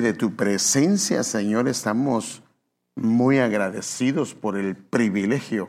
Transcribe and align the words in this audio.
de 0.00 0.14
tu 0.14 0.36
presencia, 0.36 1.22
Señor, 1.22 1.68
estamos 1.68 2.42
muy 2.94 3.38
agradecidos 3.38 4.34
por 4.34 4.56
el 4.56 4.74
privilegio, 4.74 5.68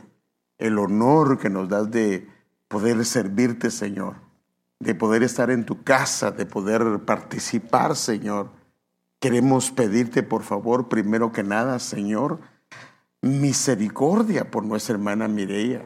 el 0.58 0.80
honor 0.80 1.38
que 1.40 1.50
nos 1.50 1.68
das 1.68 1.92
de 1.92 2.30
poder 2.70 3.04
servirte, 3.04 3.70
Señor, 3.70 4.16
de 4.80 4.96
poder 4.96 5.24
estar 5.24 5.52
en 5.52 5.66
tu 5.66 5.84
casa, 5.84 6.32
de 6.32 6.46
poder 6.46 7.00
participar, 7.06 7.98
Señor. 7.98 8.50
Queremos 9.20 9.72
pedirte, 9.72 10.24
por 10.24 10.44
favor, 10.44 10.88
primero 10.88 11.34
que 11.34 11.44
nada, 11.44 11.80
Señor, 11.80 12.40
misericordia 13.22 14.50
por 14.50 14.64
nuestra 14.64 14.96
hermana 14.96 15.28
Mireia. 15.28 15.84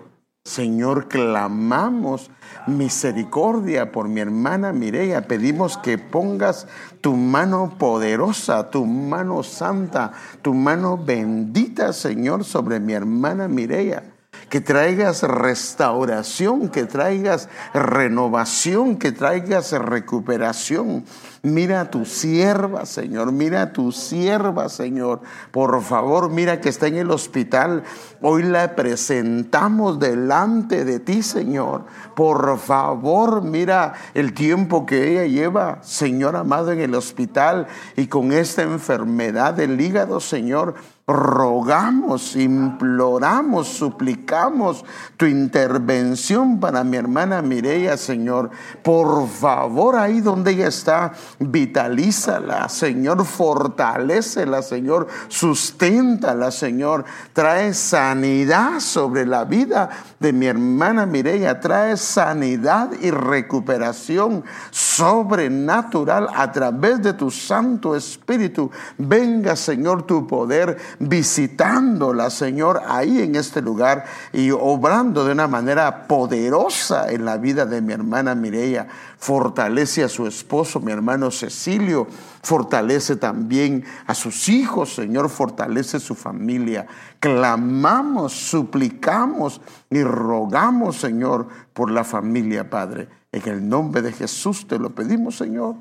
Señor, 0.48 1.10
clamamos 1.10 2.32
misericordia 2.68 3.92
por 3.92 4.08
mi 4.08 4.22
hermana 4.22 4.72
Mireia. 4.72 5.28
Pedimos 5.28 5.78
que 5.78 5.98
pongas 5.98 6.68
tu 7.02 7.18
mano 7.18 7.76
poderosa, 7.78 8.72
tu 8.72 8.86
mano 8.86 9.44
santa, 9.44 10.14
tu 10.42 10.54
mano 10.54 10.98
bendita, 10.98 11.92
Señor, 11.92 12.46
sobre 12.46 12.80
mi 12.80 12.94
hermana 12.94 13.50
Mireia 13.50 14.17
que 14.50 14.62
traigas 14.62 15.24
restauración, 15.24 16.70
que 16.70 16.86
traigas 16.86 17.50
renovación, 17.74 18.98
que 18.98 19.12
traigas 19.12 19.72
recuperación. 19.74 21.04
Mira 21.44 21.82
a 21.82 21.92
tu 21.92 22.06
sierva, 22.06 22.86
Señor, 22.86 23.32
mira 23.32 23.62
a 23.62 23.74
tu 23.74 23.92
sierva, 23.92 24.70
Señor. 24.70 25.22
Por 25.52 25.82
favor, 25.82 26.30
mira 26.30 26.62
que 26.62 26.70
está 26.70 26.88
en 26.88 26.98
el 26.98 27.12
hospital. 27.12 27.84
Hoy 28.22 28.44
la 28.44 28.76
presentamos 28.76 30.00
delante 30.00 30.84
de 30.86 31.00
ti, 31.00 31.24
Señor. 31.24 31.86
Por 32.16 32.58
favor, 32.58 33.44
mira 33.44 33.94
el 34.14 34.34
tiempo 34.34 34.86
que 34.86 35.12
ella 35.12 35.26
lleva, 35.26 35.80
Señor 35.84 36.36
amado, 36.36 36.72
en 36.72 36.80
el 36.80 36.96
hospital 36.96 37.68
y 37.96 38.08
con 38.08 38.32
esta 38.32 38.64
enfermedad 38.64 39.54
del 39.54 39.80
hígado, 39.80 40.20
Señor 40.20 40.76
rogamos, 41.10 42.36
imploramos, 42.36 43.70
suplicamos 43.70 44.84
tu 45.16 45.26
intervención 45.26 46.60
para 46.60 46.84
mi 46.84 46.98
hermana 46.98 47.42
Mireia, 47.42 47.96
Señor. 47.96 48.50
Por 48.84 49.26
favor, 49.30 49.96
ahí 49.96 50.20
donde 50.20 50.52
ella 50.52 50.68
está, 50.68 51.14
vitalízala, 51.40 52.68
Señor, 52.68 53.24
fortalecela, 53.26 54.62
Señor, 54.62 55.08
susténtala, 55.30 56.52
Señor. 56.52 57.06
Trae 57.32 57.74
sanidad 57.74 58.82
sobre 58.82 59.26
la 59.26 59.46
vida 59.46 59.90
de 60.20 60.34
mi 60.34 60.48
hermana 60.48 61.06
Mireia, 61.06 61.60
trae 61.60 61.96
sanidad 61.96 62.90
y 63.02 63.12
recuperación 63.12 64.44
sobrenatural 64.72 66.28
a 66.34 66.52
través 66.52 67.02
de 67.04 67.14
tu 67.14 67.30
Santo 67.30 67.96
Espíritu. 67.96 68.72
Venga, 68.98 69.56
Señor, 69.56 70.04
tu 70.08 70.26
poder 70.26 70.78
visitándola, 71.00 72.30
Señor, 72.30 72.82
ahí 72.88 73.22
en 73.22 73.36
este 73.36 73.62
lugar 73.62 74.06
y 74.34 74.50
obrando 74.52 75.24
de 75.24 75.34
una 75.34 75.48
manera 75.48 76.08
poderosa 76.08 77.12
en 77.12 77.26
la 77.26 77.38
vida 77.38 77.66
de 77.66 77.82
mi 77.82 77.94
hermana 77.94 78.34
Mireia. 78.34 78.88
Fortalece 79.20 80.04
a 80.04 80.10
su 80.10 80.26
esposo, 80.28 80.80
mi 80.80 80.92
hermano 80.92 81.32
Cecilio. 81.32 82.08
Fortalece 82.48 83.18
también 83.18 83.84
a 84.06 84.16
sus 84.16 84.48
hijos, 84.48 84.96
Señor. 84.96 85.28
Fortalece 85.28 86.00
su 86.00 86.16
familia. 86.16 86.88
Clamamos, 87.20 88.32
suplicamos 88.32 89.60
y 89.90 90.02
rogamos, 90.02 90.96
Señor, 90.96 91.50
por 91.74 91.92
la 91.92 92.06
familia, 92.06 92.70
Padre. 92.70 93.10
En 93.34 93.46
el 93.50 93.68
nombre 93.68 94.02
de 94.02 94.14
Jesús 94.14 94.66
te 94.66 94.80
lo 94.80 94.96
pedimos, 94.96 95.36
Señor 95.36 95.76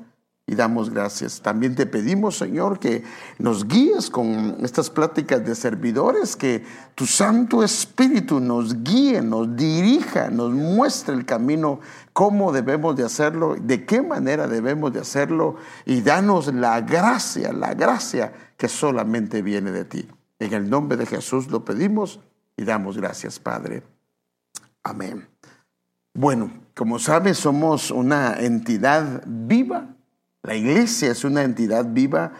y 0.49 0.55
damos 0.55 0.89
gracias. 0.89 1.41
También 1.41 1.75
te 1.75 1.85
pedimos, 1.85 2.37
Señor, 2.37 2.79
que 2.79 3.03
nos 3.37 3.67
guíes 3.67 4.09
con 4.09 4.55
estas 4.63 4.89
pláticas 4.89 5.45
de 5.45 5.53
servidores, 5.53 6.37
que 6.37 6.63
tu 6.95 7.05
Santo 7.05 7.63
Espíritu 7.63 8.39
nos 8.39 8.81
guíe, 8.81 9.21
nos 9.21 9.57
dirija, 9.57 10.29
nos 10.29 10.53
muestre 10.53 11.15
el 11.15 11.25
camino, 11.25 11.81
cómo 12.17 12.51
debemos 12.51 12.95
de 12.95 13.03
hacerlo, 13.03 13.55
de 13.61 13.85
qué 13.85 14.01
manera 14.01 14.47
debemos 14.47 14.91
de 14.91 15.01
hacerlo, 15.01 15.57
y 15.85 16.01
danos 16.01 16.51
la 16.51 16.81
gracia, 16.81 17.53
la 17.53 17.75
gracia 17.75 18.33
que 18.57 18.67
solamente 18.67 19.43
viene 19.43 19.71
de 19.71 19.85
ti. 19.85 20.07
En 20.39 20.53
el 20.53 20.67
nombre 20.67 20.97
de 20.97 21.05
Jesús 21.05 21.47
lo 21.51 21.63
pedimos 21.63 22.19
y 22.55 22.63
damos 22.63 22.97
gracias, 22.97 23.37
Padre. 23.37 23.83
Amén. 24.81 25.27
Bueno, 26.13 26.51
como 26.75 26.97
sabes, 26.97 27.37
somos 27.37 27.91
una 27.91 28.33
entidad 28.39 29.21
viva 29.27 29.97
la 30.47 30.55
iglesia 30.55 31.11
es 31.11 31.25
una 31.25 31.43
entidad 31.43 31.85
viva 31.89 32.31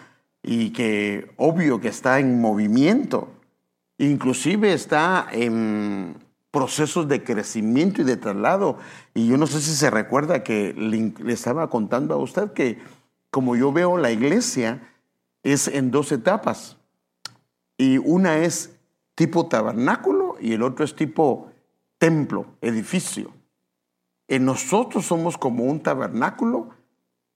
y 0.42 0.70
que 0.70 1.30
obvio 1.36 1.82
que 1.82 1.90
está 1.90 2.20
en 2.20 2.40
movimiento, 2.40 3.34
inclusive 3.98 4.72
está 4.72 5.28
en 5.30 6.16
procesos 6.58 7.08
de 7.08 7.24
crecimiento 7.24 8.02
y 8.02 8.04
de 8.04 8.18
traslado. 8.18 8.80
Y 9.14 9.28
yo 9.28 9.38
no 9.38 9.46
sé 9.46 9.62
si 9.62 9.76
se 9.76 9.92
recuerda 9.92 10.42
que 10.42 10.74
le, 10.74 11.32
estaba 11.32 11.70
contando 11.70 12.16
a 12.16 12.18
usted 12.18 12.52
que 12.54 12.80
como 13.30 13.56
yo 13.56 13.72
veo 13.72 13.96
la 13.98 14.10
iglesia 14.10 14.82
es 15.44 15.68
en 15.68 15.92
dos 15.92 16.12
etapas. 16.12 16.78
Y 17.78 18.00
una 18.00 18.40
es 18.40 18.76
tipo 19.14 19.46
tabernáculo 19.46 20.36
y 20.42 20.54
el 20.54 20.64
otro 20.64 20.84
es 20.84 20.96
tipo 20.96 21.52
templo, 22.00 22.48
edificio. 22.62 23.32
En 24.28 24.44
nosotros 24.44 25.06
somos 25.06 25.38
como 25.38 25.64
un 25.64 25.84
tabernáculo 25.84 26.70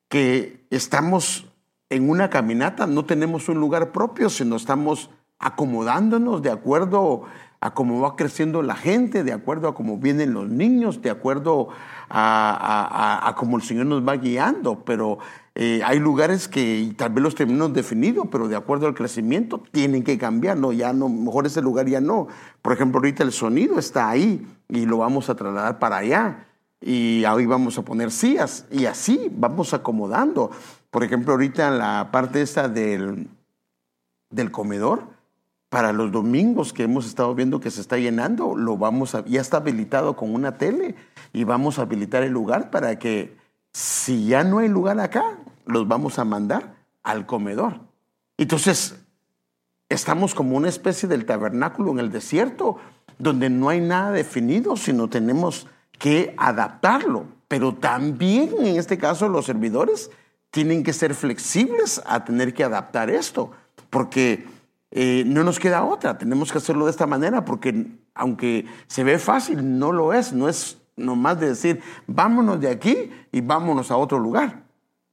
que 0.09 0.65
estamos 0.71 1.45
en 1.91 2.09
una 2.09 2.31
caminata, 2.31 2.87
no 2.87 3.05
tenemos 3.05 3.49
un 3.49 3.59
lugar 3.59 3.91
propio, 3.91 4.31
sino 4.31 4.55
estamos 4.55 5.11
acomodándonos 5.37 6.41
de 6.41 6.49
acuerdo 6.49 7.25
cómo 7.69 8.01
va 8.01 8.15
creciendo 8.15 8.63
la 8.63 8.75
gente, 8.75 9.23
de 9.23 9.33
acuerdo 9.33 9.67
a 9.67 9.75
cómo 9.75 9.97
vienen 9.97 10.33
los 10.33 10.49
niños, 10.49 11.03
de 11.03 11.11
acuerdo 11.11 11.69
a, 12.09 13.33
cómo 13.37 13.57
el 13.57 13.63
Señor 13.63 13.85
nos 13.85 14.05
va 14.05 14.17
guiando. 14.17 14.83
Pero 14.83 15.19
eh, 15.53 15.81
hay 15.85 15.99
lugares 15.99 16.47
que 16.47 16.91
tal 16.97 17.11
vez 17.11 17.23
los 17.23 17.35
tenemos 17.35 17.71
definidos, 17.71 18.27
pero 18.31 18.47
de 18.47 18.55
acuerdo 18.55 18.87
al 18.87 18.95
crecimiento 18.95 19.61
tienen 19.71 20.03
que 20.03 20.17
cambiar. 20.17 20.57
No, 20.57 20.71
ya 20.71 20.91
no, 20.91 21.07
mejor 21.07 21.45
ese 21.45 21.61
lugar 21.61 21.87
ya 21.87 22.01
no. 22.01 22.27
Por 22.63 22.73
ejemplo, 22.73 22.97
ahorita 22.97 23.23
el 23.23 23.31
sonido 23.31 23.77
está 23.77 24.09
ahí 24.09 24.45
y 24.67 24.87
lo 24.87 24.97
vamos 24.97 25.29
a 25.29 25.35
trasladar 25.35 25.77
para 25.77 25.97
allá 25.97 26.47
y 26.81 27.23
ahí 27.25 27.45
vamos 27.45 27.77
a 27.77 27.83
poner 27.83 28.09
sillas 28.11 28.65
y 28.71 28.87
así 28.87 29.31
vamos 29.31 29.73
acomodando. 29.73 30.49
Por 30.89 31.03
ejemplo, 31.03 31.33
ahorita 31.33 31.67
en 31.67 31.77
la 31.77 32.09
parte 32.11 32.41
esta 32.41 32.67
del, 32.67 33.29
del 34.31 34.51
comedor, 34.51 35.20
para 35.71 35.93
los 35.93 36.11
domingos 36.11 36.73
que 36.73 36.83
hemos 36.83 37.05
estado 37.05 37.33
viendo 37.33 37.61
que 37.61 37.71
se 37.71 37.79
está 37.79 37.97
llenando, 37.97 38.57
lo 38.57 38.75
vamos 38.75 39.15
a, 39.15 39.23
ya 39.23 39.39
está 39.39 39.55
habilitado 39.55 40.17
con 40.17 40.35
una 40.35 40.57
tele 40.57 40.95
y 41.31 41.45
vamos 41.45 41.79
a 41.79 41.83
habilitar 41.83 42.23
el 42.23 42.33
lugar 42.33 42.71
para 42.71 42.99
que 42.99 43.37
si 43.71 44.25
ya 44.25 44.43
no 44.43 44.59
hay 44.59 44.67
lugar 44.67 44.99
acá, 44.99 45.23
los 45.65 45.87
vamos 45.87 46.19
a 46.19 46.25
mandar 46.25 46.75
al 47.03 47.25
comedor. 47.25 47.79
Entonces, 48.35 48.97
estamos 49.87 50.35
como 50.35 50.57
una 50.57 50.67
especie 50.67 51.07
del 51.07 51.25
tabernáculo 51.25 51.91
en 51.91 51.99
el 51.99 52.11
desierto, 52.11 52.75
donde 53.17 53.49
no 53.49 53.69
hay 53.69 53.79
nada 53.79 54.11
definido, 54.11 54.75
sino 54.75 55.07
tenemos 55.07 55.67
que 55.97 56.35
adaptarlo. 56.37 57.27
Pero 57.47 57.75
también 57.75 58.49
en 58.59 58.75
este 58.75 58.97
caso 58.97 59.29
los 59.29 59.45
servidores 59.45 60.11
tienen 60.49 60.83
que 60.83 60.91
ser 60.91 61.15
flexibles 61.15 62.01
a 62.05 62.25
tener 62.25 62.53
que 62.53 62.65
adaptar 62.65 63.09
esto, 63.09 63.51
porque 63.89 64.45
eh, 64.91 65.23
no 65.25 65.43
nos 65.43 65.59
queda 65.59 65.85
otra, 65.85 66.17
tenemos 66.17 66.51
que 66.51 66.57
hacerlo 66.57 66.85
de 66.85 66.91
esta 66.91 67.07
manera, 67.07 67.45
porque 67.45 67.87
aunque 68.13 68.65
se 68.87 69.03
ve 69.03 69.19
fácil, 69.19 69.79
no 69.79 69.93
lo 69.93 70.13
es, 70.13 70.33
no 70.33 70.49
es 70.49 70.77
nomás 70.97 71.39
de 71.39 71.47
decir, 71.47 71.81
vámonos 72.07 72.59
de 72.59 72.69
aquí 72.69 73.11
y 73.31 73.41
vámonos 73.41 73.89
a 73.89 73.97
otro 73.97 74.19
lugar. 74.19 74.63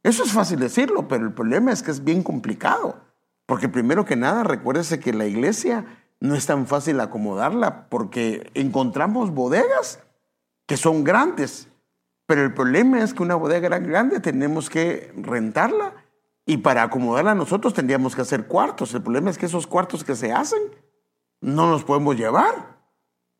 Eso 0.03 0.25
es 0.25 0.33
fácil 0.33 0.59
decirlo, 0.59 1.07
pero 1.07 1.25
el 1.25 1.33
problema 1.33 1.73
es 1.73 1.83
que 1.83 1.93
es 1.93 2.03
bien 2.03 2.23
complicado, 2.23 2.97
porque 3.47 3.69
primero 3.69 4.05
que 4.05 4.17
nada, 4.17 4.43
recuérdese 4.43 4.99
que 4.99 5.13
la 5.13 5.27
iglesia 5.27 5.87
no 6.21 6.35
es 6.35 6.47
tan 6.47 6.67
fácil 6.67 6.99
acomodarla, 7.01 7.89
porque 7.89 8.51
encontramos 8.55 9.31
bodegas 9.31 10.01
que 10.67 10.77
son 10.77 11.05
grandes. 11.05 11.69
Pero 12.27 12.43
el 12.43 12.53
problema 12.53 13.03
es 13.03 13.15
que 13.15 13.23
una 13.23 13.37
bodega 13.37 13.79
grande 13.79 14.21
tenemos 14.21 14.69
que 14.69 15.13
rentarla 15.17 15.95
y 16.49 16.57
para 16.57 16.83
acomodarla 16.83 17.35
nosotros 17.35 17.75
tendríamos 17.75 18.17
que 18.17 18.23
hacer 18.23 18.47
cuartos. 18.47 18.95
El 18.95 19.03
problema 19.03 19.29
es 19.29 19.37
que 19.37 19.45
esos 19.45 19.67
cuartos 19.67 20.03
que 20.03 20.17
se 20.17 20.33
hacen 20.33 20.59
no 21.43 21.71
los 21.71 21.85
podemos 21.85 22.17
llevar. 22.17 22.79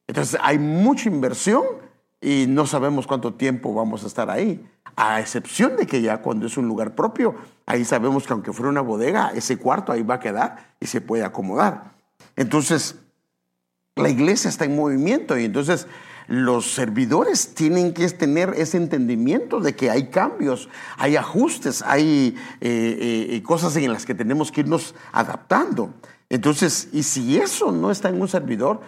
Entonces 0.07 0.39
hay 0.43 0.59
mucha 0.59 1.09
inversión 1.09 1.65
y 2.21 2.45
no 2.47 2.67
sabemos 2.67 3.07
cuánto 3.07 3.33
tiempo 3.33 3.73
vamos 3.73 4.05
a 4.05 4.09
estar 4.09 4.29
ahí. 4.29 4.63
A 4.95 5.21
excepción 5.21 5.75
de 5.77 5.87
que 5.87 6.03
ya 6.03 6.21
cuando 6.21 6.47
es 6.47 6.59
un 6.59 6.69
lugar 6.69 6.95
propio, 6.95 7.35
ahí 7.65 7.83
sabemos 7.87 8.27
que 8.27 8.35
aunque 8.35 8.53
fuera 8.53 8.69
una 8.69 8.83
bodega, 8.83 9.33
ese 9.35 9.57
cuarto 9.57 9.91
ahí 9.91 10.03
va 10.03 10.17
a 10.17 10.21
quedar 10.21 10.75
y 10.79 10.87
se 10.87 11.01
puede 11.01 11.25
acomodar. 11.25 11.95
Entonces, 12.37 12.97
la 13.97 14.11
iglesia 14.11 14.51
está 14.51 14.67
en 14.67 14.77
movimiento 14.77 15.39
y 15.39 15.47
entonces 15.47 15.87
los 16.29 16.73
servidores 16.73 17.55
tienen 17.55 17.93
que 17.93 18.09
tener 18.11 18.55
ese 18.57 18.77
entendimiento 18.77 19.61
de 19.61 19.75
que 19.75 19.91
hay 19.91 20.09
cambios, 20.09 20.69
hay 20.97 21.17
ajustes, 21.17 21.83
hay 21.83 22.37
eh, 22.61 23.27
eh, 23.31 23.43
cosas 23.43 23.75
en 23.77 23.93
las 23.93 24.07
que 24.07 24.15
tenemos 24.15 24.53
que 24.53 24.61
irnos 24.61 24.95
adaptando. 25.11 25.95
Entonces, 26.29 26.89
y 26.93 27.03
si 27.03 27.39
eso 27.39 27.73
no 27.73 27.91
está 27.91 28.11
en 28.11 28.21
un 28.21 28.29
servidor, 28.29 28.81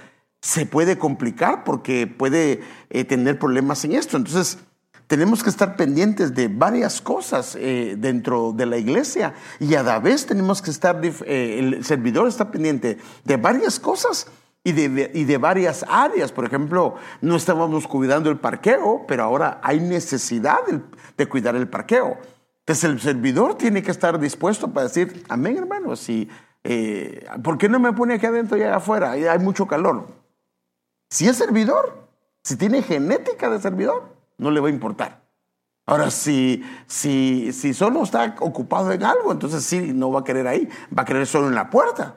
se 0.43 0.67
puede 0.67 0.99
complicar 0.99 1.65
porque 1.65 2.07
puede 2.07 2.61
eh, 2.91 3.05
tener 3.05 3.39
problemas 3.39 3.85
en 3.85 3.93
esto. 3.93 4.17
Entonces, 4.17 4.59
tenemos 5.07 5.43
que 5.43 5.51
estar 5.51 5.77
pendientes 5.77 6.35
de 6.35 6.49
varias 6.49 7.01
cosas 7.01 7.57
eh, 7.59 7.97
dentro 7.99 8.53
de 8.53 8.65
la 8.65 8.79
iglesia 8.79 9.35
y 9.59 9.75
a 9.75 9.83
la 9.83 9.99
vez 9.99 10.25
tenemos 10.25 10.63
que 10.63 10.71
estar, 10.71 11.01
eh, 11.05 11.59
el 11.59 11.85
servidor 11.85 12.29
está 12.29 12.53
pendiente 12.53 12.97
de 13.25 13.37
varias 13.37 13.81
cosas 13.81 14.29
y 14.63 14.73
de, 14.73 15.11
y 15.15 15.25
de, 15.25 15.39
varias 15.39 15.85
áreas. 15.89 16.33
Por 16.33 16.45
ejemplo, 16.45 16.97
no 17.21 17.37
estábamos 17.37 17.87
cuidando 17.87 18.31
el 18.31 18.39
parqueo, 18.39 19.05
pero 19.07 19.25
ahora 19.25 19.61
hay 19.63 19.81
necesidad 19.81 20.59
de, 21.17 21.27
cuidar 21.29 21.57
el 21.57 21.69
parqueo. 21.69 22.19
Entonces 22.61 22.85
el 22.85 23.01
servidor 23.01 23.57
tiene 23.57 23.83
que 23.83 23.91
estar 23.91 24.19
dispuesto 24.19 24.71
para 24.71 24.87
decir, 24.87 25.25
amén 25.29 25.57
hermano, 25.57 25.97
si, 25.97 26.29
eh, 26.63 27.27
¿por 27.43 27.59
qué 27.59 27.69
no 27.69 27.81
me 27.81 27.93
pone 27.93 28.15
aquí 28.15 28.27
adentro 28.27 28.57
y 28.57 28.63
allá 28.63 28.77
afuera? 28.77 29.13
Hay 29.13 29.39
mucho 29.39 29.67
calor. 29.67 30.09
Si 31.09 31.27
es 31.27 31.37
servidor, 31.37 32.09
si 32.45 32.57
tiene 32.57 32.83
genética 32.83 33.51
de 33.51 33.61
servidor, 33.61 34.15
no 34.39 34.51
le 34.51 34.61
va 34.61 34.69
a 34.69 34.71
importar. 34.71 35.21
Ahora, 35.87 36.11
si, 36.11 36.63
si, 36.87 37.53
si 37.53 37.75
solo 37.75 38.05
está 38.05 38.37
ocupado 38.39 38.93
en 38.93 39.03
algo, 39.03 39.33
entonces 39.33 39.65
sí, 39.65 39.93
no 39.93 40.13
va 40.13 40.21
a 40.21 40.25
querer 40.25 40.47
ahí, 40.47 40.69
va 40.97 41.03
a 41.03 41.05
querer 41.05 41.27
solo 41.27 41.49
en 41.49 41.57
la 41.57 41.69
puerta. 41.69 42.15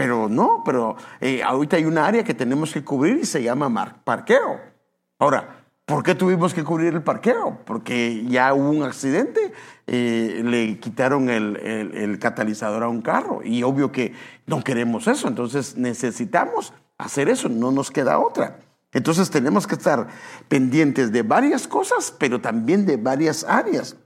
Pero 0.00 0.30
no, 0.30 0.62
pero 0.64 0.96
eh, 1.20 1.42
ahorita 1.42 1.76
hay 1.76 1.84
una 1.84 2.06
área 2.06 2.24
que 2.24 2.32
tenemos 2.32 2.72
que 2.72 2.82
cubrir 2.82 3.18
y 3.18 3.26
se 3.26 3.42
llama 3.42 4.00
parqueo. 4.02 4.58
Ahora, 5.18 5.62
¿por 5.84 6.02
qué 6.02 6.14
tuvimos 6.14 6.54
que 6.54 6.64
cubrir 6.64 6.94
el 6.94 7.02
parqueo? 7.02 7.58
Porque 7.66 8.24
ya 8.26 8.54
hubo 8.54 8.70
un 8.70 8.82
accidente, 8.82 9.52
eh, 9.86 10.40
le 10.42 10.78
quitaron 10.78 11.28
el, 11.28 11.54
el 11.58 12.18
catalizador 12.18 12.82
a 12.82 12.88
un 12.88 13.02
carro 13.02 13.42
y 13.44 13.62
obvio 13.62 13.92
que 13.92 14.14
no 14.46 14.64
queremos 14.64 15.06
eso, 15.06 15.28
entonces 15.28 15.76
necesitamos 15.76 16.72
hacer 16.96 17.28
eso, 17.28 17.50
no 17.50 17.70
nos 17.70 17.90
queda 17.90 18.20
otra. 18.20 18.60
Entonces 18.92 19.28
tenemos 19.28 19.66
que 19.66 19.74
estar 19.74 20.08
pendientes 20.48 21.12
de 21.12 21.20
varias 21.20 21.68
cosas, 21.68 22.10
pero 22.18 22.40
también 22.40 22.86
de 22.86 22.96
varias 22.96 23.44
áreas. 23.44 23.96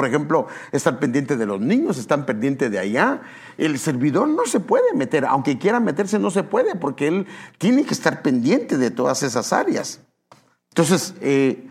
Por 0.00 0.08
ejemplo, 0.08 0.46
estar 0.72 0.98
pendiente 0.98 1.36
de 1.36 1.44
los 1.44 1.60
niños, 1.60 1.98
estar 1.98 2.24
pendiente 2.24 2.70
de 2.70 2.78
allá. 2.78 3.20
El 3.58 3.78
servidor 3.78 4.28
no 4.28 4.46
se 4.46 4.58
puede 4.58 4.94
meter, 4.94 5.26
aunque 5.26 5.58
quiera 5.58 5.78
meterse, 5.78 6.18
no 6.18 6.30
se 6.30 6.42
puede, 6.42 6.74
porque 6.74 7.06
él 7.06 7.26
tiene 7.58 7.84
que 7.84 7.92
estar 7.92 8.22
pendiente 8.22 8.78
de 8.78 8.90
todas 8.90 9.22
esas 9.22 9.52
áreas. 9.52 10.00
Entonces, 10.70 11.14
eh, 11.20 11.68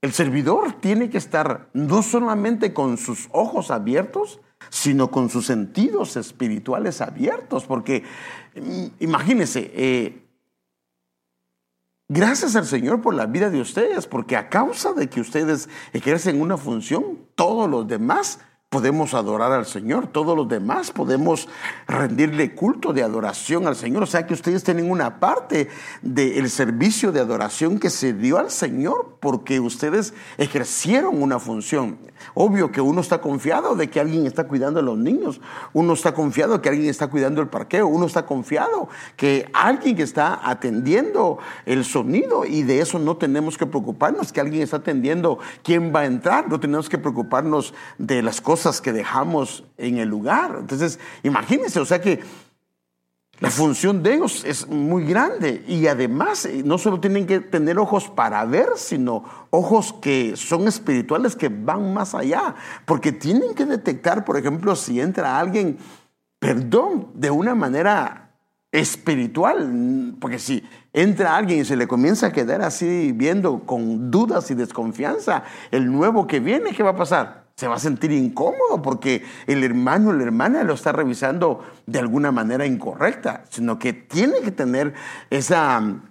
el 0.00 0.14
servidor 0.14 0.80
tiene 0.80 1.10
que 1.10 1.18
estar 1.18 1.68
no 1.74 2.02
solamente 2.02 2.72
con 2.72 2.96
sus 2.96 3.28
ojos 3.30 3.70
abiertos, 3.70 4.40
sino 4.70 5.10
con 5.10 5.28
sus 5.28 5.44
sentidos 5.44 6.16
espirituales 6.16 7.02
abiertos, 7.02 7.66
porque 7.66 8.04
mm, 8.56 8.86
imagínense, 9.00 9.70
eh, 9.74 10.23
Gracias 12.16 12.54
al 12.54 12.64
Señor 12.64 13.02
por 13.02 13.12
la 13.12 13.26
vida 13.26 13.50
de 13.50 13.60
ustedes, 13.60 14.06
porque 14.06 14.36
a 14.36 14.48
causa 14.48 14.92
de 14.92 15.08
que 15.08 15.20
ustedes 15.20 15.68
ejercen 15.92 16.40
una 16.40 16.56
función, 16.56 17.18
todos 17.34 17.68
los 17.68 17.88
demás 17.88 18.38
podemos 18.74 19.14
adorar 19.14 19.52
al 19.52 19.66
Señor, 19.66 20.08
todos 20.08 20.36
los 20.36 20.48
demás 20.48 20.90
podemos 20.90 21.48
rendirle 21.86 22.56
culto 22.56 22.92
de 22.92 23.04
adoración 23.04 23.68
al 23.68 23.76
Señor. 23.76 24.02
O 24.02 24.06
sea 24.06 24.26
que 24.26 24.34
ustedes 24.34 24.64
tienen 24.64 24.90
una 24.90 25.20
parte 25.20 25.68
del 26.02 26.50
servicio 26.50 27.12
de 27.12 27.20
adoración 27.20 27.78
que 27.78 27.88
se 27.88 28.12
dio 28.12 28.36
al 28.36 28.50
Señor 28.50 29.18
porque 29.20 29.60
ustedes 29.60 30.12
ejercieron 30.38 31.22
una 31.22 31.38
función. 31.38 31.98
Obvio 32.34 32.72
que 32.72 32.80
uno 32.80 33.00
está 33.00 33.20
confiado 33.20 33.76
de 33.76 33.90
que 33.90 34.00
alguien 34.00 34.26
está 34.26 34.48
cuidando 34.48 34.80
a 34.80 34.82
los 34.82 34.98
niños, 34.98 35.40
uno 35.72 35.92
está 35.92 36.14
confiado 36.14 36.60
que 36.62 36.68
alguien 36.68 36.88
está 36.88 37.08
cuidando 37.08 37.42
el 37.42 37.48
parqueo, 37.48 37.86
uno 37.86 38.06
está 38.06 38.24
confiado 38.26 38.88
que 39.16 39.48
alguien 39.52 40.00
está 40.00 40.40
atendiendo 40.42 41.38
el 41.66 41.84
sonido 41.84 42.44
y 42.44 42.62
de 42.62 42.80
eso 42.80 42.98
no 42.98 43.18
tenemos 43.18 43.58
que 43.58 43.66
preocuparnos, 43.66 44.32
que 44.32 44.40
alguien 44.40 44.62
está 44.62 44.78
atendiendo 44.78 45.38
quién 45.62 45.94
va 45.94 46.00
a 46.00 46.06
entrar, 46.06 46.48
no 46.48 46.58
tenemos 46.58 46.88
que 46.88 46.98
preocuparnos 46.98 47.74
de 47.98 48.22
las 48.22 48.40
cosas 48.40 48.63
que 48.80 48.92
dejamos 48.92 49.64
en 49.76 49.98
el 49.98 50.08
lugar. 50.08 50.56
Entonces, 50.60 50.98
imagínense, 51.22 51.80
o 51.80 51.84
sea 51.84 52.00
que 52.00 52.20
la 53.40 53.50
función 53.50 54.02
de 54.02 54.14
ellos 54.14 54.44
es 54.44 54.68
muy 54.68 55.04
grande 55.04 55.64
y 55.66 55.86
además 55.88 56.46
eh, 56.46 56.62
no 56.64 56.78
solo 56.78 57.00
tienen 57.00 57.26
que 57.26 57.40
tener 57.40 57.78
ojos 57.78 58.08
para 58.08 58.44
ver, 58.44 58.68
sino 58.76 59.24
ojos 59.50 59.92
que 59.92 60.36
son 60.36 60.68
espirituales 60.68 61.34
que 61.34 61.48
van 61.48 61.92
más 61.92 62.14
allá, 62.14 62.54
porque 62.86 63.10
tienen 63.10 63.54
que 63.54 63.66
detectar, 63.66 64.24
por 64.24 64.36
ejemplo, 64.36 64.76
si 64.76 65.00
entra 65.00 65.38
alguien, 65.38 65.78
perdón, 66.38 67.08
de 67.14 67.30
una 67.30 67.56
manera 67.56 68.30
espiritual, 68.70 70.16
porque 70.20 70.38
si 70.38 70.64
entra 70.92 71.36
alguien 71.36 71.60
y 71.60 71.64
se 71.64 71.76
le 71.76 71.88
comienza 71.88 72.28
a 72.28 72.32
quedar 72.32 72.62
así 72.62 73.12
viendo 73.12 73.66
con 73.66 74.10
dudas 74.12 74.50
y 74.50 74.54
desconfianza, 74.54 75.42
el 75.72 75.90
nuevo 75.90 76.26
que 76.26 76.38
viene, 76.38 76.72
¿qué 76.72 76.82
va 76.82 76.90
a 76.90 76.96
pasar? 76.96 77.43
Se 77.56 77.68
va 77.68 77.76
a 77.76 77.78
sentir 77.78 78.10
incómodo 78.10 78.82
porque 78.82 79.24
el 79.46 79.62
hermano 79.62 80.10
o 80.10 80.12
la 80.12 80.24
hermana 80.24 80.64
lo 80.64 80.74
está 80.74 80.92
revisando 80.92 81.64
de 81.86 82.00
alguna 82.00 82.32
manera 82.32 82.66
incorrecta, 82.66 83.44
sino 83.48 83.78
que 83.78 83.92
tiene 83.92 84.40
que 84.40 84.50
tener 84.50 84.94
esa 85.30 85.80
mm, 85.80 86.02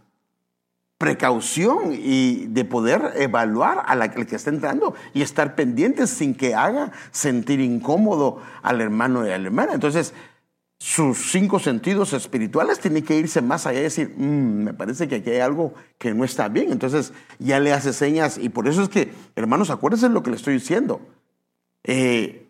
precaución 0.98 1.92
y 1.92 2.46
de 2.48 2.64
poder 2.64 3.14
evaluar 3.18 3.84
a 3.86 3.96
la 3.96 4.10
que 4.12 4.22
está 4.22 4.50
entrando 4.50 4.96
y 5.14 5.22
estar 5.22 5.56
pendiente 5.56 6.08
sin 6.08 6.34
que 6.34 6.56
haga 6.56 6.94
sentir 7.12 7.60
incómodo 7.60 8.42
al 8.62 8.80
hermano 8.80 9.28
y 9.28 9.32
a 9.32 9.38
la 9.38 9.48
hermana. 9.48 9.74
Entonces, 9.74 10.14
sus 10.80 11.32
cinco 11.32 11.60
sentidos 11.60 12.14
espirituales 12.14 12.80
tienen 12.80 13.04
que 13.04 13.18
irse 13.18 13.42
más 13.42 13.66
allá 13.66 13.80
y 13.80 13.84
decir, 13.84 14.14
mm, 14.18 14.64
me 14.64 14.74
parece 14.74 15.10
que 15.10 15.16
aquí 15.16 15.30
hay 15.30 15.40
algo 15.40 15.74
que 15.98 16.14
no 16.14 16.24
está 16.24 16.48
bien. 16.48 16.72
Entonces 16.72 17.12
ya 17.38 17.60
le 17.60 17.74
hace 17.74 17.92
señas 17.92 18.38
y 18.38 18.48
por 18.48 18.70
eso 18.70 18.84
es 18.84 18.90
que, 18.90 19.12
hermanos, 19.36 19.70
acuérdense 19.72 20.08
lo 20.08 20.24
que 20.24 20.30
le 20.30 20.38
estoy 20.38 20.54
diciendo. 20.54 21.02
Eh, 21.84 22.50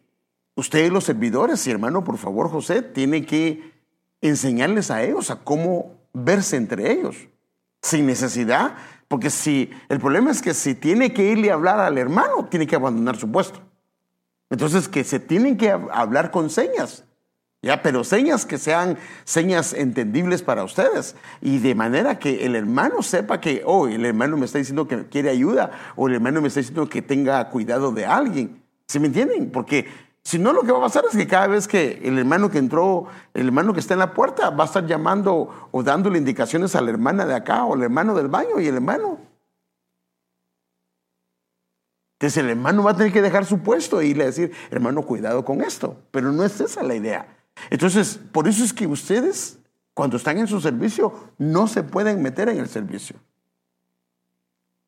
ustedes 0.56 0.92
los 0.92 1.04
servidores, 1.04 1.66
y 1.68 1.72
hermano, 1.72 2.04
por 2.04 2.18
favor, 2.18 2.50
José, 2.50 2.82
tiene 2.82 3.26
que 3.26 3.74
enseñarles 4.22 4.92
a 4.92 5.04
ellos 5.04 5.32
a 5.32 5.44
cómo 5.44 5.96
verse 6.14 6.56
entre 6.56 6.92
ellos, 6.92 7.16
sin 7.82 8.06
necesidad, 8.06 8.76
porque 9.08 9.30
si 9.30 9.70
el 9.90 10.00
problema 10.00 10.32
es 10.32 10.42
que 10.42 10.54
si 10.54 10.76
tiene 10.76 11.14
que 11.14 11.24
irle 11.24 11.52
a 11.52 11.56
hablar 11.56 11.80
al 11.80 11.98
hermano, 11.98 12.46
tiene 12.50 12.68
que 12.68 12.76
abandonar 12.76 13.18
su 13.18 13.32
puesto. 13.32 13.60
Entonces, 14.50 14.88
que 14.88 15.04
se 15.04 15.20
tienen 15.20 15.58
que 15.58 15.72
hablar 15.72 16.32
con 16.32 16.50
señas, 16.50 17.04
ya, 17.64 17.82
pero 17.82 18.04
señas 18.04 18.46
que 18.46 18.58
sean 18.58 18.98
señas 19.24 19.74
entendibles 19.74 20.44
para 20.44 20.66
ustedes 20.66 21.16
y 21.40 21.60
de 21.60 21.76
manera 21.76 22.20
que 22.20 22.46
el 22.46 22.58
hermano 22.58 23.02
sepa 23.02 23.40
que, 23.40 23.64
oh, 23.66 23.88
el 23.88 24.06
hermano 24.06 24.36
me 24.36 24.46
está 24.46 24.58
diciendo 24.58 24.86
que 24.86 25.08
quiere 25.08 25.30
ayuda 25.30 25.72
o 25.96 26.10
el 26.10 26.16
hermano 26.16 26.42
me 26.42 26.50
está 26.50 26.60
diciendo 26.60 26.90
que 26.90 27.02
tenga 27.02 27.50
cuidado 27.50 27.94
de 27.94 28.06
alguien. 28.06 28.63
¿Sí 28.88 29.00
me 29.00 29.08
entienden? 29.08 29.52
Porque 29.52 29.88
si 30.24 30.40
no, 30.40 30.54
lo 30.54 30.62
que 30.62 30.72
va 30.72 30.80
a 30.80 30.84
pasar 30.84 31.04
es 31.10 31.18
que 31.18 31.28
cada 31.28 31.48
vez 31.48 31.68
que 31.68 32.00
el 32.04 32.18
hermano 32.18 32.50
que 32.50 32.58
entró, 32.58 33.08
el 33.34 33.48
hermano 33.48 33.74
que 33.74 33.82
está 33.82 33.94
en 33.94 34.00
la 34.00 34.14
puerta, 34.14 34.50
va 34.52 34.64
a 34.64 34.68
estar 34.68 34.86
llamando 34.86 35.70
o 35.72 35.84
dándole 35.84 36.18
indicaciones 36.18 36.76
a 36.76 36.82
la 36.82 36.92
hermana 36.92 37.26
de 37.26 37.36
acá 37.36 37.66
o 37.66 37.74
al 37.74 37.84
hermano 37.84 38.16
del 38.16 38.30
baño 38.30 38.60
y 38.60 38.68
el 38.68 38.76
hermano. 38.76 39.20
Entonces 42.20 42.38
el 42.38 42.50
hermano 42.52 42.84
va 42.84 42.92
a 42.92 42.96
tener 42.96 43.12
que 43.12 43.22
dejar 43.22 43.44
su 43.44 43.60
puesto 43.60 44.00
e 44.00 44.06
irle 44.06 44.24
a 44.24 44.28
decir, 44.28 44.54
hermano, 44.72 45.02
cuidado 45.02 45.44
con 45.44 45.62
esto. 45.62 45.98
Pero 46.12 46.32
no 46.32 46.46
es 46.46 46.62
esa 46.62 46.82
la 46.82 46.96
idea. 46.96 47.28
Entonces, 47.70 48.18
por 48.32 48.48
eso 48.48 48.64
es 48.64 48.72
que 48.72 48.88
ustedes, 48.88 49.60
cuando 49.94 50.16
están 50.16 50.38
en 50.38 50.48
su 50.48 50.62
servicio, 50.62 51.14
no 51.38 51.68
se 51.68 51.84
pueden 51.84 52.22
meter 52.22 52.48
en 52.48 52.60
el 52.60 52.70
servicio. 52.70 53.18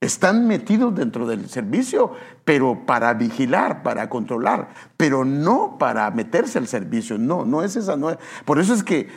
Están 0.02 0.48
metidos 0.48 0.94
dentro 0.94 1.26
del 1.26 1.50
servicio, 1.50 2.12
pero 2.44 2.86
para 2.86 3.14
vigilar, 3.14 3.82
para 3.82 4.10
controlar, 4.10 4.70
pero 4.98 5.26
no 5.26 5.78
para 5.80 6.12
meterse 6.12 6.58
al 6.58 6.68
servicio. 6.68 7.18
No, 7.18 7.46
no 7.46 7.64
es 7.64 7.76
esa. 7.76 7.96
No 7.96 8.18
Por 8.44 8.60
eso 8.60 8.74
es 8.74 8.84
que, 8.84 9.10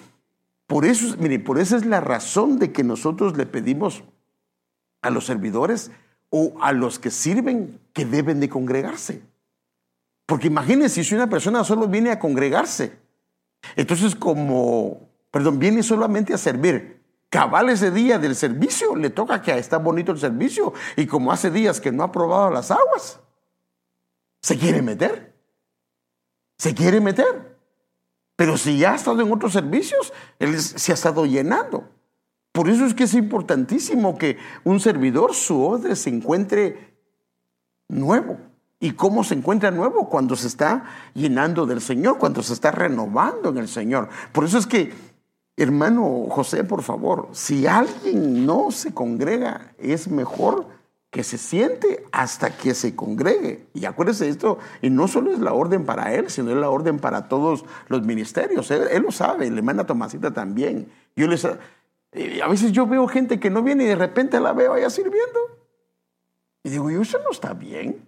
por 0.66 0.84
eso, 0.84 1.16
mire, 1.18 1.40
por 1.40 1.58
eso 1.58 1.76
es 1.76 1.84
la 1.84 2.00
razón 2.00 2.58
de 2.58 2.72
que 2.72 2.84
nosotros 2.84 3.36
le 3.36 3.46
pedimos 3.46 4.04
a 5.02 5.10
los 5.10 5.26
servidores 5.26 5.90
o 6.30 6.54
a 6.60 6.72
los 6.72 6.98
que 6.98 7.10
sirven 7.10 7.80
que 7.92 8.04
deben 8.04 8.40
de 8.40 8.48
congregarse. 8.48 9.22
Porque 10.26 10.48
imagínense 10.48 11.02
si 11.02 11.14
una 11.14 11.28
persona 11.28 11.64
solo 11.64 11.88
viene 11.88 12.10
a 12.10 12.18
congregarse, 12.18 12.98
entonces 13.76 14.14
como, 14.14 15.08
perdón, 15.30 15.58
viene 15.58 15.82
solamente 15.82 16.34
a 16.34 16.38
servir, 16.38 16.97
cabal 17.30 17.68
ese 17.68 17.90
día 17.90 18.18
del 18.18 18.34
servicio, 18.34 18.96
le 18.96 19.10
toca 19.10 19.42
que 19.42 19.56
está 19.58 19.78
bonito 19.78 20.12
el 20.12 20.18
servicio 20.18 20.72
y 20.96 21.06
como 21.06 21.32
hace 21.32 21.50
días 21.50 21.80
que 21.80 21.92
no 21.92 22.02
ha 22.02 22.12
probado 22.12 22.50
las 22.50 22.70
aguas, 22.70 23.20
se 24.40 24.56
quiere 24.58 24.82
meter. 24.82 25.34
Se 26.56 26.74
quiere 26.74 27.00
meter. 27.00 27.56
Pero 28.36 28.56
si 28.56 28.78
ya 28.78 28.92
ha 28.92 28.96
estado 28.96 29.20
en 29.20 29.32
otros 29.32 29.52
servicios, 29.52 30.12
él 30.38 30.60
se 30.60 30.92
ha 30.92 30.94
estado 30.94 31.26
llenando. 31.26 31.88
Por 32.52 32.68
eso 32.68 32.86
es 32.86 32.94
que 32.94 33.04
es 33.04 33.14
importantísimo 33.14 34.16
que 34.16 34.38
un 34.64 34.80
servidor, 34.80 35.34
su 35.34 35.64
odre, 35.64 35.96
se 35.96 36.10
encuentre 36.10 36.96
nuevo. 37.88 38.38
¿Y 38.80 38.92
cómo 38.92 39.24
se 39.24 39.34
encuentra 39.34 39.70
nuevo? 39.70 40.08
Cuando 40.08 40.36
se 40.36 40.46
está 40.46 40.84
llenando 41.14 41.66
del 41.66 41.80
Señor, 41.80 42.18
cuando 42.18 42.42
se 42.42 42.52
está 42.52 42.70
renovando 42.70 43.50
en 43.50 43.58
el 43.58 43.68
Señor. 43.68 44.08
Por 44.32 44.44
eso 44.44 44.58
es 44.58 44.66
que, 44.66 44.94
hermano 45.62 46.26
José, 46.30 46.64
por 46.64 46.82
favor, 46.82 47.28
si 47.32 47.66
alguien 47.66 48.46
no 48.46 48.70
se 48.70 48.94
congrega, 48.94 49.72
es 49.78 50.08
mejor 50.08 50.66
que 51.10 51.24
se 51.24 51.38
siente 51.38 52.04
hasta 52.12 52.56
que 52.56 52.74
se 52.74 52.94
congregue. 52.94 53.66
Y 53.74 53.86
acuérdese 53.86 54.28
esto, 54.28 54.58
y 54.82 54.90
no 54.90 55.08
solo 55.08 55.32
es 55.32 55.38
la 55.38 55.54
orden 55.54 55.84
para 55.84 56.14
él, 56.14 56.30
sino 56.30 56.50
es 56.50 56.56
la 56.56 56.68
orden 56.68 56.98
para 56.98 57.28
todos 57.28 57.64
los 57.88 58.02
ministerios. 58.02 58.70
Él, 58.70 59.02
lo 59.02 59.10
sabe, 59.10 59.50
le 59.50 59.62
manda 59.62 59.86
Tomasita 59.86 60.32
también. 60.32 60.90
Yo 61.16 61.26
les, 61.26 61.44
a 61.44 62.48
veces 62.48 62.72
yo 62.72 62.86
veo 62.86 63.06
gente 63.08 63.40
que 63.40 63.50
no 63.50 63.62
viene 63.62 63.84
y 63.84 63.88
de 63.88 63.96
repente 63.96 64.38
la 64.38 64.52
veo 64.52 64.74
allá 64.74 64.90
sirviendo. 64.90 65.40
Y 66.62 66.70
digo, 66.70 66.90
yo, 66.90 67.00
eso 67.00 67.18
no 67.24 67.30
está 67.30 67.54
bien. 67.54 68.06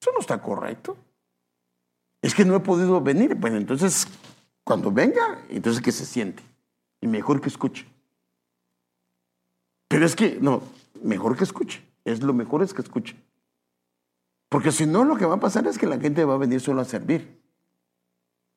Eso 0.00 0.10
no 0.12 0.20
está 0.20 0.40
correcto. 0.40 0.96
Es 2.22 2.34
que 2.34 2.44
no 2.44 2.56
he 2.56 2.60
podido 2.60 3.00
venir. 3.00 3.34
Bueno, 3.34 3.58
entonces, 3.58 4.06
cuando 4.68 4.92
venga, 4.92 5.42
entonces 5.48 5.82
que 5.82 5.92
se 5.92 6.04
siente. 6.04 6.42
Y 7.00 7.06
mejor 7.06 7.40
que 7.40 7.48
escuche. 7.48 7.86
Pero 9.88 10.04
es 10.04 10.14
que, 10.14 10.36
no, 10.42 10.60
mejor 11.02 11.38
que 11.38 11.44
escuche. 11.44 11.82
Es 12.04 12.22
lo 12.22 12.34
mejor 12.34 12.62
es 12.62 12.74
que 12.74 12.82
escuche. 12.82 13.16
Porque 14.50 14.70
si 14.70 14.84
no, 14.84 15.04
lo 15.04 15.16
que 15.16 15.24
va 15.24 15.36
a 15.36 15.40
pasar 15.40 15.66
es 15.66 15.78
que 15.78 15.86
la 15.86 15.98
gente 15.98 16.22
va 16.22 16.34
a 16.34 16.38
venir 16.38 16.60
solo 16.60 16.82
a 16.82 16.84
servir. 16.84 17.40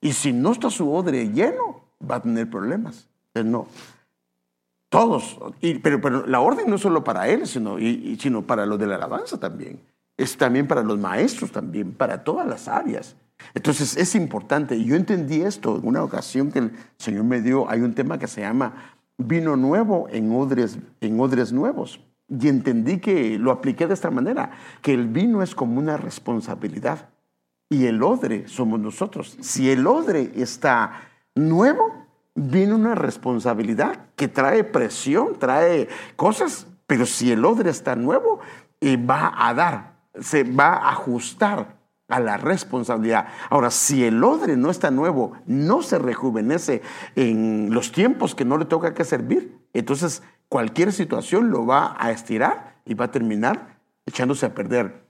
Y 0.01 0.12
si 0.12 0.34
no 0.34 0.51
está 0.51 0.70
su 0.70 0.94
odre 0.94 1.30
lleno, 1.30 1.86
va 2.00 2.15
a 2.15 2.22
tener 2.22 2.50
problemas. 2.50 3.08
Entonces, 3.27 3.50
no. 3.50 3.68
Todos. 4.89 5.39
pero, 5.82 6.01
pero 6.01 6.27
la 6.27 6.41
orden 6.41 6.70
no 6.70 6.75
es 6.75 6.82
solo 6.82 7.06
para 7.06 7.30
él, 7.30 7.48
sino, 7.48 7.77
sino 8.20 8.41
para 8.41 8.65
los 8.65 8.77
de 8.77 8.88
la 8.88 8.96
alabanza 8.96 9.39
también 9.39 9.80
es 10.22 10.38
también 10.38 10.68
para 10.68 10.84
los 10.84 11.00
maestros, 11.00 11.51
también 11.51 11.94
para 11.94 12.24
todas 12.24 12.48
las 12.48 12.68
áreas. 12.68 13.15
Entonces 13.54 13.98
es 13.98 14.16
importante. 14.16 14.84
Yo 14.84 14.96
entendí 14.96 15.42
esto 15.42 15.78
en 15.78 15.88
una 15.88 16.04
ocasión 16.04 16.52
que 16.52 16.60
el 16.60 16.72
Señor 16.98 17.24
me 17.24 17.42
dio, 17.42 17.70
hay 17.70 17.82
un 17.82 17.94
tema 17.94 18.18
que 18.18 18.28
se 18.28 18.42
llama 18.42 18.74
vino 19.18 19.56
nuevo 19.56 20.08
en 20.10 20.32
odres, 20.32 20.80
en 21.00 21.20
odres 21.20 21.52
nuevos. 21.52 22.00
Y 22.28 22.48
entendí 22.48 23.00
que 23.00 23.38
lo 23.38 23.52
apliqué 23.52 23.88
de 23.88 23.94
esta 23.94 24.10
manera, 24.10 24.52
que 24.82 24.94
el 24.94 25.08
vino 25.08 25.44
es 25.44 25.54
como 25.54 25.80
una 25.80 25.98
responsabilidad 25.98 27.10
y 27.70 27.86
el 27.86 28.02
odre 28.04 28.48
somos 28.48 28.80
nosotros. 28.80 29.38
Si 29.42 29.70
el 29.70 29.86
odre 29.86 30.32
está 30.36 31.02
nuevo, 31.36 32.06
viene 32.36 32.74
una 32.74 32.96
responsabilidad 32.96 34.08
que 34.16 34.28
trae 34.28 34.64
presión, 34.64 35.38
trae 35.40 35.90
cosas, 36.16 36.68
pero 36.88 37.06
si 37.06 37.32
el 37.32 37.44
odre 37.44 37.70
está 37.70 37.96
nuevo, 37.96 38.40
eh, 38.80 38.98
va 38.98 39.34
a 39.38 39.54
dar 39.54 39.92
se 40.20 40.44
va 40.44 40.76
a 40.76 40.92
ajustar 40.92 41.81
a 42.12 42.20
la 42.20 42.38
responsabilidad. 42.38 43.27
Ahora, 43.50 43.72
si 43.72 44.03
el 44.03 44.24
odre 44.24 44.58
no 44.58 44.70
está 44.70 44.91
nuevo, 44.91 45.34
no 45.46 45.82
se 45.82 45.98
rejuvenece 45.98 46.82
en 47.15 47.74
los 47.74 47.91
tiempos 47.91 48.36
que 48.36 48.46
no 48.46 48.58
le 48.58 48.65
toca 48.65 48.94
que 48.94 49.03
servir, 49.03 49.58
entonces 49.74 50.22
cualquier 50.50 50.91
situación 50.91 51.50
lo 51.50 51.65
va 51.65 51.96
a 51.98 52.12
estirar 52.12 52.82
y 52.86 52.94
va 52.94 53.06
a 53.06 53.12
terminar 53.12 53.80
echándose 54.06 54.46
a 54.46 54.53
perder 54.53 55.06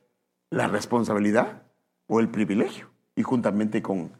la 0.49 0.67
responsabilidad 0.67 1.63
o 2.07 2.19
el 2.19 2.29
privilegio, 2.29 2.89
y 3.15 3.23
juntamente 3.23 3.81
con 3.81 4.11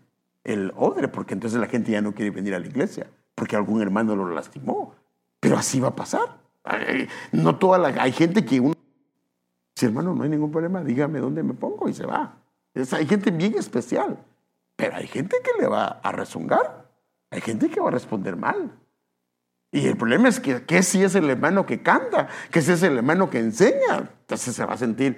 el 0.44 0.72
odre, 0.76 1.08
porque 1.08 1.34
entonces 1.34 1.60
la 1.60 1.68
gente 1.68 1.92
ya 1.92 2.02
no 2.02 2.14
quiere 2.14 2.32
venir 2.32 2.56
a 2.56 2.60
la 2.60 2.66
iglesia, 2.66 3.08
porque 3.36 3.56
algún 3.56 3.82
hermano 3.82 4.16
lo 4.16 4.30
lastimó. 4.34 4.96
Pero 5.40 5.58
así 5.58 5.80
va 5.80 5.90
a 5.90 5.96
pasar. 5.96 6.40
No 7.32 7.58
toda 7.58 7.78
la, 7.78 7.88
hay 8.02 8.12
gente 8.12 8.46
que 8.46 8.60
uno 8.60 8.76
si 9.76 9.88
hermano, 9.88 10.14
no 10.14 10.24
hay 10.24 10.30
ningún 10.30 10.52
problema, 10.52 10.84
dígame 10.84 11.20
dónde 11.20 11.42
me 11.42 11.56
pongo 11.56 11.90
y 11.90 11.94
se 11.94 12.06
va. 12.06 12.36
Hay 12.74 13.06
gente 13.06 13.32
bien 13.32 13.58
especial, 13.58 14.18
pero 14.76 14.96
hay 14.96 15.08
gente 15.08 15.38
que 15.44 15.62
le 15.62 15.68
va 15.68 16.00
a 16.04 16.12
rezongar, 16.12 16.90
hay 17.30 17.42
gente 17.42 17.70
que 17.70 17.80
va 17.80 17.90
a 17.90 17.92
responder 17.92 18.36
mal. 18.36 18.72
Y 19.72 19.88
el 19.88 19.96
problema 19.96 20.28
es 20.28 20.40
que, 20.40 20.66
que 20.66 20.84
si 20.84 21.04
es 21.04 21.16
el 21.16 21.30
hermano 21.30 21.66
que 21.66 21.82
canta, 21.82 22.28
que 22.52 22.62
si 22.62 22.72
es 22.72 22.84
el 22.84 22.98
hermano 22.98 23.30
que 23.30 23.40
enseña, 23.40 24.10
entonces 24.22 24.54
se 24.54 24.66
va 24.66 24.74
a 24.74 24.78
sentir. 24.78 25.18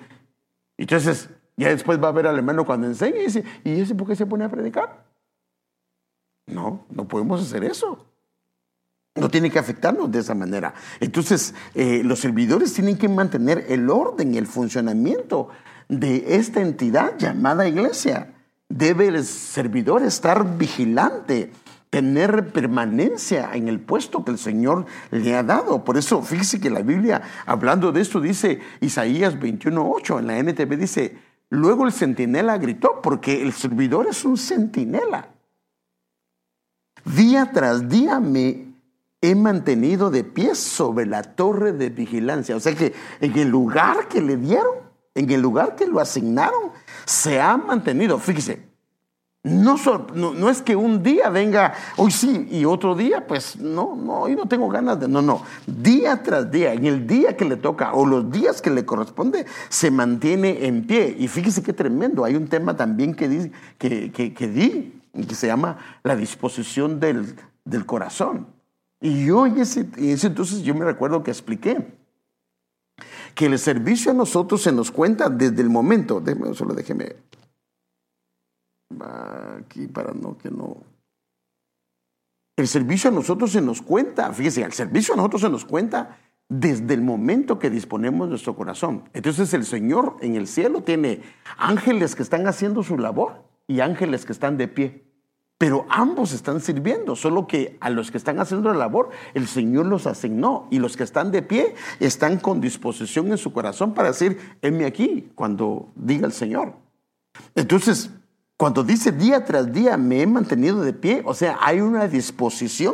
Entonces, 0.78 1.30
ya 1.58 1.70
después 1.70 2.02
va 2.02 2.10
a 2.10 2.12
ver 2.12 2.28
al 2.28 2.38
hermano 2.38 2.66
cuando 2.66 2.88
enseña 2.88 3.18
y 3.18 3.26
dice, 3.26 3.44
¿y 3.64 3.82
ese 3.82 3.96
por 3.96 4.08
qué 4.08 4.16
se 4.16 4.26
pone 4.26 4.46
a 4.46 4.50
predicar? 4.50 5.06
No, 6.48 6.86
no 6.90 7.08
podemos 7.08 7.42
hacer 7.42 7.64
eso. 7.64 8.06
No 9.16 9.30
tiene 9.30 9.52
que 9.52 9.60
afectarnos 9.60 10.12
de 10.12 10.20
esa 10.20 10.34
manera. 10.34 10.74
Entonces, 11.00 11.54
eh, 11.76 12.02
los 12.04 12.20
servidores 12.20 12.74
tienen 12.74 12.98
que 12.98 13.08
mantener 13.08 13.66
el 13.70 13.90
orden 13.90 14.34
y 14.34 14.38
el 14.38 14.48
funcionamiento 14.48 15.50
de 15.90 16.36
esta 16.36 16.62
entidad 16.62 17.18
llamada 17.18 17.68
iglesia. 17.68 18.34
Debe 18.70 19.08
el 19.08 19.24
servidor 19.24 20.04
estar 20.04 20.58
vigilante, 20.58 21.52
tener 21.90 22.52
permanencia 22.52 23.52
en 23.54 23.68
el 23.68 23.80
puesto 23.80 24.26
que 24.26 24.32
el 24.32 24.40
Señor 24.40 24.86
le 25.12 25.36
ha 25.36 25.44
dado. 25.44 25.84
Por 25.84 25.98
eso, 25.98 26.22
fíjese 26.24 26.60
que 26.60 26.70
la 26.70 26.82
Biblia, 26.82 27.22
hablando 27.46 27.92
de 27.92 28.02
esto, 28.02 28.20
dice 28.20 28.62
Isaías 28.82 29.38
21.8, 29.38 30.20
en 30.20 30.28
la 30.28 30.38
NTV 30.40 30.78
dice, 30.78 31.18
luego 31.50 31.86
el 31.86 31.94
centinela 31.94 32.58
gritó, 32.58 33.02
porque 33.02 33.44
el 33.44 33.54
servidor 33.54 34.08
es 34.08 34.26
un 34.26 34.38
centinela. 34.38 35.30
Día 37.06 37.52
tras 37.54 37.90
día 37.90 38.20
me 38.20 38.74
he 39.22 39.36
mantenido 39.36 40.10
de 40.10 40.24
pie 40.24 40.56
sobre 40.56 41.06
la 41.06 41.24
torre 41.24 41.72
de 41.72 41.90
vigilancia. 41.90 42.56
O 42.56 42.60
sea 42.60 42.76
que 42.76 42.94
en 43.22 43.38
el 43.38 43.50
lugar 43.50 44.08
que 44.10 44.22
le 44.22 44.36
dieron, 44.36 44.76
en 45.16 45.30
el 45.30 45.42
lugar 45.42 45.76
que 45.76 45.86
lo 45.86 46.00
asignaron, 46.00 46.72
se 47.06 47.40
ha 47.40 47.58
mantenido. 47.58 48.20
Fíjese, 48.20 48.74
no, 49.44 50.50
es 50.50 50.62
que 50.62 50.74
un 50.74 51.04
día 51.04 51.30
venga, 51.30 51.74
hoy 51.98 52.12
sí, 52.12 52.48
y 52.50 52.64
otro 52.64 52.96
día, 52.96 53.28
pues 53.28 53.58
no, 53.58 53.94
no, 53.94 54.22
hoy 54.22 54.38
no 54.38 54.48
tengo 54.48 54.70
ganas 54.70 55.02
de, 55.02 55.10
no, 55.10 55.22
no. 55.22 55.44
Día 55.68 56.24
tras 56.24 56.50
día, 56.50 56.72
en 56.72 56.86
el 56.86 57.06
día 57.06 57.36
que 57.36 57.44
le 57.44 57.58
toca 57.58 57.94
o 57.94 58.06
los 58.06 58.32
días 58.32 58.62
que 58.62 58.70
le 58.70 58.86
corresponde, 58.86 59.46
se 59.68 59.92
mantiene 59.92 60.66
en 60.66 60.88
pie. 60.88 61.14
Y 61.20 61.28
fíjese 61.28 61.62
qué 61.62 61.74
tremendo, 61.74 62.24
hay 62.24 62.36
un 62.36 62.48
tema 62.48 62.78
también 62.78 63.14
que, 63.14 63.28
di, 63.28 63.52
que, 63.78 64.94
se 65.36 65.48
llama 65.48 65.78
la 66.04 66.16
disposición 66.16 67.02
del, 67.02 67.36
corazón. 67.86 68.48
Y 69.02 69.26
yo 69.26 69.46
en 69.46 69.60
ese, 69.60 69.90
entonces 69.98 70.64
yo 70.64 70.74
me 70.74 70.86
recuerdo 70.86 71.22
que 71.22 71.32
expliqué 71.32 71.86
que 73.36 73.48
el 73.48 73.58
servicio 73.60 74.12
a 74.12 74.14
nosotros 74.14 74.62
se 74.62 74.72
nos 74.72 74.92
cuenta 74.92 75.30
desde 75.30 75.62
el 75.62 75.70
momento, 75.70 76.20
déjeme, 76.20 76.54
solo 76.54 76.74
déjeme 76.74 77.16
aquí 79.58 79.88
para 79.88 80.14
no 80.14 80.38
que 80.38 80.50
no. 80.50 80.78
El 82.56 82.68
servicio 82.68 83.10
a 83.10 83.14
nosotros 83.14 83.52
se 83.52 83.62
nos 83.62 83.82
cuenta, 83.82 84.32
fíjese, 84.32 84.62
el 84.62 84.74
servicio 84.74 85.16
a 85.16 85.18
nosotros 85.18 85.42
se 85.42 85.50
nos 85.50 85.66
cuenta 85.66 86.20
desde 86.50 86.94
el 86.94 87.02
momento 87.02 87.58
que 87.58 87.70
disponemos 87.70 88.30
nuestro 88.30 88.56
corazón. 88.56 89.10
Entonces 89.14 89.54
el 89.54 89.66
Señor 89.66 90.18
en 90.22 90.36
el 90.36 90.48
cielo 90.48 90.84
tiene 90.84 91.22
ángeles 91.58 92.16
que 92.16 92.22
están 92.22 92.46
haciendo 92.48 92.84
su 92.84 92.98
labor 92.98 93.44
y 93.68 93.80
ángeles 93.80 94.26
que 94.26 94.34
están 94.34 94.58
de 94.58 94.68
pie. 94.68 95.13
Pero 95.64 95.86
ambos 95.88 96.34
están 96.34 96.60
sirviendo, 96.60 97.16
solo 97.16 97.48
que 97.48 97.78
a 97.80 97.90
los 97.90 98.12
que 98.12 98.18
están 98.18 98.38
haciendo 98.38 98.74
la 98.74 98.80
labor, 98.80 99.12
el 99.34 99.48
Señor 99.48 99.86
los 99.86 100.08
asignó. 100.08 100.68
Y 100.72 100.80
los 100.80 100.98
que 100.98 101.06
están 101.06 101.32
de 101.32 101.42
pie 101.42 101.76
están 102.02 102.38
con 102.38 102.60
disposición 102.60 103.32
en 103.32 103.38
su 103.38 103.54
corazón 103.54 103.94
para 103.94 104.10
decir, 104.10 104.58
heme 104.62 104.84
aquí, 104.84 105.32
cuando 105.36 105.94
diga 105.96 106.28
el 106.28 106.34
Señor. 106.34 106.74
Entonces, 107.56 108.10
cuando 108.58 108.84
dice 108.84 109.14
día 109.14 109.46
tras 109.46 109.72
día 109.72 109.96
me 109.96 110.22
he 110.22 110.28
mantenido 110.28 110.82
de 110.82 110.92
pie, 110.92 111.22
o 111.24 111.34
sea, 111.34 111.58
hay 111.62 111.80
una 111.80 112.10
disposición 112.10 112.94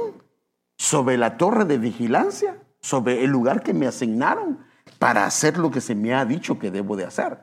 sobre 0.77 1.17
la 1.17 1.37
torre 1.37 1.65
de 1.65 1.79
vigilancia, 1.79 2.55
sobre 2.81 3.23
el 3.23 3.31
lugar 3.31 3.63
que 3.63 3.73
me 3.73 3.87
asignaron 3.87 4.59
para 4.99 5.25
hacer 5.25 5.57
lo 5.57 5.71
que 5.71 5.81
se 5.81 5.95
me 5.95 6.13
ha 6.13 6.23
dicho 6.23 6.59
que 6.59 6.69
debo 6.69 6.95
de 6.95 7.05
hacer. 7.05 7.39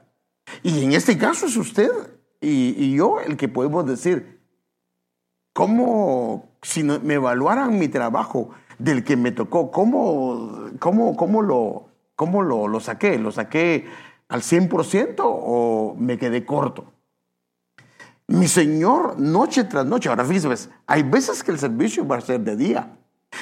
Y 0.62 0.84
en 0.84 0.92
este 0.92 1.18
caso 1.18 1.46
es 1.46 1.56
usted 1.56 1.90
y, 2.40 2.76
y 2.78 2.94
yo 2.94 3.18
el 3.18 3.36
que 3.36 3.48
podemos 3.48 3.84
decir, 3.86 4.35
¿Cómo, 5.56 6.50
si 6.60 6.82
me 6.82 7.14
evaluaran 7.14 7.78
mi 7.78 7.88
trabajo 7.88 8.50
del 8.78 9.02
que 9.02 9.16
me 9.16 9.32
tocó, 9.32 9.70
cómo, 9.70 10.68
cómo, 10.78 11.16
cómo, 11.16 11.40
lo, 11.40 11.88
cómo 12.14 12.42
lo, 12.42 12.68
lo 12.68 12.78
saqué? 12.78 13.16
¿Lo 13.16 13.32
saqué 13.32 13.86
al 14.28 14.42
100% 14.42 15.14
o 15.24 15.96
me 15.98 16.18
quedé 16.18 16.44
corto? 16.44 16.92
Mi 18.26 18.48
Señor, 18.48 19.18
noche 19.18 19.64
tras 19.64 19.86
noche, 19.86 20.10
ahora 20.10 20.26
fíjese, 20.26 20.68
hay 20.86 21.02
veces 21.04 21.42
que 21.42 21.52
el 21.52 21.58
servicio 21.58 22.06
va 22.06 22.16
a 22.18 22.20
ser 22.20 22.40
de 22.40 22.54
día 22.54 22.94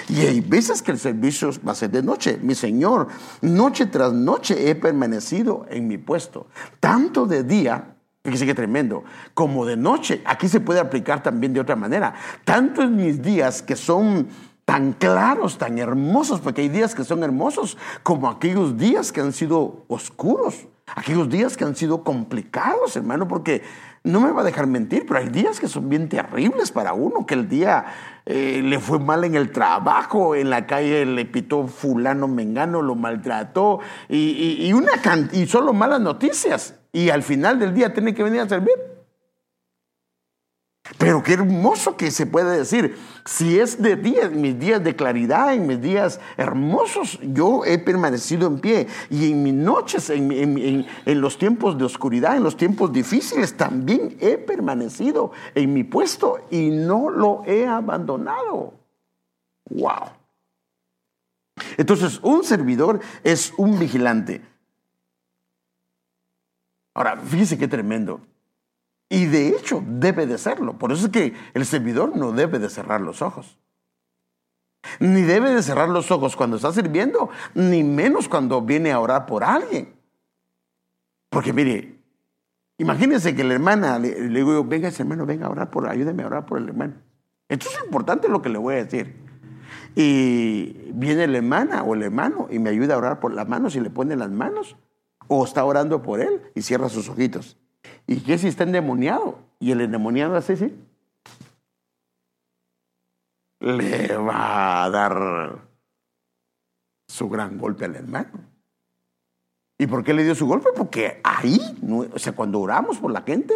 y 0.09 0.21
hay 0.21 0.41
veces 0.41 0.83
que 0.83 0.93
el 0.93 1.01
servicio 1.01 1.51
va 1.67 1.73
a 1.73 1.75
ser 1.75 1.91
de 1.91 2.05
noche. 2.05 2.39
Mi 2.41 2.55
Señor, 2.55 3.09
noche 3.41 3.87
tras 3.87 4.13
noche 4.13 4.71
he 4.71 4.77
permanecido 4.77 5.67
en 5.69 5.89
mi 5.89 5.99
puesto, 5.99 6.47
tanto 6.79 7.27
de 7.27 7.43
día 7.43 7.94
Fíjese 8.25 8.47
qué 8.47 8.55
tremendo. 8.55 9.05
Como 9.35 9.67
de 9.67 9.77
noche, 9.77 10.23
aquí 10.25 10.49
se 10.49 10.61
puede 10.61 10.81
aplicar 10.81 11.23
también 11.23 11.53
de 11.53 11.61
otra 11.61 11.77
manera. 11.77 12.15
Tanto 12.45 12.81
en 12.81 12.97
mis 12.97 13.21
días 13.21 13.61
que 13.61 13.77
son 13.77 14.29
tan 14.65 14.95
claros, 14.95 15.59
tan 15.59 15.79
hermosos, 15.79 16.41
porque 16.41 16.63
hay 16.63 16.71
días 16.71 16.95
que 16.95 17.05
son 17.05 17.23
hermosos, 17.23 17.77
como 18.03 18.31
aquellos 18.31 18.79
días 18.79 19.13
que 19.13 19.21
han 19.21 19.35
sido 19.35 19.85
oscuros, 19.89 20.67
aquellos 20.97 21.29
días 21.29 21.59
que 21.59 21.65
han 21.65 21.77
sido 21.77 22.03
complicados, 22.03 22.97
hermano, 22.97 23.29
porque 23.29 23.63
no 24.05 24.23
me 24.23 24.33
va 24.33 24.41
a 24.41 24.45
dejar 24.45 24.67
mentir, 24.67 25.05
pero 25.07 25.21
hay 25.21 25.29
días 25.29 25.61
que 25.61 25.69
son 25.69 25.91
bien 25.91 26.09
terribles 26.09 26.73
para 26.73 26.95
uno, 26.95 27.27
que 27.27 27.35
el 27.35 27.47
día 27.47 27.85
eh, 28.25 28.63
le 28.65 28.79
fue 28.79 28.99
mal 28.99 29.25
en 29.25 29.35
el 29.35 29.53
trabajo, 29.53 30.35
en 30.35 30.49
la 30.49 30.67
calle 30.67 31.05
le 31.05 31.27
pitó 31.27 31.67
fulano 31.67 32.27
mengano, 32.27 32.81
lo 32.81 32.95
maltrató, 32.95 33.81
y, 34.09 34.73
una 34.73 34.93
y 35.33 35.47
solo 35.47 35.75
malas 35.75 36.01
noticias, 36.01 36.81
y 36.95 37.11
al 37.11 37.25
final 37.25 37.59
del 37.59 37.75
día 37.75 37.93
tiene 37.93 38.15
que 38.15 38.23
venir 38.23 38.41
a 38.41 38.49
servir. 38.49 38.73
Pero 40.97 41.23
qué 41.23 41.33
hermoso 41.33 41.97
que 41.97 42.11
se 42.11 42.25
puede 42.25 42.59
decir, 42.59 42.97
si 43.25 43.59
es 43.59 43.83
de 43.83 43.97
días, 43.97 44.31
mis 44.31 44.59
días 44.59 44.85
de 44.85 44.95
claridad, 44.95 45.53
en 45.53 45.67
mis 45.67 45.81
días 45.81 46.21
hermosos, 46.37 47.19
yo 47.21 47.65
he 47.65 47.79
permanecido 47.79 48.47
en 48.47 48.61
pie. 48.61 48.87
Y 49.11 49.33
en 49.33 49.43
mis 49.43 49.55
noches, 49.55 50.09
en, 50.11 50.87
los 51.07 51.37
tiempos 51.37 51.77
de 51.77 51.85
oscuridad, 51.85 52.37
en 52.37 52.45
los 52.45 52.57
tiempos 52.57 52.93
difíciles, 52.93 53.57
también 53.57 54.17
he 54.21 54.39
permanecido 54.39 55.33
en 55.55 55.73
mi 55.73 55.83
puesto 55.83 56.47
y 56.51 56.71
no 56.71 57.11
lo 57.11 57.43
he 57.45 57.67
abandonado. 57.67 58.75
¡Wow! 59.71 60.11
Entonces, 61.77 62.21
un 62.23 62.45
servidor 62.45 63.01
es 63.25 63.53
un 63.57 63.81
vigilante. 63.81 64.54
Ahora, 66.95 67.17
fíjese 67.17 67.59
qué 67.59 67.69
tremendo. 67.69 68.21
Y 69.09 69.27
de 69.27 69.49
hecho 69.49 69.83
debe 69.87 70.27
de 70.27 70.39
serlo. 70.39 70.79
Por 70.79 70.93
eso 70.93 71.07
es 71.07 71.13
que 71.13 71.35
el 71.53 71.67
servidor 71.67 72.17
no 72.17 72.33
debe 72.33 72.59
de 72.59 72.71
cerrar 72.71 73.01
los 73.01 73.21
ojos. 73.21 73.59
Ni 75.01 75.23
debe 75.23 75.51
de 75.51 75.63
cerrar 75.63 75.89
los 75.89 76.11
ojos 76.11 76.37
cuando 76.37 76.57
está 76.57 76.73
sirviendo, 76.73 77.31
ni 77.55 77.83
menos 77.83 78.29
cuando 78.29 78.63
viene 78.63 78.93
a 78.93 79.01
orar 79.01 79.27
por 79.27 79.43
alguien. 79.43 79.95
Porque 81.31 81.53
mire, 81.53 81.99
imagínense 82.79 83.35
que 83.35 83.45
la 83.45 83.55
hermana, 83.55 83.99
le, 83.99 84.29
digo, 84.29 84.65
venga 84.65 84.89
ese 84.89 85.03
hermano, 85.03 85.27
venga 85.27 85.47
a 85.47 85.51
orar 85.51 85.71
por, 85.71 85.89
ayúdeme 85.89 86.23
a 86.23 86.27
orar 86.27 86.47
por 86.47 86.59
el 86.59 86.69
hermano. 86.69 86.95
Esto 87.49 87.69
es 87.69 87.85
importante 87.85 88.29
lo 88.29 88.41
que 88.41 88.49
le 88.49 88.59
voy 88.59 88.75
a 88.75 88.85
decir. 88.85 89.17
Y 89.97 90.91
viene 90.93 91.27
la 91.27 91.39
hermana 91.39 91.83
o 91.83 91.95
el 91.95 92.03
hermano 92.03 92.49
y 92.51 92.59
me 92.59 92.71
ayuda 92.71 92.95
a 92.95 92.99
orar 92.99 93.21
por 93.21 93.33
las 93.33 93.49
manos 93.49 93.75
y 93.77 93.81
le 93.81 93.91
pone 93.91 94.17
las 94.17 94.31
manos. 94.31 94.77
O 95.29 95.45
está 95.45 95.65
orando 95.65 96.03
por 96.03 96.21
él 96.21 96.43
y 96.55 96.63
cierra 96.63 96.89
sus 96.89 97.09
ojitos. 97.09 97.57
¿Y 98.07 98.21
qué 98.21 98.39
si 98.39 98.49
está 98.49 98.65
endemoniado? 98.65 99.39
Y 99.59 99.73
el 99.73 99.81
endemoniado 99.81 100.37
así. 100.37 100.75
Le 103.61 104.17
va 104.17 104.85
a 104.85 104.91
dar 104.91 105.59
su 107.09 107.29
gran 107.29 107.59
golpe 107.59 107.85
al 107.85 107.97
hermano. 107.97 108.55
¿Y 109.79 109.87
por 109.87 110.05
qué 110.05 110.15
le 110.15 110.25
dio 110.25 110.35
su 110.35 110.47
golpe? 110.47 110.69
Porque 110.77 111.21
ahí, 111.25 111.59
o 112.13 112.19
sea, 112.19 112.33
cuando 112.33 112.61
oramos 112.61 112.99
por 112.99 113.11
la 113.11 113.23
gente, 113.23 113.55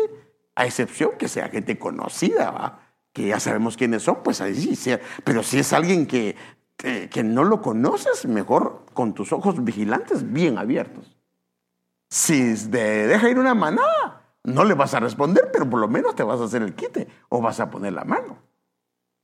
a 0.54 0.66
excepción 0.66 1.12
que 1.18 1.28
sea 1.28 1.48
gente 1.48 1.78
conocida, 1.78 2.80
que 3.12 3.28
ya 3.28 3.38
sabemos 3.38 3.76
quiénes 3.76 4.02
son, 4.02 4.22
pues 4.22 4.40
ahí 4.40 4.54
sí, 4.54 4.76
sea. 4.76 5.00
pero 5.24 5.42
si 5.42 5.58
es 5.58 5.72
alguien 5.72 6.06
que, 6.06 6.36
que 6.76 7.22
no 7.22 7.44
lo 7.44 7.60
conoces, 7.62 8.26
mejor 8.26 8.86
con 8.94 9.14
tus 9.14 9.32
ojos 9.32 9.62
vigilantes 9.62 10.32
bien 10.32 10.58
abiertos. 10.58 11.17
Si 12.08 12.54
de, 12.54 13.06
deja 13.06 13.28
ir 13.28 13.38
una 13.38 13.54
manada, 13.54 14.22
no 14.44 14.64
le 14.64 14.74
vas 14.74 14.94
a 14.94 15.00
responder, 15.00 15.50
pero 15.52 15.68
por 15.68 15.80
lo 15.80 15.88
menos 15.88 16.14
te 16.14 16.22
vas 16.22 16.40
a 16.40 16.44
hacer 16.44 16.62
el 16.62 16.74
quite 16.74 17.08
o 17.28 17.40
vas 17.40 17.60
a 17.60 17.70
poner 17.70 17.92
la 17.92 18.04
mano. 18.04 18.38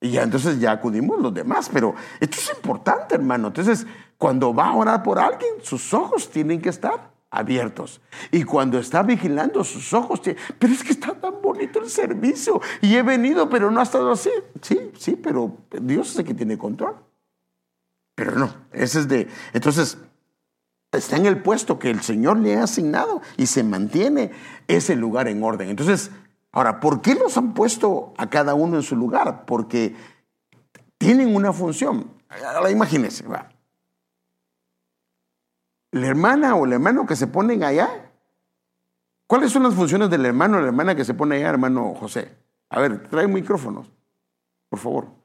Y 0.01 0.11
ya 0.11 0.23
entonces 0.23 0.61
ya 0.61 0.73
acudimos 0.73 1.19
los 1.21 1.33
demás, 1.33 1.71
pero 1.73 1.95
esto 2.21 2.37
es 2.39 2.51
importante, 2.55 3.15
hermano. 3.15 3.49
Entonces, 3.49 3.87
cuando 4.19 4.53
va 4.53 4.69
a 4.69 4.77
orar 4.77 5.03
por 5.03 5.19
alguien, 5.19 5.55
sus 5.63 5.95
ojos 5.95 6.29
tienen 6.29 6.61
que 6.61 6.69
estar 6.69 7.11
abiertos. 7.31 8.03
Y 8.31 8.45
cuando 8.45 8.79
está 8.79 9.03
vigilando 9.03 9.65
sus 9.65 9.93
ojos, 9.93 10.21
pero 10.59 10.73
es 10.73 10.85
que 10.85 10.93
está 10.93 11.15
tan 11.15 11.41
bonito 11.41 11.81
el 11.81 11.89
servicio 11.89 12.61
y 12.83 12.95
he 12.97 13.03
venido, 13.03 13.49
pero 13.49 13.71
no 13.71 13.81
ha 13.81 13.83
estado 13.83 14.13
así. 14.13 14.31
Sí, 14.61 14.93
sí, 14.99 15.17
pero 15.17 15.57
Dios 15.71 16.11
es 16.11 16.19
el 16.19 16.25
que 16.25 16.35
tiene 16.35 16.59
control. 16.59 16.97
Pero 18.15 18.33
no, 18.33 18.55
ese 18.73 19.01
es 19.01 19.09
de... 19.09 19.27
Entonces, 19.53 19.99
está 20.97 21.17
en 21.17 21.27
el 21.27 21.43
puesto 21.43 21.79
que 21.79 21.91
el 21.91 22.01
Señor 22.01 22.39
le 22.39 22.57
ha 22.57 22.65
asignado 22.65 23.23
y 23.37 23.47
se 23.47 23.63
mantiene 23.63 24.33
ese 24.69 24.97
lugar 24.97 25.29
en 25.29 25.43
orden. 25.43 25.69
Entonces, 25.69 26.11
ahora, 26.53 26.81
¿por 26.81 27.01
qué 27.01 27.15
los 27.15 27.37
han 27.37 27.55
puesto 27.55 28.15
a 28.17 28.29
cada 28.31 28.55
uno 28.55 28.77
en 28.77 28.83
su 28.83 28.97
lugar? 28.97 29.45
Porque 29.47 29.95
tienen 30.99 31.35
una 31.35 31.53
función. 31.53 32.11
Ahora 32.55 32.71
imagínense, 32.71 33.27
va. 33.27 33.51
La 35.91 36.09
hermana 36.09 36.57
o 36.57 36.65
el 36.65 36.73
hermano 36.73 37.07
que 37.07 37.15
se 37.15 37.27
ponen 37.27 37.63
allá, 37.63 38.11
¿cuáles 39.27 39.53
son 39.53 39.63
las 39.63 39.75
funciones 39.75 40.11
del 40.11 40.27
hermano 40.27 40.57
o 40.57 40.61
la 40.61 40.67
hermana 40.67 40.97
que 40.97 41.05
se 41.05 41.15
pone 41.15 41.37
allá, 41.37 41.51
hermano 41.51 41.95
José? 41.95 42.37
A 42.69 42.81
ver, 42.81 43.09
trae 43.09 43.29
micrófonos, 43.29 43.91
por 44.69 44.81
favor. 44.81 45.24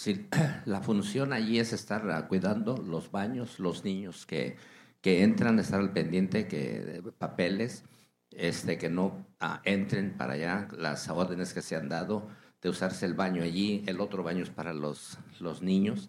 Sí, 0.00 0.26
la 0.64 0.80
función 0.80 1.34
allí 1.34 1.58
es 1.58 1.74
estar 1.74 2.10
ah, 2.10 2.26
cuidando 2.26 2.74
los 2.78 3.10
baños, 3.10 3.58
los 3.58 3.84
niños 3.84 4.24
que, 4.24 4.56
que 5.02 5.22
entran, 5.22 5.58
estar 5.58 5.78
al 5.78 5.92
pendiente 5.92 6.48
que 6.48 7.02
papeles, 7.18 7.84
este, 8.30 8.78
que 8.78 8.88
no 8.88 9.26
ah, 9.40 9.60
entren 9.62 10.16
para 10.16 10.32
allá, 10.32 10.68
las 10.78 11.10
órdenes 11.10 11.52
que 11.52 11.60
se 11.60 11.76
han 11.76 11.90
dado 11.90 12.28
de 12.62 12.70
usarse 12.70 13.04
el 13.04 13.12
baño 13.12 13.42
allí, 13.42 13.84
el 13.86 14.00
otro 14.00 14.22
baño 14.22 14.42
es 14.42 14.48
para 14.48 14.72
los, 14.72 15.18
los 15.38 15.60
niños, 15.60 16.08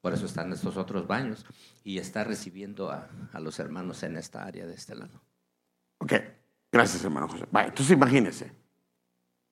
por 0.00 0.14
eso 0.14 0.24
están 0.24 0.50
estos 0.54 0.78
otros 0.78 1.06
baños, 1.06 1.44
y 1.84 1.98
está 1.98 2.24
recibiendo 2.24 2.90
a, 2.90 3.10
a 3.34 3.40
los 3.40 3.58
hermanos 3.58 4.02
en 4.02 4.16
esta 4.16 4.44
área 4.44 4.64
de 4.64 4.72
este 4.72 4.94
lado. 4.94 5.20
Ok, 5.98 6.14
gracias 6.72 7.04
hermano 7.04 7.28
José. 7.28 7.44
entonces 7.52 7.90
imagínense, 7.90 8.50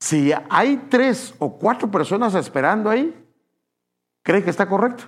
si 0.01 0.33
hay 0.49 0.87
tres 0.89 1.35
o 1.39 1.59
cuatro 1.59 1.91
personas 1.91 2.35
esperando 2.35 2.89
ahí, 2.89 3.24
¿Cree 4.25 4.43
que 4.43 4.51
está 4.51 4.67
correcto? 4.67 5.05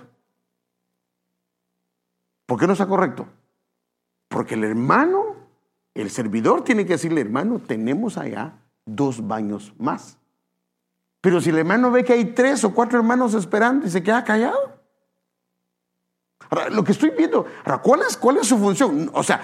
¿Por 2.45 2.59
qué 2.59 2.67
no 2.67 2.73
está 2.73 2.87
correcto? 2.87 3.27
Porque 4.29 4.53
el 4.53 4.63
hermano, 4.63 5.35
el 5.95 6.11
servidor 6.11 6.63
tiene 6.63 6.85
que 6.85 6.93
decirle, 6.93 7.21
hermano, 7.21 7.59
tenemos 7.59 8.17
allá 8.17 8.53
dos 8.85 9.27
baños 9.27 9.73
más. 9.79 10.17
Pero 11.19 11.41
si 11.41 11.49
el 11.49 11.57
hermano 11.57 11.89
ve 11.91 12.05
que 12.05 12.13
hay 12.13 12.25
tres 12.25 12.63
o 12.63 12.73
cuatro 12.73 12.99
hermanos 12.99 13.33
esperando 13.33 13.87
y 13.87 13.89
se 13.89 14.03
queda 14.03 14.23
callado. 14.23 14.77
Lo 16.71 16.83
que 16.83 16.91
estoy 16.91 17.09
viendo, 17.09 17.45
¿cuál 17.81 18.01
es, 18.03 18.15
cuál 18.15 18.37
es 18.37 18.47
su 18.47 18.57
función? 18.57 19.09
O 19.13 19.23
sea, 19.23 19.41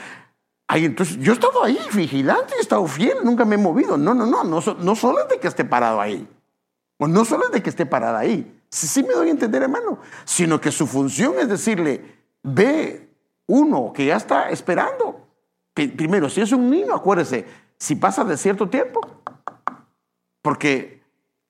ahí, 0.68 0.86
entonces, 0.86 1.18
yo 1.18 1.34
he 1.34 1.36
estado 1.36 1.64
ahí, 1.64 1.80
vigilante, 1.94 2.54
he 2.58 2.62
estado 2.62 2.86
fiel, 2.86 3.18
nunca 3.24 3.44
me 3.44 3.56
he 3.56 3.58
movido. 3.58 3.98
No, 3.98 4.14
no, 4.14 4.28
no, 4.28 4.44
no, 4.44 4.62
no 4.62 4.96
solo 4.96 5.24
es 5.24 5.30
de 5.30 5.40
que 5.40 5.48
esté 5.48 5.66
parado 5.66 6.00
ahí. 6.00 6.30
O 7.00 7.08
no 7.08 7.26
solo 7.26 7.46
es 7.46 7.52
de 7.52 7.64
que 7.64 7.72
esté 7.72 7.88
parada 7.88 8.20
ahí. 8.20 8.62
Sí, 8.74 9.04
me 9.04 9.14
doy 9.14 9.28
a 9.28 9.32
entender, 9.32 9.62
hermano. 9.62 10.00
Sino 10.26 10.60
que 10.60 10.72
su 10.72 10.88
función 10.88 11.36
es 11.38 11.48
decirle, 11.48 12.04
ve 12.42 13.08
uno 13.46 13.94
que 13.94 14.08
ya 14.08 14.16
está 14.16 14.50
esperando. 14.50 15.28
Primero, 15.76 16.28
si 16.28 16.42
es 16.42 16.52
un 16.52 16.72
niño, 16.72 16.96
acuérdese, 16.96 17.46
si 17.78 17.96
pasa 17.96 18.24
de 18.24 18.36
cierto 18.36 18.70
tiempo, 18.70 19.00
porque 20.42 21.04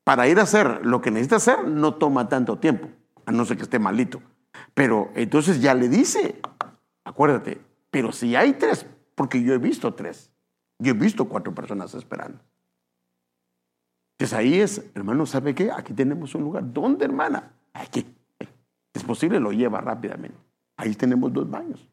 para 0.03 0.27
ir 0.27 0.37
a 0.37 0.43
hacer 0.43 0.85
lo 0.85 1.01
que 1.01 1.11
necesita 1.11 1.37
hacer 1.37 1.65
no 1.65 1.93
toma 1.93 2.27
tanto 2.27 2.59
tiempo, 2.59 2.89
a 3.25 3.31
no 3.31 3.45
ser 3.45 3.55
que 3.55 3.63
esté 3.63 3.79
malito. 3.79 4.21
Pero 4.73 5.09
entonces 5.15 5.61
ya 5.61 5.73
le 5.73 5.87
dice, 5.87 6.41
acuérdate, 7.05 7.61
pero 7.89 8.11
si 8.11 8.35
hay 8.35 8.51
tres, 8.53 8.85
porque 9.15 9.41
yo 9.41 9.53
he 9.53 9.59
visto 9.59 9.93
tres, 9.93 10.29
yo 10.77 10.91
he 10.91 10.97
visto 10.97 11.29
cuatro 11.29 11.55
personas 11.55 11.93
esperando. 11.93 12.39
Entonces 14.13 14.37
ahí 14.37 14.59
es, 14.59 14.83
hermano, 14.93 15.25
¿sabe 15.25 15.55
qué? 15.55 15.71
Aquí 15.71 15.93
tenemos 15.93 16.35
un 16.35 16.43
lugar. 16.43 16.63
¿Dónde, 16.71 17.05
hermana? 17.05 17.51
Aquí. 17.73 18.05
Es 18.93 19.03
posible, 19.03 19.39
lo 19.39 19.51
lleva 19.51 19.81
rápidamente. 19.81 20.37
Ahí 20.77 20.93
tenemos 20.95 21.33
dos 21.33 21.49
baños. 21.49 21.87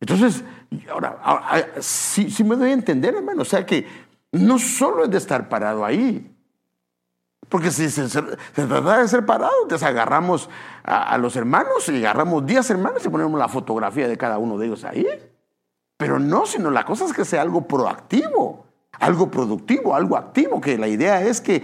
Entonces, 0.00 0.44
ahora, 0.90 1.18
me 2.44 2.56
doy 2.56 2.70
a 2.70 2.72
entender, 2.72 3.14
hermano. 3.14 3.42
O 3.42 3.44
sea 3.44 3.64
que 3.64 3.86
no 4.32 4.58
solo 4.58 5.04
es 5.04 5.10
de 5.10 5.18
estar 5.18 5.48
parado 5.48 5.84
ahí. 5.84 6.30
Porque 7.48 7.70
si 7.70 7.90
se, 7.90 8.08
trata 8.54 8.98
de 8.98 9.08
ser 9.08 9.26
parado, 9.26 9.52
entonces 9.62 9.86
agarramos 9.86 10.48
a, 10.82 11.10
a, 11.10 11.18
los 11.18 11.36
hermanos 11.36 11.88
y 11.90 11.98
agarramos 11.98 12.44
10 12.46 12.70
hermanos 12.70 13.04
y 13.04 13.08
ponemos 13.10 13.38
la 13.38 13.48
fotografía 13.48 14.08
de 14.08 14.16
cada 14.16 14.38
uno 14.38 14.56
de 14.56 14.66
ellos 14.66 14.84
ahí. 14.84 15.06
Pero 15.98 16.18
no, 16.18 16.46
sino 16.46 16.70
la 16.70 16.84
cosa 16.84 17.04
es 17.04 17.12
que 17.12 17.24
sea 17.24 17.42
algo 17.42 17.68
proactivo 17.68 18.63
algo 19.00 19.30
productivo, 19.30 19.94
algo 19.94 20.16
activo, 20.16 20.60
que 20.60 20.78
la 20.78 20.88
idea 20.88 21.22
es 21.22 21.40
que 21.40 21.62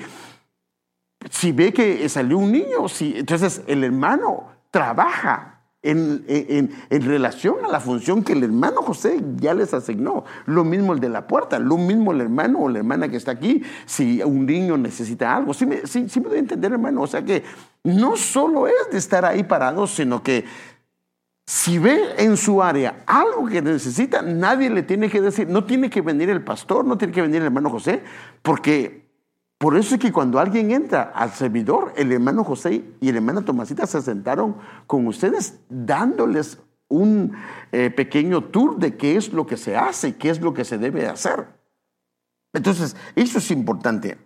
si 1.30 1.52
ve 1.52 1.72
que 1.72 2.08
salió 2.08 2.38
un 2.38 2.52
niño, 2.52 2.88
si, 2.88 3.18
entonces 3.18 3.62
el 3.66 3.84
hermano 3.84 4.48
trabaja 4.70 5.60
en, 5.82 6.24
en, 6.28 7.02
relación 7.02 7.64
a 7.64 7.68
la 7.68 7.80
función 7.80 8.22
que 8.22 8.34
el 8.34 8.44
hermano 8.44 8.82
José 8.82 9.18
ya 9.36 9.54
les 9.54 9.72
asignó. 9.72 10.24
Lo 10.44 10.62
mismo 10.62 10.92
el 10.92 11.00
de 11.00 11.08
la 11.08 11.26
puerta, 11.26 11.58
lo 11.58 11.78
mismo 11.78 12.12
el 12.12 12.20
hermano 12.20 12.60
o 12.60 12.68
la 12.68 12.78
hermana 12.78 13.08
que 13.08 13.16
está 13.16 13.32
aquí, 13.32 13.62
si 13.86 14.22
un 14.22 14.44
niño 14.44 14.76
necesita 14.76 15.34
algo. 15.34 15.54
Sí 15.54 15.64
me, 15.64 15.80
doy 15.80 16.38
entender, 16.38 16.72
hermano. 16.72 17.02
O 17.02 17.06
sea 17.06 17.24
que 17.24 17.44
no 17.82 18.16
solo 18.16 18.66
es 18.66 18.90
de 18.92 18.98
estar 18.98 19.24
ahí 19.24 19.42
parado, 19.42 19.86
sino 19.86 20.22
que 20.22 20.44
si 21.50 21.80
ve 21.80 22.14
en 22.16 22.36
su 22.36 22.62
área 22.62 23.02
algo 23.06 23.44
que 23.46 23.60
necesita, 23.60 24.22
nadie 24.22 24.70
le 24.70 24.84
tiene 24.84 25.10
que 25.10 25.20
decir, 25.20 25.48
no 25.48 25.64
tiene 25.64 25.90
que 25.90 26.00
venir 26.00 26.30
el 26.30 26.44
pastor, 26.44 26.84
no 26.84 26.96
tiene 26.96 27.12
que 27.12 27.22
venir 27.22 27.38
el 27.38 27.46
hermano 27.46 27.70
José, 27.70 28.04
porque 28.40 29.10
por 29.58 29.76
eso 29.76 29.96
es 29.96 30.00
que 30.00 30.12
cuando 30.12 30.38
alguien 30.38 30.70
entra 30.70 31.10
al 31.12 31.32
servidor, 31.32 31.92
el 31.96 32.12
hermano 32.12 32.44
José 32.44 32.84
y 33.00 33.08
el 33.08 33.16
hermano 33.16 33.42
Tomasita 33.42 33.84
se 33.88 34.00
sentaron 34.00 34.58
con 34.86 35.08
ustedes 35.08 35.58
dándoles 35.68 36.56
un 36.86 37.32
eh, 37.72 37.90
pequeño 37.90 38.44
tour 38.44 38.78
de 38.78 38.96
qué 38.96 39.16
es 39.16 39.32
lo 39.32 39.44
que 39.44 39.56
se 39.56 39.76
hace 39.76 40.10
y 40.10 40.12
qué 40.12 40.30
es 40.30 40.40
lo 40.40 40.54
que 40.54 40.64
se 40.64 40.78
debe 40.78 41.08
hacer. 41.08 41.48
Entonces, 42.52 42.94
eso 43.16 43.38
es 43.38 43.50
importante. 43.50 44.18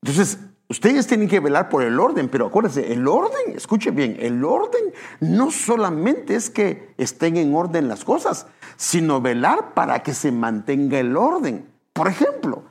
Entonces, 0.00 0.38
ustedes 0.68 1.06
tienen 1.06 1.28
que 1.28 1.40
velar 1.40 1.68
por 1.68 1.82
el 1.82 1.98
orden, 1.98 2.28
pero 2.28 2.46
acuérdense, 2.46 2.92
el 2.92 3.06
orden, 3.06 3.54
escuche 3.54 3.90
bien, 3.90 4.16
el 4.20 4.44
orden 4.44 4.92
no 5.20 5.50
solamente 5.50 6.34
es 6.34 6.50
que 6.50 6.94
estén 6.98 7.36
en 7.36 7.54
orden 7.54 7.88
las 7.88 8.04
cosas, 8.04 8.46
sino 8.76 9.20
velar 9.20 9.74
para 9.74 10.02
que 10.02 10.14
se 10.14 10.32
mantenga 10.32 10.98
el 10.98 11.16
orden. 11.16 11.66
Por 11.92 12.08
ejemplo, 12.08 12.64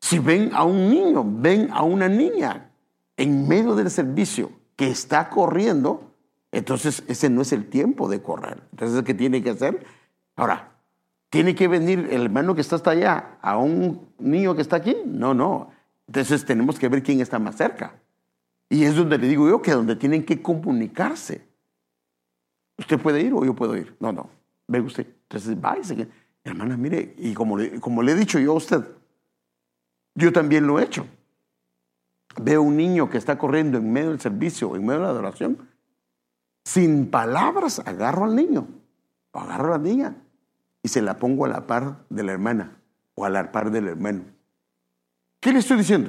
si 0.00 0.18
ven 0.18 0.50
a 0.54 0.64
un 0.64 0.90
niño, 0.90 1.24
ven 1.24 1.68
a 1.72 1.82
una 1.82 2.08
niña 2.08 2.70
en 3.16 3.46
medio 3.46 3.74
del 3.74 3.90
servicio 3.90 4.50
que 4.76 4.88
está 4.88 5.28
corriendo, 5.28 6.12
entonces 6.50 7.04
ese 7.06 7.30
no 7.30 7.42
es 7.42 7.52
el 7.52 7.68
tiempo 7.68 8.08
de 8.08 8.22
correr. 8.22 8.62
Entonces, 8.72 9.02
¿qué 9.04 9.14
tiene 9.14 9.42
que 9.42 9.50
hacer? 9.50 9.84
Ahora, 10.36 10.72
¿tiene 11.30 11.54
que 11.54 11.68
venir 11.68 12.08
el 12.10 12.22
hermano 12.22 12.54
que 12.54 12.60
está 12.62 12.76
hasta 12.76 12.90
allá 12.90 13.38
a 13.40 13.58
un 13.58 14.08
niño 14.18 14.54
que 14.54 14.62
está 14.62 14.76
aquí? 14.76 14.96
No, 15.04 15.34
no. 15.34 15.70
Entonces 16.12 16.44
tenemos 16.44 16.78
que 16.78 16.90
ver 16.90 17.02
quién 17.02 17.22
está 17.22 17.38
más 17.38 17.56
cerca. 17.56 17.98
Y 18.68 18.84
es 18.84 18.94
donde 18.94 19.16
le 19.16 19.28
digo 19.28 19.48
yo 19.48 19.62
que 19.62 19.70
donde 19.70 19.96
tienen 19.96 20.26
que 20.26 20.42
comunicarse. 20.42 21.48
Usted 22.76 23.00
puede 23.00 23.22
ir 23.22 23.32
o 23.32 23.42
yo 23.46 23.54
puedo 23.54 23.74
ir. 23.78 23.96
No, 23.98 24.12
no. 24.12 24.28
Ve 24.68 24.82
usted. 24.82 25.06
Entonces, 25.06 25.58
váyase. 25.58 26.06
Hermana, 26.44 26.76
mire, 26.76 27.14
y 27.16 27.32
como 27.32 27.56
como 27.80 28.02
le 28.02 28.12
he 28.12 28.14
dicho 28.14 28.38
yo 28.38 28.52
a 28.52 28.56
usted, 28.56 28.84
yo 30.14 30.30
también 30.34 30.66
lo 30.66 30.78
he 30.78 30.84
hecho. 30.84 31.06
Veo 32.42 32.60
un 32.60 32.76
niño 32.76 33.08
que 33.08 33.16
está 33.16 33.38
corriendo 33.38 33.78
en 33.78 33.90
medio 33.90 34.10
del 34.10 34.20
servicio, 34.20 34.76
en 34.76 34.84
medio 34.84 34.98
de 34.98 35.06
la 35.06 35.10
adoración. 35.12 35.66
Sin 36.66 37.10
palabras, 37.10 37.78
agarro 37.86 38.26
al 38.26 38.36
niño, 38.36 38.68
agarro 39.32 39.68
a 39.68 39.78
la 39.78 39.82
niña 39.82 40.14
y 40.82 40.88
se 40.88 41.00
la 41.00 41.16
pongo 41.16 41.46
a 41.46 41.48
la 41.48 41.66
par 41.66 42.04
de 42.10 42.22
la 42.22 42.32
hermana 42.32 42.76
o 43.14 43.24
a 43.24 43.30
la 43.30 43.50
par 43.50 43.70
del 43.70 43.88
hermano. 43.88 44.31
¿Qué 45.42 45.52
le 45.52 45.58
estoy 45.58 45.76
diciendo? 45.76 46.08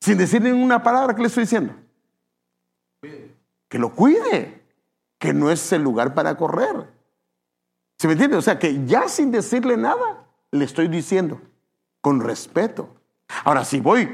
Sin 0.00 0.16
decirle 0.16 0.50
una 0.50 0.82
palabra, 0.82 1.14
¿qué 1.14 1.20
le 1.20 1.28
estoy 1.28 1.42
diciendo? 1.42 1.74
Que 3.68 3.78
lo 3.78 3.94
cuide, 3.94 4.62
que 5.18 5.34
no 5.34 5.50
es 5.50 5.70
el 5.72 5.82
lugar 5.82 6.14
para 6.14 6.38
correr. 6.38 6.90
¿Se 7.98 8.08
me 8.08 8.14
entiende? 8.14 8.38
O 8.38 8.42
sea, 8.42 8.58
que 8.58 8.86
ya 8.86 9.08
sin 9.08 9.30
decirle 9.30 9.76
nada, 9.76 10.26
le 10.52 10.64
estoy 10.64 10.88
diciendo, 10.88 11.38
con 12.00 12.20
respeto. 12.20 12.96
Ahora, 13.44 13.62
si 13.66 13.78
voy, 13.78 14.08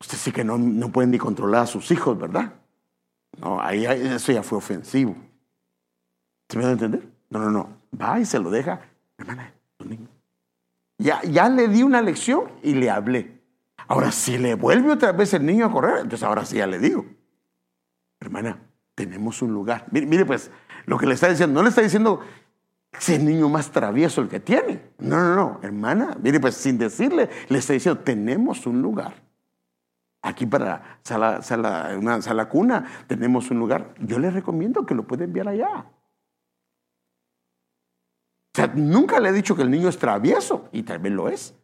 usted 0.00 0.16
sí 0.16 0.30
que 0.30 0.44
no, 0.44 0.56
no 0.56 0.92
pueden 0.92 1.10
ni 1.10 1.18
controlar 1.18 1.64
a 1.64 1.66
sus 1.66 1.90
hijos, 1.90 2.16
¿verdad? 2.16 2.52
No, 3.40 3.60
ahí 3.60 3.86
eso 3.86 4.30
ya 4.30 4.44
fue 4.44 4.58
ofensivo. 4.58 5.16
¿Se 6.48 6.56
me 6.56 6.62
da 6.62 6.70
a 6.70 6.74
entender? 6.74 7.08
No, 7.28 7.40
no, 7.40 7.50
no. 7.50 7.76
Va 8.00 8.20
y 8.20 8.24
se 8.24 8.38
lo 8.38 8.50
deja. 8.50 8.80
Hermana, 9.18 9.52
Ya, 11.02 11.20
ya 11.22 11.48
le 11.48 11.68
di 11.68 11.82
una 11.82 12.00
lección 12.00 12.44
y 12.62 12.74
le 12.74 12.90
hablé. 12.90 13.42
Ahora, 13.88 14.12
si 14.12 14.38
le 14.38 14.54
vuelve 14.54 14.92
otra 14.92 15.12
vez 15.12 15.34
el 15.34 15.44
niño 15.44 15.66
a 15.66 15.72
correr, 15.72 15.96
entonces 15.96 16.22
ahora 16.22 16.44
sí 16.44 16.56
ya 16.56 16.66
le 16.66 16.78
digo. 16.78 17.04
Hermana, 18.20 18.58
tenemos 18.94 19.42
un 19.42 19.52
lugar. 19.52 19.86
Mire, 19.90 20.06
mire 20.06 20.24
pues, 20.24 20.50
lo 20.86 20.96
que 20.98 21.06
le 21.06 21.14
está 21.14 21.28
diciendo, 21.28 21.54
no 21.54 21.62
le 21.62 21.70
está 21.70 21.82
diciendo 21.82 22.20
es 22.92 23.08
el 23.08 23.24
niño 23.24 23.48
más 23.48 23.70
travieso 23.70 24.20
el 24.20 24.28
que 24.28 24.40
tiene. 24.40 24.80
No, 24.98 25.18
no, 25.18 25.34
no, 25.34 25.60
hermana. 25.62 26.16
Mire, 26.22 26.38
pues 26.40 26.54
sin 26.54 26.78
decirle, 26.78 27.28
le 27.48 27.58
está 27.58 27.72
diciendo, 27.72 28.00
tenemos 28.02 28.66
un 28.66 28.82
lugar. 28.82 29.14
Aquí 30.20 30.46
para 30.46 30.98
sala, 31.02 31.42
sala, 31.42 31.96
una 31.98 32.22
sala 32.22 32.48
cuna 32.48 32.84
tenemos 33.08 33.50
un 33.50 33.58
lugar. 33.58 33.94
Yo 33.98 34.18
le 34.18 34.30
recomiendo 34.30 34.86
que 34.86 34.94
lo 34.94 35.04
pueda 35.04 35.24
enviar 35.24 35.48
allá. 35.48 35.86
O 38.54 38.56
sea, 38.56 38.66
nunca 38.74 39.18
le 39.18 39.30
he 39.30 39.32
dicho 39.32 39.56
que 39.56 39.62
el 39.62 39.70
niño 39.70 39.88
es 39.88 39.98
travieso, 39.98 40.68
y 40.72 40.82
tal 40.82 40.98
vez 40.98 41.12
lo 41.12 41.28
es. 41.28 41.54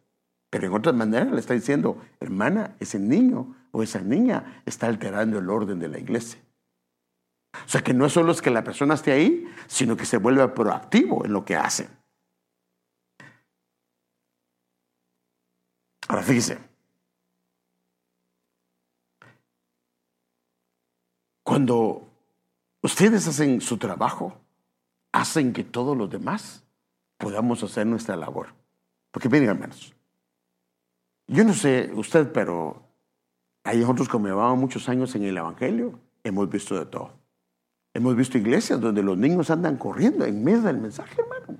Pero 0.49 0.65
en 0.65 0.73
otra 0.73 0.91
manera 0.91 1.25
le 1.25 1.39
está 1.39 1.53
diciendo, 1.53 2.01
hermana, 2.19 2.75
ese 2.79 2.97
niño 2.97 3.55
o 3.71 3.83
esa 3.83 4.01
niña 4.01 4.63
está 4.65 4.87
alterando 4.87 5.37
el 5.37 5.49
orden 5.49 5.77
de 5.77 5.87
la 5.87 5.99
iglesia. 5.99 6.41
O 7.53 7.69
sea 7.69 7.81
que 7.81 7.93
no 7.93 8.05
es 8.05 8.13
solo 8.13 8.31
es 8.31 8.41
que 8.41 8.49
la 8.49 8.63
persona 8.63 8.95
esté 8.95 9.11
ahí, 9.11 9.45
sino 9.67 9.95
que 9.95 10.05
se 10.05 10.17
vuelve 10.17 10.47
proactivo 10.49 11.25
en 11.25 11.33
lo 11.33 11.45
que 11.45 11.55
hace. 11.55 11.89
Ahora 16.07 16.23
fíjese. 16.23 16.57
Cuando 21.43 22.07
ustedes 22.81 23.27
hacen 23.27 23.61
su 23.61 23.77
trabajo, 23.77 24.41
hacen 25.11 25.53
que 25.53 25.63
todos 25.63 25.95
los 25.95 26.09
demás 26.09 26.63
podamos 27.19 27.61
hacer 27.61 27.85
nuestra 27.85 28.15
labor. 28.15 28.47
Porque 29.11 29.29
miren, 29.29 29.49
hermanos, 29.49 29.93
yo 31.27 31.43
no 31.43 31.53
sé 31.53 31.91
usted, 31.93 32.31
pero 32.31 32.81
hay 33.63 33.83
otros 33.83 34.09
que 34.09 34.17
me 34.17 34.29
llevaban 34.29 34.57
muchos 34.57 34.89
años 34.89 35.13
en 35.13 35.23
el 35.23 35.37
Evangelio, 35.37 35.99
hemos 36.23 36.49
visto 36.49 36.79
de 36.79 36.87
todo. 36.87 37.13
Hemos 37.93 38.15
visto 38.15 38.37
iglesias 38.37 38.79
donde 38.79 39.03
los 39.03 39.17
niños 39.17 39.49
andan 39.51 39.77
corriendo 39.77 40.25
en 40.25 40.43
medio 40.43 40.61
del 40.61 40.77
mensaje, 40.77 41.21
hermano. 41.21 41.59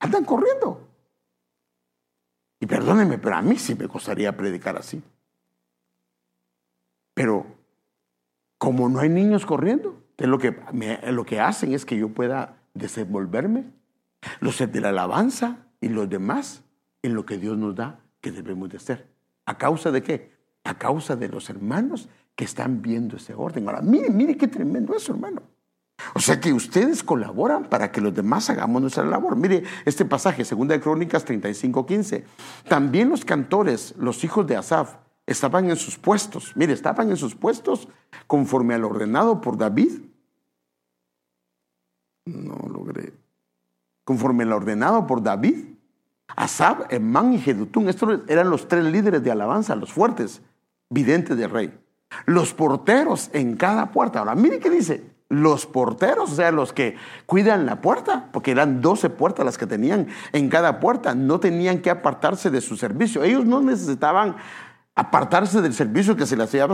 Andan 0.00 0.24
corriendo. 0.24 0.88
Y 2.58 2.66
perdónenme, 2.66 3.18
pero 3.18 3.36
a 3.36 3.42
mí 3.42 3.58
sí 3.58 3.74
me 3.74 3.86
costaría 3.86 4.36
predicar 4.36 4.76
así. 4.76 5.02
Pero 7.12 7.46
como 8.58 8.88
no 8.88 9.00
hay 9.00 9.08
niños 9.08 9.44
corriendo, 9.44 10.02
lo 10.16 10.38
que, 10.38 10.58
lo 11.12 11.24
que 11.26 11.40
hacen 11.40 11.74
es 11.74 11.84
que 11.84 11.98
yo 11.98 12.08
pueda 12.08 12.56
desenvolverme, 12.72 13.64
los 14.40 14.58
de 14.58 14.80
la 14.80 14.90
alabanza 14.90 15.66
y 15.80 15.88
los 15.88 16.08
demás 16.08 16.62
en 17.02 17.14
lo 17.14 17.26
que 17.26 17.38
Dios 17.38 17.56
nos 17.58 17.74
da 17.74 18.00
que 18.20 18.32
debemos 18.32 18.70
de 18.70 18.78
hacer. 18.78 19.10
¿A 19.46 19.58
causa 19.58 19.90
de 19.90 20.02
qué? 20.02 20.32
A 20.64 20.78
causa 20.78 21.16
de 21.16 21.28
los 21.28 21.50
hermanos 21.50 22.08
que 22.34 22.44
están 22.44 22.80
viendo 22.82 23.16
ese 23.16 23.34
orden. 23.34 23.68
Ahora, 23.68 23.82
mire, 23.82 24.10
mire 24.10 24.36
qué 24.36 24.48
tremendo 24.48 24.94
eso, 24.94 25.12
hermano. 25.12 25.42
O 26.14 26.20
sea 26.20 26.40
que 26.40 26.52
ustedes 26.52 27.02
colaboran 27.02 27.64
para 27.64 27.92
que 27.92 28.00
los 28.00 28.14
demás 28.14 28.50
hagamos 28.50 28.80
nuestra 28.80 29.04
labor. 29.04 29.36
Mire 29.36 29.64
este 29.84 30.04
pasaje, 30.04 30.44
segunda 30.44 30.74
de 30.74 30.80
Crónicas 30.80 31.24
35, 31.24 31.86
15. 31.86 32.24
También 32.68 33.08
los 33.10 33.24
cantores, 33.24 33.94
los 33.98 34.24
hijos 34.24 34.46
de 34.46 34.56
Asaf, 34.56 34.96
estaban 35.26 35.70
en 35.70 35.76
sus 35.76 35.98
puestos. 35.98 36.52
Mire, 36.56 36.72
estaban 36.72 37.10
en 37.10 37.16
sus 37.16 37.34
puestos 37.34 37.88
conforme 38.26 38.74
al 38.74 38.84
ordenado 38.84 39.40
por 39.40 39.56
David. 39.56 40.00
No 42.26 42.56
logré. 42.68 43.12
Conforme 44.04 44.44
al 44.44 44.52
ordenado 44.52 45.06
por 45.06 45.22
David. 45.22 45.74
Asaf, 46.36 46.80
Emán 46.90 47.32
y 47.32 47.38
Jedutún. 47.38 47.88
Estos 47.88 48.20
eran 48.28 48.50
los 48.50 48.68
tres 48.68 48.84
líderes 48.84 49.22
de 49.22 49.30
alabanza, 49.30 49.76
los 49.76 49.92
fuertes, 49.92 50.42
videntes 50.90 51.36
del 51.36 51.50
rey. 51.50 51.78
Los 52.26 52.54
porteros 52.54 53.30
en 53.32 53.56
cada 53.56 53.90
puerta. 53.90 54.20
Ahora, 54.20 54.34
mire 54.34 54.58
qué 54.58 54.70
dice. 54.70 55.14
Los 55.30 55.66
porteros, 55.66 56.32
o 56.32 56.34
sea, 56.34 56.52
los 56.52 56.72
que 56.72 56.96
cuidan 57.26 57.66
la 57.66 57.80
puerta, 57.80 58.28
porque 58.30 58.50
eran 58.50 58.80
12 58.82 59.10
puertas 59.10 59.44
las 59.44 59.58
que 59.58 59.66
tenían 59.66 60.08
en 60.32 60.48
cada 60.50 60.80
puerta, 60.80 61.14
no 61.14 61.40
tenían 61.40 61.80
que 61.80 61.90
apartarse 61.90 62.50
de 62.50 62.60
su 62.60 62.76
servicio. 62.76 63.24
Ellos 63.24 63.44
no 63.46 63.60
necesitaban 63.60 64.36
apartarse 64.94 65.60
del 65.60 65.74
servicio 65.74 66.14
que 66.14 66.26
se 66.26 66.36
les 66.36 66.54
había 66.54 66.66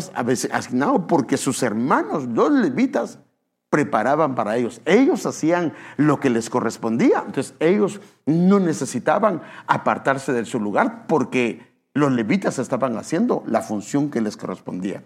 asignado, 0.53 1.07
porque 1.07 1.37
sus 1.37 1.63
hermanos, 1.63 2.27
los 2.27 2.51
levitas, 2.51 3.21
preparaban 3.71 4.35
para 4.35 4.57
ellos. 4.57 4.83
Ellos 4.85 5.25
hacían 5.25 5.73
lo 5.97 6.21
que 6.21 6.29
les 6.29 6.51
correspondía. 6.51 7.23
Entonces 7.25 7.55
ellos 7.61 8.01
no 8.27 8.61
necesitaban 8.61 9.43
apartarse 9.67 10.33
de 10.33 10.45
su 10.45 10.61
lugar 10.61 11.07
porque 11.07 11.71
los 11.95 12.13
levitas 12.13 12.59
estaban 12.59 12.97
haciendo 12.97 13.43
la 13.47 13.63
función 13.63 14.11
que 14.11 14.21
les 14.21 14.37
correspondía. 14.37 15.03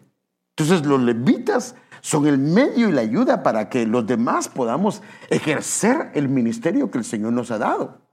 Entonces 0.56 0.86
los 0.86 1.00
levitas 1.00 1.74
son 2.00 2.26
el 2.26 2.38
medio 2.38 2.88
y 2.88 2.92
la 2.92 3.00
ayuda 3.00 3.42
para 3.42 3.68
que 3.68 3.86
los 3.86 4.06
demás 4.06 4.48
podamos 4.48 5.02
ejercer 5.30 6.10
el 6.14 6.28
ministerio 6.28 6.90
que 6.90 6.98
el 6.98 7.04
Señor 7.04 7.32
nos 7.32 7.50
ha 7.50 7.58
dado. 7.58 8.03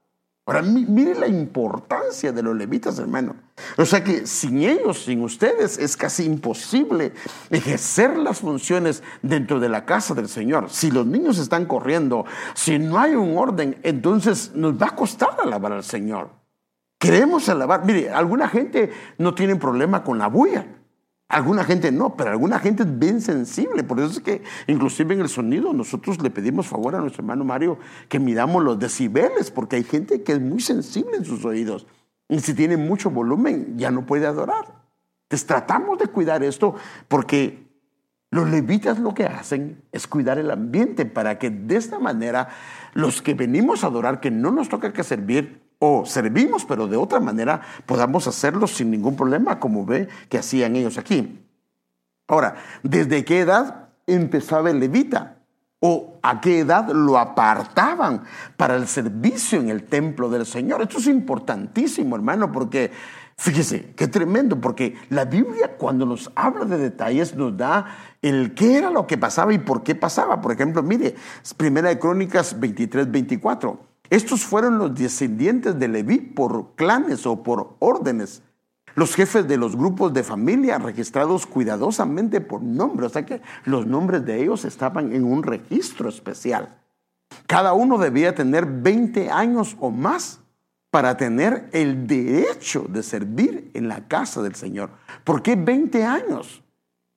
Ahora, 0.45 0.63
mire 0.63 1.13
la 1.15 1.27
importancia 1.27 2.31
de 2.31 2.41
los 2.41 2.55
levitas, 2.55 2.97
hermano. 2.97 3.35
O 3.77 3.85
sea 3.85 4.03
que 4.03 4.25
sin 4.25 4.63
ellos, 4.63 5.03
sin 5.03 5.23
ustedes, 5.23 5.77
es 5.77 5.95
casi 5.95 6.25
imposible 6.25 7.13
ejercer 7.51 8.17
las 8.17 8.39
funciones 8.39 9.03
dentro 9.21 9.59
de 9.59 9.69
la 9.69 9.85
casa 9.85 10.15
del 10.15 10.27
Señor. 10.27 10.69
Si 10.71 10.89
los 10.89 11.05
niños 11.05 11.37
están 11.37 11.65
corriendo, 11.65 12.25
si 12.55 12.79
no 12.79 12.99
hay 12.99 13.13
un 13.13 13.37
orden, 13.37 13.77
entonces 13.83 14.51
nos 14.55 14.73
va 14.73 14.87
a 14.87 14.95
costar 14.95 15.37
alabar 15.43 15.73
al 15.73 15.83
Señor. 15.83 16.31
Queremos 16.97 17.47
alabar. 17.47 17.85
Mire, 17.85 18.09
alguna 18.09 18.47
gente 18.47 18.91
no 19.19 19.35
tiene 19.35 19.55
problema 19.55 20.03
con 20.03 20.17
la 20.17 20.27
bulla. 20.27 20.65
Alguna 21.31 21.63
gente 21.63 21.93
no, 21.93 22.17
pero 22.17 22.31
alguna 22.31 22.59
gente 22.59 22.83
es 22.83 22.99
bien 22.99 23.21
sensible. 23.21 23.85
Por 23.85 24.01
eso 24.01 24.09
es 24.09 24.19
que 24.19 24.43
inclusive 24.67 25.13
en 25.13 25.21
el 25.21 25.29
sonido 25.29 25.71
nosotros 25.71 26.21
le 26.21 26.29
pedimos 26.29 26.67
favor 26.67 26.93
a 26.93 26.99
nuestro 26.99 27.21
hermano 27.21 27.45
Mario 27.45 27.79
que 28.09 28.19
midamos 28.19 28.61
los 28.61 28.77
decibeles, 28.77 29.49
porque 29.49 29.77
hay 29.77 29.85
gente 29.85 30.23
que 30.23 30.33
es 30.33 30.41
muy 30.41 30.59
sensible 30.59 31.15
en 31.15 31.23
sus 31.23 31.45
oídos. 31.45 31.87
Y 32.27 32.41
si 32.41 32.53
tiene 32.53 32.75
mucho 32.75 33.09
volumen, 33.09 33.77
ya 33.77 33.91
no 33.91 34.05
puede 34.05 34.27
adorar. 34.27 34.83
Entonces 35.23 35.47
tratamos 35.47 35.99
de 35.99 36.07
cuidar 36.07 36.43
esto 36.43 36.75
porque 37.07 37.65
los 38.29 38.49
levitas 38.49 38.99
lo 38.99 39.13
que 39.13 39.25
hacen 39.25 39.81
es 39.93 40.07
cuidar 40.07 40.37
el 40.37 40.51
ambiente 40.51 41.05
para 41.05 41.39
que 41.39 41.49
de 41.49 41.77
esta 41.77 41.97
manera 41.97 42.49
los 42.93 43.21
que 43.21 43.35
venimos 43.35 43.85
a 43.85 43.87
adorar, 43.87 44.19
que 44.19 44.31
no 44.31 44.51
nos 44.51 44.67
toca 44.67 44.91
que 44.91 45.05
servir, 45.05 45.60
o 45.83 46.05
servimos, 46.05 46.63
pero 46.63 46.87
de 46.87 46.95
otra 46.95 47.19
manera 47.19 47.59
podamos 47.87 48.27
hacerlo 48.27 48.67
sin 48.67 48.91
ningún 48.91 49.15
problema, 49.15 49.59
como 49.59 49.83
ve 49.83 50.07
que 50.29 50.37
hacían 50.37 50.75
ellos 50.75 50.99
aquí. 50.99 51.43
Ahora, 52.27 52.55
¿desde 52.83 53.25
qué 53.25 53.39
edad 53.39 53.89
empezaba 54.05 54.69
el 54.69 54.79
levita? 54.79 55.39
¿O 55.79 56.19
a 56.21 56.39
qué 56.39 56.59
edad 56.59 56.91
lo 56.91 57.17
apartaban 57.17 58.21
para 58.57 58.75
el 58.75 58.87
servicio 58.87 59.59
en 59.59 59.69
el 59.69 59.85
templo 59.85 60.29
del 60.29 60.45
Señor? 60.45 60.83
Esto 60.83 60.99
es 60.99 61.07
importantísimo, 61.07 62.15
hermano, 62.15 62.51
porque 62.51 62.91
fíjese, 63.35 63.95
qué 63.95 64.07
tremendo, 64.07 64.61
porque 64.61 64.95
la 65.09 65.25
Biblia 65.25 65.77
cuando 65.79 66.05
nos 66.05 66.31
habla 66.35 66.65
de 66.65 66.77
detalles 66.77 67.35
nos 67.35 67.57
da 67.57 67.87
el 68.21 68.53
qué 68.53 68.77
era 68.77 68.91
lo 68.91 69.07
que 69.07 69.17
pasaba 69.17 69.51
y 69.51 69.57
por 69.57 69.81
qué 69.81 69.95
pasaba. 69.95 70.41
Por 70.41 70.51
ejemplo, 70.51 70.83
mire, 70.83 71.15
Primera 71.57 71.89
de 71.89 71.97
Crónicas 71.97 72.59
23, 72.59 73.09
24. 73.09 73.90
Estos 74.11 74.43
fueron 74.43 74.77
los 74.77 74.93
descendientes 74.93 75.79
de 75.79 75.87
Leví 75.87 76.19
por 76.19 76.75
clanes 76.75 77.25
o 77.25 77.41
por 77.43 77.77
órdenes. 77.79 78.43
Los 78.93 79.15
jefes 79.15 79.47
de 79.47 79.55
los 79.55 79.77
grupos 79.77 80.13
de 80.13 80.21
familia 80.21 80.77
registrados 80.79 81.47
cuidadosamente 81.47 82.41
por 82.41 82.61
nombre, 82.61 83.05
o 83.05 83.09
sea 83.09 83.25
que 83.25 83.41
los 83.63 83.87
nombres 83.87 84.25
de 84.25 84.43
ellos 84.43 84.65
estaban 84.65 85.13
en 85.15 85.23
un 85.23 85.43
registro 85.43 86.09
especial. 86.09 86.77
Cada 87.47 87.71
uno 87.71 87.97
debía 87.97 88.35
tener 88.35 88.65
20 88.65 89.31
años 89.31 89.77
o 89.79 89.91
más 89.91 90.41
para 90.89 91.15
tener 91.15 91.69
el 91.71 92.05
derecho 92.05 92.85
de 92.89 93.03
servir 93.03 93.71
en 93.73 93.87
la 93.87 94.09
casa 94.09 94.41
del 94.41 94.55
Señor. 94.55 94.89
¿Por 95.23 95.41
qué 95.41 95.55
20 95.55 96.03
años? 96.03 96.61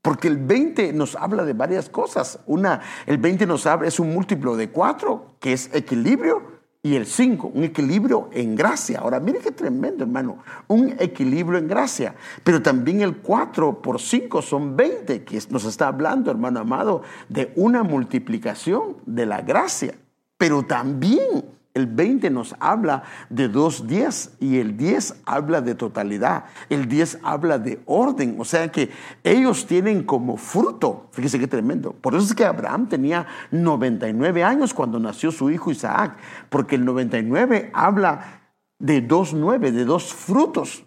Porque 0.00 0.28
el 0.28 0.36
20 0.36 0.92
nos 0.92 1.16
habla 1.16 1.44
de 1.44 1.54
varias 1.54 1.88
cosas. 1.88 2.38
Una, 2.46 2.82
el 3.04 3.18
20 3.18 3.46
nos 3.46 3.66
habla, 3.66 3.88
es 3.88 3.98
un 3.98 4.14
múltiplo 4.14 4.54
de 4.56 4.70
4, 4.70 5.38
que 5.40 5.54
es 5.54 5.74
equilibrio, 5.74 6.53
y 6.84 6.96
el 6.96 7.06
5, 7.06 7.52
un 7.54 7.64
equilibrio 7.64 8.28
en 8.30 8.54
gracia. 8.54 8.98
Ahora, 8.98 9.18
mire 9.18 9.38
qué 9.38 9.52
tremendo, 9.52 10.04
hermano. 10.04 10.44
Un 10.68 10.94
equilibrio 10.98 11.58
en 11.58 11.66
gracia. 11.66 12.14
Pero 12.44 12.60
también 12.60 13.00
el 13.00 13.16
4 13.16 13.80
por 13.80 13.98
5 13.98 14.42
son 14.42 14.76
20, 14.76 15.24
que 15.24 15.40
nos 15.48 15.64
está 15.64 15.88
hablando, 15.88 16.30
hermano 16.30 16.60
amado, 16.60 17.00
de 17.30 17.54
una 17.56 17.82
multiplicación 17.82 18.98
de 19.06 19.24
la 19.24 19.40
gracia. 19.40 19.94
Pero 20.36 20.62
también 20.64 21.46
el 21.74 21.88
20 21.88 22.30
nos 22.30 22.54
habla 22.60 23.02
de 23.28 23.48
dos 23.48 23.88
10 23.88 24.36
y 24.38 24.58
el 24.58 24.76
10 24.76 25.22
habla 25.26 25.60
de 25.60 25.74
totalidad. 25.74 26.44
El 26.70 26.88
10 26.88 27.18
habla 27.24 27.58
de 27.58 27.80
orden. 27.86 28.36
O 28.38 28.44
sea 28.44 28.70
que 28.70 28.90
ellos 29.24 29.66
tienen 29.66 30.04
como 30.04 30.36
fruto, 30.36 31.08
fíjese 31.10 31.40
qué 31.40 31.48
tremendo. 31.48 31.92
Por 31.92 32.14
eso 32.14 32.24
es 32.24 32.34
que 32.34 32.44
Abraham 32.44 32.88
tenía 32.88 33.26
99 33.50 34.44
años 34.44 34.72
cuando 34.72 35.00
nació 35.00 35.32
su 35.32 35.50
hijo 35.50 35.72
Isaac, 35.72 36.16
porque 36.48 36.76
el 36.76 36.84
99 36.84 37.70
habla 37.74 38.42
de 38.78 39.00
dos 39.00 39.34
nueve, 39.34 39.72
de 39.72 39.84
dos 39.84 40.14
frutos, 40.14 40.84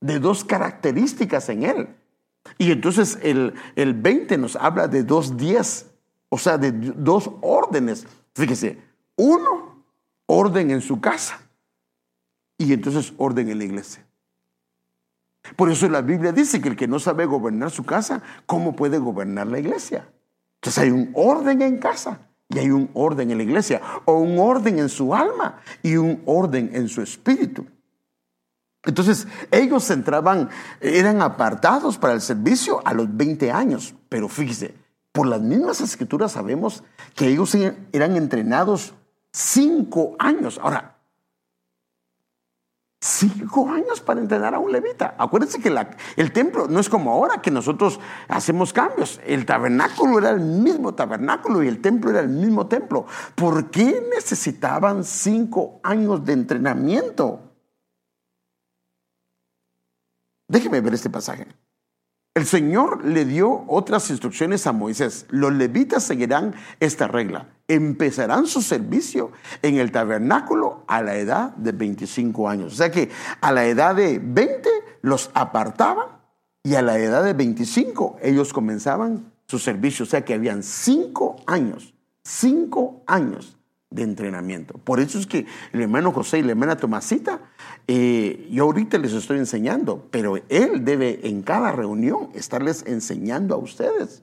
de 0.00 0.20
dos 0.20 0.44
características 0.44 1.50
en 1.50 1.64
él. 1.64 1.88
Y 2.56 2.72
entonces 2.72 3.18
el, 3.22 3.52
el 3.76 3.92
20 3.92 4.38
nos 4.38 4.56
habla 4.56 4.88
de 4.88 5.02
dos 5.02 5.36
10, 5.36 5.90
o 6.30 6.38
sea, 6.38 6.56
de 6.56 6.72
dos 6.72 7.30
órdenes. 7.42 8.06
Fíjese, 8.34 8.78
uno 9.16 9.69
orden 10.30 10.70
en 10.70 10.80
su 10.80 11.00
casa 11.00 11.40
y 12.56 12.72
entonces 12.72 13.12
orden 13.16 13.48
en 13.48 13.58
la 13.58 13.64
iglesia. 13.64 14.06
Por 15.56 15.70
eso 15.70 15.88
la 15.88 16.02
Biblia 16.02 16.32
dice 16.32 16.60
que 16.60 16.68
el 16.68 16.76
que 16.76 16.86
no 16.86 16.98
sabe 16.98 17.26
gobernar 17.26 17.70
su 17.70 17.84
casa, 17.84 18.22
¿cómo 18.46 18.76
puede 18.76 18.98
gobernar 18.98 19.46
la 19.48 19.58
iglesia? 19.58 20.08
Entonces 20.56 20.82
hay 20.82 20.90
un 20.90 21.10
orden 21.14 21.62
en 21.62 21.78
casa 21.78 22.28
y 22.48 22.58
hay 22.58 22.70
un 22.70 22.90
orden 22.94 23.30
en 23.30 23.38
la 23.38 23.44
iglesia, 23.44 23.80
o 24.04 24.18
un 24.18 24.38
orden 24.38 24.78
en 24.78 24.88
su 24.88 25.14
alma 25.14 25.60
y 25.82 25.96
un 25.96 26.22
orden 26.26 26.70
en 26.74 26.88
su 26.88 27.00
espíritu. 27.00 27.66
Entonces 28.84 29.26
ellos 29.50 29.88
entraban, 29.90 30.48
eran 30.80 31.22
apartados 31.22 31.96
para 31.96 32.14
el 32.14 32.20
servicio 32.20 32.82
a 32.84 32.92
los 32.92 33.14
20 33.16 33.52
años, 33.52 33.94
pero 34.08 34.28
fíjese, 34.28 34.74
por 35.12 35.26
las 35.26 35.40
mismas 35.40 35.80
escrituras 35.80 36.32
sabemos 36.32 36.82
que 37.14 37.28
ellos 37.28 37.56
eran 37.92 38.16
entrenados 38.16 38.94
Cinco 39.32 40.16
años. 40.18 40.58
Ahora, 40.62 40.96
cinco 43.00 43.68
años 43.70 44.00
para 44.00 44.20
entrenar 44.20 44.54
a 44.54 44.58
un 44.58 44.72
levita. 44.72 45.14
Acuérdense 45.18 45.60
que 45.60 45.74
el 46.16 46.32
templo 46.32 46.66
no 46.68 46.80
es 46.80 46.88
como 46.88 47.12
ahora 47.12 47.40
que 47.40 47.50
nosotros 47.50 48.00
hacemos 48.28 48.72
cambios. 48.72 49.20
El 49.24 49.46
tabernáculo 49.46 50.18
era 50.18 50.30
el 50.30 50.40
mismo 50.40 50.94
tabernáculo 50.94 51.62
y 51.62 51.68
el 51.68 51.80
templo 51.80 52.10
era 52.10 52.20
el 52.20 52.28
mismo 52.28 52.66
templo. 52.66 53.06
¿Por 53.34 53.70
qué 53.70 54.06
necesitaban 54.14 55.04
cinco 55.04 55.80
años 55.82 56.24
de 56.24 56.32
entrenamiento? 56.32 57.40
Déjeme 60.48 60.80
ver 60.80 60.94
este 60.94 61.08
pasaje. 61.08 61.46
El 62.40 62.46
Señor 62.46 63.04
le 63.04 63.26
dio 63.26 63.64
otras 63.68 64.08
instrucciones 64.08 64.66
a 64.66 64.72
Moisés. 64.72 65.26
Los 65.28 65.52
levitas 65.52 66.04
seguirán 66.04 66.54
esta 66.80 67.06
regla. 67.06 67.50
Empezarán 67.68 68.46
su 68.46 68.62
servicio 68.62 69.30
en 69.60 69.76
el 69.76 69.92
tabernáculo 69.92 70.82
a 70.88 71.02
la 71.02 71.18
edad 71.18 71.50
de 71.56 71.72
25 71.72 72.48
años. 72.48 72.72
O 72.72 72.76
sea 72.76 72.90
que 72.90 73.10
a 73.42 73.52
la 73.52 73.66
edad 73.66 73.94
de 73.94 74.18
20 74.18 74.70
los 75.02 75.30
apartaban 75.34 76.06
y 76.62 76.76
a 76.76 76.80
la 76.80 76.98
edad 76.98 77.22
de 77.24 77.34
25 77.34 78.16
ellos 78.22 78.54
comenzaban 78.54 79.34
su 79.46 79.58
servicio. 79.58 80.04
O 80.04 80.08
sea 80.08 80.24
que 80.24 80.32
habían 80.32 80.62
cinco 80.62 81.36
años, 81.46 81.92
cinco 82.24 83.02
años 83.06 83.58
de 83.90 84.04
entrenamiento. 84.04 84.74
Por 84.78 85.00
eso 85.00 85.18
es 85.18 85.26
que 85.26 85.46
el 85.72 85.82
hermano 85.82 86.12
José 86.12 86.38
y 86.38 86.42
la 86.42 86.52
hermana 86.52 86.76
Tomasita, 86.76 87.40
eh, 87.88 88.48
yo 88.50 88.64
ahorita 88.64 88.98
les 88.98 89.12
estoy 89.12 89.38
enseñando, 89.38 90.06
pero 90.10 90.36
él 90.48 90.84
debe 90.84 91.20
en 91.24 91.42
cada 91.42 91.72
reunión 91.72 92.30
estarles 92.34 92.84
enseñando 92.86 93.56
a 93.56 93.58
ustedes, 93.58 94.22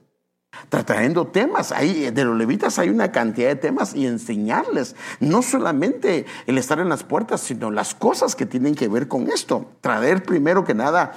trayendo 0.70 1.26
temas. 1.26 1.70
Ahí 1.70 2.10
de 2.10 2.24
los 2.24 2.36
levitas 2.36 2.78
hay 2.78 2.88
una 2.88 3.12
cantidad 3.12 3.48
de 3.48 3.56
temas 3.56 3.94
y 3.94 4.06
enseñarles, 4.06 4.96
no 5.20 5.42
solamente 5.42 6.24
el 6.46 6.56
estar 6.56 6.80
en 6.80 6.88
las 6.88 7.04
puertas, 7.04 7.42
sino 7.42 7.70
las 7.70 7.94
cosas 7.94 8.34
que 8.34 8.46
tienen 8.46 8.74
que 8.74 8.88
ver 8.88 9.06
con 9.06 9.28
esto. 9.28 9.72
Traer 9.82 10.22
primero 10.22 10.64
que 10.64 10.74
nada 10.74 11.12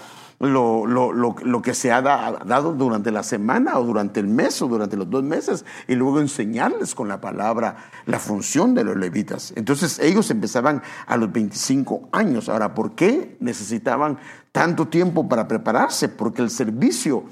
lo, 0.48 0.88
lo, 0.88 1.14
lo, 1.14 1.62
que 1.62 1.74
se 1.74 1.92
ha 1.92 2.02
dado 2.02 2.74
durante 2.74 3.12
la 3.12 3.22
semana 3.22 3.78
o 3.78 3.84
durante 3.84 4.20
el 4.20 4.28
mes 4.28 4.62
o 4.62 4.68
durante 4.68 4.98
los 4.98 5.10
dos 5.10 5.24
meses 5.24 5.66
y 5.88 5.96
luego 5.96 6.20
enseñarles 6.20 6.96
con 6.96 7.08
la 7.08 7.22
palabra 7.22 7.78
la 8.08 8.18
función 8.18 8.74
de 8.74 8.84
los 8.84 8.98
levitas. 8.98 9.54
Entonces 9.56 10.00
ellos 10.00 10.32
empezaban 10.32 10.82
a 11.06 11.18
los 11.18 11.32
25 11.32 12.10
años. 12.12 12.50
Ahora, 12.50 12.74
¿por 12.74 12.96
qué 12.96 13.38
necesitaban 13.40 14.18
tanto 14.52 14.88
tiempo 14.88 15.30
para 15.30 15.48
prepararse? 15.48 16.10
Porque 16.10 16.42
el 16.42 16.50
servicio 16.50 17.24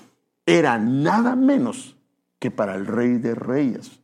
era 0.45 0.77
nada 0.77 1.35
menos 1.35 1.97
que 2.37 2.51
para 2.51 2.75
el 2.75 2.85
rey 2.85 3.17
de 3.17 3.33
reyes. 3.33 3.99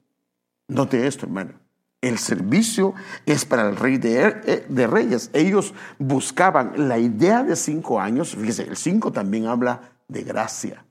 Note 0.68 1.06
esto, 1.06 1.26
hermano. 1.28 1.65
El 2.02 2.18
servicio 2.20 2.94
es 3.26 3.46
para 3.46 3.70
el 3.70 3.76
rey 3.76 4.00
eh, 4.04 4.66
de, 4.68 4.88
reyes. 4.88 5.30
Ellos 5.34 5.74
buscaban 5.98 6.88
la 6.88 7.00
idea 7.00 7.44
de 7.44 7.56
cinco 7.56 8.00
años. 8.00 8.36
Fíjese, 8.36 8.64
el 8.64 8.78
cinco 8.78 9.12
también 9.12 9.48
habla 9.48 9.92
de 10.08 10.24
gracia. 10.24 10.86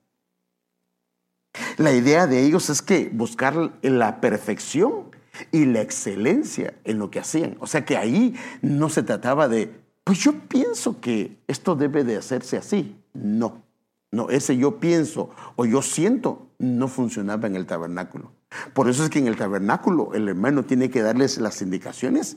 La 1.76 1.92
idea 1.92 2.26
de 2.26 2.44
ellos 2.44 2.68
es 2.68 2.82
que 2.82 3.10
buscar 3.12 3.72
la 3.82 4.20
perfección 4.20 5.10
y 5.52 5.66
la 5.66 5.82
excelencia 5.82 6.74
en 6.84 6.98
lo 6.98 7.10
que 7.10 7.20
hacían. 7.20 7.56
O 7.60 7.66
sea 7.66 7.84
que 7.84 7.96
ahí 7.96 8.34
no 8.60 8.88
se 8.88 9.02
trataba 9.02 9.48
de, 9.48 9.72
pues 10.02 10.18
yo 10.18 10.32
pienso 10.48 11.00
que 11.00 11.36
esto 11.46 11.76
debe 11.76 12.02
de 12.04 12.16
hacerse 12.16 12.56
así. 12.56 12.96
No, 13.12 13.62
no, 14.10 14.30
ese 14.30 14.56
yo 14.56 14.78
pienso 14.78 15.30
o 15.56 15.64
yo 15.64 15.82
siento 15.82 16.48
no 16.58 16.88
funcionaba 16.88 17.46
en 17.46 17.56
el 17.56 17.66
tabernáculo. 17.66 18.32
Por 18.72 18.88
eso 18.88 19.04
es 19.04 19.10
que 19.10 19.18
en 19.18 19.26
el 19.26 19.36
tabernáculo 19.36 20.14
el 20.14 20.28
hermano 20.28 20.64
tiene 20.64 20.90
que 20.90 21.02
darles 21.02 21.38
las 21.38 21.62
indicaciones 21.62 22.36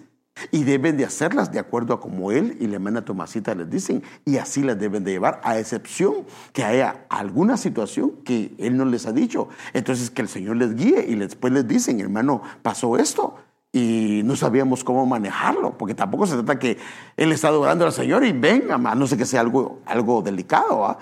y 0.52 0.64
deben 0.64 0.98
de 0.98 1.06
hacerlas 1.06 1.52
de 1.52 1.60
acuerdo 1.60 1.94
a 1.94 2.00
como 2.00 2.32
él 2.32 2.58
y 2.60 2.68
la 2.68 2.76
hermana 2.76 3.04
Tomasita 3.04 3.56
les 3.56 3.70
dicen 3.70 4.04
y 4.26 4.38
así 4.38 4.62
las 4.62 4.80
deben 4.80 5.04
de 5.04 5.12
llevar 5.12 5.42
a 5.44 5.58
excepción 5.60 6.26
que 6.54 6.64
haya 6.64 7.06
alguna 7.10 7.58
situación 7.58 8.12
que 8.24 8.54
él 8.58 8.78
no 8.78 8.86
les 8.86 9.06
ha 9.06 9.12
dicho. 9.12 9.50
Entonces 9.74 10.10
que 10.10 10.22
el 10.22 10.28
Señor 10.28 10.58
les 10.58 10.76
guíe 10.76 11.06
y 11.08 11.16
después 11.16 11.54
les 11.54 11.68
dicen, 11.68 12.00
hermano, 12.00 12.42
pasó 12.62 12.98
esto 12.98 13.36
y 13.72 14.22
no 14.24 14.36
sabíamos 14.36 14.84
cómo 14.84 15.06
manejarlo, 15.06 15.78
porque 15.78 15.94
tampoco 15.94 16.26
se 16.26 16.36
trata 16.36 16.58
que 16.58 16.78
él 17.16 17.32
está 17.32 17.50
adorando 17.50 17.86
al 17.86 17.92
Señor 17.92 18.26
y 18.26 18.32
venga, 18.32 18.78
no 18.78 19.08
sé 19.08 19.18
que 19.18 19.26
sea 19.26 19.42
algo, 19.42 19.82
algo 19.86 20.22
delicado. 20.22 20.98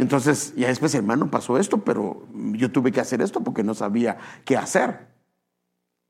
Entonces, 0.00 0.54
ya 0.56 0.68
después, 0.68 0.94
hermano, 0.94 1.30
pasó 1.30 1.58
esto, 1.58 1.84
pero 1.84 2.26
yo 2.32 2.72
tuve 2.72 2.90
que 2.90 3.02
hacer 3.02 3.20
esto 3.20 3.44
porque 3.44 3.62
no 3.62 3.74
sabía 3.74 4.16
qué 4.46 4.56
hacer. 4.56 5.08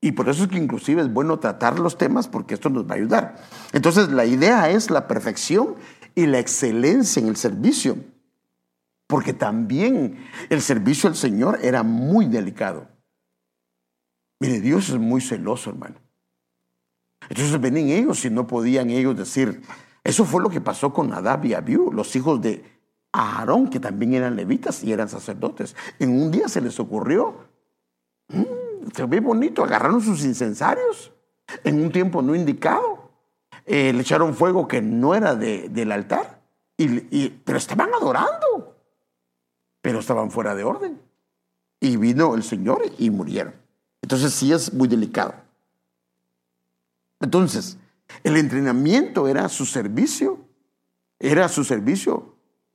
Y 0.00 0.12
por 0.12 0.28
eso 0.28 0.44
es 0.44 0.48
que 0.48 0.58
inclusive 0.58 1.02
es 1.02 1.12
bueno 1.12 1.40
tratar 1.40 1.80
los 1.80 1.98
temas 1.98 2.28
porque 2.28 2.54
esto 2.54 2.70
nos 2.70 2.88
va 2.88 2.92
a 2.92 2.98
ayudar. 2.98 3.42
Entonces 3.72 4.10
la 4.10 4.26
idea 4.26 4.70
es 4.70 4.90
la 4.90 5.08
perfección 5.08 5.74
y 6.14 6.26
la 6.26 6.38
excelencia 6.38 7.20
en 7.20 7.26
el 7.26 7.34
servicio. 7.34 7.96
Porque 9.08 9.32
también 9.32 10.24
el 10.50 10.62
servicio 10.62 11.08
al 11.08 11.16
Señor 11.16 11.58
era 11.60 11.82
muy 11.82 12.26
delicado. 12.26 12.86
Mire, 14.38 14.60
Dios 14.60 14.88
es 14.90 14.98
muy 15.00 15.20
celoso, 15.20 15.70
hermano. 15.70 15.96
Entonces 17.28 17.60
venían 17.60 17.88
ellos 17.88 18.24
y 18.24 18.30
no 18.30 18.46
podían 18.46 18.90
ellos 18.90 19.16
decir, 19.16 19.62
eso 20.04 20.24
fue 20.24 20.40
lo 20.40 20.48
que 20.48 20.60
pasó 20.60 20.92
con 20.92 21.12
Adab 21.12 21.44
y 21.44 21.54
Abiú, 21.54 21.90
los 21.92 22.14
hijos 22.14 22.40
de 22.40 22.78
Aarón, 23.12 23.68
que 23.68 23.80
también 23.80 24.14
eran 24.14 24.36
levitas 24.36 24.84
y 24.84 24.92
eran 24.92 25.08
sacerdotes. 25.08 25.74
En 25.98 26.10
un 26.10 26.30
día 26.30 26.48
se 26.48 26.60
les 26.60 26.78
ocurrió, 26.78 27.34
mm, 28.28 28.90
se 28.94 29.04
ve 29.06 29.20
bonito, 29.20 29.64
agarraron 29.64 30.00
sus 30.00 30.24
incensarios 30.24 31.12
en 31.64 31.82
un 31.82 31.90
tiempo 31.90 32.22
no 32.22 32.34
indicado, 32.34 33.10
eh, 33.66 33.92
le 33.92 34.00
echaron 34.00 34.34
fuego 34.34 34.68
que 34.68 34.80
no 34.80 35.14
era 35.14 35.34
del 35.34 35.92
altar, 35.92 36.40
y, 36.76 37.28
pero 37.28 37.58
estaban 37.58 37.92
adorando, 37.92 38.76
pero 39.82 39.98
estaban 39.98 40.30
fuera 40.30 40.54
de 40.54 40.64
orden. 40.64 41.00
Y 41.78 41.96
vino 41.96 42.34
el 42.34 42.42
Señor 42.42 42.82
y 42.98 43.10
murieron. 43.10 43.54
Entonces 44.02 44.32
sí 44.32 44.52
es 44.52 44.72
muy 44.72 44.88
delicado. 44.88 45.34
Entonces, 47.20 47.76
el 48.24 48.36
entrenamiento 48.36 49.28
era 49.28 49.48
su 49.48 49.66
servicio, 49.66 50.38
era 51.18 51.48
su 51.48 51.64
servicio 51.64 52.29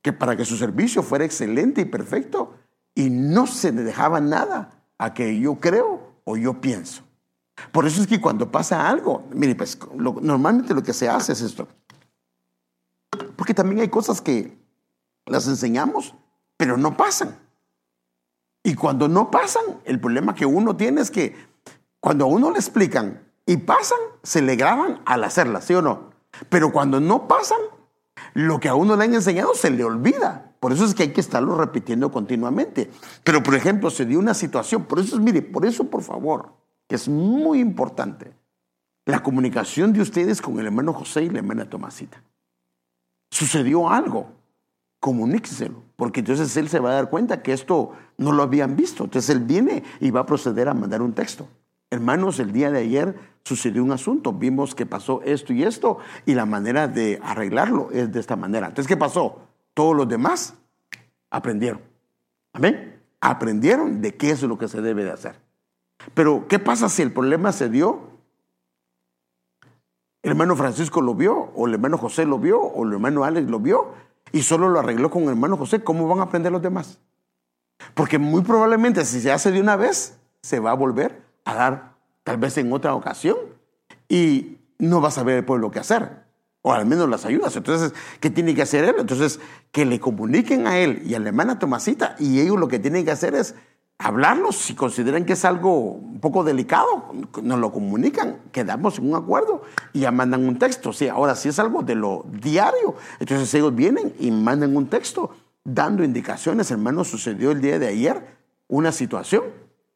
que 0.06 0.12
para 0.12 0.36
que 0.36 0.44
su 0.44 0.56
servicio 0.56 1.02
fuera 1.02 1.24
excelente 1.24 1.80
y 1.80 1.84
perfecto 1.84 2.54
y 2.94 3.10
no 3.10 3.48
se 3.48 3.72
le 3.72 3.82
dejaba 3.82 4.20
nada 4.20 4.84
a 4.98 5.12
que 5.12 5.40
yo 5.40 5.56
creo 5.56 6.12
o 6.22 6.36
yo 6.36 6.60
pienso. 6.60 7.02
Por 7.72 7.88
eso 7.88 8.00
es 8.00 8.06
que 8.06 8.20
cuando 8.20 8.52
pasa 8.52 8.88
algo, 8.88 9.24
mire, 9.34 9.56
pues 9.56 9.76
normalmente 9.96 10.74
lo 10.74 10.84
que 10.84 10.92
se 10.92 11.08
hace 11.08 11.32
es 11.32 11.40
esto. 11.40 11.66
Porque 13.34 13.52
también 13.52 13.80
hay 13.80 13.88
cosas 13.88 14.20
que 14.20 14.56
las 15.24 15.48
enseñamos, 15.48 16.14
pero 16.56 16.76
no 16.76 16.96
pasan. 16.96 17.36
Y 18.62 18.76
cuando 18.76 19.08
no 19.08 19.28
pasan, 19.32 19.64
el 19.86 19.98
problema 19.98 20.36
que 20.36 20.46
uno 20.46 20.76
tiene 20.76 21.00
es 21.00 21.10
que 21.10 21.34
cuando 21.98 22.26
a 22.26 22.28
uno 22.28 22.52
le 22.52 22.58
explican 22.58 23.24
y 23.44 23.56
pasan, 23.56 23.98
se 24.22 24.40
le 24.40 24.54
graban 24.54 25.00
al 25.04 25.24
hacerlas, 25.24 25.64
¿sí 25.64 25.74
o 25.74 25.82
no? 25.82 26.10
Pero 26.48 26.70
cuando 26.70 27.00
no 27.00 27.26
pasan, 27.26 27.58
lo 28.36 28.60
que 28.60 28.68
a 28.68 28.74
uno 28.74 28.96
le 28.96 29.04
han 29.04 29.14
enseñado 29.14 29.54
se 29.54 29.70
le 29.70 29.82
olvida. 29.82 30.52
Por 30.60 30.70
eso 30.70 30.84
es 30.84 30.94
que 30.94 31.04
hay 31.04 31.12
que 31.14 31.22
estarlo 31.22 31.56
repitiendo 31.56 32.12
continuamente. 32.12 32.90
Pero, 33.24 33.42
por 33.42 33.54
ejemplo, 33.54 33.88
se 33.88 34.04
dio 34.04 34.18
una 34.18 34.34
situación, 34.34 34.84
por 34.84 34.98
eso, 34.98 35.18
mire, 35.18 35.40
por 35.40 35.64
eso, 35.64 35.84
por 35.84 36.02
favor, 36.02 36.52
que 36.86 36.96
es 36.96 37.08
muy 37.08 37.60
importante, 37.60 38.34
la 39.06 39.22
comunicación 39.22 39.94
de 39.94 40.02
ustedes 40.02 40.42
con 40.42 40.60
el 40.60 40.66
hermano 40.66 40.92
José 40.92 41.22
y 41.22 41.30
la 41.30 41.38
hermana 41.38 41.70
Tomasita. 41.70 42.22
Sucedió 43.30 43.88
algo, 43.88 44.28
comuníqueselo, 45.00 45.82
porque 45.96 46.20
entonces 46.20 46.54
él 46.58 46.68
se 46.68 46.78
va 46.78 46.90
a 46.90 46.94
dar 46.94 47.08
cuenta 47.08 47.42
que 47.42 47.54
esto 47.54 47.92
no 48.18 48.32
lo 48.32 48.42
habían 48.42 48.76
visto. 48.76 49.04
Entonces 49.04 49.34
él 49.34 49.44
viene 49.44 49.82
y 49.98 50.10
va 50.10 50.20
a 50.20 50.26
proceder 50.26 50.68
a 50.68 50.74
mandar 50.74 51.00
un 51.00 51.14
texto. 51.14 51.48
Hermanos, 51.90 52.40
el 52.40 52.52
día 52.52 52.70
de 52.70 52.80
ayer 52.80 53.14
sucedió 53.44 53.82
un 53.84 53.92
asunto, 53.92 54.32
vimos 54.32 54.74
que 54.74 54.86
pasó 54.86 55.22
esto 55.22 55.52
y 55.52 55.62
esto, 55.62 55.98
y 56.24 56.34
la 56.34 56.46
manera 56.46 56.88
de 56.88 57.20
arreglarlo 57.22 57.90
es 57.92 58.12
de 58.12 58.18
esta 58.18 58.34
manera. 58.34 58.66
Entonces, 58.66 58.88
¿qué 58.88 58.96
pasó? 58.96 59.38
Todos 59.72 59.96
los 59.96 60.08
demás 60.08 60.54
aprendieron. 61.30 61.80
Amén. 62.52 63.00
Aprendieron 63.20 64.02
de 64.02 64.16
qué 64.16 64.30
es 64.30 64.42
lo 64.42 64.58
que 64.58 64.66
se 64.66 64.80
debe 64.80 65.04
de 65.04 65.12
hacer. 65.12 65.36
Pero, 66.14 66.48
¿qué 66.48 66.58
pasa 66.58 66.88
si 66.88 67.02
el 67.02 67.12
problema 67.12 67.52
se 67.52 67.68
dio? 67.68 68.00
El 70.22 70.32
hermano 70.32 70.56
Francisco 70.56 71.00
lo 71.00 71.14
vio, 71.14 71.52
o 71.54 71.68
el 71.68 71.74
hermano 71.74 71.98
José 71.98 72.24
lo 72.24 72.40
vio, 72.40 72.60
o 72.60 72.84
el 72.84 72.94
hermano 72.94 73.22
Alex 73.22 73.48
lo 73.48 73.60
vio, 73.60 73.94
y 74.32 74.42
solo 74.42 74.68
lo 74.68 74.80
arregló 74.80 75.08
con 75.08 75.22
el 75.24 75.30
hermano 75.30 75.56
José. 75.56 75.84
¿Cómo 75.84 76.08
van 76.08 76.18
a 76.18 76.24
aprender 76.24 76.50
los 76.50 76.62
demás? 76.62 76.98
Porque 77.94 78.18
muy 78.18 78.42
probablemente 78.42 79.04
si 79.04 79.20
se 79.20 79.30
hace 79.30 79.52
de 79.52 79.60
una 79.60 79.76
vez, 79.76 80.18
se 80.42 80.58
va 80.58 80.72
a 80.72 80.74
volver 80.74 81.25
a 81.46 81.54
dar 81.54 81.94
tal 82.24 82.36
vez 82.36 82.58
en 82.58 82.70
otra 82.72 82.94
ocasión 82.94 83.36
y 84.08 84.58
no 84.78 85.00
va 85.00 85.08
a 85.08 85.12
saber 85.12 85.38
el 85.38 85.44
pueblo 85.44 85.70
qué 85.70 85.78
hacer, 85.78 86.24
o 86.60 86.72
al 86.72 86.84
menos 86.84 87.08
las 87.08 87.24
ayudas. 87.24 87.56
Entonces, 87.56 87.94
¿qué 88.20 88.28
tiene 88.28 88.54
que 88.54 88.62
hacer 88.62 88.84
él? 88.84 88.96
Entonces, 88.98 89.40
que 89.72 89.86
le 89.86 89.98
comuniquen 89.98 90.66
a 90.66 90.76
él 90.78 91.02
y 91.06 91.14
a 91.14 91.20
la 91.20 91.28
hermana 91.28 91.58
Tomasita 91.58 92.16
y 92.18 92.40
ellos 92.40 92.58
lo 92.58 92.68
que 92.68 92.78
tienen 92.78 93.04
que 93.04 93.12
hacer 93.12 93.34
es 93.34 93.54
hablarlos 93.98 94.56
si 94.56 94.74
consideran 94.74 95.24
que 95.24 95.32
es 95.32 95.44
algo 95.44 95.92
un 95.92 96.20
poco 96.20 96.44
delicado, 96.44 97.12
nos 97.42 97.58
lo 97.58 97.72
comunican, 97.72 98.40
quedamos 98.52 98.98
en 98.98 99.08
un 99.08 99.14
acuerdo 99.14 99.62
y 99.92 100.00
ya 100.00 100.10
mandan 100.10 100.46
un 100.46 100.58
texto. 100.58 100.92
Sí, 100.92 101.08
ahora 101.08 101.36
si 101.36 101.48
es 101.48 101.58
algo 101.58 101.82
de 101.82 101.94
lo 101.94 102.26
diario, 102.28 102.96
entonces 103.20 103.54
ellos 103.54 103.74
vienen 103.74 104.12
y 104.18 104.32
mandan 104.32 104.76
un 104.76 104.88
texto 104.88 105.30
dando 105.64 106.02
indicaciones. 106.02 106.70
Hermano, 106.70 107.04
sucedió 107.04 107.52
el 107.52 107.60
día 107.60 107.78
de 107.78 107.86
ayer 107.86 108.36
una 108.68 108.90
situación 108.92 109.44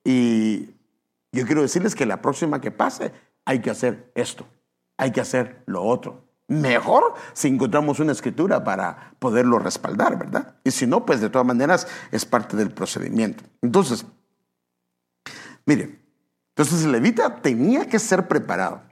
y 0.05 0.70
yo 1.33 1.47
quiero 1.47 1.63
decirles 1.63 1.95
que 1.95 2.07
la 2.07 2.21
próxima 2.21 2.61
que 2.61 2.71
pase 2.71 3.13
hay 3.45 3.61
que 3.61 3.71
hacer 3.71 4.11
esto, 4.15 4.47
hay 4.97 5.13
que 5.13 5.21
hacer 5.21 5.63
lo 5.67 5.83
otro. 5.83 6.29
Mejor 6.49 7.15
si 7.33 7.47
encontramos 7.47 8.01
una 8.01 8.11
escritura 8.11 8.65
para 8.65 9.15
poderlo 9.21 9.61
respaldar, 9.61 10.19
¿verdad? 10.19 10.57
Y 10.65 10.73
si 10.73 10.87
no, 10.87 11.07
pues 11.07 11.21
de 11.21 11.31
todas 11.31 11.47
maneras 11.47 11.87
es 12.11 12.25
parte 12.25 12.57
del 12.57 12.73
procedimiento. 12.73 13.45
Entonces, 13.63 14.05
mire, 15.65 16.01
entonces 16.49 16.85
el 16.85 16.91
levita 16.91 17.37
tenía 17.37 17.87
que 17.87 18.01
ser 18.01 18.27
preparado, 18.27 18.83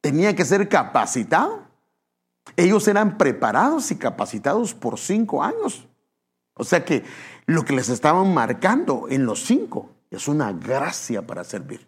tenía 0.00 0.36
que 0.36 0.44
ser 0.44 0.68
capacitado. 0.68 1.66
Ellos 2.54 2.86
eran 2.86 3.18
preparados 3.18 3.90
y 3.90 3.96
capacitados 3.96 4.72
por 4.74 4.96
cinco 4.96 5.42
años. 5.42 5.88
O 6.54 6.62
sea 6.62 6.84
que 6.84 7.04
lo 7.46 7.64
que 7.64 7.74
les 7.74 7.88
estaban 7.88 8.32
marcando 8.32 9.06
en 9.10 9.26
los 9.26 9.44
cinco 9.44 9.95
es 10.10 10.28
una 10.28 10.52
gracia 10.52 11.26
para 11.26 11.44
servir. 11.44 11.86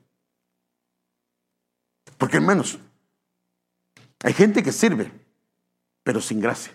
Porque 2.17 2.37
hermanos, 2.37 2.79
hay 4.23 4.33
gente 4.33 4.63
que 4.63 4.73
sirve, 4.73 5.13
pero 6.03 6.21
sin 6.21 6.41
gracia. 6.41 6.73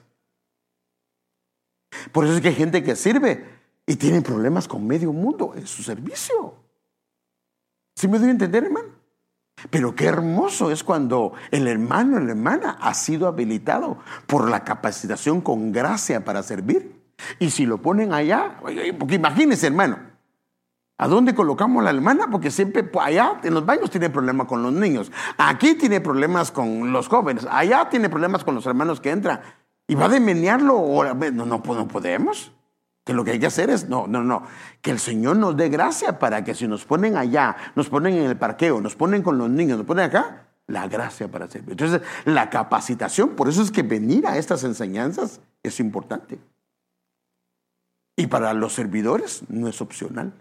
Por 2.11 2.25
eso 2.25 2.35
es 2.35 2.41
que 2.41 2.49
hay 2.49 2.55
gente 2.55 2.83
que 2.83 2.95
sirve 2.95 3.45
y 3.85 3.95
tiene 3.95 4.21
problemas 4.21 4.67
con 4.67 4.87
medio 4.87 5.11
mundo 5.11 5.53
en 5.55 5.67
su 5.67 5.83
servicio. 5.83 6.55
¿Sí 7.95 8.07
me 8.07 8.17
doy 8.17 8.29
a 8.29 8.31
entender, 8.31 8.63
hermano? 8.63 8.89
Pero 9.69 9.95
qué 9.95 10.05
hermoso 10.05 10.71
es 10.71 10.83
cuando 10.83 11.33
el 11.51 11.67
hermano 11.67 12.17
o 12.17 12.19
la 12.19 12.31
hermana 12.31 12.77
ha 12.81 12.93
sido 12.93 13.27
habilitado 13.27 13.99
por 14.27 14.49
la 14.49 14.63
capacitación 14.63 15.41
con 15.41 15.71
gracia 15.71 16.25
para 16.25 16.43
servir. 16.43 17.01
Y 17.39 17.51
si 17.51 17.65
lo 17.65 17.81
ponen 17.81 18.13
allá, 18.13 18.59
porque 18.97 19.15
imagínense, 19.15 19.67
hermano, 19.67 20.12
¿A 21.03 21.07
dónde 21.09 21.35
colocamos 21.35 21.83
la 21.83 21.89
hermana? 21.89 22.29
Porque 22.31 22.49
siempre 22.49 22.81
pues, 22.81 23.05
allá 23.05 23.41
en 23.43 23.53
los 23.53 23.65
baños 23.65 23.91
tiene 23.91 24.09
problemas 24.09 24.47
con 24.47 24.63
los 24.63 24.71
niños. 24.71 25.11
Aquí 25.37 25.75
tiene 25.75 25.99
problemas 25.99 26.49
con 26.49 26.93
los 26.93 27.09
jóvenes. 27.09 27.45
Allá 27.51 27.89
tiene 27.89 28.07
problemas 28.07 28.45
con 28.45 28.55
los 28.55 28.65
hermanos 28.65 29.01
que 29.01 29.09
entran. 29.09 29.41
¿Y 29.85 29.95
va 29.95 30.05
a 30.05 30.07
demenearlo? 30.07 31.03
No, 31.13 31.13
no, 31.13 31.45
no 31.45 31.61
podemos. 31.89 32.53
Que 33.03 33.13
lo 33.13 33.25
que 33.25 33.31
hay 33.31 33.39
que 33.41 33.47
hacer 33.47 33.69
es, 33.69 33.89
no, 33.89 34.07
no, 34.07 34.23
no, 34.23 34.43
que 34.81 34.91
el 34.91 34.99
Señor 34.99 35.35
nos 35.35 35.57
dé 35.57 35.67
gracia 35.67 36.19
para 36.19 36.45
que 36.45 36.55
si 36.55 36.69
nos 36.69 36.85
ponen 36.85 37.17
allá, 37.17 37.57
nos 37.75 37.89
ponen 37.89 38.13
en 38.13 38.23
el 38.23 38.37
parqueo, 38.37 38.79
nos 38.79 38.95
ponen 38.95 39.23
con 39.23 39.37
los 39.37 39.49
niños, 39.49 39.79
nos 39.79 39.85
ponen 39.85 40.05
acá, 40.05 40.47
la 40.67 40.87
gracia 40.87 41.29
para 41.29 41.49
servir. 41.49 41.71
Entonces, 41.71 42.01
la 42.23 42.49
capacitación, 42.49 43.31
por 43.31 43.49
eso 43.49 43.61
es 43.61 43.71
que 43.71 43.83
venir 43.83 44.25
a 44.25 44.37
estas 44.37 44.63
enseñanzas 44.63 45.41
es 45.63 45.81
importante. 45.81 46.39
Y 48.15 48.27
para 48.27 48.53
los 48.53 48.71
servidores 48.71 49.43
no 49.49 49.67
es 49.67 49.81
opcional. 49.81 50.31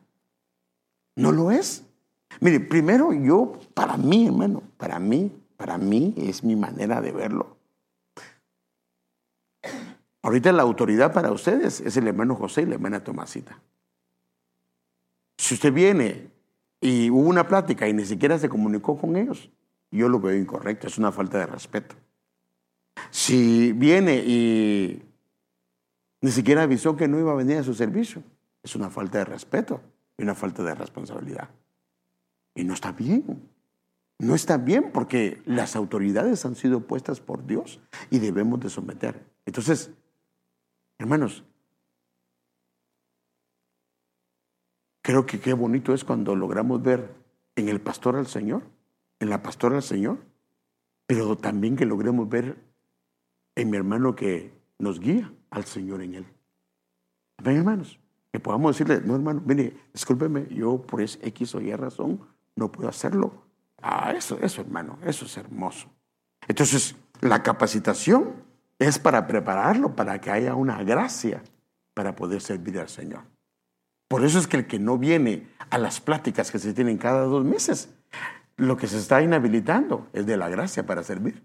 No 1.17 1.33
lo 1.33 1.51
es. 1.51 1.85
Mire, 2.41 2.61
primero 2.61 3.13
yo, 3.13 3.59
para 3.75 3.97
mí, 3.97 4.27
hermano, 4.27 4.63
para 4.77 4.99
mí, 4.99 5.31
para 5.57 5.79
mí 5.79 6.15
es 6.17 6.43
mi 6.43 6.57
manera 6.57 7.01
de 7.01 7.13
verlo. 7.13 7.57
Ahorita 10.23 10.53
la 10.53 10.63
autoridad 10.63 11.13
para 11.13 11.33
ustedes 11.33 11.81
es 11.81 11.97
el 11.97 12.09
hermano 12.09 12.35
José 12.35 12.63
y 12.63 12.67
la 12.67 12.75
hermana 12.75 13.05
Tomasita. 13.05 13.59
Si 15.37 15.55
usted 15.55 15.73
viene 15.73 16.31
y 16.81 17.11
hubo 17.11 17.29
una 17.29 17.47
plática 17.47 17.89
y 17.89 17.93
ni 17.93 18.05
siquiera 18.05 18.39
se 18.39 18.49
comunicó 18.49 18.97
con 18.97 19.17
ellos, 19.17 19.51
yo 19.91 20.09
lo 20.09 20.21
veo 20.21 20.37
incorrecto, 20.37 20.87
es 20.87 20.97
una 20.97 21.13
falta 21.13 21.39
de 21.39 21.47
respeto. 21.47 21.97
Si 23.11 23.73
viene 23.73 24.23
y 24.25 25.03
ni 26.21 26.31
siquiera 26.31 26.63
avisó 26.63 26.97
que 26.97 27.09
no 27.09 27.19
iba 27.19 27.33
a 27.33 27.37
venir 27.37 27.59
a 27.59 27.65
su 27.65 27.75
servicio, 27.75 28.23
es 28.63 28.77
una 28.77 28.91
falta 28.91 29.19
de 29.19 29.25
respeto 29.25 29.81
y 30.19 30.23
una 30.23 30.35
falta 30.35 30.63
de 30.63 30.75
responsabilidad. 30.75 31.51
Y 32.55 32.65
no 32.65 32.75
está 32.75 32.93
bien. 32.93 33.49
No 34.19 34.35
está 34.35 34.57
bien 34.57 34.93
porque 34.93 35.43
las 35.47 35.75
autoridades 35.75 36.45
han 36.45 36.55
sido 36.55 36.87
puestas 36.87 37.21
por 37.21 37.45
Dios 37.45 37.81
y 38.11 38.21
debemos 38.21 38.61
de 38.61 38.71
someter. 38.71 39.27
Entonces, 39.47 39.91
hermanos, 40.99 41.45
creo 45.03 45.27
que 45.27 45.41
qué 45.41 45.55
bonito 45.55 45.93
es 45.93 46.05
cuando 46.05 46.37
logramos 46.37 46.81
ver 46.83 47.15
en 47.57 47.69
el 47.69 47.81
pastor 47.81 48.17
al 48.17 48.29
Señor, 48.29 48.63
en 49.19 49.29
la 49.29 49.43
pastora 49.43 49.77
al 49.77 49.83
Señor, 49.83 50.19
pero 51.07 51.37
también 51.37 51.77
que 51.77 51.85
logremos 51.85 52.29
ver 52.29 52.57
en 53.57 53.71
mi 53.71 53.77
hermano 53.77 54.15
que 54.15 54.53
nos 54.79 55.01
guía 55.01 55.33
al 55.51 55.65
Señor 55.65 56.01
en 56.03 56.15
él. 56.15 56.27
Ven, 57.43 57.57
hermanos, 57.57 57.99
que 58.33 58.41
podamos 58.41 58.75
decirle, 58.75 59.03
no, 59.05 59.15
hermano, 59.15 59.43
mire, 59.45 59.77
discúlpeme, 59.93 60.47
yo 60.49 60.81
por 60.81 61.03
X 61.03 61.55
o 61.55 61.61
Y 61.61 61.75
razón 61.75 62.21
no 62.57 62.73
puedo 62.73 62.89
hacerlo. 62.89 63.33
Ah, 63.83 64.13
eso, 64.17 64.39
eso, 64.41 64.63
hermano, 64.63 64.99
eso 65.05 65.27
es 65.27 65.37
hermoso. 65.37 65.89
Entonces, 66.49 66.97
la 67.21 67.43
capacitación 67.43 68.33
es 68.79 68.99
para 68.99 69.27
prepararlo, 69.27 69.95
para 69.95 70.21
que 70.21 70.31
haya 70.31 70.55
una 70.55 70.83
gracia 70.83 71.43
para 71.95 72.17
poder 72.17 72.41
servir 72.41 72.79
al 72.79 72.89
Señor. 72.89 73.23
Por 74.09 74.25
eso 74.25 74.39
es 74.39 74.47
que 74.47 74.57
el 74.57 74.67
que 74.67 74.79
no 74.79 74.99
viene 74.99 75.49
a 75.71 75.79
las 75.79 76.01
pláticas 76.01 76.51
que 76.51 76.59
se 76.59 76.73
tienen 76.73 76.99
cada 76.99 77.25
dos 77.25 77.45
meses, 77.45 77.91
lo 78.57 78.77
que 78.77 78.87
se 78.87 78.99
está 78.99 79.23
inhabilitando 79.23 80.09
es 80.13 80.27
de 80.27 80.37
la 80.37 80.49
gracia 80.49 80.87
para 80.87 81.03
servir. 81.03 81.43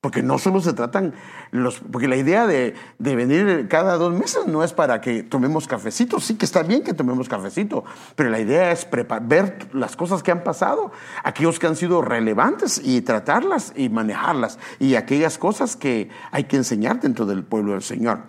Porque 0.00 0.22
no 0.22 0.38
solo 0.38 0.60
se 0.60 0.74
tratan 0.74 1.12
los. 1.50 1.80
Porque 1.80 2.06
la 2.06 2.14
idea 2.14 2.46
de, 2.46 2.74
venir 2.98 3.66
cada 3.68 3.96
dos 3.96 4.14
meses 4.14 4.46
no 4.46 4.62
es 4.62 4.72
para 4.72 5.00
que 5.00 5.24
tomemos 5.24 5.66
cafecito. 5.66 6.20
Sí 6.20 6.36
que 6.36 6.44
está 6.44 6.62
bien 6.62 6.84
que 6.84 6.94
tomemos 6.94 7.28
cafecito, 7.28 7.84
pero 8.14 8.30
la 8.30 8.38
idea 8.38 8.70
es 8.70 8.86
ver 9.22 9.68
las 9.72 9.96
cosas 9.96 10.22
que 10.22 10.30
han 10.30 10.44
pasado, 10.44 10.92
aquellos 11.24 11.58
que 11.58 11.66
han 11.66 11.74
sido 11.74 12.00
relevantes 12.00 12.80
y 12.82 13.00
tratarlas 13.00 13.72
y 13.74 13.88
manejarlas, 13.88 14.60
y 14.78 14.94
aquellas 14.94 15.36
cosas 15.36 15.74
que 15.74 16.10
hay 16.30 16.44
que 16.44 16.56
enseñar 16.56 17.00
dentro 17.00 17.26
del 17.26 17.42
pueblo 17.42 17.72
del 17.72 17.82
Señor. 17.82 18.20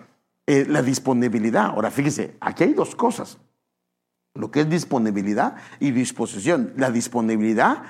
Eh, 0.48 0.66
la 0.68 0.82
disponibilidad. 0.82 1.66
Ahora 1.66 1.92
fíjese, 1.92 2.36
aquí 2.40 2.64
hay 2.64 2.72
dos 2.74 2.96
cosas. 2.96 3.38
Lo 4.34 4.50
que 4.50 4.62
es 4.62 4.68
disponibilidad 4.68 5.54
y 5.78 5.92
disposición. 5.92 6.72
La 6.76 6.90
disponibilidad 6.90 7.84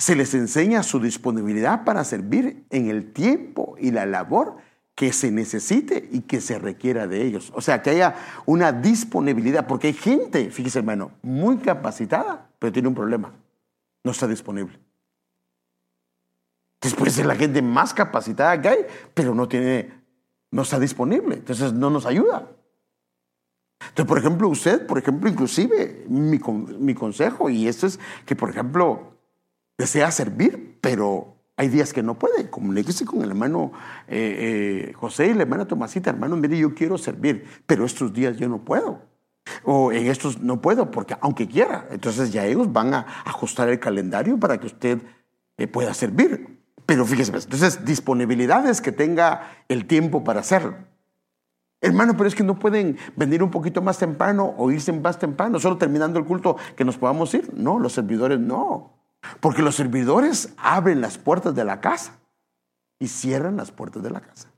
se 0.00 0.16
les 0.16 0.32
enseña 0.32 0.82
su 0.82 0.98
disponibilidad 0.98 1.84
para 1.84 2.04
servir 2.04 2.64
en 2.70 2.88
el 2.88 3.12
tiempo 3.12 3.76
y 3.78 3.90
la 3.90 4.06
labor 4.06 4.56
que 4.94 5.12
se 5.12 5.30
necesite 5.30 6.08
y 6.10 6.22
que 6.22 6.40
se 6.40 6.58
requiera 6.58 7.06
de 7.06 7.22
ellos. 7.22 7.52
O 7.54 7.60
sea, 7.60 7.82
que 7.82 7.90
haya 7.90 8.14
una 8.46 8.72
disponibilidad, 8.72 9.66
porque 9.66 9.88
hay 9.88 9.92
gente, 9.92 10.50
fíjese 10.50 10.78
hermano, 10.78 11.10
muy 11.20 11.58
capacitada, 11.58 12.48
pero 12.58 12.72
tiene 12.72 12.88
un 12.88 12.94
problema, 12.94 13.34
no 14.02 14.12
está 14.12 14.26
disponible. 14.26 14.80
Después 16.80 17.18
es 17.18 17.26
la 17.26 17.36
gente 17.36 17.60
más 17.60 17.92
capacitada 17.92 18.58
que 18.58 18.68
hay, 18.70 18.86
pero 19.12 19.34
no 19.34 19.48
tiene, 19.48 19.92
no 20.50 20.62
está 20.62 20.78
disponible, 20.78 21.34
entonces 21.34 21.74
no 21.74 21.90
nos 21.90 22.06
ayuda. 22.06 22.48
Entonces, 23.80 24.06
por 24.06 24.16
ejemplo, 24.16 24.48
usted, 24.48 24.86
por 24.86 24.96
ejemplo, 24.96 25.28
inclusive 25.28 26.06
mi, 26.08 26.40
mi 26.78 26.94
consejo, 26.94 27.50
y 27.50 27.68
esto 27.68 27.86
es 27.86 28.00
que, 28.24 28.34
por 28.34 28.48
ejemplo, 28.48 29.09
desea 29.80 30.10
servir, 30.10 30.78
pero 30.82 31.36
hay 31.56 31.68
días 31.68 31.92
que 31.92 32.02
no 32.02 32.18
puede. 32.18 32.50
Comuníquese 32.50 33.06
con 33.06 33.22
el 33.22 33.30
hermano 33.30 33.72
eh, 34.08 34.88
eh, 34.88 34.92
José 34.94 35.28
y 35.28 35.34
la 35.34 35.42
hermana 35.42 35.66
Tomasita. 35.66 36.10
Hermano, 36.10 36.36
mire, 36.36 36.58
yo 36.58 36.74
quiero 36.74 36.98
servir, 36.98 37.46
pero 37.66 37.86
estos 37.86 38.12
días 38.12 38.36
yo 38.36 38.48
no 38.48 38.58
puedo. 38.58 39.00
O 39.64 39.90
en 39.90 40.06
estos 40.06 40.40
no 40.40 40.60
puedo, 40.60 40.90
porque 40.90 41.16
aunque 41.22 41.48
quiera. 41.48 41.88
Entonces 41.90 42.30
ya 42.30 42.44
ellos 42.44 42.70
van 42.72 42.92
a 42.92 43.06
ajustar 43.24 43.70
el 43.70 43.80
calendario 43.80 44.38
para 44.38 44.60
que 44.60 44.66
usted 44.66 44.98
eh, 45.56 45.66
pueda 45.66 45.94
servir. 45.94 46.60
Pero 46.84 47.06
fíjese, 47.06 47.32
pues, 47.32 47.44
entonces 47.44 47.84
disponibilidades 47.84 48.82
que 48.82 48.92
tenga 48.92 49.50
el 49.68 49.86
tiempo 49.86 50.24
para 50.24 50.40
hacerlo. 50.40 50.76
Hermano, 51.80 52.14
pero 52.18 52.28
es 52.28 52.34
que 52.34 52.44
no 52.44 52.58
pueden 52.58 52.98
venir 53.16 53.42
un 53.42 53.50
poquito 53.50 53.80
más 53.80 53.96
temprano 53.96 54.54
o 54.58 54.70
irse 54.70 54.92
más 54.92 55.18
temprano, 55.18 55.58
solo 55.58 55.78
terminando 55.78 56.18
el 56.18 56.26
culto 56.26 56.56
que 56.76 56.84
nos 56.84 56.98
podamos 56.98 57.32
ir. 57.32 57.50
No, 57.54 57.78
los 57.78 57.94
servidores 57.94 58.38
no. 58.38 58.99
Porque 59.40 59.62
los 59.62 59.74
servidores 59.74 60.54
abren 60.56 61.00
las 61.00 61.18
puertas 61.18 61.54
de 61.54 61.64
la 61.64 61.80
casa 61.80 62.18
y 62.98 63.08
cierran 63.08 63.56
las 63.56 63.70
puertas 63.70 64.02
de 64.02 64.10
la 64.10 64.20
casa. 64.20 64.48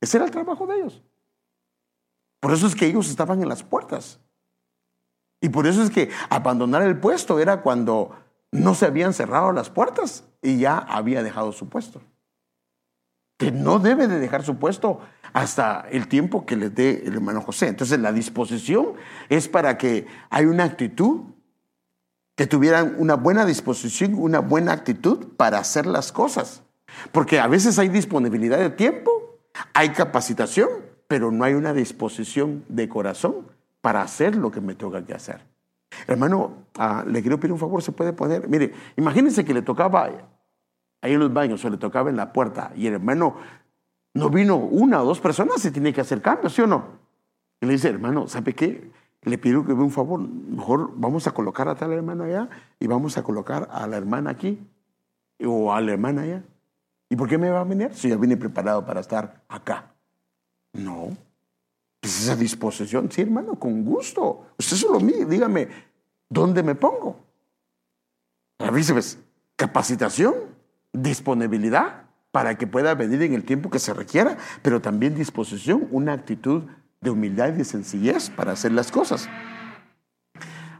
Ese 0.00 0.16
era 0.18 0.26
el 0.26 0.32
trabajo 0.32 0.66
de 0.66 0.76
ellos. 0.76 1.02
Por 2.40 2.52
eso 2.52 2.66
es 2.66 2.74
que 2.74 2.86
ellos 2.86 3.08
estaban 3.08 3.42
en 3.42 3.48
las 3.48 3.62
puertas. 3.62 4.20
Y 5.40 5.48
por 5.48 5.66
eso 5.66 5.82
es 5.82 5.90
que 5.90 6.10
abandonar 6.30 6.82
el 6.82 6.98
puesto 6.98 7.38
era 7.38 7.62
cuando 7.62 8.16
no 8.52 8.74
se 8.74 8.86
habían 8.86 9.14
cerrado 9.14 9.52
las 9.52 9.70
puertas 9.70 10.24
y 10.42 10.58
ya 10.58 10.78
había 10.78 11.22
dejado 11.22 11.52
su 11.52 11.68
puesto. 11.68 12.00
Que 13.36 13.52
no 13.52 13.78
debe 13.78 14.06
de 14.08 14.18
dejar 14.18 14.42
su 14.44 14.56
puesto 14.58 15.00
hasta 15.32 15.86
el 15.90 16.08
tiempo 16.08 16.46
que 16.46 16.56
les 16.56 16.74
dé 16.74 17.02
el 17.04 17.14
hermano 17.14 17.42
José. 17.42 17.68
Entonces 17.68 17.98
la 18.00 18.12
disposición 18.12 18.94
es 19.28 19.48
para 19.48 19.76
que 19.76 20.06
hay 20.30 20.46
una 20.46 20.64
actitud 20.64 21.22
que 22.36 22.46
tuvieran 22.46 22.94
una 22.98 23.14
buena 23.14 23.44
disposición, 23.46 24.14
una 24.14 24.40
buena 24.40 24.72
actitud 24.72 25.26
para 25.36 25.58
hacer 25.58 25.86
las 25.86 26.12
cosas. 26.12 26.62
Porque 27.10 27.40
a 27.40 27.46
veces 27.46 27.78
hay 27.78 27.88
disponibilidad 27.88 28.58
de 28.58 28.70
tiempo, 28.70 29.38
hay 29.74 29.90
capacitación, 29.90 30.68
pero 31.08 31.32
no 31.32 31.44
hay 31.44 31.54
una 31.54 31.72
disposición 31.72 32.64
de 32.68 32.88
corazón 32.88 33.46
para 33.80 34.02
hacer 34.02 34.36
lo 34.36 34.50
que 34.50 34.60
me 34.60 34.74
toca 34.74 35.04
que 35.04 35.14
hacer. 35.14 35.40
Hermano, 36.06 36.66
ah, 36.76 37.04
le 37.06 37.22
quiero 37.22 37.40
pedir 37.40 37.52
un 37.52 37.58
favor, 37.58 37.82
se 37.82 37.92
puede 37.92 38.12
poner. 38.12 38.48
Mire, 38.48 38.72
imagínense 38.96 39.44
que 39.44 39.54
le 39.54 39.62
tocaba 39.62 40.04
ahí 40.04 41.12
en 41.12 41.20
los 41.20 41.32
baños 41.32 41.64
o 41.64 41.70
le 41.70 41.78
tocaba 41.78 42.10
en 42.10 42.16
la 42.16 42.32
puerta 42.32 42.72
y 42.76 42.86
el 42.86 42.94
hermano 42.94 43.36
no 44.12 44.30
vino 44.30 44.56
una 44.56 45.02
o 45.02 45.06
dos 45.06 45.20
personas, 45.20 45.60
se 45.60 45.70
tiene 45.70 45.92
que 45.92 46.00
hacer 46.00 46.20
cambios, 46.20 46.54
¿sí 46.54 46.62
o 46.62 46.66
no? 46.66 46.84
Y 47.60 47.66
le 47.66 47.72
dice, 47.72 47.88
hermano, 47.88 48.26
¿sabe 48.28 48.54
qué? 48.54 48.90
Le 49.30 49.38
pido 49.38 49.64
que 49.64 49.74
me 49.74 49.82
un 49.82 49.90
favor, 49.90 50.20
mejor 50.20 50.92
vamos 50.94 51.26
a 51.26 51.32
colocar 51.32 51.68
a 51.68 51.74
tal 51.74 51.92
hermano 51.92 52.24
allá 52.24 52.48
y 52.78 52.86
vamos 52.86 53.18
a 53.18 53.24
colocar 53.24 53.68
a 53.72 53.86
la 53.88 53.96
hermana 53.96 54.30
aquí 54.30 54.64
o 55.44 55.72
a 55.72 55.80
la 55.80 55.92
hermana 55.92 56.22
allá. 56.22 56.44
¿Y 57.08 57.16
por 57.16 57.28
qué 57.28 57.36
me 57.36 57.50
va 57.50 57.60
a 57.60 57.64
venir 57.64 57.90
si 57.92 58.08
ya 58.08 58.16
vine 58.16 58.36
preparado 58.36 58.86
para 58.86 59.00
estar 59.00 59.42
acá? 59.48 59.92
No. 60.72 61.16
Es 62.02 62.22
esa 62.22 62.36
disposición. 62.36 63.10
Sí, 63.10 63.22
hermano, 63.22 63.56
con 63.56 63.84
gusto. 63.84 64.46
Usted 64.58 64.76
solo 64.76 65.00
mí, 65.00 65.12
dígame, 65.28 65.68
¿dónde 66.28 66.62
me 66.62 66.76
pongo? 66.76 67.16
A 68.58 68.70
veces, 68.70 69.18
capacitación, 69.56 70.34
disponibilidad 70.92 72.04
para 72.30 72.56
que 72.56 72.68
pueda 72.68 72.94
venir 72.94 73.22
en 73.22 73.34
el 73.34 73.44
tiempo 73.44 73.70
que 73.70 73.80
se 73.80 73.92
requiera, 73.92 74.36
pero 74.62 74.80
también 74.80 75.16
disposición, 75.16 75.88
una 75.90 76.12
actitud 76.12 76.62
de 77.00 77.10
humildad 77.10 77.48
y 77.48 77.58
de 77.58 77.64
sencillez 77.64 78.30
para 78.30 78.52
hacer 78.52 78.72
las 78.72 78.90
cosas. 78.90 79.28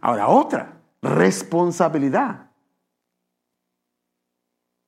Ahora, 0.00 0.28
otra, 0.28 0.80
responsabilidad. 1.02 2.50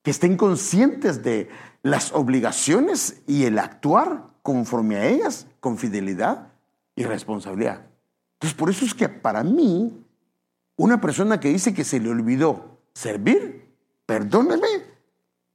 Que 0.02 0.10
estén 0.10 0.36
conscientes 0.36 1.22
de 1.22 1.50
las 1.82 2.12
obligaciones 2.12 3.22
y 3.26 3.44
el 3.44 3.58
actuar 3.58 4.28
conforme 4.42 4.96
a 4.96 5.06
ellas 5.06 5.46
con 5.60 5.76
fidelidad 5.76 6.52
y 6.94 7.04
responsabilidad. 7.04 7.86
Entonces, 8.34 8.56
por 8.56 8.70
eso 8.70 8.84
es 8.84 8.94
que 8.94 9.08
para 9.08 9.42
mí, 9.42 10.04
una 10.76 11.00
persona 11.00 11.40
que 11.40 11.48
dice 11.48 11.74
que 11.74 11.84
se 11.84 12.00
le 12.00 12.10
olvidó 12.10 12.78
servir, 12.94 13.74
perdóneme, 14.06 14.68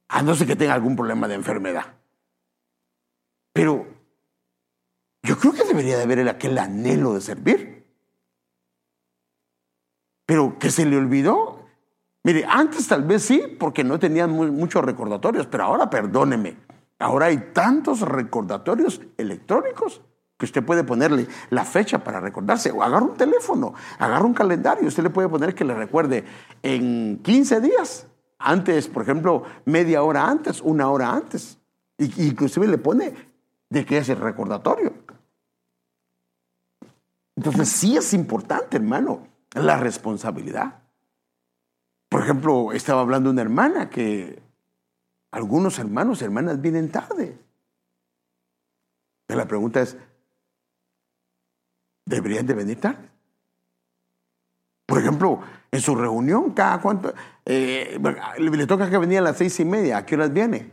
a 0.08 0.22
no 0.22 0.34
ser 0.34 0.46
que 0.46 0.56
tenga 0.56 0.74
algún 0.74 0.94
problema 0.94 1.26
de 1.26 1.34
enfermedad. 1.34 1.94
Pero 3.52 3.86
yo 5.24 5.38
creo 5.38 5.54
que 5.54 5.64
debería 5.64 5.96
de 5.96 6.02
haber 6.02 6.28
aquel 6.28 6.58
anhelo 6.58 7.14
de 7.14 7.22
servir. 7.22 7.84
Pero 10.26 10.58
que 10.58 10.70
se 10.70 10.84
le 10.84 10.98
olvidó. 10.98 11.64
Mire, 12.22 12.44
antes 12.48 12.86
tal 12.86 13.04
vez 13.04 13.22
sí, 13.22 13.56
porque 13.58 13.84
no 13.84 13.98
tenían 13.98 14.30
muchos 14.30 14.84
recordatorios, 14.84 15.46
pero 15.46 15.64
ahora 15.64 15.88
perdóneme. 15.88 16.56
Ahora 16.98 17.26
hay 17.26 17.50
tantos 17.52 18.00
recordatorios 18.00 19.00
electrónicos 19.16 20.02
que 20.36 20.44
usted 20.44 20.64
puede 20.64 20.84
ponerle 20.84 21.26
la 21.50 21.64
fecha 21.64 22.04
para 22.04 22.20
recordarse. 22.20 22.70
O 22.70 22.82
agarra 22.82 23.06
un 23.06 23.16
teléfono, 23.16 23.72
agarra 23.98 24.24
un 24.24 24.34
calendario. 24.34 24.88
Usted 24.88 25.02
le 25.02 25.10
puede 25.10 25.28
poner 25.28 25.54
que 25.54 25.64
le 25.64 25.74
recuerde 25.74 26.24
en 26.62 27.20
15 27.22 27.60
días. 27.62 28.06
Antes, 28.38 28.88
por 28.88 29.02
ejemplo, 29.02 29.44
media 29.64 30.02
hora 30.02 30.28
antes, 30.28 30.60
una 30.60 30.90
hora 30.90 31.10
antes. 31.10 31.58
Y, 31.96 32.26
inclusive 32.26 32.66
le 32.68 32.78
pone 32.78 33.14
de 33.70 33.84
qué 33.86 33.98
es 33.98 34.08
el 34.10 34.18
recordatorio. 34.18 35.03
Entonces 37.36 37.68
sí 37.68 37.96
es 37.96 38.14
importante, 38.14 38.76
hermano, 38.76 39.26
la 39.54 39.76
responsabilidad. 39.76 40.82
Por 42.08 42.22
ejemplo, 42.22 42.72
estaba 42.72 43.00
hablando 43.00 43.30
una 43.30 43.42
hermana 43.42 43.90
que 43.90 44.40
algunos 45.32 45.78
hermanos 45.78 46.22
hermanas 46.22 46.60
vienen 46.60 46.90
tarde. 46.90 47.36
Y 49.28 49.34
la 49.34 49.48
pregunta 49.48 49.80
es, 49.80 49.96
¿deberían 52.04 52.46
de 52.46 52.54
venir 52.54 52.80
tarde? 52.80 53.08
Por 54.86 54.98
ejemplo, 54.98 55.40
en 55.72 55.80
su 55.80 55.96
reunión, 55.96 56.52
cada 56.52 56.80
cuánto, 56.80 57.12
eh, 57.44 57.98
le 58.38 58.66
toca 58.66 58.88
que 58.88 58.98
venía 58.98 59.18
a 59.18 59.22
las 59.22 59.38
seis 59.38 59.58
y 59.58 59.64
media, 59.64 59.96
¿a 59.96 60.06
qué 60.06 60.14
horas 60.14 60.32
viene? 60.32 60.72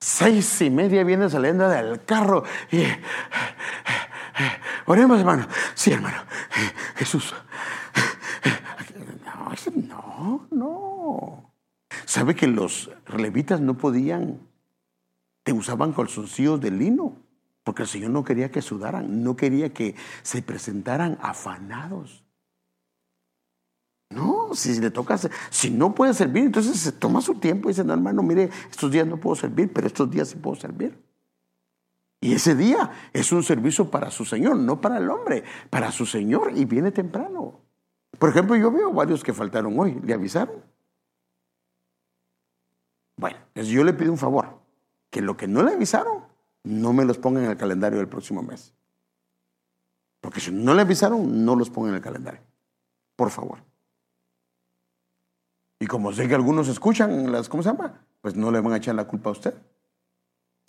Seis 0.00 0.60
y 0.62 0.70
media 0.70 1.04
viene 1.04 1.28
saliendo 1.30 1.68
del 1.68 2.04
carro 2.04 2.42
y... 2.72 2.82
Oremos, 4.86 5.18
hermano. 5.18 5.46
Sí, 5.74 5.92
hermano. 5.92 6.18
Jesús. 6.96 7.34
No, 9.88 10.46
no, 10.48 10.48
no. 10.50 11.52
¿Sabe 12.04 12.34
que 12.34 12.46
los 12.46 12.90
levitas 13.16 13.60
no 13.60 13.76
podían, 13.76 14.40
te 15.42 15.52
usaban 15.52 15.92
calzoncillos 15.92 16.60
de 16.60 16.70
lino? 16.70 17.16
Porque 17.64 17.82
el 17.82 17.88
Señor 17.88 18.10
no 18.10 18.24
quería 18.24 18.50
que 18.50 18.62
sudaran, 18.62 19.22
no 19.22 19.36
quería 19.36 19.72
que 19.72 19.94
se 20.22 20.42
presentaran 20.42 21.18
afanados. 21.20 22.24
No, 24.10 24.54
si 24.54 24.80
le 24.80 24.90
toca, 24.90 25.18
si 25.50 25.70
no 25.70 25.94
puede 25.94 26.14
servir, 26.14 26.44
entonces 26.44 26.78
se 26.78 26.92
toma 26.92 27.20
su 27.20 27.34
tiempo 27.34 27.68
y 27.68 27.72
dice, 27.72 27.84
no, 27.84 27.92
hermano, 27.92 28.22
mire, 28.22 28.48
estos 28.70 28.90
días 28.90 29.06
no 29.06 29.18
puedo 29.18 29.36
servir, 29.36 29.70
pero 29.72 29.86
estos 29.86 30.10
días 30.10 30.28
sí 30.28 30.36
puedo 30.36 30.56
servir. 30.56 30.98
Y 32.20 32.34
ese 32.34 32.54
día 32.54 32.90
es 33.12 33.30
un 33.30 33.42
servicio 33.42 33.90
para 33.90 34.10
su 34.10 34.24
Señor, 34.24 34.56
no 34.56 34.80
para 34.80 34.98
el 34.98 35.08
hombre, 35.08 35.44
para 35.70 35.92
su 35.92 36.04
Señor 36.04 36.52
y 36.56 36.64
viene 36.64 36.90
temprano. 36.90 37.60
Por 38.18 38.30
ejemplo, 38.30 38.56
yo 38.56 38.72
veo 38.72 38.92
varios 38.92 39.22
que 39.22 39.32
faltaron 39.32 39.78
hoy, 39.78 40.00
¿le 40.04 40.14
avisaron? 40.14 40.62
Bueno, 43.16 43.38
yo 43.54 43.84
le 43.84 43.92
pido 43.92 44.12
un 44.12 44.18
favor, 44.18 44.58
que 45.10 45.20
lo 45.20 45.36
que 45.36 45.46
no 45.46 45.62
le 45.62 45.72
avisaron, 45.72 46.24
no 46.64 46.92
me 46.92 47.04
los 47.04 47.18
pongan 47.18 47.44
en 47.44 47.50
el 47.50 47.56
calendario 47.56 47.98
del 47.98 48.08
próximo 48.08 48.42
mes. 48.42 48.74
Porque 50.20 50.40
si 50.40 50.50
no 50.50 50.74
le 50.74 50.82
avisaron, 50.82 51.44
no 51.44 51.54
los 51.54 51.70
pongan 51.70 51.90
en 51.90 51.96
el 51.96 52.02
calendario. 52.02 52.40
Por 53.14 53.30
favor. 53.30 53.58
Y 55.80 55.86
como 55.86 56.12
sé 56.12 56.26
que 56.26 56.34
algunos 56.34 56.68
escuchan 56.68 57.30
las, 57.30 57.48
¿cómo 57.48 57.62
se 57.62 57.70
llama? 57.70 58.04
Pues 58.20 58.34
no 58.34 58.50
le 58.50 58.60
van 58.60 58.72
a 58.72 58.78
echar 58.78 58.96
la 58.96 59.06
culpa 59.06 59.30
a 59.30 59.32
usted, 59.32 59.54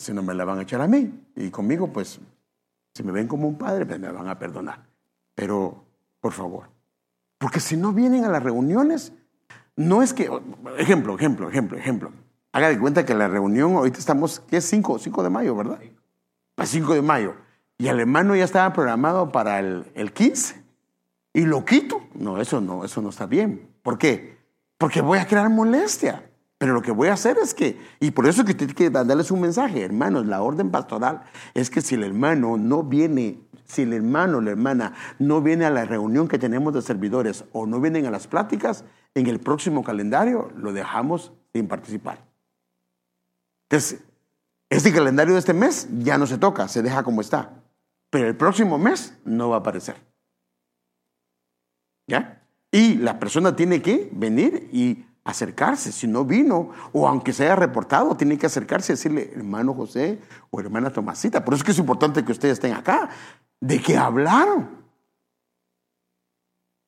sino 0.00 0.22
me 0.22 0.34
la 0.34 0.44
van 0.44 0.58
a 0.58 0.62
echar 0.62 0.80
a 0.80 0.86
mí. 0.86 1.12
Y 1.36 1.50
conmigo, 1.50 1.92
pues, 1.92 2.18
si 2.94 3.02
me 3.02 3.12
ven 3.12 3.28
como 3.28 3.46
un 3.46 3.58
padre, 3.58 3.84
pues 3.86 4.00
me 4.00 4.10
van 4.10 4.28
a 4.28 4.38
perdonar. 4.38 4.86
Pero, 5.34 5.84
por 6.20 6.32
favor, 6.32 6.70
porque 7.38 7.60
si 7.60 7.76
no 7.76 7.92
vienen 7.92 8.24
a 8.24 8.28
las 8.28 8.42
reuniones, 8.42 9.12
no 9.76 10.02
es 10.02 10.12
que, 10.12 10.30
ejemplo, 10.78 11.14
ejemplo, 11.14 11.48
ejemplo, 11.48 11.78
ejemplo. 11.78 12.12
Haga 12.52 12.68
de 12.68 12.78
cuenta 12.78 13.06
que 13.06 13.14
la 13.14 13.28
reunión, 13.28 13.74
ahorita 13.74 13.98
estamos, 13.98 14.40
¿qué 14.40 14.56
es 14.56 14.64
5? 14.64 14.98
5 14.98 15.22
de 15.22 15.30
mayo, 15.30 15.54
¿verdad? 15.54 15.78
Para 16.54 16.66
5 16.66 16.94
de 16.94 17.02
mayo. 17.02 17.34
Y 17.78 17.88
el 17.88 18.00
hermano 18.00 18.34
ya 18.34 18.44
estaba 18.44 18.72
programado 18.72 19.30
para 19.30 19.60
el, 19.60 19.86
el 19.94 20.12
15. 20.12 20.62
Y 21.32 21.42
lo 21.42 21.64
quito. 21.64 22.02
No, 22.14 22.40
eso 22.40 22.60
no, 22.60 22.84
eso 22.84 23.00
no 23.00 23.10
está 23.10 23.26
bien. 23.26 23.70
¿Por 23.82 23.98
qué? 23.98 24.40
porque 24.80 25.02
voy 25.02 25.18
a 25.18 25.26
crear 25.26 25.50
molestia. 25.50 26.29
Pero 26.60 26.74
lo 26.74 26.82
que 26.82 26.90
voy 26.90 27.08
a 27.08 27.14
hacer 27.14 27.38
es 27.38 27.54
que, 27.54 27.80
y 28.00 28.10
por 28.10 28.26
eso 28.26 28.44
que 28.44 28.52
tiene 28.52 28.74
que 28.74 28.90
darles 28.90 29.30
un 29.30 29.40
mensaje, 29.40 29.82
hermanos, 29.82 30.26
la 30.26 30.42
orden 30.42 30.70
pastoral 30.70 31.22
es 31.54 31.70
que 31.70 31.80
si 31.80 31.94
el 31.94 32.04
hermano 32.04 32.58
no 32.58 32.82
viene, 32.82 33.40
si 33.64 33.80
el 33.80 33.94
hermano 33.94 34.36
o 34.36 34.40
la 34.42 34.50
hermana 34.50 34.92
no 35.18 35.40
viene 35.40 35.64
a 35.64 35.70
la 35.70 35.86
reunión 35.86 36.28
que 36.28 36.38
tenemos 36.38 36.74
de 36.74 36.82
servidores 36.82 37.46
o 37.52 37.64
no 37.64 37.80
vienen 37.80 38.04
a 38.04 38.10
las 38.10 38.26
pláticas, 38.26 38.84
en 39.14 39.26
el 39.26 39.40
próximo 39.40 39.82
calendario 39.82 40.52
lo 40.54 40.74
dejamos 40.74 41.32
sin 41.54 41.66
participar. 41.66 42.26
Entonces, 43.70 44.04
este 44.68 44.92
calendario 44.92 45.32
de 45.32 45.40
este 45.40 45.54
mes 45.54 45.88
ya 46.00 46.18
no 46.18 46.26
se 46.26 46.36
toca, 46.36 46.68
se 46.68 46.82
deja 46.82 47.02
como 47.04 47.22
está. 47.22 47.54
Pero 48.10 48.28
el 48.28 48.36
próximo 48.36 48.76
mes 48.76 49.18
no 49.24 49.48
va 49.48 49.56
a 49.56 49.60
aparecer. 49.60 49.96
¿Ya? 52.06 52.46
Y 52.70 52.96
la 52.96 53.18
persona 53.18 53.56
tiene 53.56 53.80
que 53.80 54.10
venir 54.12 54.68
y 54.72 55.06
acercarse. 55.24 55.92
Si 55.92 56.06
no 56.06 56.24
vino, 56.24 56.70
o 56.92 57.08
aunque 57.08 57.32
se 57.32 57.44
haya 57.44 57.56
reportado, 57.56 58.16
tiene 58.16 58.38
que 58.38 58.46
acercarse 58.46 58.92
y 58.92 58.96
decirle, 58.96 59.32
hermano 59.34 59.74
José 59.74 60.18
o 60.50 60.60
hermana 60.60 60.90
Tomasita. 60.90 61.44
Por 61.44 61.54
eso 61.54 61.62
es 61.62 61.64
que 61.64 61.72
es 61.72 61.78
importante 61.78 62.24
que 62.24 62.32
ustedes 62.32 62.54
estén 62.54 62.72
acá. 62.72 63.10
¿De 63.60 63.80
qué 63.80 63.96
hablaron? 63.96 64.80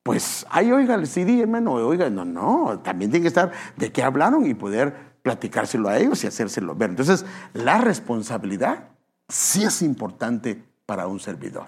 Pues, 0.03 0.45
ay, 0.49 0.71
oiga, 0.71 0.95
el 0.95 1.07
CD, 1.07 1.41
hermano, 1.41 1.73
oiga, 1.73 2.09
no, 2.09 2.25
no, 2.25 2.79
también 2.83 3.09
tiene 3.09 3.23
que 3.23 3.29
estar 3.29 3.51
de 3.77 3.91
qué 3.91 4.03
hablaron 4.03 4.45
y 4.45 4.53
poder 4.53 5.13
platicárselo 5.21 5.87
a 5.87 5.97
ellos 5.97 6.21
y 6.23 6.27
hacérselo 6.27 6.75
ver. 6.75 6.89
Entonces, 6.89 7.25
la 7.53 7.79
responsabilidad 7.79 8.89
sí 9.29 9.63
es 9.63 9.81
importante 9.81 10.61
para 10.85 11.07
un 11.07 11.21
servidor. 11.21 11.67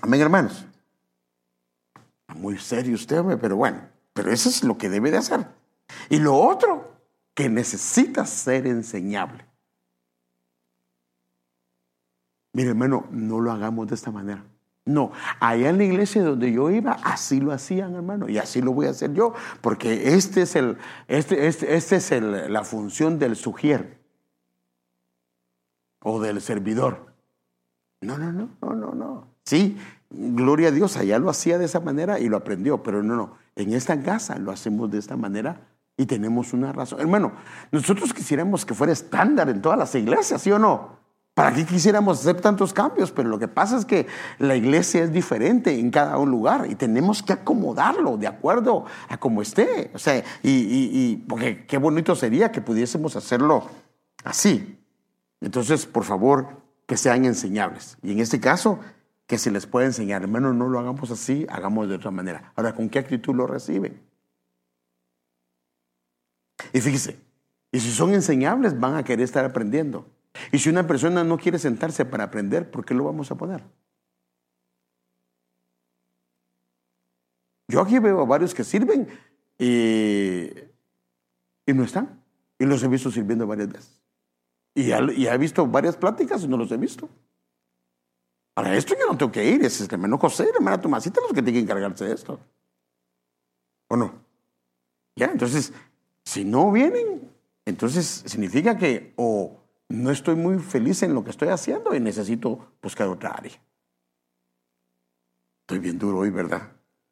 Amén, 0.00 0.20
hermanos. 0.20 0.66
Muy 2.34 2.58
serio 2.58 2.96
usted, 2.96 3.22
pero 3.40 3.54
bueno, 3.54 3.78
pero 4.16 4.32
eso 4.32 4.48
es 4.48 4.64
lo 4.64 4.78
que 4.78 4.88
debe 4.88 5.10
de 5.10 5.18
hacer. 5.18 5.46
Y 6.08 6.18
lo 6.18 6.34
otro, 6.34 6.96
que 7.34 7.50
necesita 7.50 8.24
ser 8.24 8.66
enseñable. 8.66 9.44
Mire, 12.54 12.70
hermano, 12.70 13.06
no 13.10 13.40
lo 13.40 13.52
hagamos 13.52 13.86
de 13.88 13.94
esta 13.94 14.10
manera. 14.10 14.42
No, 14.86 15.12
allá 15.38 15.68
en 15.68 15.76
la 15.76 15.84
iglesia 15.84 16.24
donde 16.24 16.50
yo 16.50 16.70
iba, 16.70 16.92
así 17.02 17.40
lo 17.40 17.52
hacían, 17.52 17.94
hermano, 17.94 18.28
y 18.28 18.38
así 18.38 18.62
lo 18.62 18.72
voy 18.72 18.86
a 18.86 18.90
hacer 18.90 19.12
yo, 19.12 19.34
porque 19.60 20.14
este 20.14 20.42
es 20.42 20.56
el, 20.56 20.78
este, 21.08 21.46
este, 21.46 21.74
este 21.74 21.96
es 21.96 22.12
el, 22.12 22.50
la 22.50 22.64
función 22.64 23.18
del 23.18 23.36
sugier 23.36 24.00
o 26.00 26.20
del 26.20 26.40
servidor. 26.40 27.12
No, 28.00 28.16
no, 28.16 28.32
no, 28.32 28.48
no, 28.62 28.74
no, 28.74 28.94
no. 28.94 29.28
Sí, 29.44 29.76
gloria 30.10 30.68
a 30.68 30.70
Dios, 30.70 30.96
allá 30.96 31.18
lo 31.18 31.30
hacía 31.30 31.58
de 31.58 31.64
esa 31.64 31.80
manera 31.80 32.18
y 32.18 32.28
lo 32.28 32.36
aprendió, 32.36 32.82
pero 32.82 33.02
no, 33.02 33.16
no, 33.16 33.34
en 33.54 33.72
esta 33.72 34.00
casa 34.02 34.38
lo 34.38 34.50
hacemos 34.52 34.90
de 34.90 34.98
esta 34.98 35.16
manera 35.16 35.60
y 35.96 36.06
tenemos 36.06 36.52
una 36.52 36.72
razón. 36.72 37.00
Hermano, 37.00 37.32
nosotros 37.72 38.12
quisiéramos 38.12 38.64
que 38.66 38.74
fuera 38.74 38.92
estándar 38.92 39.48
en 39.48 39.62
todas 39.62 39.78
las 39.78 39.94
iglesias, 39.94 40.42
¿sí 40.42 40.52
o 40.52 40.58
no? 40.58 40.96
¿Para 41.34 41.52
qué 41.54 41.66
quisiéramos 41.66 42.20
hacer 42.20 42.40
tantos 42.40 42.72
cambios? 42.72 43.12
Pero 43.12 43.28
lo 43.28 43.38
que 43.38 43.48
pasa 43.48 43.76
es 43.76 43.84
que 43.84 44.06
la 44.38 44.56
iglesia 44.56 45.04
es 45.04 45.12
diferente 45.12 45.78
en 45.78 45.90
cada 45.90 46.16
lugar 46.24 46.66
y 46.70 46.76
tenemos 46.76 47.22
que 47.22 47.34
acomodarlo 47.34 48.16
de 48.16 48.26
acuerdo 48.26 48.86
a 49.08 49.18
como 49.18 49.42
esté. 49.42 49.90
O 49.92 49.98
sea, 49.98 50.24
y 50.42 51.16
porque 51.28 51.66
qué 51.66 51.76
bonito 51.76 52.14
sería 52.14 52.50
que 52.52 52.62
pudiésemos 52.62 53.16
hacerlo 53.16 53.68
así. 54.24 54.78
Entonces, 55.42 55.84
por 55.84 56.04
favor, 56.04 56.62
que 56.86 56.96
sean 56.96 57.24
enseñables. 57.24 57.98
Y 58.02 58.12
en 58.12 58.20
este 58.20 58.40
caso, 58.40 58.78
que 59.26 59.38
se 59.38 59.50
les 59.50 59.66
puede 59.66 59.86
enseñar. 59.86 60.22
Hermano, 60.22 60.52
no 60.52 60.68
lo 60.68 60.78
hagamos 60.78 61.10
así, 61.10 61.46
hagamos 61.48 61.88
de 61.88 61.96
otra 61.96 62.10
manera. 62.10 62.52
Ahora, 62.56 62.74
¿con 62.74 62.88
qué 62.88 62.98
actitud 62.98 63.34
lo 63.34 63.46
reciben? 63.46 64.00
Y 66.72 66.80
fíjese, 66.80 67.18
y 67.72 67.80
si 67.80 67.90
son 67.90 68.14
enseñables, 68.14 68.78
van 68.78 68.94
a 68.94 69.04
querer 69.04 69.24
estar 69.24 69.44
aprendiendo. 69.44 70.06
Y 70.52 70.58
si 70.58 70.68
una 70.68 70.86
persona 70.86 71.24
no 71.24 71.38
quiere 71.38 71.58
sentarse 71.58 72.04
para 72.04 72.24
aprender, 72.24 72.70
¿por 72.70 72.84
qué 72.84 72.94
lo 72.94 73.04
vamos 73.04 73.30
a 73.30 73.34
poner? 73.36 73.64
Yo 77.68 77.80
aquí 77.80 77.98
veo 77.98 78.20
a 78.20 78.24
varios 78.24 78.54
que 78.54 78.62
sirven 78.62 79.08
y, 79.58 80.50
y 81.66 81.72
no 81.74 81.82
están. 81.82 82.22
Y 82.58 82.64
los 82.64 82.82
he 82.82 82.88
visto 82.88 83.10
sirviendo 83.10 83.46
varias 83.46 83.68
veces. 83.68 84.00
Y, 84.74 84.92
y 84.92 85.26
he 85.26 85.38
visto 85.38 85.66
varias 85.66 85.96
pláticas 85.96 86.44
y 86.44 86.48
no 86.48 86.56
los 86.56 86.70
he 86.70 86.76
visto. 86.76 87.08
Para 88.56 88.74
esto 88.74 88.94
yo 88.98 89.06
no 89.06 89.18
tengo 89.18 89.30
que 89.30 89.44
ir, 89.44 89.62
es 89.66 89.82
el 89.82 89.88
hermano 89.92 90.16
José 90.16 90.44
la 90.44 90.52
hermana 90.56 90.80
Tomasita 90.80 91.20
los 91.20 91.28
que 91.28 91.42
tienen 91.42 91.52
que 91.52 91.60
encargarse 91.60 92.06
de 92.06 92.14
esto. 92.14 92.40
¿O 93.88 93.96
no? 93.98 94.14
Ya, 95.14 95.26
entonces, 95.26 95.74
si 96.24 96.42
no 96.42 96.72
vienen, 96.72 97.30
entonces 97.66 98.22
significa 98.24 98.78
que 98.78 99.12
o 99.16 99.60
no 99.90 100.10
estoy 100.10 100.36
muy 100.36 100.58
feliz 100.58 101.02
en 101.02 101.12
lo 101.12 101.22
que 101.22 101.32
estoy 101.32 101.48
haciendo 101.48 101.94
y 101.94 102.00
necesito 102.00 102.72
buscar 102.80 103.08
otra 103.08 103.32
área. 103.32 103.52
Estoy 105.60 105.78
bien 105.78 105.98
duro 105.98 106.20
hoy, 106.20 106.30
¿verdad? 106.30 106.62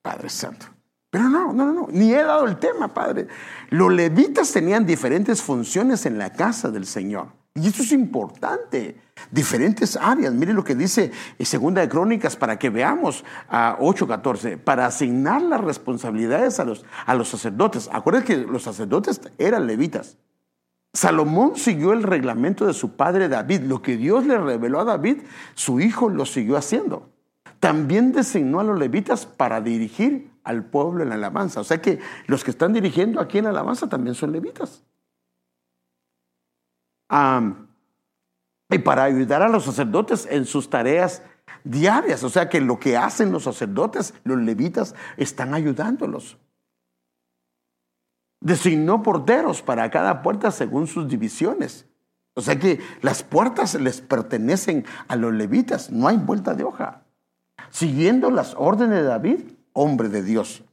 Padre 0.00 0.30
Santo. 0.30 0.64
Pero 1.10 1.28
no, 1.28 1.52
no, 1.52 1.74
no, 1.74 1.88
ni 1.90 2.10
he 2.10 2.22
dado 2.22 2.46
el 2.46 2.56
tema, 2.56 2.94
Padre. 2.94 3.28
Los 3.68 3.92
levitas 3.92 4.50
tenían 4.50 4.86
diferentes 4.86 5.42
funciones 5.42 6.06
en 6.06 6.16
la 6.16 6.32
casa 6.32 6.70
del 6.70 6.86
Señor. 6.86 7.43
Y 7.54 7.68
esto 7.68 7.82
es 7.82 7.92
importante. 7.92 9.00
Diferentes 9.30 9.96
áreas. 9.96 10.34
Mire 10.34 10.52
lo 10.52 10.64
que 10.64 10.74
dice 10.74 11.12
en 11.38 11.46
Segunda 11.46 11.80
de 11.80 11.88
Crónicas 11.88 12.34
para 12.34 12.58
que 12.58 12.68
veamos 12.68 13.24
a 13.48 13.78
8.14. 13.78 14.58
Para 14.58 14.86
asignar 14.86 15.40
las 15.40 15.60
responsabilidades 15.60 16.58
a 16.58 16.64
los, 16.64 16.84
a 17.06 17.14
los 17.14 17.28
sacerdotes. 17.28 17.88
Acuérdense 17.92 18.26
que 18.26 18.36
los 18.38 18.64
sacerdotes 18.64 19.20
eran 19.38 19.68
levitas. 19.68 20.18
Salomón 20.92 21.56
siguió 21.56 21.92
el 21.92 22.02
reglamento 22.02 22.66
de 22.66 22.72
su 22.72 22.96
padre 22.96 23.28
David. 23.28 23.62
Lo 23.62 23.82
que 23.82 23.96
Dios 23.96 24.26
le 24.26 24.36
reveló 24.38 24.80
a 24.80 24.84
David, 24.84 25.18
su 25.54 25.78
hijo 25.78 26.08
lo 26.08 26.26
siguió 26.26 26.56
haciendo. 26.56 27.10
También 27.60 28.12
designó 28.12 28.60
a 28.60 28.64
los 28.64 28.78
levitas 28.78 29.26
para 29.26 29.60
dirigir 29.60 30.30
al 30.42 30.64
pueblo 30.64 31.04
en 31.04 31.10
la 31.10 31.14
alabanza. 31.14 31.60
O 31.60 31.64
sea 31.64 31.80
que 31.80 32.00
los 32.26 32.42
que 32.42 32.50
están 32.50 32.72
dirigiendo 32.72 33.20
aquí 33.20 33.38
en 33.38 33.44
la 33.44 33.50
alabanza 33.50 33.88
también 33.88 34.14
son 34.16 34.32
levitas. 34.32 34.82
Y 38.70 38.78
para 38.78 39.04
ayudar 39.04 39.42
a 39.42 39.48
los 39.48 39.64
sacerdotes 39.64 40.26
en 40.30 40.44
sus 40.44 40.68
tareas 40.70 41.22
diarias. 41.62 42.24
O 42.24 42.30
sea 42.30 42.48
que 42.48 42.60
lo 42.60 42.78
que 42.78 42.96
hacen 42.96 43.32
los 43.32 43.44
sacerdotes, 43.44 44.14
los 44.24 44.38
levitas, 44.38 44.94
están 45.16 45.54
ayudándolos. 45.54 46.38
Designó 48.40 49.02
porteros 49.02 49.62
para 49.62 49.90
cada 49.90 50.22
puerta 50.22 50.50
según 50.50 50.86
sus 50.86 51.08
divisiones. 51.08 51.86
O 52.34 52.42
sea 52.42 52.58
que 52.58 52.80
las 53.00 53.22
puertas 53.22 53.74
les 53.74 54.00
pertenecen 54.00 54.84
a 55.08 55.16
los 55.16 55.32
levitas, 55.32 55.90
no 55.90 56.08
hay 56.08 56.16
vuelta 56.16 56.54
de 56.54 56.64
hoja. 56.64 57.02
Siguiendo 57.70 58.30
las 58.30 58.54
órdenes 58.58 58.98
de 58.98 59.04
David, 59.04 59.40
hombre 59.72 60.08
de 60.08 60.22
Dios. 60.22 60.64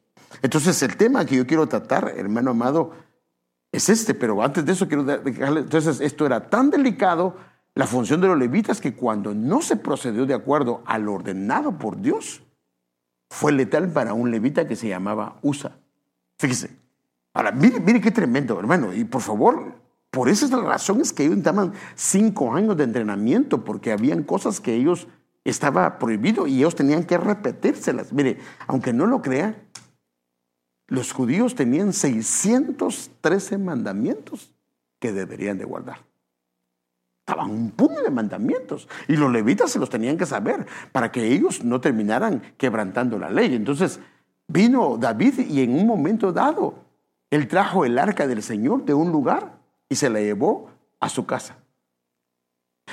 Entonces 0.42 0.82
el 0.82 0.98
tema 0.98 1.26
que 1.26 1.36
yo 1.36 1.46
quiero 1.46 1.68
tratar, 1.68 2.14
hermano 2.18 2.52
amado, 2.52 2.94
es 3.72 3.90
este, 3.90 4.14
pero 4.14 4.42
antes 4.44 4.66
de 4.66 4.74
eso 4.74 4.88
quiero 4.88 5.04
dejarle, 5.04 5.62
entonces 5.62 6.02
esto 6.02 6.26
era 6.26 6.50
tan 6.50 6.70
delicado, 6.70 7.38
la 7.74 7.88
función 7.88 8.20
de 8.20 8.28
los 8.28 8.38
levitas, 8.38 8.82
que 8.82 8.94
cuando 8.94 9.34
no 9.34 9.62
se 9.62 9.78
procedió 9.78 10.26
de 10.26 10.34
acuerdo 10.34 10.84
al 10.86 11.08
ordenado 11.08 11.78
por 11.78 12.02
Dios, 12.02 12.44
fue 13.30 13.54
letal 13.54 13.90
para 13.90 14.14
un 14.14 14.30
levita 14.30 14.68
que 14.68 14.76
se 14.76 14.90
llamaba 14.90 15.38
Usa. 15.42 15.78
Fíjese. 16.38 16.78
Ahora, 17.34 17.54
mire, 17.54 17.80
mire 17.80 18.02
qué 18.02 18.12
tremendo, 18.12 18.60
hermano, 18.60 18.94
y 18.94 19.06
por 19.06 19.22
favor, 19.22 19.76
por 20.10 20.28
esas 20.28 20.52
razones 20.52 21.14
que 21.14 21.24
ellos 21.24 21.42
daban 21.42 21.72
cinco 21.96 22.54
años 22.54 22.76
de 22.76 22.84
entrenamiento, 22.84 23.64
porque 23.64 23.94
habían 23.94 24.24
cosas 24.24 24.60
que 24.60 24.74
ellos 24.76 25.08
estaba 25.46 25.98
prohibido 25.98 26.46
y 26.46 26.58
ellos 26.58 26.76
tenían 26.76 27.06
que 27.06 27.18
repetírselas. 27.18 28.12
Mire, 28.12 28.38
aunque 28.68 28.92
no 28.92 29.06
lo 29.06 29.22
crean, 29.22 29.56
los 30.92 31.14
judíos 31.14 31.56
tenían 31.56 31.94
613 31.94 33.58
mandamientos 33.58 34.52
que 35.00 35.14
deberían 35.14 35.58
de 35.58 35.64
guardar. 35.64 36.00
Estaban 37.26 37.50
un 37.50 37.72
puño 37.72 38.02
de 38.02 38.12
mandamientos 38.12 38.90
y 39.08 39.16
los 39.16 39.32
levitas 39.32 39.72
se 39.72 39.80
los 39.80 39.90
tenían 39.90 40.18
que 40.18 40.26
saber 40.26 40.68
para 40.92 41.10
que 41.10 41.32
ellos 41.32 41.64
no 41.64 41.80
terminaran 41.80 42.42
quebrantando 42.58 43.18
la 43.18 43.30
ley. 43.30 43.56
Entonces 43.56 44.02
vino 44.50 44.98
David 44.98 45.40
y 45.50 45.62
en 45.62 45.76
un 45.76 45.88
momento 45.88 46.34
dado 46.34 46.76
él 47.30 47.48
trajo 47.48 47.86
el 47.86 47.98
arca 47.98 48.28
del 48.28 48.44
Señor 48.44 48.84
de 48.84 48.94
un 48.94 49.14
lugar 49.14 49.60
y 49.88 49.96
se 49.96 50.10
la 50.10 50.20
llevó 50.20 50.72
a 51.00 51.08
su 51.08 51.26
casa. 51.26 51.56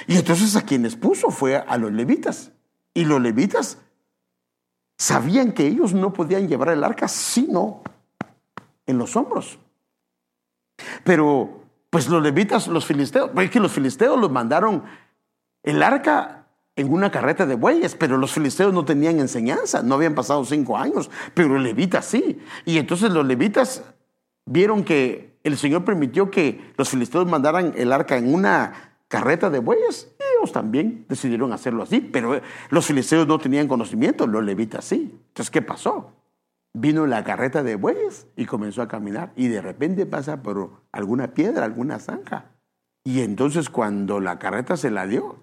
Y 0.06 0.16
entonces 0.16 0.54
a 0.54 0.62
quienes 0.62 0.94
puso 0.94 1.30
fue 1.30 1.56
a 1.56 1.76
los 1.76 1.90
levitas. 1.90 2.52
Y 2.94 3.06
los 3.06 3.20
levitas 3.20 3.78
sabían 4.98 5.52
que 5.52 5.66
ellos 5.66 5.94
no 5.94 6.12
podían 6.12 6.48
llevar 6.48 6.70
el 6.70 6.84
arca 6.84 7.08
sino 7.08 7.82
en 8.86 8.98
los 8.98 9.16
hombros. 9.16 9.58
Pero 11.04 11.62
pues 11.90 12.08
los 12.08 12.22
levitas, 12.22 12.68
los 12.68 12.84
filisteos, 12.84 13.30
pues 13.32 13.50
que 13.50 13.60
los 13.60 13.72
filisteos 13.72 14.18
los 14.18 14.30
mandaron 14.30 14.82
el 15.62 15.82
arca 15.82 16.46
en 16.76 16.92
una 16.92 17.10
carreta 17.10 17.46
de 17.46 17.54
bueyes, 17.54 17.96
pero 17.96 18.18
los 18.18 18.32
filisteos 18.32 18.72
no 18.72 18.84
tenían 18.84 19.18
enseñanza, 19.18 19.82
no 19.82 19.96
habían 19.96 20.14
pasado 20.14 20.44
cinco 20.44 20.76
años, 20.76 21.10
pero 21.34 21.48
los 21.48 21.62
levitas 21.62 22.04
sí. 22.04 22.40
Y 22.64 22.78
entonces 22.78 23.10
los 23.10 23.26
levitas 23.26 23.82
vieron 24.44 24.84
que 24.84 25.38
el 25.42 25.56
Señor 25.56 25.84
permitió 25.84 26.30
que 26.30 26.72
los 26.76 26.88
filisteos 26.88 27.26
mandaran 27.26 27.74
el 27.76 27.92
arca 27.92 28.16
en 28.16 28.32
una 28.32 28.94
carreta 29.08 29.50
de 29.50 29.58
bueyes. 29.58 30.08
También 30.52 31.04
decidieron 31.08 31.52
hacerlo 31.52 31.82
así, 31.82 32.00
pero 32.00 32.40
los 32.70 32.86
filisteos 32.86 33.26
no 33.26 33.38
tenían 33.38 33.68
conocimiento, 33.68 34.26
los 34.26 34.44
levitas 34.44 34.84
sí. 34.84 35.18
Entonces, 35.28 35.50
¿qué 35.50 35.62
pasó? 35.62 36.12
Vino 36.72 37.06
la 37.06 37.24
carreta 37.24 37.62
de 37.62 37.76
bueyes 37.76 38.26
y 38.36 38.46
comenzó 38.46 38.82
a 38.82 38.88
caminar 38.88 39.32
y 39.36 39.48
de 39.48 39.60
repente 39.60 40.06
pasa 40.06 40.42
por 40.42 40.70
alguna 40.92 41.34
piedra, 41.34 41.64
alguna 41.64 41.98
zanja. 41.98 42.46
Y 43.04 43.22
entonces 43.22 43.70
cuando 43.70 44.20
la 44.20 44.38
carreta 44.38 44.76
se 44.76 44.90
la 44.90 45.06
dio, 45.06 45.36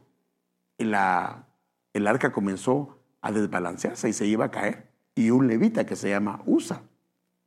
el 0.78 0.94
arca 0.94 2.32
comenzó 2.32 3.00
a 3.22 3.32
desbalancearse 3.32 4.10
y 4.10 4.14
se 4.14 4.26
iba 4.26 4.46
a 4.46 4.52
caer. 4.52 4.90
Y 5.16 5.32
un 5.32 5.48
levita 5.48 5.86
que 5.86 5.96
se 5.96 6.10
llama 6.10 6.42
Usa 6.46 6.82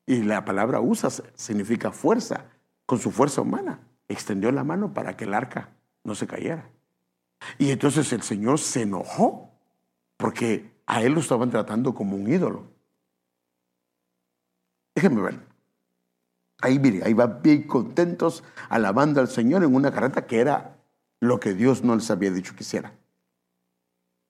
y 0.09 0.23
la 0.23 0.47
palabra 0.47 0.81
usa 0.81 1.11
significa 1.35 1.93
fuerza, 1.93 2.47
con 2.87 2.99
su 2.99 3.11
fuerza 3.11 3.43
humana. 3.43 3.81
Extendió 4.09 4.51
la 4.51 4.65
mano 4.65 4.95
para 4.95 5.19
que 5.19 5.25
el 5.25 5.35
arca 5.35 5.69
no 6.03 6.15
se 6.15 6.27
cayera. 6.27 6.71
Y 7.59 7.71
entonces 7.71 8.13
el 8.13 8.23
Señor 8.23 8.59
se 8.59 8.83
enojó 8.83 9.51
porque 10.17 10.73
a 10.87 11.03
él 11.03 11.13
lo 11.13 11.21
estaban 11.21 11.51
tratando 11.51 11.95
como 11.95 12.17
un 12.17 12.31
ídolo. 12.31 12.71
Déjenme 14.95 15.23
ver. 15.23 15.41
Ahí 16.61 16.79
mire, 16.79 17.05
ahí 17.05 17.13
va 17.15 17.27
bien 17.27 17.67
contentos 17.67 18.43
alabando 18.69 19.21
al 19.21 19.29
Señor 19.29 19.63
en 19.63 19.75
una 19.75 19.93
carreta 19.93 20.27
que 20.27 20.41
era 20.41 20.77
lo 21.21 21.39
que 21.39 21.55
Dios 21.55 21.85
no 21.85 21.95
les 21.95 22.11
había 22.11 22.33
dicho 22.33 22.55
que 22.57 22.65
hiciera. 22.65 22.93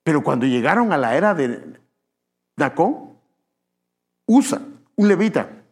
Pero 0.05 0.23
cuando 0.23 0.47
llegaron 0.47 0.93
a 0.93 0.99
la 0.99 1.17
era 1.17 1.35
de 1.35 1.81
Dacón, 2.57 3.09
Usa, 4.27 4.61
un 4.97 5.09
levita, 5.09 5.65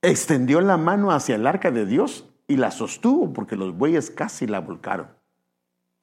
extendió 0.00 0.62
la 0.62 0.78
mano 0.78 1.10
hacia 1.10 1.34
el 1.34 1.46
arca 1.46 1.70
de 1.70 1.84
Dios 1.84 2.26
y 2.46 2.56
la 2.56 2.70
sostuvo 2.70 3.34
porque 3.34 3.54
los 3.54 3.76
bueyes 3.76 4.10
casi 4.10 4.46
la 4.46 4.60
volcaron. 4.60 5.08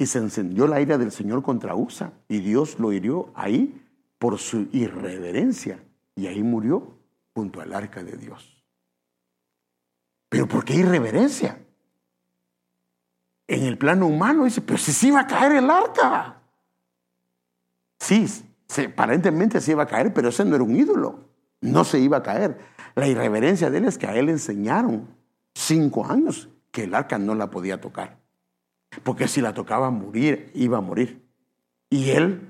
Y 0.02 0.08
se 0.08 0.18
encendió 0.18 0.66
la 0.66 0.82
ira 0.82 0.98
del 0.98 1.12
Señor 1.12 1.44
contra 1.44 1.76
Usa 1.76 2.12
y 2.28 2.40
Dios 2.40 2.80
lo 2.80 2.92
hirió 2.92 3.32
ahí 3.36 3.88
por 4.18 4.40
su 4.40 4.68
irreverencia 4.72 5.78
y 6.16 6.26
ahí 6.26 6.42
murió 6.42 6.98
junto 7.36 7.62
al 7.62 7.72
arca 7.72 8.04
de 8.04 8.18
Dios. 8.18 8.66
Pero 10.28 10.48
¿por 10.48 10.66
qué 10.66 10.74
irreverencia? 10.74 11.64
En 13.46 13.62
el 13.62 13.78
plano 13.78 14.08
humano 14.08 14.46
dice, 14.46 14.62
pero 14.62 14.80
si 14.80 14.92
se 14.92 15.10
iba 15.10 15.20
a 15.20 15.28
caer 15.28 15.52
el 15.52 15.70
arca. 15.70 16.42
Sí, 18.00 18.26
aparentemente 18.84 19.62
se 19.62 19.74
iba 19.74 19.84
a 19.84 19.88
caer, 19.88 20.12
pero 20.16 20.30
ese 20.30 20.44
no 20.44 20.56
era 20.56 20.64
un 20.64 20.76
ídolo. 20.76 21.26
No 21.62 21.84
se 21.84 22.00
iba 22.00 22.18
a 22.18 22.24
caer. 22.24 22.58
La 22.96 23.08
irreverencia 23.08 23.70
de 23.70 23.78
él 23.78 23.86
es 23.86 24.00
que 24.00 24.08
a 24.08 24.16
él 24.16 24.30
enseñaron 24.30 25.16
cinco 25.54 26.08
años 26.08 26.50
que 26.72 26.86
el 26.86 26.96
arca 26.96 27.20
no 27.20 27.36
la 27.36 27.52
podía 27.52 27.80
tocar. 27.80 28.21
Porque 29.04 29.28
si 29.28 29.42
la 29.42 29.54
tocaba 29.54 29.90
morir, 29.90 30.52
iba 30.54 30.78
a 30.78 30.82
morir. 30.82 31.22
Y 31.90 32.12
él 32.12 32.50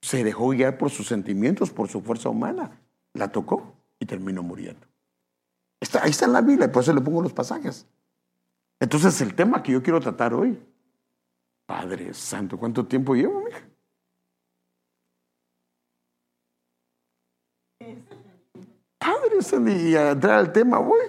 se 0.00 0.24
dejó 0.24 0.50
guiar 0.50 0.78
por 0.78 0.90
sus 0.90 1.06
sentimientos, 1.06 1.70
por 1.70 1.88
su 1.88 2.00
fuerza 2.00 2.28
humana. 2.28 2.80
La 3.14 3.30
tocó 3.30 3.74
y 3.98 4.06
terminó 4.06 4.42
muriendo. 4.42 4.86
ahí 6.00 6.10
está 6.10 6.24
en 6.24 6.32
la 6.32 6.40
Biblia, 6.40 6.66
y 6.66 6.70
por 6.70 6.82
eso 6.82 6.92
le 6.92 7.00
pongo 7.00 7.22
los 7.22 7.32
pasajes. 7.32 7.86
Entonces, 8.80 9.20
el 9.20 9.34
tema 9.34 9.62
que 9.62 9.72
yo 9.72 9.82
quiero 9.82 10.00
tratar 10.00 10.34
hoy, 10.34 10.58
Padre 11.66 12.12
Santo, 12.14 12.58
¿cuánto 12.58 12.84
tiempo 12.86 13.14
llevo, 13.14 13.44
mija? 13.44 13.62
Padre, 18.98 19.90
y 19.90 19.94
a 19.94 20.10
entrar 20.12 20.38
al 20.38 20.52
tema 20.52 20.78
voy. 20.78 21.00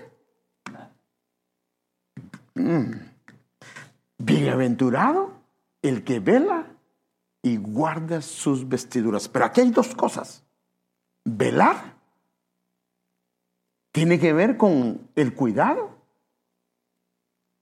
Mm. 2.56 3.13
Bienaventurado 4.26 5.34
el 5.82 6.04
que 6.04 6.20
vela 6.20 6.68
y 7.42 7.58
guarda 7.58 8.22
sus 8.22 8.68
vestiduras. 8.68 9.28
Pero 9.28 9.46
aquí 9.46 9.62
hay 9.62 9.72
dos 9.72 9.94
cosas. 9.94 10.44
Velar 11.26 11.94
tiene 13.92 14.20
que 14.20 14.34
ver 14.34 14.58
con 14.58 15.08
el 15.16 15.34
cuidado 15.34 15.92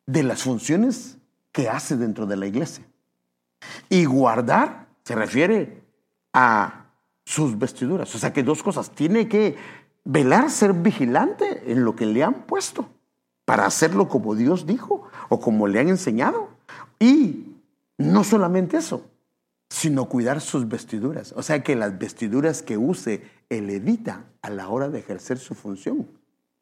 de 0.06 0.24
las 0.24 0.44
funciones 0.44 1.18
que 1.52 1.68
hace 1.68 1.98
dentro 1.98 2.26
de 2.26 2.38
la 2.38 2.46
iglesia. 2.46 2.86
Y 3.90 4.06
guardar 4.06 4.88
se 5.04 5.16
refiere 5.16 5.84
a 6.32 6.86
sus 7.26 7.58
vestiduras. 7.58 8.14
O 8.16 8.20
sea 8.20 8.34
que 8.34 8.44
dos 8.44 8.62
cosas. 8.62 8.92
Tiene 8.92 9.28
que 9.28 9.58
velar, 10.04 10.50
ser 10.50 10.74
vigilante 10.74 11.72
en 11.72 11.84
lo 11.84 11.96
que 11.96 12.06
le 12.06 12.24
han 12.24 12.44
puesto 12.44 12.90
para 13.46 13.66
hacerlo 13.66 14.08
como 14.08 14.36
Dios 14.36 14.66
dijo 14.66 15.08
o 15.30 15.40
como 15.40 15.68
le 15.68 15.80
han 15.80 15.90
enseñado. 15.90 16.51
Y 17.02 17.58
no 17.98 18.24
solamente 18.24 18.78
eso, 18.78 19.10
sino 19.72 20.08
cuidar 20.08 20.40
sus 20.40 20.68
vestiduras. 20.68 21.34
O 21.36 21.42
sea 21.42 21.64
que 21.64 21.76
las 21.76 21.98
vestiduras 21.98 22.62
que 22.62 22.78
use 22.78 23.24
el 23.50 23.66
levita 23.66 24.26
a 24.44 24.52
la 24.52 24.70
hora 24.70 24.88
de 24.88 25.00
ejercer 25.00 25.40
su 25.40 25.56
función 25.56 26.08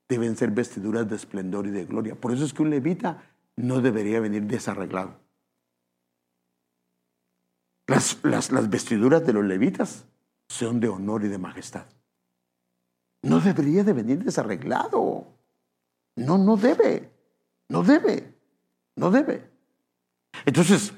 deben 0.07 0.37
ser 0.37 0.51
vestiduras 0.51 1.09
de 1.09 1.17
esplendor 1.17 1.67
y 1.67 1.71
de 1.71 1.83
gloria. 1.83 2.15
Por 2.15 2.31
eso 2.31 2.45
es 2.45 2.53
que 2.53 2.61
un 2.61 2.69
levita 2.69 3.21
no 3.57 3.81
debería 3.81 4.21
venir 4.21 4.43
desarreglado. 4.43 5.17
Las, 7.87 8.19
las 8.23 8.69
vestiduras 8.69 9.25
de 9.25 9.33
los 9.33 9.43
levitas 9.43 10.05
son 10.47 10.79
de 10.79 10.87
honor 10.87 11.25
y 11.25 11.27
de 11.27 11.37
majestad. 11.37 11.85
No 13.23 13.41
debería 13.41 13.83
de 13.83 13.91
venir 13.91 14.23
desarreglado. 14.23 15.27
No, 16.15 16.37
no 16.37 16.55
debe. 16.55 17.11
No 17.67 17.83
debe. 17.83 18.33
No 18.95 19.11
debe. 19.11 19.48
Entonces, 20.45 20.93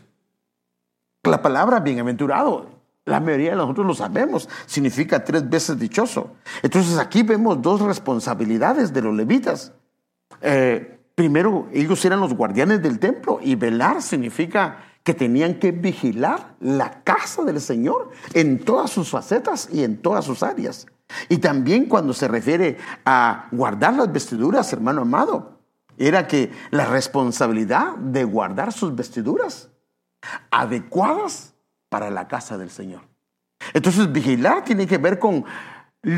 la 1.23 1.41
palabra 1.41 1.79
bienaventurado 1.79 2.81
La 3.05 3.19
mayoría 3.19 3.51
de 3.51 3.57
nosotros 3.57 3.87
lo 3.87 3.95
sabemos, 3.95 4.47
significa 4.67 5.23
tres 5.23 5.49
veces 5.49 5.79
dichoso. 5.79 6.35
Entonces 6.61 6.99
aquí 6.99 7.23
vemos 7.23 7.59
dos 7.59 7.81
responsabilidades 7.81 8.93
de 8.93 9.01
los 9.01 9.15
levitas. 9.15 9.73
Eh, 10.41 10.99
primero, 11.15 11.67
ellos 11.73 12.05
eran 12.05 12.19
los 12.19 12.35
guardianes 12.35 12.81
del 12.83 12.99
templo 12.99 13.39
y 13.41 13.55
velar 13.55 14.03
significa 14.03 14.83
que 15.03 15.15
tenían 15.15 15.55
que 15.55 15.71
vigilar 15.71 16.55
la 16.59 17.01
casa 17.03 17.43
del 17.43 17.59
Señor 17.59 18.11
en 18.33 18.63
todas 18.63 18.91
sus 18.91 19.09
facetas 19.09 19.67
y 19.71 19.83
en 19.83 19.97
todas 19.97 20.25
sus 20.25 20.43
áreas. 20.43 20.85
Y 21.27 21.39
también 21.39 21.85
cuando 21.85 22.13
se 22.13 22.27
refiere 22.27 22.77
a 23.03 23.47
guardar 23.51 23.95
las 23.95 24.11
vestiduras, 24.11 24.71
hermano 24.73 25.01
amado, 25.01 25.60
era 26.07 26.27
que 26.27 26.51
la 26.71 26.85
responsabilidad 26.85 27.95
de 27.95 28.23
guardar 28.23 28.73
sus 28.73 28.95
vestiduras 28.95 29.69
adecuadas 30.49 31.53
para 31.89 32.09
la 32.09 32.27
casa 32.27 32.57
del 32.57 32.69
Señor. 32.69 33.01
Entonces, 33.73 34.11
vigilar 34.11 34.63
tiene 34.63 34.87
que 34.87 34.97
ver 34.97 35.19
con 35.19 35.45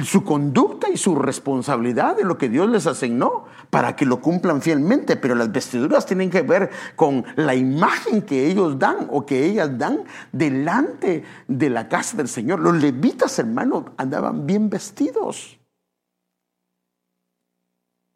su 0.06 0.24
conducta 0.24 0.90
y 0.90 0.96
su 0.96 1.14
responsabilidad 1.16 2.16
de 2.16 2.24
lo 2.24 2.38
que 2.38 2.48
Dios 2.48 2.70
les 2.70 2.88
asignó 2.88 3.46
para 3.70 3.98
que 3.98 4.06
lo 4.06 4.22
cumplan 4.22 4.62
fielmente, 4.62 5.18
pero 5.18 5.36
las 5.36 5.52
vestiduras 5.52 6.06
tienen 6.06 6.30
que 6.30 6.42
ver 6.42 6.70
con 6.96 7.26
la 7.36 7.54
imagen 7.54 8.22
que 8.22 8.48
ellos 8.48 8.80
dan 8.80 9.08
o 9.12 9.26
que 9.26 9.46
ellas 9.46 9.78
dan 9.78 10.06
delante 10.32 11.24
de 11.50 11.70
la 11.70 11.90
casa 11.90 12.16
del 12.16 12.30
Señor. 12.30 12.60
Los 12.60 12.76
levitas, 12.76 13.38
hermanos, 13.40 13.84
andaban 13.98 14.46
bien 14.46 14.70
vestidos. 14.70 15.60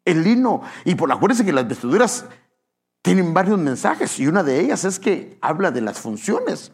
El 0.08 0.24
lino, 0.24 0.62
y 0.86 0.94
por 0.94 1.12
acuérdense 1.12 1.44
que 1.44 1.52
las 1.52 1.68
vestiduras 1.68 2.24
tienen 3.02 3.34
varios 3.34 3.58
mensajes 3.58 4.18
y 4.18 4.26
una 4.26 4.42
de 4.42 4.58
ellas 4.58 4.86
es 4.86 4.98
que 4.98 5.36
habla 5.42 5.70
de 5.70 5.82
las 5.82 5.98
funciones. 5.98 6.72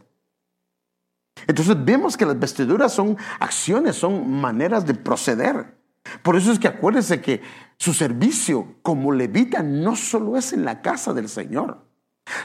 Entonces 1.48 1.84
vemos 1.84 2.16
que 2.16 2.26
las 2.26 2.38
vestiduras 2.38 2.92
son 2.92 3.16
acciones, 3.40 3.96
son 3.96 4.30
maneras 4.30 4.86
de 4.86 4.94
proceder. 4.94 5.76
Por 6.22 6.36
eso 6.36 6.52
es 6.52 6.60
que 6.60 6.68
acuérdese 6.68 7.20
que 7.20 7.42
su 7.76 7.92
servicio 7.92 8.76
como 8.82 9.10
levita 9.10 9.64
no 9.64 9.96
solo 9.96 10.36
es 10.36 10.52
en 10.52 10.64
la 10.64 10.80
casa 10.80 11.12
del 11.12 11.28
Señor. 11.28 11.84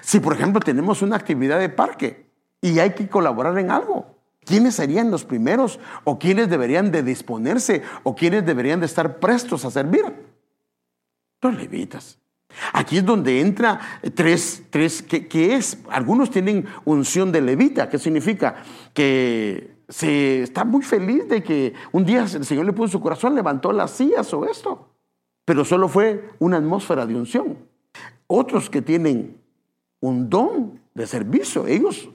Si 0.01 0.19
por 0.19 0.33
ejemplo 0.33 0.59
tenemos 0.59 1.03
una 1.03 1.17
actividad 1.17 1.59
de 1.59 1.69
parque 1.69 2.31
y 2.61 2.79
hay 2.79 2.95
que 2.95 3.07
colaborar 3.07 3.59
en 3.59 3.69
algo, 3.69 4.17
¿quiénes 4.43 4.73
serían 4.73 5.11
los 5.11 5.23
primeros 5.23 5.79
o 6.03 6.17
quiénes 6.17 6.49
deberían 6.49 6.91
de 6.91 7.03
disponerse 7.03 7.83
o 8.01 8.15
quiénes 8.15 8.43
deberían 8.43 8.79
de 8.79 8.87
estar 8.87 9.19
prestos 9.19 9.65
a 9.65 9.69
servir? 9.69 10.28
Los 11.41 11.55
levitas. 11.55 12.19
Aquí 12.73 12.97
es 12.97 13.05
donde 13.05 13.41
entra 13.41 13.79
tres, 14.15 14.63
tres 14.69 15.03
que, 15.03 15.55
es, 15.55 15.77
algunos 15.89 16.31
tienen 16.31 16.65
unción 16.83 17.31
de 17.31 17.41
levita, 17.41 17.89
¿qué 17.89 17.99
significa? 17.99 18.63
Que 18.93 19.75
se 19.87 20.43
está 20.43 20.65
muy 20.65 20.81
feliz 20.81 21.27
de 21.27 21.43
que 21.43 21.73
un 21.91 22.05
día 22.05 22.21
el 22.21 22.45
Señor 22.45 22.65
le 22.65 22.73
puso 22.73 22.93
su 22.93 23.01
corazón, 23.01 23.35
levantó 23.35 23.71
las 23.71 23.91
sillas 23.91 24.33
o 24.33 24.45
esto, 24.45 24.89
pero 25.45 25.63
solo 25.63 25.87
fue 25.87 26.31
una 26.39 26.57
atmósfera 26.57 27.05
de 27.05 27.15
unción. 27.15 27.57
Otros 28.27 28.69
que 28.69 28.81
tienen 28.81 29.37
un 29.99 30.29
don 30.29 30.79
de 30.93 31.07
servicio, 31.07 31.67
ellos 31.67 32.09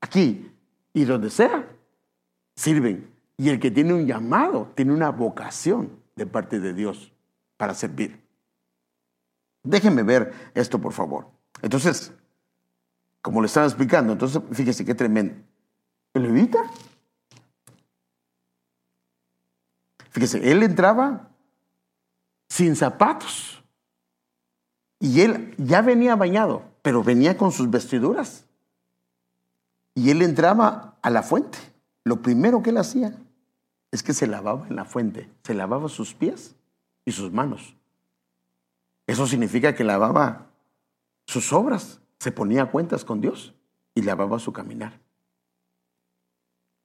aquí 0.00 0.50
y 0.92 1.04
donde 1.04 1.30
sea, 1.30 1.68
sirven. 2.56 3.10
Y 3.36 3.48
el 3.48 3.58
que 3.58 3.70
tiene 3.70 3.92
un 3.92 4.06
llamado, 4.06 4.70
tiene 4.74 4.92
una 4.92 5.10
vocación 5.10 5.90
de 6.16 6.26
parte 6.26 6.60
de 6.60 6.72
Dios 6.72 7.12
para 7.56 7.74
servir. 7.74 8.23
Déjenme 9.64 10.02
ver 10.02 10.52
esto, 10.54 10.78
por 10.78 10.92
favor. 10.92 11.26
Entonces, 11.62 12.12
como 13.22 13.40
le 13.40 13.46
estaba 13.46 13.66
explicando, 13.66 14.12
entonces 14.12 14.40
fíjese 14.52 14.84
qué 14.84 14.94
tremendo. 14.94 15.34
El 16.12 16.24
levita, 16.24 16.58
fíjese, 20.10 20.52
él 20.52 20.62
entraba 20.62 21.30
sin 22.48 22.76
zapatos 22.76 23.64
y 25.00 25.22
él 25.22 25.54
ya 25.56 25.80
venía 25.80 26.14
bañado, 26.14 26.62
pero 26.82 27.02
venía 27.02 27.36
con 27.36 27.50
sus 27.50 27.70
vestiduras. 27.70 28.44
Y 29.94 30.10
él 30.10 30.22
entraba 30.22 30.98
a 31.00 31.10
la 31.10 31.22
fuente. 31.22 31.58
Lo 32.04 32.20
primero 32.20 32.62
que 32.62 32.70
él 32.70 32.76
hacía 32.76 33.16
es 33.90 34.02
que 34.02 34.12
se 34.12 34.26
lavaba 34.26 34.66
en 34.68 34.76
la 34.76 34.84
fuente, 34.84 35.30
se 35.42 35.54
lavaba 35.54 35.88
sus 35.88 36.14
pies 36.14 36.54
y 37.06 37.12
sus 37.12 37.32
manos. 37.32 37.74
Eso 39.06 39.26
significa 39.26 39.74
que 39.74 39.84
lavaba 39.84 40.50
sus 41.26 41.52
obras, 41.52 42.00
se 42.18 42.32
ponía 42.32 42.66
cuentas 42.66 43.04
con 43.04 43.20
Dios 43.20 43.54
y 43.94 44.02
lavaba 44.02 44.38
su 44.38 44.52
caminar. 44.52 45.00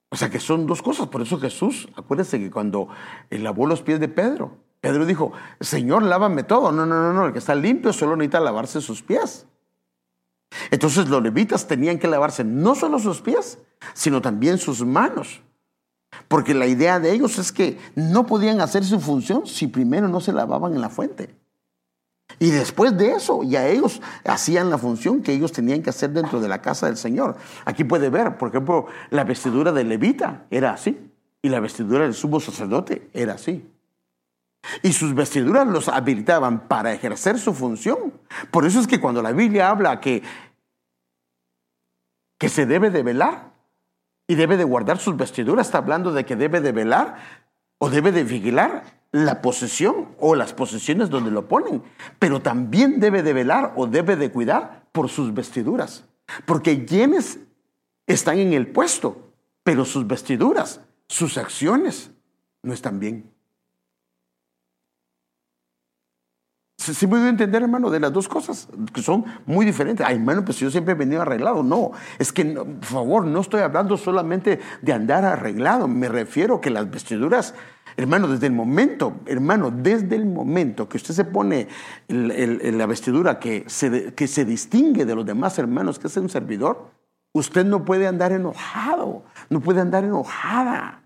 O 0.10 0.16
sea 0.16 0.30
que 0.30 0.40
son 0.40 0.66
dos 0.66 0.82
cosas. 0.82 1.08
Por 1.08 1.22
eso 1.22 1.40
Jesús, 1.40 1.88
acuérdense 1.96 2.40
que 2.40 2.52
cuando 2.52 2.90
lavó 3.30 3.68
los 3.68 3.82
pies 3.82 4.00
de 4.00 4.08
Pedro, 4.08 4.58
Pedro 4.82 5.06
dijo, 5.06 5.32
Señor, 5.60 6.04
lávame 6.04 6.44
todo. 6.44 6.72
No, 6.72 6.86
no, 6.86 6.96
no, 7.02 7.14
no, 7.14 7.26
el 7.28 7.34
que 7.34 7.40
está 7.40 7.56
limpio 7.56 7.94
solo 7.94 8.16
necesita 8.16 8.40
lavarse 8.40 8.82
sus 8.82 9.02
pies. 9.04 9.46
Entonces 10.72 11.10
los 11.10 11.22
levitas 11.22 11.68
tenían 11.68 12.00
que 12.00 12.08
lavarse 12.08 12.44
no 12.44 12.76
solo 12.76 12.98
sus 13.00 13.22
pies, 13.22 13.60
sino 13.94 14.22
también 14.22 14.58
sus 14.58 14.84
manos. 14.84 15.42
Porque 16.28 16.56
la 16.56 16.66
idea 16.66 17.00
de 17.00 17.12
ellos 17.12 17.38
es 17.38 17.52
que 17.52 17.78
no 17.96 18.26
podían 18.26 18.62
hacer 18.62 18.84
su 18.84 19.00
función 19.00 19.46
si 19.46 19.68
primero 19.68 20.08
no 20.08 20.22
se 20.22 20.34
lavaban 20.34 20.74
en 20.74 20.82
la 20.82 20.90
fuente. 20.90 21.36
Y 22.40 22.52
después 22.52 22.98
de 22.98 23.12
eso, 23.12 23.44
ya 23.44 23.68
ellos 23.68 24.02
hacían 24.24 24.70
la 24.70 24.78
función 24.78 25.22
que 25.22 25.34
ellos 25.34 25.52
tenían 25.52 25.84
que 25.84 25.90
hacer 25.90 26.12
dentro 26.12 26.40
de 26.40 26.48
la 26.48 26.62
casa 26.62 26.86
del 26.86 26.96
Señor. 26.96 27.36
Aquí 27.66 27.84
puede 27.84 28.10
ver, 28.10 28.38
por 28.38 28.50
ejemplo, 28.50 28.88
la 29.10 29.26
vestidura 29.26 29.74
del 29.74 29.90
levita 29.90 30.46
era 30.50 30.72
así. 30.72 30.98
Y 31.42 31.50
la 31.50 31.60
vestidura 31.60 32.04
del 32.04 32.14
sumo 32.14 32.40
sacerdote 32.40 33.10
era 33.14 33.34
así. 33.34 33.70
Y 34.84 34.94
sus 34.94 35.14
vestiduras 35.14 35.68
los 35.68 35.88
habilitaban 35.90 36.68
para 36.68 36.94
ejercer 36.94 37.38
su 37.40 37.54
función. 37.54 38.14
Por 38.52 38.66
eso 38.66 38.80
es 38.80 38.88
que 38.88 39.00
cuando 39.00 39.22
la 39.22 39.32
Biblia 39.32 39.70
habla 39.70 40.00
que, 40.00 40.24
que 42.38 42.50
se 42.50 42.66
debe 42.66 42.90
de 42.90 43.04
velar 43.04 43.52
y 44.28 44.36
debe 44.36 44.58
de 44.58 44.64
guardar 44.64 44.98
sus 45.00 45.18
vestiduras, 45.18 45.68
está 45.68 45.80
hablando 45.80 46.12
de 46.14 46.26
que 46.26 46.36
debe 46.36 46.62
de 46.62 46.72
velar 46.72 47.18
o 47.80 47.90
debe 47.90 48.12
de 48.12 48.24
vigilar 48.24 48.99
la 49.12 49.42
posesión 49.42 50.10
o 50.20 50.36
las 50.36 50.54
posesiones 50.54 51.10
donde 51.10 51.32
lo 51.32 51.48
ponen, 51.48 51.82
pero 52.20 52.42
también 52.42 53.00
debe 53.00 53.24
de 53.24 53.34
velar 53.34 53.74
o 53.76 53.88
debe 53.88 54.16
de 54.16 54.32
cuidar 54.32 54.88
por 54.92 55.10
sus 55.10 55.34
vestiduras, 55.34 56.06
porque 56.46 56.86
quienes 56.86 57.40
están 58.06 58.38
en 58.38 58.54
el 58.54 58.68
puesto, 58.68 59.34
pero 59.64 59.86
sus 59.86 60.06
vestiduras, 60.06 60.82
sus 61.08 61.38
acciones 61.38 62.12
no 62.62 62.74
están 62.74 63.00
bien. 63.00 63.32
¿Sí, 66.78 66.94
sí 66.94 67.08
puedo 67.08 67.28
entender, 67.28 67.62
hermano, 67.62 67.90
de 67.90 68.00
las 68.00 68.14
dos 68.14 68.30
cosas 68.30 68.70
que 68.94 69.02
son 69.02 69.26
muy 69.46 69.66
diferentes? 69.66 70.06
Ay, 70.06 70.16
hermano, 70.16 70.46
pues 70.46 70.60
yo 70.60 70.72
siempre 70.72 70.94
he 70.94 70.96
venido 70.96 71.22
arreglado. 71.22 71.62
No, 71.62 71.92
es 72.18 72.32
que, 72.32 72.46
por 72.46 72.86
favor, 72.86 73.26
no 73.26 73.42
estoy 73.42 73.62
hablando 73.62 73.98
solamente 73.98 74.62
de 74.82 74.94
andar 74.94 75.26
arreglado. 75.26 75.90
Me 75.90 76.08
refiero 76.08 76.62
que 76.62 76.70
las 76.70 76.90
vestiduras 76.90 77.54
Hermano, 77.98 78.28
desde 78.28 78.48
el 78.48 78.54
momento, 78.54 79.20
hermano, 79.26 79.72
desde 79.72 80.16
el 80.16 80.26
momento 80.26 80.88
que 80.88 80.98
usted 80.98 81.14
se 81.14 81.26
pone 81.26 81.68
la 82.08 82.86
vestidura 82.86 83.40
que 83.40 83.64
se, 83.68 84.14
que 84.14 84.28
se 84.28 84.46
distingue 84.46 85.06
de 85.06 85.16
los 85.16 85.26
demás 85.26 85.58
hermanos, 85.60 86.00
que 86.00 86.08
es 86.08 86.18
un 86.18 86.30
servidor, 86.30 86.92
usted 87.34 87.66
no 87.66 87.86
puede 87.86 88.08
andar 88.08 88.32
enojado, 88.32 89.24
no 89.50 89.62
puede 89.62 89.82
andar 89.82 90.04
enojada. 90.04 91.04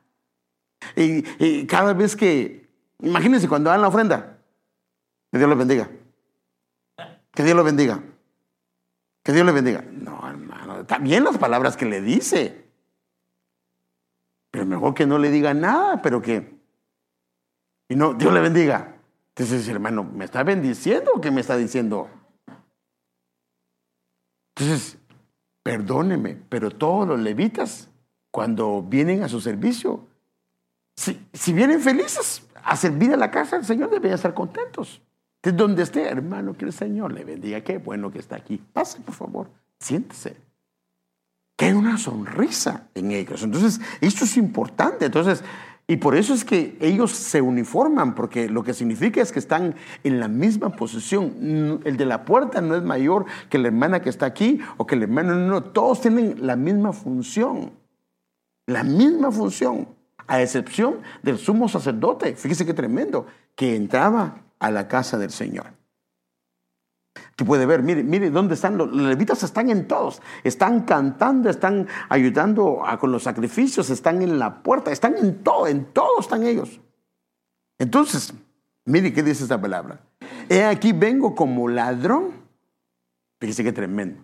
Y, 0.96 1.66
cada 1.66 1.94
vez 1.94 2.16
que, 2.16 2.70
imagínense 3.00 3.48
cuando 3.48 3.70
dan 3.70 3.82
la 3.82 3.88
ofrenda, 3.88 4.38
que 5.32 5.38
Dios 5.38 5.50
le 5.50 5.56
bendiga. 5.56 5.90
Que 7.34 7.44
Dios 7.44 7.56
lo 7.56 7.64
bendiga. 7.64 8.00
Que 9.24 9.32
Dios 9.32 9.46
le 9.46 9.52
bendiga. 9.52 9.84
No, 9.92 10.28
hermano, 10.28 10.86
también 10.86 11.24
las 11.24 11.38
palabras 11.38 11.78
que 11.78 11.86
le 11.86 12.02
dice. 12.02 12.64
Pero 14.52 14.66
mejor 14.66 14.94
que 14.94 15.08
no 15.08 15.18
le 15.18 15.32
diga 15.32 15.54
nada, 15.54 16.02
pero 16.02 16.22
que 16.22 16.53
y 17.94 17.96
no, 17.96 18.16
Dios 18.16 18.34
le 18.34 18.40
bendiga. 18.40 18.96
Entonces, 19.36 19.68
hermano, 19.68 20.04
¿me 20.04 20.26
está 20.26 20.42
bendiciendo 20.42 21.12
o 21.14 21.22
qué 21.22 21.30
me 21.30 21.42
está 21.42 21.56
diciendo? 21.56 22.10
Entonces, 24.56 24.98
perdóneme, 25.62 26.36
pero 26.50 26.72
todos 26.72 27.08
los 27.08 27.20
levitas, 27.20 27.92
cuando 28.32 28.82
vienen 28.82 29.22
a 29.22 29.30
su 29.30 29.40
servicio, 29.40 30.08
si, 30.96 31.24
si 31.34 31.54
vienen 31.54 31.82
felices 31.82 32.42
a 32.64 32.76
servir 32.76 33.14
a 33.14 33.18
la 33.18 33.30
casa 33.30 33.58
del 33.58 33.66
Señor, 33.66 33.92
deben 33.92 34.12
estar 34.12 34.34
contentos. 34.34 35.00
Entonces, 35.36 35.58
donde 35.58 35.84
esté, 35.84 36.08
hermano, 36.08 36.54
que 36.58 36.66
el 36.66 36.74
Señor 36.74 37.14
le 37.14 37.24
bendiga. 37.24 37.62
Qué 37.62 37.78
bueno 37.78 38.10
que 38.12 38.18
está 38.18 38.38
aquí. 38.38 38.58
Pase, 38.58 39.02
por 39.02 39.14
favor, 39.14 39.52
siéntese. 39.80 40.36
Que 41.56 41.66
hay 41.66 41.74
una 41.74 42.00
sonrisa 42.00 42.88
en 42.96 43.12
ellos. 43.12 43.44
Entonces, 43.44 43.80
esto 44.02 44.26
es 44.26 44.36
importante. 44.36 45.06
Entonces, 45.06 45.44
y 45.86 45.98
por 45.98 46.16
eso 46.16 46.34
es 46.34 46.46
que 46.46 46.78
ellos 46.80 47.12
se 47.12 47.42
uniforman, 47.42 48.16
porque 48.16 48.50
lo 48.50 48.64
que 48.64 48.74
significa 48.74 49.22
es 49.22 49.34
que 49.34 49.40
están 49.40 49.76
en 50.04 50.20
la 50.20 50.30
misma 50.30 50.70
posición. 50.70 51.82
El 51.84 51.98
de 51.98 52.06
la 52.06 52.24
puerta 52.24 52.62
no 52.62 52.76
es 52.76 52.84
mayor 52.84 53.26
que 53.50 53.58
la 53.58 53.68
hermana 53.68 54.02
que 54.02 54.10
está 54.10 54.26
aquí 54.26 54.62
o 54.78 54.88
que 54.88 54.96
el 54.96 55.04
hermano, 55.04 55.36
no, 55.36 55.48
no, 55.48 55.64
todos 55.64 56.00
tienen 56.00 56.36
la 56.40 56.56
misma 56.56 56.94
función. 56.94 57.72
La 58.66 58.84
misma 58.84 59.30
función, 59.30 59.90
a 60.26 60.42
excepción 60.42 61.00
del 61.22 61.38
sumo 61.38 61.68
sacerdote. 61.68 62.38
Fíjese 62.38 62.66
qué 62.66 62.74
tremendo, 62.74 63.28
que 63.54 63.76
entraba 63.76 64.38
a 64.60 64.72
la 64.72 64.88
casa 64.88 65.18
del 65.18 65.32
Señor. 65.32 65.66
Tú 67.36 67.46
puede 67.46 67.66
ver, 67.66 67.84
mire, 67.84 68.04
mire 68.04 68.30
dónde 68.30 68.56
están 68.56 68.78
los, 68.78 68.92
levitas, 68.92 69.44
están 69.44 69.70
en 69.70 69.88
todos, 69.88 70.22
están 70.44 70.82
cantando, 70.82 71.50
están 71.50 71.88
ayudando 72.10 72.84
con 73.00 73.12
los 73.12 73.24
sacrificios, 73.24 73.90
están 73.90 74.22
en 74.22 74.40
la 74.40 74.62
puerta, 74.62 74.92
están 74.92 75.18
en 75.18 75.44
todo, 75.44 75.68
en 75.68 75.86
todo 75.86 76.20
están 76.20 76.44
ellos. 76.44 76.80
Entonces, 77.80 78.34
mire 78.86 79.14
qué 79.14 79.24
dice 79.24 79.44
esta 79.44 79.60
palabra. 79.60 80.00
He 80.50 80.64
aquí 80.64 80.92
vengo 80.92 81.36
como 81.36 81.68
ladrón. 81.68 82.34
Fíjese 83.40 83.64
qué 83.64 83.74
tremendo. 83.74 84.24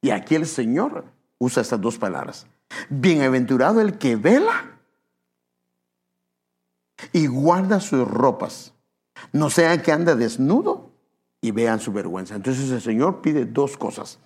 Y 0.00 0.10
aquí 0.10 0.34
el 0.34 0.46
Señor 0.46 1.04
usa 1.38 1.62
estas 1.62 1.80
dos 1.80 1.98
palabras. 1.98 2.46
Bienaventurado 2.88 3.80
el 3.80 3.98
que 3.98 4.16
vela 4.16 4.78
y 7.12 7.26
guarda 7.26 7.80
sus 7.80 8.06
ropas. 8.06 8.72
No 9.32 9.50
sea 9.50 9.82
que 9.82 9.92
anda 9.92 10.14
desnudo 10.14 10.79
y 11.40 11.50
vean 11.50 11.80
su 11.80 11.92
vergüenza. 11.92 12.34
Entonces 12.34 12.70
el 12.70 12.80
Señor 12.80 13.20
pide 13.22 13.44
dos 13.44 13.76
cosas. 13.76 14.18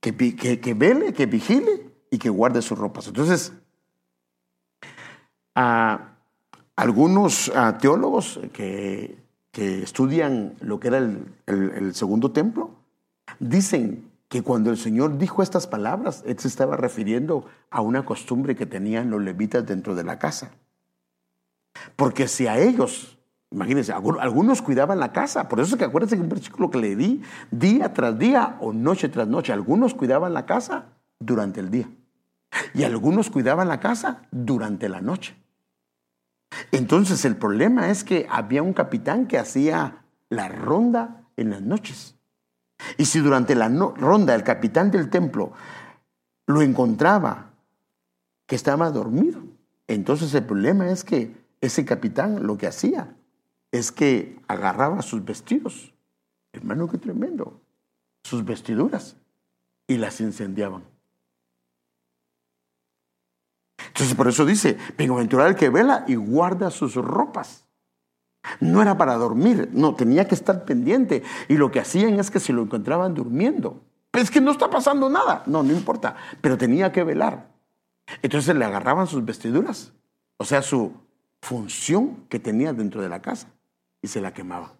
Que, 0.00 0.14
que, 0.36 0.74
vele, 0.74 1.14
que 1.14 1.24
vigile 1.24 1.90
y 2.10 2.18
que 2.18 2.28
guarde 2.28 2.60
sus 2.60 2.78
ropas. 2.78 3.06
Entonces, 3.06 3.54
algunos 6.76 7.50
teólogos 7.80 8.38
que, 8.52 9.22
estudian 9.52 10.56
lo 10.60 10.78
que 10.78 10.88
era 10.88 10.98
el 10.98 11.94
segundo 11.94 12.32
templo, 12.32 12.72
dicen 13.38 14.10
que 14.28 14.42
cuando 14.42 14.70
el 14.70 14.76
Señor 14.76 15.16
dijo 15.16 15.42
estas 15.42 15.66
palabras, 15.66 16.24
Él 16.26 16.38
se 16.38 16.48
estaba 16.48 16.76
refiriendo 16.76 17.46
a 17.70 17.80
una 17.80 18.04
costumbre 18.04 18.56
que 18.56 18.66
tenían 18.66 19.10
los 19.10 19.22
levitas 19.22 19.64
dentro 19.64 19.94
de 19.94 20.04
la 20.04 20.18
casa. 20.18 20.50
Porque 21.96 22.28
si 22.28 22.46
a 22.46 22.58
ellos, 22.58 23.16
imagínense, 23.54 23.92
algunos 23.92 24.62
cuidaban 24.62 24.98
la 24.98 25.12
casa, 25.12 25.48
por 25.48 25.60
eso 25.60 25.74
es 25.74 25.78
que 25.78 25.84
acuérdense 25.84 26.16
que 26.16 26.22
un 26.22 26.28
versículo 26.28 26.70
que 26.70 26.78
le 26.78 26.96
di, 26.96 27.22
día 27.52 27.92
tras 27.92 28.18
día 28.18 28.56
o 28.60 28.72
noche 28.72 29.08
tras 29.08 29.28
noche, 29.28 29.52
algunos 29.52 29.94
cuidaban 29.94 30.34
la 30.34 30.44
casa 30.44 30.86
durante 31.20 31.60
el 31.60 31.70
día 31.70 31.88
y 32.74 32.82
algunos 32.82 33.30
cuidaban 33.30 33.68
la 33.68 33.78
casa 33.78 34.22
durante 34.32 34.88
la 34.88 35.00
noche. 35.00 35.36
Entonces 36.72 37.24
el 37.24 37.36
problema 37.36 37.90
es 37.90 38.02
que 38.02 38.26
había 38.28 38.62
un 38.62 38.72
capitán 38.72 39.26
que 39.26 39.38
hacía 39.38 40.04
la 40.28 40.48
ronda 40.48 41.22
en 41.36 41.50
las 41.50 41.62
noches. 41.62 42.16
Y 42.98 43.04
si 43.04 43.20
durante 43.20 43.54
la 43.54 43.68
ronda 43.68 44.34
el 44.34 44.42
capitán 44.42 44.90
del 44.90 45.10
templo 45.10 45.52
lo 46.46 46.60
encontraba 46.60 47.52
que 48.46 48.56
estaba 48.56 48.90
dormido, 48.90 49.42
entonces 49.86 50.34
el 50.34 50.44
problema 50.44 50.90
es 50.90 51.04
que 51.04 51.36
ese 51.60 51.84
capitán 51.84 52.46
lo 52.46 52.58
que 52.58 52.66
hacía 52.66 53.14
es 53.74 53.90
que 53.90 54.38
agarraba 54.46 55.02
sus 55.02 55.24
vestidos, 55.24 55.92
hermano, 56.52 56.88
qué 56.88 56.96
tremendo, 56.96 57.60
sus 58.22 58.44
vestiduras, 58.44 59.16
y 59.88 59.96
las 59.96 60.20
incendiaban. 60.20 60.84
Entonces 63.88 64.14
por 64.14 64.28
eso 64.28 64.46
dice, 64.46 64.78
bienaventurado 64.96 65.50
el 65.50 65.56
que 65.56 65.70
vela 65.70 66.04
y 66.06 66.14
guarda 66.14 66.70
sus 66.70 66.94
ropas. 66.94 67.64
No 68.60 68.80
era 68.80 68.96
para 68.96 69.14
dormir, 69.14 69.68
no, 69.72 69.96
tenía 69.96 70.28
que 70.28 70.36
estar 70.36 70.64
pendiente. 70.64 71.24
Y 71.48 71.56
lo 71.56 71.72
que 71.72 71.80
hacían 71.80 72.20
es 72.20 72.30
que 72.30 72.38
se 72.38 72.52
lo 72.52 72.62
encontraban 72.62 73.14
durmiendo. 73.14 73.82
Pues 74.12 74.24
es 74.24 74.30
que 74.30 74.40
no 74.40 74.52
está 74.52 74.70
pasando 74.70 75.10
nada. 75.10 75.42
No, 75.46 75.64
no 75.64 75.72
importa, 75.72 76.14
pero 76.40 76.56
tenía 76.56 76.92
que 76.92 77.02
velar. 77.02 77.50
Entonces 78.22 78.54
le 78.54 78.64
agarraban 78.64 79.08
sus 79.08 79.24
vestiduras, 79.24 79.92
o 80.36 80.44
sea, 80.44 80.62
su 80.62 80.92
función 81.42 82.24
que 82.28 82.38
tenía 82.38 82.72
dentro 82.72 83.02
de 83.02 83.08
la 83.08 83.20
casa, 83.20 83.48
y 84.04 84.06
se 84.06 84.20
la 84.20 84.34
quemaban. 84.34 84.70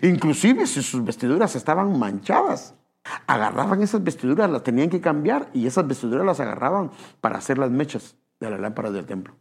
Inclusive 0.00 0.66
si 0.66 0.82
sus 0.82 1.04
vestiduras 1.04 1.54
estaban 1.54 1.98
manchadas, 1.98 2.74
agarraban 3.26 3.82
esas 3.82 4.02
vestiduras, 4.02 4.50
las 4.50 4.62
tenían 4.62 4.88
que 4.88 5.00
cambiar 5.00 5.50
y 5.52 5.66
esas 5.66 5.86
vestiduras 5.86 6.24
las 6.24 6.40
agarraban 6.40 6.90
para 7.20 7.36
hacer 7.36 7.58
las 7.58 7.70
mechas 7.70 8.16
de 8.40 8.48
las 8.48 8.60
lámparas 8.60 8.94
del 8.94 9.04
templo. 9.04 9.34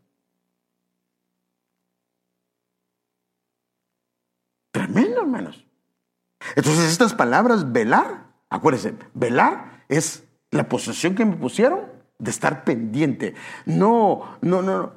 Tremendo, 4.72 5.22
hermanos. 5.22 5.66
Entonces, 6.58 6.92
estas 6.92 7.14
palabras, 7.14 7.72
velar, 7.72 8.26
acuérdense, 8.50 8.96
velar 9.14 9.86
es 9.88 10.26
la 10.52 10.68
posesión 10.68 11.16
que 11.16 11.24
me 11.24 11.38
pusieron 11.38 11.86
de 12.20 12.32
estar 12.32 12.66
pendiente. 12.66 13.34
No, 13.66 14.38
no, 14.42 14.62
no. 14.62 14.92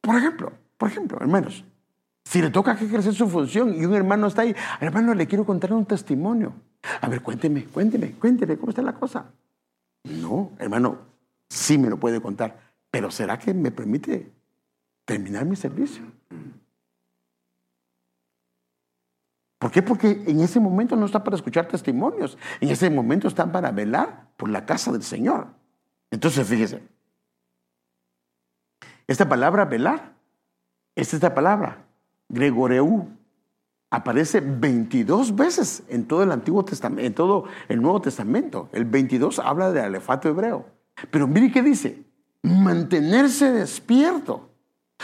Por 0.00 0.14
ejemplo, 0.14 0.52
por 0.78 0.88
ejemplo, 0.88 1.18
hermanos, 1.20 1.64
si 2.26 2.42
le 2.42 2.50
toca 2.50 2.74
que 2.74 2.86
ejercer 2.86 3.14
su 3.14 3.28
función 3.28 3.72
y 3.72 3.84
un 3.86 3.94
hermano 3.94 4.26
está 4.26 4.42
ahí, 4.42 4.54
hermano, 4.80 5.14
le 5.14 5.28
quiero 5.28 5.46
contar 5.46 5.72
un 5.72 5.86
testimonio. 5.86 6.54
A 7.00 7.08
ver, 7.08 7.22
cuénteme, 7.22 7.66
cuénteme, 7.66 8.12
cuénteme, 8.14 8.58
¿cómo 8.58 8.70
está 8.70 8.82
la 8.82 8.94
cosa? 8.94 9.26
No, 10.02 10.50
hermano, 10.58 10.98
sí 11.48 11.78
me 11.78 11.88
lo 11.88 11.98
puede 11.98 12.20
contar, 12.20 12.72
pero 12.90 13.12
¿será 13.12 13.38
que 13.38 13.54
me 13.54 13.70
permite 13.70 14.32
terminar 15.04 15.44
mi 15.44 15.54
servicio? 15.54 16.02
¿Por 19.60 19.70
qué? 19.70 19.82
Porque 19.82 20.24
en 20.26 20.40
ese 20.40 20.58
momento 20.58 20.96
no 20.96 21.06
está 21.06 21.22
para 21.22 21.36
escuchar 21.36 21.68
testimonios, 21.68 22.36
en 22.60 22.70
ese 22.70 22.90
momento 22.90 23.28
está 23.28 23.52
para 23.52 23.70
velar 23.70 24.30
por 24.36 24.48
la 24.48 24.66
casa 24.66 24.90
del 24.90 25.04
Señor. 25.04 25.46
Entonces, 26.10 26.44
fíjese, 26.44 26.82
esta 29.06 29.28
palabra 29.28 29.64
velar 29.64 30.12
es 30.96 31.14
esta 31.14 31.32
palabra, 31.32 31.85
Gregoreu, 32.28 33.08
aparece 33.90 34.40
22 34.40 35.34
veces 35.34 35.82
en 35.88 36.06
todo 36.06 36.22
el 36.22 36.32
Antiguo 36.32 36.64
Testamento, 36.64 37.06
en 37.06 37.14
todo 37.14 37.44
el 37.68 37.80
Nuevo 37.80 38.00
Testamento. 38.00 38.68
El 38.72 38.84
22 38.84 39.38
habla 39.38 39.72
del 39.72 39.84
alefato 39.84 40.28
hebreo. 40.28 40.66
Pero 41.10 41.26
mire 41.26 41.52
qué 41.52 41.62
dice, 41.62 42.04
mantenerse 42.42 43.52
despierto. 43.52 44.50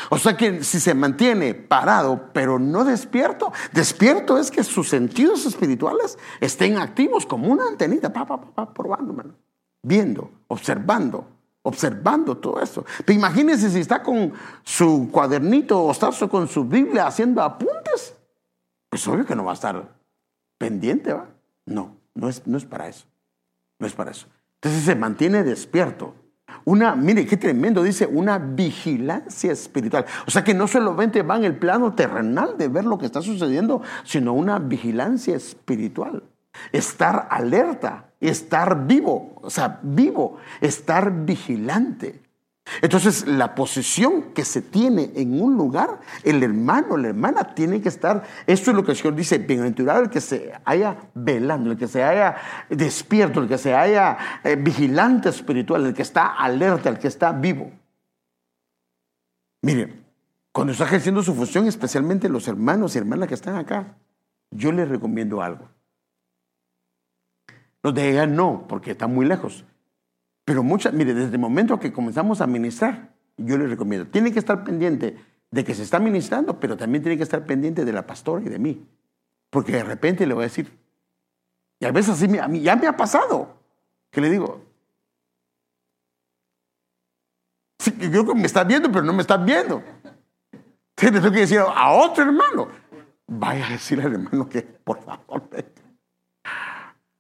O 0.09 0.19
sea 0.19 0.37
que 0.37 0.65
si 0.65 0.81
se 0.81 0.95
mantiene 0.95 1.53
parado 1.55 2.31
pero 2.33 2.59
no 2.59 2.83
despierto, 2.85 3.53
despierto 3.73 4.39
es 4.39 4.51
que 4.51 4.65
sus 4.65 4.89
sentidos 4.89 5.45
espirituales 5.45 6.19
estén 6.41 6.79
activos 6.79 7.27
como 7.27 7.49
una 7.49 7.69
antenita, 7.69 8.11
pa, 8.11 8.25
pa, 8.25 8.41
pa, 8.41 8.73
probando, 8.73 9.15
viendo, 9.83 10.31
observando, 10.49 11.27
observando 11.63 12.37
todo 12.37 12.61
eso. 12.61 12.85
Pero 13.05 13.19
imagínense 13.19 13.71
si 13.71 13.81
está 13.81 14.03
con 14.03 14.33
su 14.63 15.09
cuadernito 15.11 15.81
o 15.81 15.93
está 15.93 16.11
con 16.29 16.49
su 16.49 16.65
Biblia 16.65 17.07
haciendo 17.07 17.43
apuntes, 17.43 18.17
pues 18.89 19.07
obvio 19.09 19.25
que 19.25 19.37
no 19.37 19.45
va 19.45 19.53
a 19.53 19.55
estar 19.55 19.89
pendiente, 20.59 21.13
¿va? 21.13 21.29
No, 21.67 21.97
no 22.15 22.29
es, 22.29 22.47
no 22.47 22.59
es 22.59 22.65
para 22.65 22.89
eso. 22.89 23.07
No 23.79 23.87
es 23.87 23.95
para 23.95 24.11
eso. 24.11 24.27
Entonces 24.57 24.85
se 24.85 24.95
mantiene 24.95 25.43
despierto. 25.43 26.15
Una, 26.65 26.95
mire, 26.95 27.27
qué 27.27 27.37
tremendo, 27.37 27.83
dice, 27.83 28.07
una 28.07 28.39
vigilancia 28.39 29.53
espiritual. 29.53 30.05
O 30.27 30.31
sea 30.31 30.45
que 30.45 30.55
no 30.55 30.69
solamente 30.69 31.23
va 31.23 31.37
en 31.37 31.45
el 31.45 31.57
plano 31.57 31.95
terrenal 31.95 32.57
de 32.59 32.69
ver 32.69 32.85
lo 32.85 32.99
que 32.99 33.07
está 33.07 33.23
sucediendo, 33.23 33.83
sino 34.05 34.33
una 34.33 34.59
vigilancia 34.59 35.35
espiritual. 35.35 36.23
Estar 36.71 37.27
alerta, 37.31 38.12
estar 38.29 38.87
vivo, 38.87 39.35
o 39.43 39.51
sea, 39.51 39.81
vivo, 39.83 40.39
estar 40.61 41.25
vigilante. 41.25 42.23
Entonces, 42.81 43.27
la 43.27 43.55
posición 43.55 44.33
que 44.35 44.45
se 44.45 44.63
tiene 44.63 45.11
en 45.17 45.41
un 45.43 45.57
lugar, 45.57 46.01
el 46.23 46.43
hermano, 46.43 46.97
la 46.97 47.09
hermana 47.09 47.55
tiene 47.55 47.81
que 47.81 47.89
estar, 47.89 48.23
esto 48.47 48.71
es 48.71 48.77
lo 48.77 48.85
que 48.85 48.93
el 48.93 48.97
Señor 48.97 49.17
dice, 49.17 49.39
bienaventurado 49.39 50.03
el 50.03 50.11
que 50.11 50.21
se 50.21 50.53
haya 50.65 50.97
velando, 51.15 51.73
el 51.73 51.77
que 51.77 51.89
se 51.89 52.05
haya 52.05 52.37
despierto, 52.71 53.41
el 53.41 53.49
que 53.49 53.59
se 53.59 53.75
haya 53.75 54.17
eh, 54.45 54.57
vigilante 54.57 55.29
espiritual, 55.29 55.87
el 55.87 55.95
que 55.95 56.03
está 56.03 56.29
alerta, 56.29 56.89
el 56.89 56.99
que 56.99 57.09
está 57.09 57.33
vivo. 57.33 57.73
Miren, 59.63 60.05
cuando 60.53 60.73
está 60.73 60.85
ejerciendo 60.85 61.23
su 61.23 61.35
función, 61.35 61.67
especialmente 61.67 62.29
los 62.29 62.47
hermanos 62.47 62.95
y 62.95 62.99
hermanas 62.99 63.29
que 63.29 63.35
están 63.35 63.57
acá, 63.57 63.97
yo 64.51 64.71
les 64.71 64.89
recomiendo 64.89 65.43
algo. 65.43 65.69
Los 67.83 67.95
de 67.95 68.11
ella 68.11 68.27
no, 68.27 68.67
porque 68.69 68.93
están 68.93 69.15
muy 69.15 69.27
lejos. 69.27 69.65
Pero 70.45 70.63
muchas, 70.63 70.93
mire, 70.93 71.15
desde 71.15 71.33
el 71.33 71.39
momento 71.39 71.79
que 71.79 71.93
comenzamos 71.93 72.41
a 72.41 72.47
ministrar, 72.47 73.13
yo 73.37 73.59
les 73.59 73.71
recomiendo, 73.71 74.09
tiene 74.11 74.33
que 74.33 74.39
estar 74.39 74.65
pendiente 74.65 75.17
de 75.51 75.65
que 75.65 75.75
se 75.75 75.83
está 75.83 75.99
ministrando, 75.99 76.59
pero 76.59 76.77
también 76.77 77.03
tiene 77.03 77.17
que 77.17 77.23
estar 77.23 77.45
pendiente 77.45 77.85
de 77.85 77.93
la 77.93 78.07
pastora 78.07 78.45
y 78.45 78.49
de 78.49 78.59
mí. 78.59 78.87
Porque 79.51 79.73
de 79.73 79.85
repente 79.85 80.27
le 80.27 80.35
voy 80.35 80.45
a 80.45 80.47
decir, 80.47 80.79
y 81.79 81.85
a 81.85 81.93
veces 81.93 82.15
así, 82.15 82.39
a 82.39 82.49
mí 82.49 82.61
ya 82.61 82.77
me 82.77 82.87
ha 82.87 82.97
pasado, 82.97 83.59
que 84.11 84.21
le 84.21 84.31
digo, 84.31 84.65
sí, 87.79 87.93
yo 87.99 88.11
creo 88.11 88.27
que 88.27 88.35
me 88.35 88.47
está 88.47 88.65
viendo, 88.65 88.91
pero 88.91 89.05
no 89.05 89.13
me 89.13 89.23
está 89.23 89.37
viendo. 89.37 89.83
Entonces 90.97 91.21
tengo 91.21 91.33
que 91.33 91.41
decir 91.41 91.59
a 91.59 91.93
otro 91.93 92.25
hermano, 92.25 92.69
vaya 93.27 93.67
a 93.67 93.71
decirle 93.71 94.05
al 94.05 94.15
hermano 94.15 94.49
que, 94.49 94.63
por 94.63 95.03
favor, 95.03 95.49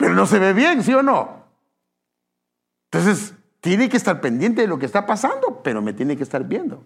pero 0.02 0.16
no 0.16 0.26
se 0.26 0.40
ve 0.40 0.52
bien, 0.52 0.82
¿sí 0.82 0.92
o 0.92 1.00
no? 1.00 1.44
Entonces, 2.90 3.36
tiene 3.60 3.88
que 3.88 3.96
estar 3.96 4.20
pendiente 4.20 4.62
de 4.62 4.66
lo 4.66 4.76
que 4.76 4.86
está 4.86 5.06
pasando, 5.06 5.62
pero 5.62 5.80
me 5.80 5.92
tiene 5.92 6.16
que 6.16 6.24
estar 6.24 6.42
viendo. 6.42 6.82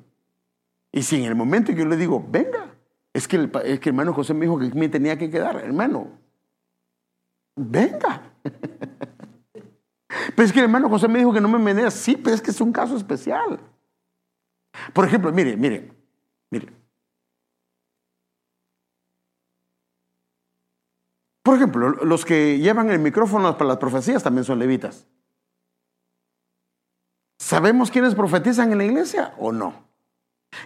Y 0.93 1.03
si 1.03 1.17
en 1.17 1.25
el 1.25 1.35
momento 1.35 1.73
yo 1.73 1.87
le 1.87 1.97
digo, 1.97 2.23
venga, 2.29 2.75
es 3.15 3.27
que 3.27 3.37
el, 3.37 3.51
es 3.65 3.81
que 3.81 3.89
hermano 3.89 4.13
José 4.13 4.35
me 4.35 4.45
dijo 4.45 4.59
que 4.59 4.69
me 4.75 4.91
tenía 4.91 5.17
que 5.17 5.31
quedar, 5.31 5.57
hermano, 5.57 6.11
venga. 7.57 8.21
pero 8.43 10.43
es 10.43 10.53
que 10.53 10.59
el 10.59 10.67
hermano 10.67 10.91
José 10.91 11.09
me 11.09 11.19
dijo 11.19 11.33
que 11.33 11.41
no 11.41 11.49
me 11.49 11.59
menea, 11.59 11.91
sí, 11.91 12.19
pero 12.23 12.37
es 12.37 12.43
que 12.43 12.51
es 12.51 12.61
un 12.61 12.71
caso 12.71 12.99
especial. 12.99 13.59
Por 14.93 15.07
ejemplo, 15.07 15.33
mire, 15.33 15.57
mire, 15.57 15.91
mire. 16.51 16.69
Por 21.47 21.55
ejemplo, 21.55 21.91
los 21.91 22.25
que 22.25 22.59
llevan 22.59 22.91
el 22.91 22.99
micrófono 22.99 23.57
para 23.57 23.69
las 23.69 23.77
profecías 23.77 24.21
también 24.21 24.43
son 24.43 24.59
levitas. 24.59 25.07
¿Sabemos 27.39 27.89
quiénes 27.89 28.17
profetizan 28.17 28.73
en 28.73 28.79
la 28.79 28.85
iglesia 28.85 29.33
o 29.39 29.53
no? 29.53 29.73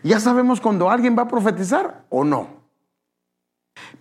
¿Ya 0.03 0.18
sabemos 0.20 0.59
cuando 0.59 0.89
alguien 0.89 1.14
va 1.18 1.24
a 1.24 1.28
profetizar 1.28 2.07
o 2.09 2.24
no? 2.24 2.49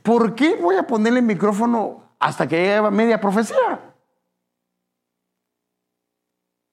¿Por 0.02 0.34
qué 0.36 0.56
voy 0.56 0.78
a 0.78 0.88
ponerle 0.88 1.20
el 1.20 1.26
micrófono 1.26 2.14
hasta 2.18 2.48
que 2.48 2.56
llegue 2.56 2.92
media 2.92 3.20
profecía? 3.20 3.94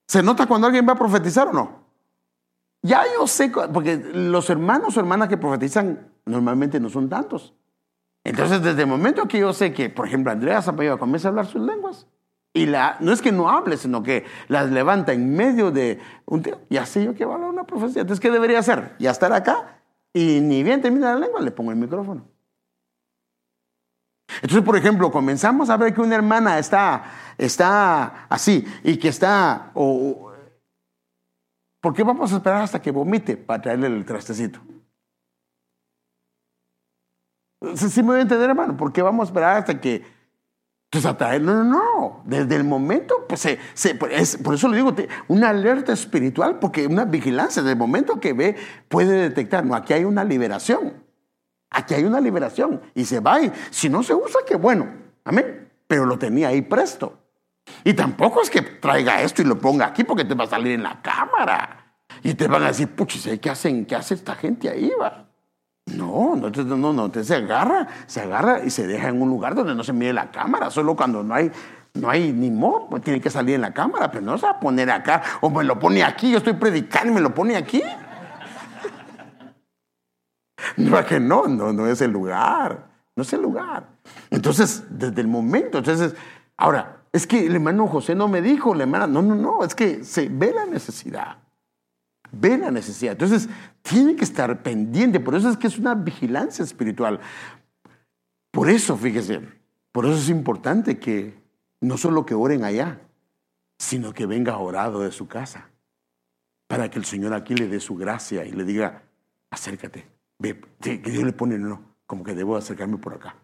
¿Se 0.06 0.22
nota 0.22 0.46
cuando 0.46 0.68
alguien 0.68 0.86
va 0.88 0.92
a 0.92 0.98
profetizar 1.00 1.48
o 1.48 1.52
no? 1.52 1.80
Ya 2.80 3.02
yo 3.12 3.26
sé, 3.26 3.50
porque 3.50 3.96
los 3.96 4.48
hermanos 4.50 4.96
o 4.96 5.00
hermanas 5.00 5.28
que 5.28 5.36
profetizan 5.36 6.12
normalmente 6.24 6.78
no 6.78 6.90
son 6.90 7.08
tantos. 7.08 7.56
Entonces, 8.26 8.60
desde 8.60 8.82
el 8.82 8.88
momento 8.88 9.28
que 9.28 9.38
yo 9.38 9.52
sé 9.52 9.72
que, 9.72 9.88
por 9.88 10.08
ejemplo, 10.08 10.32
Andrea 10.32 10.60
Zapallo 10.60 10.98
comienza 10.98 11.28
a 11.28 11.30
hablar 11.30 11.46
sus 11.46 11.62
lenguas, 11.62 12.08
y 12.52 12.66
la, 12.66 12.96
no 12.98 13.12
es 13.12 13.22
que 13.22 13.30
no 13.30 13.48
hable, 13.48 13.76
sino 13.76 14.02
que 14.02 14.24
las 14.48 14.68
levanta 14.72 15.12
en 15.12 15.32
medio 15.36 15.70
de 15.70 16.00
un 16.24 16.42
tío, 16.42 16.58
ya 16.68 16.86
sé 16.86 17.04
yo 17.04 17.14
que 17.14 17.24
va 17.24 17.32
a 17.32 17.34
hablar 17.36 17.50
una 17.50 17.64
profecía. 17.64 18.02
Entonces, 18.02 18.20
¿qué 18.20 18.32
debería 18.32 18.58
hacer? 18.58 18.96
Ya 18.98 19.12
estar 19.12 19.32
acá 19.32 19.80
y 20.12 20.40
ni 20.40 20.64
bien 20.64 20.82
termina 20.82 21.14
la 21.14 21.20
lengua, 21.20 21.40
le 21.40 21.52
pongo 21.52 21.70
el 21.70 21.76
micrófono. 21.76 22.26
Entonces, 24.42 24.62
por 24.62 24.76
ejemplo, 24.76 25.12
comenzamos 25.12 25.70
a 25.70 25.76
ver 25.76 25.94
que 25.94 26.00
una 26.00 26.16
hermana 26.16 26.58
está, 26.58 27.04
está 27.38 28.26
así 28.28 28.66
y 28.82 28.96
que 28.96 29.08
está... 29.08 29.70
O, 29.74 30.32
¿Por 31.80 31.94
qué 31.94 32.02
vamos 32.02 32.32
a 32.32 32.36
esperar 32.38 32.62
hasta 32.62 32.82
que 32.82 32.90
vomite 32.90 33.36
para 33.36 33.62
traerle 33.62 33.86
el 33.86 34.04
trastecito? 34.04 34.58
Sí, 37.74 38.02
me 38.02 38.08
voy 38.08 38.18
a 38.18 38.22
entender, 38.22 38.50
hermano. 38.50 38.76
¿Por 38.76 38.92
qué 38.92 39.02
vamos 39.02 39.26
a 39.26 39.28
esperar 39.30 39.56
hasta 39.58 39.80
que... 39.80 40.04
Entonces, 40.86 41.10
a 41.10 41.16
traer... 41.16 41.42
No, 41.42 41.54
no, 41.54 41.64
no. 41.64 42.22
Desde 42.24 42.56
el 42.56 42.64
momento, 42.64 43.26
pues, 43.28 43.40
se, 43.74 43.94
por 43.94 44.54
eso 44.54 44.68
le 44.68 44.76
digo, 44.76 44.94
una 45.28 45.48
alerta 45.48 45.92
espiritual, 45.92 46.58
porque 46.58 46.86
una 46.86 47.04
vigilancia, 47.04 47.62
desde 47.62 47.72
el 47.72 47.78
momento 47.78 48.20
que 48.20 48.32
ve, 48.32 48.56
puede 48.88 49.22
detectar, 49.22 49.64
no, 49.64 49.74
aquí 49.74 49.92
hay 49.92 50.04
una 50.04 50.22
liberación. 50.24 51.04
Aquí 51.70 51.94
hay 51.94 52.04
una 52.04 52.20
liberación. 52.20 52.80
Y 52.94 53.04
se 53.04 53.20
va 53.20 53.40
y 53.40 53.52
si 53.70 53.88
no 53.88 54.02
se 54.02 54.14
usa, 54.14 54.40
qué 54.46 54.56
bueno. 54.56 54.88
Amén. 55.24 55.70
Pero 55.86 56.04
lo 56.04 56.18
tenía 56.18 56.48
ahí 56.48 56.62
presto. 56.62 57.18
Y 57.84 57.94
tampoco 57.94 58.42
es 58.42 58.50
que 58.50 58.62
traiga 58.62 59.22
esto 59.22 59.42
y 59.42 59.44
lo 59.44 59.58
ponga 59.58 59.86
aquí 59.86 60.04
porque 60.04 60.24
te 60.24 60.34
va 60.34 60.44
a 60.44 60.48
salir 60.48 60.72
en 60.72 60.82
la 60.82 61.02
cámara. 61.02 61.98
Y 62.22 62.34
te 62.34 62.46
van 62.46 62.62
a 62.62 62.68
decir, 62.68 62.88
puchis, 62.88 63.28
¿qué 63.40 63.50
hacen? 63.50 63.84
¿Qué 63.86 63.96
hace 63.96 64.14
esta 64.14 64.34
gente 64.34 64.68
ahí? 64.68 64.92
Va? 65.00 65.25
No, 65.94 66.34
no, 66.34 66.50
no, 66.50 66.92
no, 66.92 67.24
se 67.24 67.34
agarra, 67.36 67.86
se 68.06 68.20
agarra 68.20 68.64
y 68.64 68.70
se 68.70 68.88
deja 68.88 69.08
en 69.08 69.22
un 69.22 69.28
lugar 69.28 69.54
donde 69.54 69.72
no 69.74 69.84
se 69.84 69.92
mide 69.92 70.12
la 70.12 70.32
cámara, 70.32 70.68
solo 70.68 70.96
cuando 70.96 71.22
no 71.22 71.32
hay, 71.32 71.50
no 71.94 72.10
hay 72.10 72.32
ni 72.32 72.50
modo, 72.50 72.88
pues 72.90 73.02
tiene 73.02 73.20
que 73.20 73.30
salir 73.30 73.54
en 73.54 73.60
la 73.60 73.72
cámara, 73.72 74.10
pero 74.10 74.24
no 74.24 74.36
se 74.36 74.46
va 74.46 74.52
a 74.52 74.60
poner 74.60 74.90
acá, 74.90 75.22
o 75.40 75.48
me 75.48 75.62
lo 75.62 75.78
pone 75.78 76.02
aquí, 76.02 76.32
yo 76.32 76.38
estoy 76.38 76.54
predicando 76.54 77.12
y 77.12 77.14
me 77.14 77.20
lo 77.20 77.32
pone 77.32 77.56
aquí. 77.56 77.82
No, 80.78 80.98
es 80.98 81.06
que 81.06 81.20
no, 81.20 81.46
no, 81.46 81.72
no 81.72 81.86
es 81.86 82.00
el 82.00 82.10
lugar, 82.10 82.86
no 83.14 83.22
es 83.22 83.32
el 83.32 83.40
lugar. 83.40 83.86
Entonces, 84.30 84.84
desde 84.90 85.20
el 85.20 85.28
momento, 85.28 85.78
entonces, 85.78 86.14
ahora, 86.56 87.02
es 87.12 87.26
que 87.26 87.46
el 87.46 87.54
hermano 87.54 87.86
José 87.86 88.14
no 88.14 88.26
me 88.26 88.42
dijo, 88.42 88.74
la 88.74 88.82
hermana, 88.82 89.06
no, 89.06 89.22
no, 89.22 89.34
no, 89.34 89.62
es 89.64 89.74
que 89.74 90.02
se 90.02 90.28
ve 90.28 90.52
la 90.52 90.66
necesidad 90.66 91.36
ve 92.40 92.58
la 92.58 92.70
necesidad. 92.70 93.12
Entonces, 93.12 93.48
tiene 93.82 94.16
que 94.16 94.24
estar 94.24 94.62
pendiente. 94.62 95.20
Por 95.20 95.34
eso 95.34 95.48
es 95.48 95.56
que 95.56 95.66
es 95.66 95.78
una 95.78 95.94
vigilancia 95.94 96.64
espiritual. 96.64 97.20
Por 98.50 98.70
eso, 98.70 98.96
fíjese, 98.96 99.40
por 99.92 100.06
eso 100.06 100.16
es 100.16 100.28
importante 100.28 100.98
que 100.98 101.34
no 101.80 101.96
solo 101.96 102.26
que 102.26 102.34
oren 102.34 102.64
allá, 102.64 103.00
sino 103.78 104.12
que 104.12 104.26
venga 104.26 104.56
orado 104.58 105.00
de 105.00 105.12
su 105.12 105.28
casa. 105.28 105.70
Para 106.66 106.90
que 106.90 106.98
el 106.98 107.04
Señor 107.04 107.32
aquí 107.34 107.54
le 107.54 107.68
dé 107.68 107.80
su 107.80 107.94
gracia 107.96 108.44
y 108.44 108.52
le 108.52 108.64
diga, 108.64 109.02
acércate. 109.50 110.06
Ve, 110.38 110.60
que 110.80 110.98
Dios 110.98 111.24
le 111.24 111.32
pone, 111.32 111.58
no, 111.58 111.80
como 112.06 112.24
que 112.24 112.34
debo 112.34 112.56
acercarme 112.56 112.98
por 112.98 113.14
acá. 113.14 113.36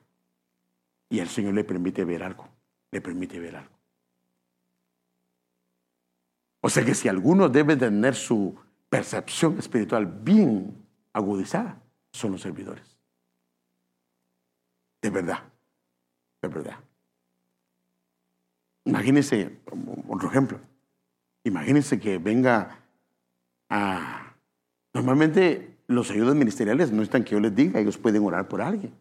Y 1.09 1.21
el 1.21 1.29
Señor 1.29 1.55
le 1.55 1.65
permite 1.65 2.05
ver 2.05 2.23
algo, 2.23 2.49
le 2.91 3.01
permite 3.01 3.39
ver 3.39 3.57
algo. 3.57 3.73
O 6.63 6.71
sea 6.71 6.85
que 6.85 6.95
si 6.95 7.09
alguno 7.09 7.49
debe 7.49 7.77
tener 7.77 8.15
su 8.15 8.57
percepción 8.93 9.59
espiritual 9.59 10.05
bien 10.05 10.77
agudizada 11.15 11.81
son 12.13 12.33
los 12.33 12.43
servidores. 12.43 12.85
De 15.01 15.09
verdad, 15.09 15.45
de 16.43 16.49
verdad. 16.49 16.79
Imagínense, 18.85 19.61
otro 20.07 20.29
ejemplo, 20.29 20.61
imagínense 21.43 21.99
que 21.99 22.19
venga 22.19 22.81
a... 23.71 24.35
Normalmente 24.93 25.79
los 25.87 26.11
ayudas 26.11 26.35
ministeriales 26.35 26.93
no 26.93 27.03
están 27.03 27.25
que 27.25 27.31
yo 27.31 27.41
les 27.41 27.55
diga, 27.55 27.81
ellos 27.81 27.97
pueden 27.97 28.23
orar 28.23 28.47
por 28.47 28.61
alguien. 28.61 28.93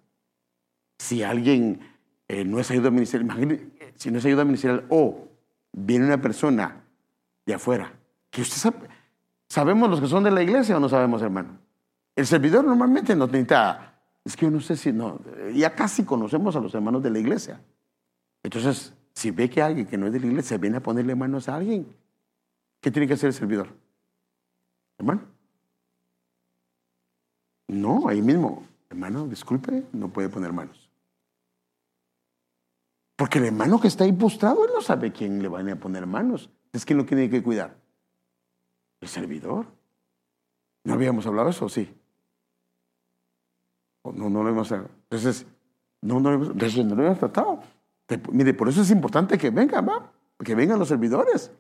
Si 1.00 1.22
alguien 1.22 1.82
eh, 2.30 2.46
no 2.46 2.62
es 2.62 2.72
ayuda 2.72 2.92
ministerial, 2.92 3.26
imagínense, 3.26 3.68
si 3.96 4.10
no 4.10 4.20
es 4.20 4.26
ayuda 4.26 4.46
ministerial 4.46 4.86
o 4.88 5.28
viene 5.74 6.06
una 6.06 6.22
persona 6.22 6.82
de 7.46 7.56
afuera, 7.56 7.92
que 8.30 8.42
usted 8.42 8.56
sabe, 8.56 9.01
¿Sabemos 9.52 9.90
los 9.90 10.00
que 10.00 10.08
son 10.08 10.24
de 10.24 10.32
la 10.32 10.42
iglesia 10.42 10.78
o 10.78 10.80
no 10.80 10.88
sabemos, 10.88 11.22
hermano? 11.22 11.60
El 12.16 12.26
servidor 12.26 12.64
normalmente 12.64 13.14
no 13.18 13.28
necesita, 13.28 14.00
es 14.24 14.38
que 14.38 14.46
yo 14.46 14.50
no 14.50 14.62
sé 14.62 14.78
si, 14.78 14.94
no, 14.94 15.20
ya 15.54 15.76
casi 15.76 16.06
conocemos 16.06 16.56
a 16.56 16.62
los 16.62 16.74
hermanos 16.74 17.04
de 17.04 17.10
la 17.10 17.20
iglesia. 17.20 17.60
Entonces, 18.44 18.94
si 19.14 19.30
ve 19.30 19.50
que 19.50 19.62
alguien 19.62 19.86
que 19.88 19.98
no 19.98 20.08
es 20.08 20.14
de 20.14 20.22
la 20.22 20.28
iglesia 20.28 20.58
viene 20.58 20.78
a 20.78 20.80
ponerle 20.80 21.16
manos 21.16 21.50
a 21.50 21.56
alguien, 21.58 21.86
¿qué 22.80 22.92
tiene 22.92 23.10
que 23.10 23.16
hacer 23.16 23.28
el 23.28 23.34
servidor? 23.34 23.68
Hermano. 24.98 25.24
No, 27.68 28.08
ahí 28.08 28.22
mismo, 28.22 28.64
hermano, 28.90 29.28
disculpe, 29.28 29.84
no 29.92 30.08
puede 30.08 30.30
poner 30.30 30.54
manos. 30.54 30.90
Porque 33.18 33.40
el 33.40 33.48
hermano 33.48 33.82
que 33.82 33.90
está 33.90 34.06
ahí 34.06 34.14
postrado, 34.14 34.64
él 34.64 34.72
no 34.74 34.82
sabe 34.82 35.12
quién 35.12 35.42
le 35.42 35.50
va 35.50 35.60
a 35.60 35.76
poner 35.76 36.06
manos. 36.06 36.50
Es 36.72 36.86
quien 36.86 36.98
lo 36.98 37.06
tiene 37.06 37.30
que 37.30 37.44
cuidar. 37.44 37.81
El 39.02 39.08
servidor. 39.08 39.66
¿No 40.84 40.94
habíamos 40.94 41.26
hablado 41.28 41.50
eso? 41.50 41.68
Sí. 41.68 41.94
No, 44.04 44.30
no 44.30 44.44
lo 44.44 44.50
hemos 44.50 44.72
Entonces, 44.72 45.46
no, 46.02 46.20
no, 46.20 46.38
no 46.38 46.96
lo 46.96 47.06
hemos 47.06 47.20
tratado. 47.20 47.60
Mire, 48.32 48.54
por 48.54 48.70
eso 48.70 48.82
es 48.82 48.92
importante 48.92 49.38
que 49.38 49.50
vengan, 49.50 49.88
va, 49.88 50.12
que 50.44 50.56
vengan 50.56 50.80
los 50.80 50.88
servidores. 50.88 51.52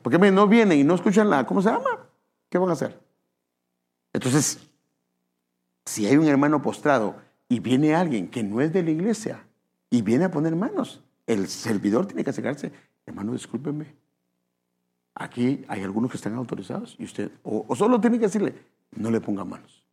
Porque 0.00 0.18
no 0.18 0.48
vienen 0.48 0.78
y 0.78 0.84
no 0.84 0.94
escuchan 0.94 1.30
la, 1.30 1.46
¿cómo 1.46 1.62
se 1.62 1.70
llama? 1.70 2.06
¿Qué 2.48 2.58
van 2.58 2.70
a 2.70 2.72
hacer? 2.72 2.98
Entonces, 4.12 4.58
si 5.84 6.06
hay 6.06 6.16
un 6.16 6.26
hermano 6.26 6.60
postrado 6.60 7.16
y 7.48 7.60
viene 7.60 7.94
alguien 7.94 8.28
que 8.28 8.42
no 8.42 8.60
es 8.60 8.72
de 8.72 8.82
la 8.82 8.90
iglesia 8.90 9.46
y 9.90 10.02
viene 10.02 10.24
a 10.24 10.30
poner 10.30 10.56
manos, 10.56 11.02
el 11.26 11.48
servidor 11.48 12.06
tiene 12.06 12.24
que 12.24 12.30
acercarse, 12.30 12.72
hermano, 13.06 13.32
discúlpeme, 13.32 13.94
Aquí 15.14 15.64
hay 15.68 15.82
algunos 15.82 16.10
que 16.10 16.16
están 16.16 16.34
autorizados 16.34 16.96
y 16.98 17.04
usted, 17.04 17.30
o, 17.42 17.74
solo 17.76 18.00
tiene 18.00 18.18
que 18.18 18.26
decirle, 18.26 18.54
no 18.92 19.10
le 19.10 19.20
ponga 19.20 19.44
manos. 19.44 19.84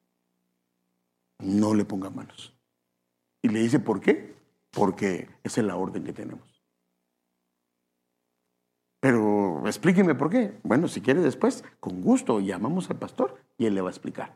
No 1.39 1.73
le 1.73 1.85
ponga 1.85 2.09
manos. 2.09 2.53
Y 3.41 3.49
le 3.49 3.59
dice, 3.59 3.79
¿por 3.79 3.99
qué? 3.99 4.35
Porque 4.71 5.29
esa 5.43 5.61
es 5.61 5.67
la 5.67 5.75
orden 5.75 6.03
que 6.03 6.13
tenemos. 6.13 6.47
Pero 8.99 9.63
explíqueme 9.65 10.15
por 10.15 10.29
qué. 10.29 10.59
Bueno, 10.63 10.87
si 10.87 11.01
quiere 11.01 11.21
después, 11.21 11.63
con 11.79 12.01
gusto, 12.01 12.39
llamamos 12.39 12.89
al 12.89 12.97
pastor 12.97 13.37
y 13.57 13.65
él 13.65 13.75
le 13.75 13.81
va 13.81 13.89
a 13.89 13.91
explicar. 13.91 14.35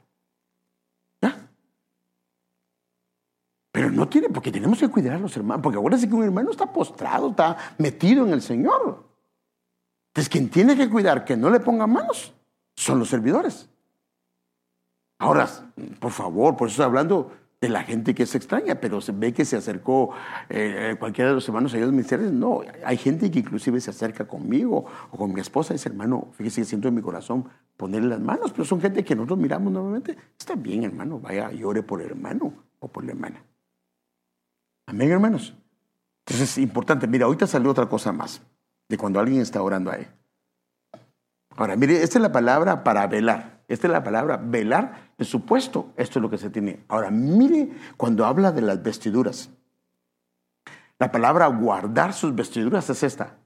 ¿Ya? 1.22 1.50
Pero 3.72 3.92
no 3.92 4.08
tiene, 4.08 4.30
porque 4.30 4.52
tenemos 4.52 4.80
que 4.80 4.88
cuidar 4.88 5.16
a 5.16 5.20
los 5.20 5.36
hermanos, 5.36 5.64
porque 5.64 5.78
ahora 5.78 5.98
sí 5.98 6.08
que 6.08 6.16
un 6.16 6.24
hermano 6.24 6.52
está 6.52 6.72
postrado, 6.72 7.32
está 7.32 7.58
metido 7.78 8.26
en 8.26 8.34
el 8.34 8.42
Señor. 8.42 9.13
Entonces, 10.14 10.30
quien 10.30 10.50
tiene 10.50 10.78
que 10.78 10.88
cuidar 10.92 11.26
que 11.26 11.36
no 11.36 11.50
le 11.50 11.60
pongan 11.60 11.92
manos 11.92 12.36
son 12.76 13.00
los 13.00 13.10
servidores. 13.10 13.68
Ahora, 15.18 15.50
por 16.00 16.12
favor, 16.12 16.56
por 16.56 16.68
eso 16.68 16.74
estoy 16.74 16.86
hablando 16.86 17.32
de 17.60 17.70
la 17.70 17.82
gente 17.82 18.14
que 18.14 18.22
es 18.22 18.36
extraña, 18.36 18.76
pero 18.76 19.02
se 19.02 19.12
ve 19.12 19.34
que 19.34 19.44
se 19.44 19.58
acercó 19.58 20.12
eh, 20.50 20.96
cualquiera 21.00 21.30
de 21.30 21.36
los 21.36 21.48
hermanos 21.48 21.74
a 21.74 21.78
los 21.78 21.90
ministerios. 21.90 22.32
No, 22.32 22.62
hay 22.86 22.98
gente 22.98 23.32
que 23.32 23.40
inclusive 23.40 23.82
se 23.82 23.90
acerca 23.90 24.28
conmigo 24.28 24.86
o 25.10 25.18
con 25.18 25.34
mi 25.34 25.42
esposa 25.42 25.74
y 25.74 25.78
dice, 25.78 25.90
hermano, 25.90 26.28
fíjese 26.34 26.62
que 26.62 26.66
siento 26.66 26.90
en 26.90 26.94
mi 26.94 27.02
corazón 27.02 27.50
ponerle 27.76 28.10
las 28.10 28.20
manos, 28.20 28.52
pero 28.52 28.66
son 28.66 28.82
gente 28.82 29.04
que 29.04 29.16
nosotros 29.16 29.40
miramos 29.40 29.74
nuevamente. 29.74 30.16
Está 30.38 30.54
bien, 30.54 30.84
hermano, 30.84 31.20
vaya, 31.20 31.52
llore 31.52 31.82
por 31.82 32.02
el 32.02 32.10
hermano 32.10 32.54
o 32.78 32.88
por 32.88 33.04
la 33.04 33.14
hermana. 33.14 33.44
Amén, 34.86 35.10
hermanos. 35.10 35.56
Entonces 36.20 36.52
es 36.52 36.58
importante. 36.60 37.08
Mira, 37.08 37.26
ahorita 37.26 37.48
salió 37.48 37.72
otra 37.72 37.90
cosa 37.90 38.12
más 38.12 38.44
cuando 38.98 39.20
alguien 39.20 39.42
está 39.42 39.62
orando 39.62 39.92
ahí. 39.92 40.08
Ahora, 41.56 41.76
mire, 41.76 42.02
esta 42.02 42.18
es 42.18 42.22
la 42.22 42.32
palabra 42.32 42.84
para 42.84 43.06
velar. 43.08 43.64
Esta 43.68 43.88
es 43.88 43.94
la 43.94 44.04
palabra 44.04 44.38
velar 44.38 45.12
de 45.18 45.26
su 45.26 45.46
puesto. 45.46 45.94
Esto 45.96 46.20
es 46.20 46.24
lo 46.24 46.30
que 46.30 46.38
se 46.38 46.50
tiene. 46.50 46.84
Ahora, 46.88 47.12
mire 47.12 47.72
cuando 47.98 48.26
habla 48.26 48.52
de 48.52 48.62
las 48.62 48.82
vestiduras. 48.82 49.50
La 51.00 51.12
palabra 51.12 51.48
guardar 51.48 52.14
sus 52.14 52.34
vestiduras 52.36 52.90
es 52.90 53.04
esta. 53.04 53.38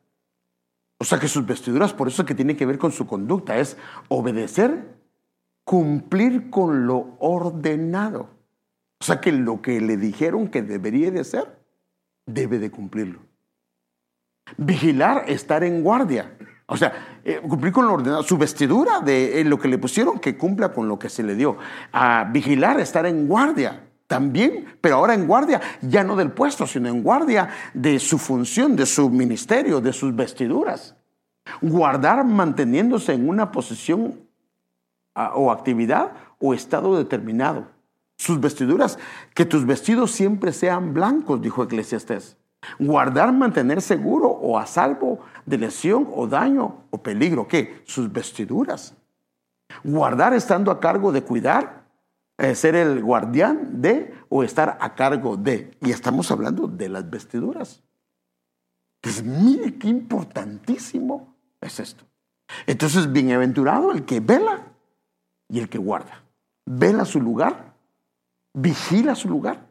O 0.99 1.05
sea 1.05 1.19
que 1.19 1.27
sus 1.27 1.45
vestiduras, 1.45 1.93
por 1.93 2.07
eso 2.07 2.23
es 2.23 2.27
que 2.27 2.35
tiene 2.35 2.57
que 2.57 2.65
ver 2.65 2.77
con 2.77 2.91
su 2.91 3.05
conducta, 3.05 3.57
es 3.57 3.77
obedecer, 4.09 4.95
cumplir 5.63 6.49
con 6.49 6.87
lo 6.87 7.15
ordenado. 7.19 8.29
O 8.99 9.03
sea 9.03 9.21
que 9.21 9.31
lo 9.31 9.61
que 9.61 9.79
le 9.79 9.97
dijeron 9.97 10.47
que 10.47 10.63
debería 10.63 11.11
de 11.11 11.19
hacer, 11.19 11.59
debe 12.25 12.57
de 12.57 12.71
cumplirlo. 12.71 13.19
Vigilar, 14.55 15.25
estar 15.27 15.63
en 15.63 15.83
guardia. 15.83 16.31
O 16.67 16.77
sea, 16.77 17.19
eh, 17.23 17.41
cumplir 17.41 17.73
con 17.73 17.87
lo 17.87 17.93
ordenado. 17.93 18.23
Su 18.23 18.37
vestidura 18.37 18.99
de 18.99 19.43
lo 19.45 19.59
que 19.59 19.67
le 19.67 19.77
pusieron, 19.77 20.19
que 20.19 20.37
cumpla 20.37 20.73
con 20.73 20.87
lo 20.87 20.97
que 20.97 21.09
se 21.09 21.23
le 21.23 21.35
dio. 21.35 21.57
A 21.91 22.29
vigilar, 22.31 22.79
estar 22.79 23.05
en 23.05 23.27
guardia. 23.27 23.83
También, 24.07 24.77
pero 24.79 24.95
ahora 24.95 25.13
en 25.13 25.27
guardia, 25.27 25.59
ya 25.81 26.03
no 26.03 26.15
del 26.15 26.31
puesto, 26.31 26.65
sino 26.65 26.87
en 26.87 27.03
guardia 27.03 27.49
de 27.73 27.99
su 27.99 28.17
función, 28.17 28.75
de 28.77 28.85
su 28.85 29.09
ministerio, 29.09 29.81
de 29.81 29.91
sus 29.91 30.15
vestiduras. 30.15 30.95
Guardar 31.61 32.23
manteniéndose 32.23 33.13
en 33.13 33.27
una 33.27 33.51
posición 33.51 34.21
ah, 35.13 35.33
o 35.35 35.51
actividad 35.51 36.13
o 36.39 36.53
estado 36.53 36.97
determinado. 36.97 37.67
Sus 38.15 38.39
vestiduras, 38.39 38.97
que 39.33 39.45
tus 39.45 39.65
vestidos 39.65 40.11
siempre 40.11 40.53
sean 40.53 40.93
blancos, 40.93 41.41
dijo 41.41 41.63
Eclesiastés. 41.63 42.37
Guardar, 42.79 43.31
mantener 43.33 43.81
seguro 43.81 44.29
o 44.29 44.57
a 44.57 44.65
salvo 44.65 45.19
de 45.45 45.57
lesión 45.57 46.07
o 46.13 46.27
daño 46.27 46.85
o 46.89 46.97
peligro. 46.97 47.47
¿Qué? 47.47 47.81
Sus 47.85 48.11
vestiduras. 48.11 48.95
Guardar 49.83 50.33
estando 50.33 50.71
a 50.71 50.79
cargo 50.79 51.11
de 51.11 51.23
cuidar, 51.23 51.85
eh, 52.37 52.55
ser 52.55 52.75
el 52.75 53.01
guardián 53.01 53.81
de 53.81 54.13
o 54.29 54.43
estar 54.43 54.77
a 54.81 54.95
cargo 54.95 55.37
de. 55.37 55.71
Y 55.81 55.91
estamos 55.91 56.31
hablando 56.31 56.67
de 56.67 56.89
las 56.89 57.09
vestiduras. 57.09 57.83
Entonces, 59.01 59.23
mire 59.23 59.77
qué 59.77 59.87
importantísimo 59.87 61.35
es 61.61 61.79
esto. 61.79 62.05
Entonces, 62.65 63.11
bienaventurado 63.11 63.91
el 63.91 64.05
que 64.05 64.19
vela 64.19 64.67
y 65.49 65.59
el 65.59 65.69
que 65.69 65.77
guarda. 65.77 66.23
Vela 66.65 67.05
su 67.05 67.21
lugar, 67.21 67.73
vigila 68.53 69.15
su 69.15 69.29
lugar 69.29 69.66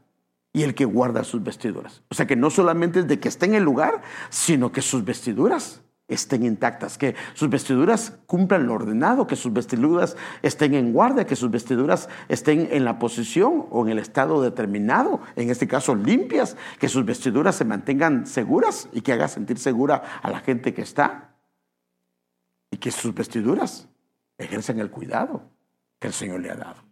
y 0.57 0.63
el 0.63 0.75
que 0.75 0.87
guarda 0.87 1.23
sus 1.23 1.43
vestiduras. 1.43 2.03
O 2.09 2.15
sea 2.15 2.27
que 2.27 2.35
no 2.35 2.49
solamente 2.49 3.01
es 3.01 3.07
de 3.07 3.21
que 3.21 3.29
esté 3.29 3.45
en 3.45 3.57
el 3.57 3.63
lugar, 3.63 4.01
sino 4.31 4.73
que 4.73 4.81
sus 4.81 5.05
vestiduras 5.05 5.83
estén 6.09 6.47
intactas, 6.47 6.97
que 6.97 7.15
sus 7.35 7.51
vestiduras 7.51 8.15
cumplan 8.25 8.67
lo 8.67 8.73
ordenado, 8.73 9.27
que 9.27 9.37
sus 9.37 9.53
vestiduras 9.53 10.17
estén 10.41 10.73
en 10.73 10.95
guardia, 10.95 11.27
que 11.27 11.37
sus 11.37 11.51
vestiduras 11.51 12.09
estén 12.31 12.69
en 12.71 12.87
la 12.87 12.99
posición 12.99 13.67
o 13.71 13.85
en 13.85 13.93
el 13.93 13.99
estado 13.99 14.41
determinado, 14.41 15.21
en 15.35 15.51
este 15.51 15.69
caso 15.69 15.95
limpias, 15.95 16.57
que 16.79 16.89
sus 16.89 17.05
vestiduras 17.05 17.55
se 17.55 17.67
mantengan 17.67 18.27
seguras 18.27 18.89
y 18.95 19.03
que 19.03 19.13
haga 19.13 19.29
sentir 19.29 19.59
segura 19.59 20.21
a 20.23 20.31
la 20.31 20.41
gente 20.41 20.73
que 20.73 20.81
está, 20.81 21.35
y 22.71 22.79
que 22.79 22.91
sus 22.91 23.15
vestiduras 23.15 23.91
ejerzan 24.39 24.79
el 24.79 24.91
cuidado 24.91 25.43
que 25.99 26.07
el 26.07 26.15
Señor 26.15 26.41
le 26.41 26.51
ha 26.51 26.57
dado. 26.57 26.86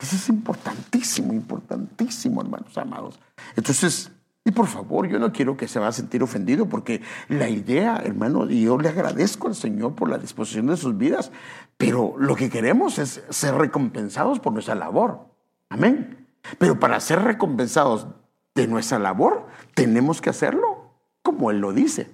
Eso 0.00 0.16
es 0.16 0.28
importantísimo, 0.28 1.32
importantísimo, 1.32 2.40
hermanos 2.40 2.76
amados. 2.78 3.20
Entonces, 3.54 4.10
y 4.44 4.52
por 4.52 4.66
favor, 4.66 5.06
yo 5.06 5.18
no 5.18 5.32
quiero 5.32 5.56
que 5.56 5.68
se 5.68 5.78
va 5.78 5.88
a 5.88 5.92
sentir 5.92 6.22
ofendido 6.22 6.66
porque 6.66 7.02
la 7.28 7.48
idea, 7.50 8.00
hermano, 8.02 8.50
y 8.50 8.62
yo 8.62 8.78
le 8.78 8.88
agradezco 8.88 9.48
al 9.48 9.54
Señor 9.54 9.94
por 9.94 10.08
la 10.08 10.16
disposición 10.16 10.66
de 10.66 10.78
sus 10.78 10.96
vidas, 10.96 11.30
pero 11.76 12.14
lo 12.18 12.34
que 12.36 12.48
queremos 12.48 12.98
es 12.98 13.22
ser 13.28 13.54
recompensados 13.54 14.40
por 14.40 14.54
nuestra 14.54 14.74
labor. 14.74 15.26
Amén. 15.68 16.26
Pero 16.58 16.80
para 16.80 16.98
ser 17.00 17.20
recompensados 17.22 18.06
de 18.54 18.66
nuestra 18.66 18.98
labor, 18.98 19.46
tenemos 19.74 20.22
que 20.22 20.30
hacerlo 20.30 20.94
como 21.22 21.50
Él 21.50 21.58
lo 21.58 21.74
dice. 21.74 22.10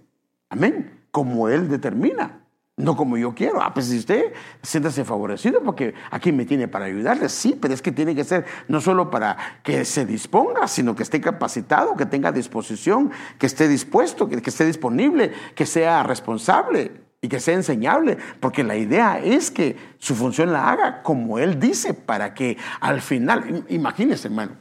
Amén. 0.49 1.07
Como 1.13 1.49
Él 1.49 1.69
determina. 1.69 2.46
No 2.79 2.95
como 2.95 3.17
yo 3.17 3.35
quiero. 3.35 3.63
Ah, 3.63 3.73
pues 3.73 3.87
si 3.87 3.99
usted 3.99 4.35
siéntase 4.63 5.05
favorecido 5.05 5.63
porque 5.63 5.95
aquí 6.11 6.31
me 6.31 6.45
tiene 6.45 6.69
para 6.69 6.85
ayudarle. 6.85 7.31
Sí, 7.31 7.59
pero 7.61 7.73
es 7.73 7.81
que 7.81 7.91
tiene 7.91 8.15
que 8.15 8.23
ser 8.23 8.45
no 8.69 8.83
solo 8.83 9.11
para 9.11 9.37
que 9.63 9.87
se 9.87 10.05
disponga, 10.05 10.69
sino 10.69 10.95
que 10.95 11.03
esté 11.03 11.21
capacitado, 11.23 11.97
que 11.97 12.05
tenga 12.05 12.33
disposición, 12.33 13.11
que 13.39 13.47
esté 13.47 13.67
dispuesto, 13.67 14.29
que, 14.29 14.43
que 14.43 14.51
esté 14.51 14.67
disponible, 14.67 15.33
que 15.55 15.65
sea 15.65 16.03
responsable 16.03 17.01
y 17.23 17.29
que 17.29 17.41
sea 17.41 17.55
enseñable. 17.55 18.19
Porque 18.41 18.63
la 18.63 18.77
idea 18.77 19.21
es 19.21 19.51
que 19.51 19.77
su 19.97 20.15
función 20.15 20.53
la 20.53 20.71
haga 20.71 21.03
como 21.03 21.39
él 21.39 21.59
dice, 21.59 21.95
para 21.95 22.35
que 22.35 22.59
al 22.81 23.01
final, 23.01 23.65
imagínese 23.71 24.29
hermano, 24.29 24.53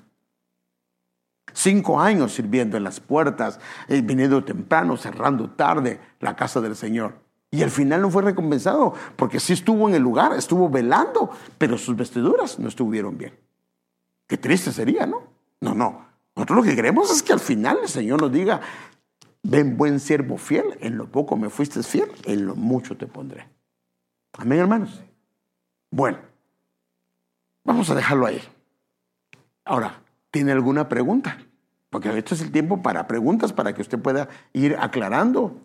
cinco 1.51 1.99
años 1.99 2.33
sirviendo 2.33 2.77
en 2.77 2.85
las 2.85 3.01
puertas, 3.01 3.59
eh, 3.89 4.01
viniendo 4.01 4.41
temprano, 4.45 4.95
cerrando 4.95 5.49
tarde 5.49 5.99
la 6.21 6.37
casa 6.37 6.61
del 6.61 6.77
Señor. 6.77 7.24
Y 7.55 7.63
al 7.63 7.71
final 7.71 8.01
no 8.01 8.09
fue 8.09 8.21
recompensado, 8.21 8.93
porque 9.15 9.39
sí 9.39 9.53
estuvo 9.53 9.87
en 9.87 9.95
el 9.95 10.01
lugar, 10.01 10.33
estuvo 10.33 10.69
velando, 10.69 11.29
pero 11.57 11.77
sus 11.77 11.95
vestiduras 11.95 12.59
no 12.59 12.67
estuvieron 12.67 13.17
bien. 13.17 13.33
Qué 14.27 14.35
triste 14.37 14.73
sería, 14.73 15.05
¿no? 15.05 15.23
No, 15.61 15.73
no. 15.73 16.05
Nosotros 16.35 16.57
lo 16.57 16.63
que 16.63 16.75
queremos 16.75 17.09
es 17.09 17.23
que 17.23 17.31
al 17.31 17.39
final 17.39 17.79
el 17.81 17.87
Señor 17.87 18.21
nos 18.21 18.29
diga, 18.29 18.59
ven 19.41 19.77
buen 19.77 20.01
siervo 20.01 20.37
fiel, 20.37 20.77
en 20.81 20.97
lo 20.97 21.09
poco 21.09 21.37
me 21.37 21.49
fuiste 21.49 21.81
fiel, 21.81 22.11
en 22.25 22.45
lo 22.45 22.57
mucho 22.57 22.97
te 22.97 23.07
pondré. 23.07 23.47
Amén, 24.33 24.59
hermanos. 24.59 25.01
Bueno, 25.91 26.17
vamos 27.63 27.89
a 27.89 27.95
dejarlo 27.95 28.25
ahí. 28.25 28.41
Ahora, 29.63 30.01
¿tiene 30.29 30.51
alguna 30.51 30.89
pregunta? 30.89 31.37
Porque 31.89 32.09
esto 32.17 32.35
es 32.35 32.41
el 32.41 32.51
tiempo 32.51 32.81
para 32.81 33.07
preguntas, 33.07 33.53
para 33.53 33.73
que 33.73 33.81
usted 33.81 33.97
pueda 33.97 34.27
ir 34.51 34.75
aclarando 34.77 35.61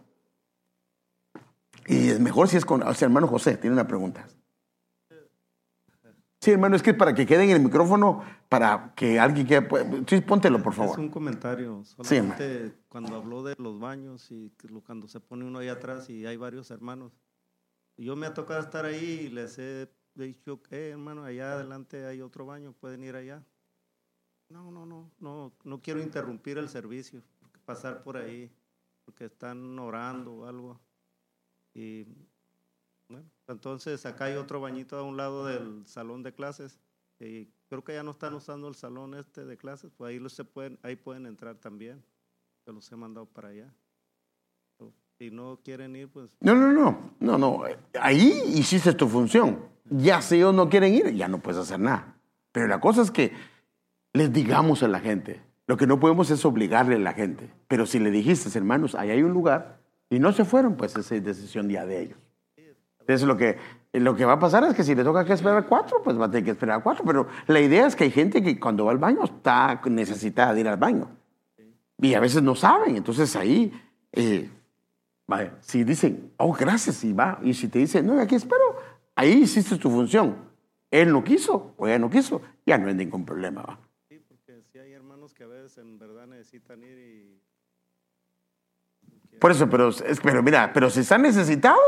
y 1.87 2.09
es 2.09 2.21
mejor 2.21 2.49
si 2.49 2.57
es 2.57 2.65
con... 2.65 2.83
O 2.83 2.95
sea, 2.95 3.07
hermano 3.07 3.27
José, 3.27 3.57
tiene 3.57 3.75
una 3.75 3.87
pregunta. 3.87 4.27
Sí, 6.41 6.53
hermano, 6.53 6.75
es 6.75 6.83
que 6.83 6.95
para 6.95 7.15
que 7.15 7.27
quede 7.27 7.45
en 7.45 7.51
el 7.51 7.61
micrófono, 7.61 8.25
para 8.49 8.95
que 8.97 9.21
alguien 9.21 9.47
quiera... 9.47 9.69
Sí, 10.07 10.23
póntelo, 10.23 10.63
por 10.63 10.73
favor. 10.73 10.93
Es 10.93 10.99
un 10.99 11.11
comentario. 11.11 11.85
Solamente 11.85 12.75
cuando 12.89 13.17
habló 13.17 13.43
de 13.43 13.55
los 13.59 13.79
baños 13.79 14.31
y 14.31 14.51
cuando 14.87 15.07
se 15.07 15.21
pone 15.21 15.45
uno 15.45 15.59
ahí 15.59 15.69
atrás 15.69 16.09
y 16.09 16.25
hay 16.25 16.39
varios 16.39 16.71
hermanos. 16.71 17.13
Yo 17.99 18.17
me 18.17 18.27
ha 18.27 18.33
tocado 18.33 18.61
estar 18.61 18.87
ahí 18.87 19.27
y 19.27 19.29
les 19.29 19.59
he 19.59 19.91
dicho, 20.15 20.61
eh, 20.71 20.91
hermano, 20.93 21.25
allá 21.25 21.53
adelante 21.53 22.07
hay 22.07 22.23
otro 22.23 22.47
baño, 22.47 22.73
pueden 22.73 23.05
ir 23.05 23.17
allá. 23.17 23.45
No, 24.49 24.71
no, 24.73 24.87
no, 24.87 25.11
no, 25.21 25.53
no 25.63 25.83
quiero 25.83 26.01
interrumpir 26.01 26.57
el 26.57 26.69
servicio, 26.69 27.23
pasar 27.65 28.03
por 28.03 28.17
ahí, 28.17 28.51
porque 29.05 29.27
están 29.27 29.79
orando 29.79 30.33
o 30.33 30.47
algo. 30.47 30.81
Y 31.75 32.07
bueno, 33.09 33.29
entonces 33.49 34.05
acá 34.07 34.27
hay 34.27 34.35
otro 34.35 34.61
bañito 34.61 34.97
a 34.97 35.03
un 35.03 35.17
lado 35.17 35.47
del 35.47 35.87
salón 35.87 36.23
de 36.23 36.33
clases. 36.33 36.79
Y 37.19 37.49
creo 37.69 37.85
que 37.85 37.95
ya 37.95 38.03
no 38.03 38.13
están 38.13 38.35
usando 38.35 38.69
el 38.69 38.75
salón 38.75 39.15
este 39.15 39.45
de 39.45 39.57
clases, 39.57 39.91
pues 39.97 40.11
ahí, 40.11 40.19
los 40.19 40.33
se 40.33 40.45
pueden, 40.45 40.79
ahí 40.83 40.97
pueden 40.97 41.27
entrar 41.27 41.57
también. 41.57 42.03
Se 42.65 42.73
los 42.73 42.91
he 42.91 42.97
mandado 42.97 43.27
para 43.27 43.49
allá. 43.49 43.75
Si 45.19 45.31
no 45.31 45.61
quieren 45.63 45.95
ir, 45.97 46.09
pues... 46.09 46.31
No, 46.41 46.55
no, 46.55 46.73
no, 46.73 47.13
no, 47.21 47.37
no. 47.37 47.65
Ahí 48.01 48.43
hiciste 48.55 48.95
tu 48.95 49.07
función. 49.07 49.59
Ya 49.85 50.23
si 50.23 50.37
ellos 50.37 50.55
no 50.55 50.71
quieren 50.71 50.95
ir, 50.95 51.11
ya 51.15 51.29
no 51.29 51.43
puedes 51.43 51.61
hacer 51.61 51.79
nada. 51.79 52.17
Pero 52.53 52.67
la 52.69 52.81
cosa 52.81 53.03
es 53.03 53.11
que 53.11 53.35
les 54.15 54.33
digamos 54.33 54.83
a 54.83 54.89
la 54.89 54.99
gente. 54.99 55.43
Lo 55.67 55.77
que 55.77 55.87
no 55.87 56.01
podemos 56.01 56.31
es 56.31 56.43
obligarle 56.47 56.95
a 56.95 56.99
la 56.99 57.13
gente. 57.13 57.53
Pero 57.69 57.85
si 57.85 57.99
le 57.99 58.11
dijiste, 58.11 58.57
hermanos, 58.57 58.95
ahí 58.95 59.11
hay 59.11 59.23
un 59.23 59.33
lugar, 59.33 59.80
y 60.11 60.19
no 60.19 60.33
se 60.33 60.45
fueron, 60.45 60.77
pues 60.77 60.97
esa 60.97 61.15
es 61.15 61.25
decisión 61.25 61.69
ya 61.69 61.87
de 61.87 62.03
ellos. 62.03 62.19
Entonces 62.99 63.27
lo 63.27 63.37
que, 63.37 63.57
lo 63.93 64.15
que 64.15 64.25
va 64.25 64.35
a 64.35 64.39
pasar 64.39 64.65
es 64.65 64.75
que 64.75 64.85
si 64.85 64.95
le 64.95 65.03
toca 65.03 65.25
que 65.25 65.33
esperar 65.33 65.67
cuatro, 65.67 66.03
pues 66.03 66.21
va 66.21 66.27
a 66.27 66.31
tener 66.31 66.45
que 66.45 66.51
esperar 66.51 66.83
cuatro. 66.83 67.05
Pero 67.05 67.29
la 67.47 67.61
idea 67.61 67.87
es 67.87 67.97
que 67.97 68.05
hay 68.05 68.11
gente 68.11 68.43
que 68.43 68.59
cuando 68.61 68.85
va 68.85 68.93
al 68.93 68.99
baño 68.99 69.25
está 69.25 69.81
necesitada 69.87 70.53
de 70.53 70.61
ir 70.61 70.69
al 70.69 70.77
baño. 70.77 71.09
Y 71.99 72.15
a 72.15 72.21
veces 72.21 72.43
no 72.43 72.55
saben. 72.55 72.97
Entonces 72.97 73.35
ahí, 73.37 73.73
eh, 74.13 74.51
si 75.61 75.85
dicen, 75.85 76.33
oh, 76.37 76.53
gracias, 76.53 77.03
y 77.05 77.13
va. 77.13 77.39
Y 77.43 77.55
si 77.55 77.69
te 77.69 77.79
dicen, 77.79 78.07
no, 78.07 78.21
aquí 78.21 78.35
espero, 78.35 78.77
ahí 79.15 79.43
hiciste 79.43 79.77
tu 79.77 79.91
función. 79.91 80.37
Él 80.91 81.13
no 81.13 81.23
quiso 81.23 81.75
o 81.77 81.87
ella 81.87 81.99
no 81.99 82.11
quiso, 82.11 82.43
ya 82.67 82.79
no 82.79 82.89
hay 82.89 82.95
ningún 82.95 83.25
problema. 83.25 83.63
¿va? 83.63 83.79
que 85.35 85.45
a 85.45 85.47
veces 85.47 85.79
en 85.79 85.99
verdad 85.99 86.27
necesitan 86.27 86.83
ir 86.83 86.99
y... 86.99 87.41
Por 89.39 89.51
eso, 89.53 89.69
pero, 89.71 89.89
es, 89.89 90.21
pero 90.23 90.43
mira, 90.43 90.73
pero 90.73 90.91
si 90.91 91.01
está 91.01 91.19
necesitado. 91.19 91.79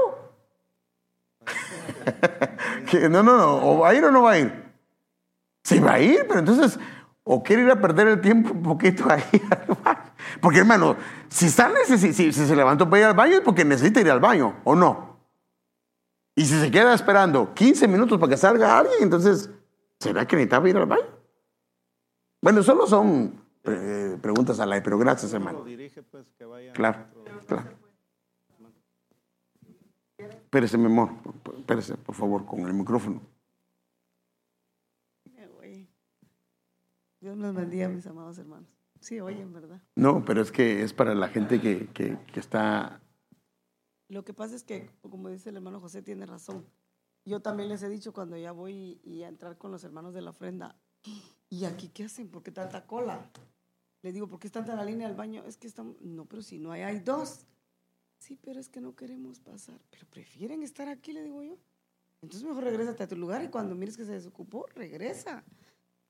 No, 3.10 3.22
no, 3.22 3.36
no, 3.38 3.56
o 3.70 3.78
va 3.78 3.88
a 3.90 3.94
ir 3.94 4.04
o 4.04 4.10
no 4.10 4.22
va 4.22 4.32
a 4.32 4.38
ir. 4.38 4.52
Sí 5.64 5.78
va 5.78 5.94
a 5.94 6.00
ir, 6.00 6.26
pero 6.28 6.40
entonces, 6.40 6.78
o 7.24 7.42
quiere 7.42 7.62
ir 7.62 7.70
a 7.70 7.80
perder 7.80 8.08
el 8.08 8.20
tiempo 8.20 8.52
un 8.52 8.62
poquito 8.62 9.04
ahí 9.10 9.22
al 9.50 9.76
baño. 9.82 10.12
Porque 10.40 10.58
hermano, 10.58 10.96
si, 11.28 11.46
está 11.46 11.70
necesi- 11.72 12.12
si, 12.12 12.32
si 12.32 12.46
se 12.46 12.56
levantó 12.56 12.90
para 12.90 13.00
ir 13.00 13.06
al 13.06 13.14
baño 13.14 13.34
es 13.36 13.40
porque 13.40 13.64
necesita 13.64 14.00
ir 14.00 14.10
al 14.10 14.20
baño, 14.20 14.60
¿o 14.64 14.74
no? 14.74 15.16
Y 16.34 16.44
si 16.44 16.58
se 16.60 16.70
queda 16.70 16.92
esperando 16.94 17.54
15 17.54 17.88
minutos 17.88 18.18
para 18.18 18.30
que 18.30 18.36
salga 18.36 18.78
alguien, 18.78 18.98
entonces, 19.02 19.48
¿será 19.98 20.26
que 20.26 20.36
necesitaba 20.36 20.68
ir 20.68 20.76
al 20.76 20.86
baño? 20.86 21.06
Bueno, 22.42 22.62
solo 22.62 22.86
son 22.86 23.40
eh, 23.64 24.18
preguntas 24.20 24.58
al 24.60 24.72
aire, 24.72 24.82
pero 24.84 24.98
gracias, 24.98 25.32
hermano. 25.32 25.62
dirige, 25.64 26.02
pues, 26.02 26.26
que 26.36 26.44
vaya... 26.44 26.72
Claro, 26.72 27.06
claro. 27.60 27.78
Espérese, 30.18 30.78
mi 30.78 30.86
amor, 30.86 31.10
espérese, 31.58 31.96
por 31.96 32.14
favor, 32.14 32.44
con 32.46 32.60
el 32.60 32.74
micrófono. 32.74 33.20
Me. 35.34 35.88
Dios 37.20 37.36
los 37.38 37.54
bendiga, 37.54 37.88
mis 37.88 38.06
amados 38.06 38.36
hermanos. 38.38 38.68
Sí, 39.00 39.20
oyen, 39.20 39.52
¿verdad? 39.52 39.80
No, 39.96 40.24
pero 40.24 40.42
es 40.42 40.52
que 40.52 40.82
es 40.82 40.92
para 40.92 41.14
la 41.14 41.28
gente 41.28 41.60
que, 41.60 41.88
que- 41.88 42.18
que 42.32 42.40
está... 42.40 43.00
Lo 44.08 44.24
que 44.24 44.34
pasa 44.34 44.54
es 44.54 44.62
que, 44.62 44.90
como 45.00 45.28
dice 45.30 45.50
el 45.50 45.56
hermano 45.56 45.80
José, 45.80 46.02
tiene 46.02 46.26
razón. 46.26 46.66
Yo 47.24 47.40
también 47.40 47.68
les 47.68 47.82
he 47.82 47.88
dicho 47.88 48.12
cuando 48.12 48.36
ya 48.36 48.52
voy 48.52 49.00
y 49.04 49.22
a 49.22 49.28
entrar 49.28 49.56
con 49.56 49.70
los 49.70 49.82
hermanos 49.84 50.12
de 50.14 50.22
la 50.22 50.30
ofrenda, 50.30 50.76
¿y 51.48 51.64
aquí 51.64 51.88
qué 51.88 52.04
hacen? 52.04 52.28
¿Por 52.28 52.42
qué 52.42 52.50
tanta 52.52 52.86
cola? 52.86 53.30
Le 54.02 54.12
digo, 54.12 54.28
¿por 54.28 54.38
qué 54.38 54.48
están 54.48 54.68
en 54.68 54.76
la 54.76 54.84
línea 54.84 55.06
del 55.06 55.16
baño? 55.16 55.44
Es 55.46 55.56
que 55.56 55.66
están, 55.66 55.96
no, 56.00 56.26
pero 56.26 56.42
si 56.42 56.58
no 56.58 56.72
hay, 56.72 56.82
hay 56.82 56.98
dos. 56.98 57.46
Sí, 58.18 58.38
pero 58.40 58.60
es 58.60 58.68
que 58.68 58.80
no 58.80 58.94
queremos 58.94 59.40
pasar. 59.40 59.80
Pero 59.90 60.06
prefieren 60.10 60.62
estar 60.62 60.88
aquí, 60.88 61.12
le 61.12 61.22
digo 61.22 61.42
yo. 61.42 61.56
Entonces 62.20 62.46
mejor 62.46 62.64
regrésate 62.64 63.02
a 63.02 63.08
tu 63.08 63.16
lugar 63.16 63.42
y 63.42 63.48
cuando 63.48 63.74
mires 63.74 63.96
que 63.96 64.04
se 64.04 64.12
desocupó, 64.12 64.66
regresa. 64.74 65.44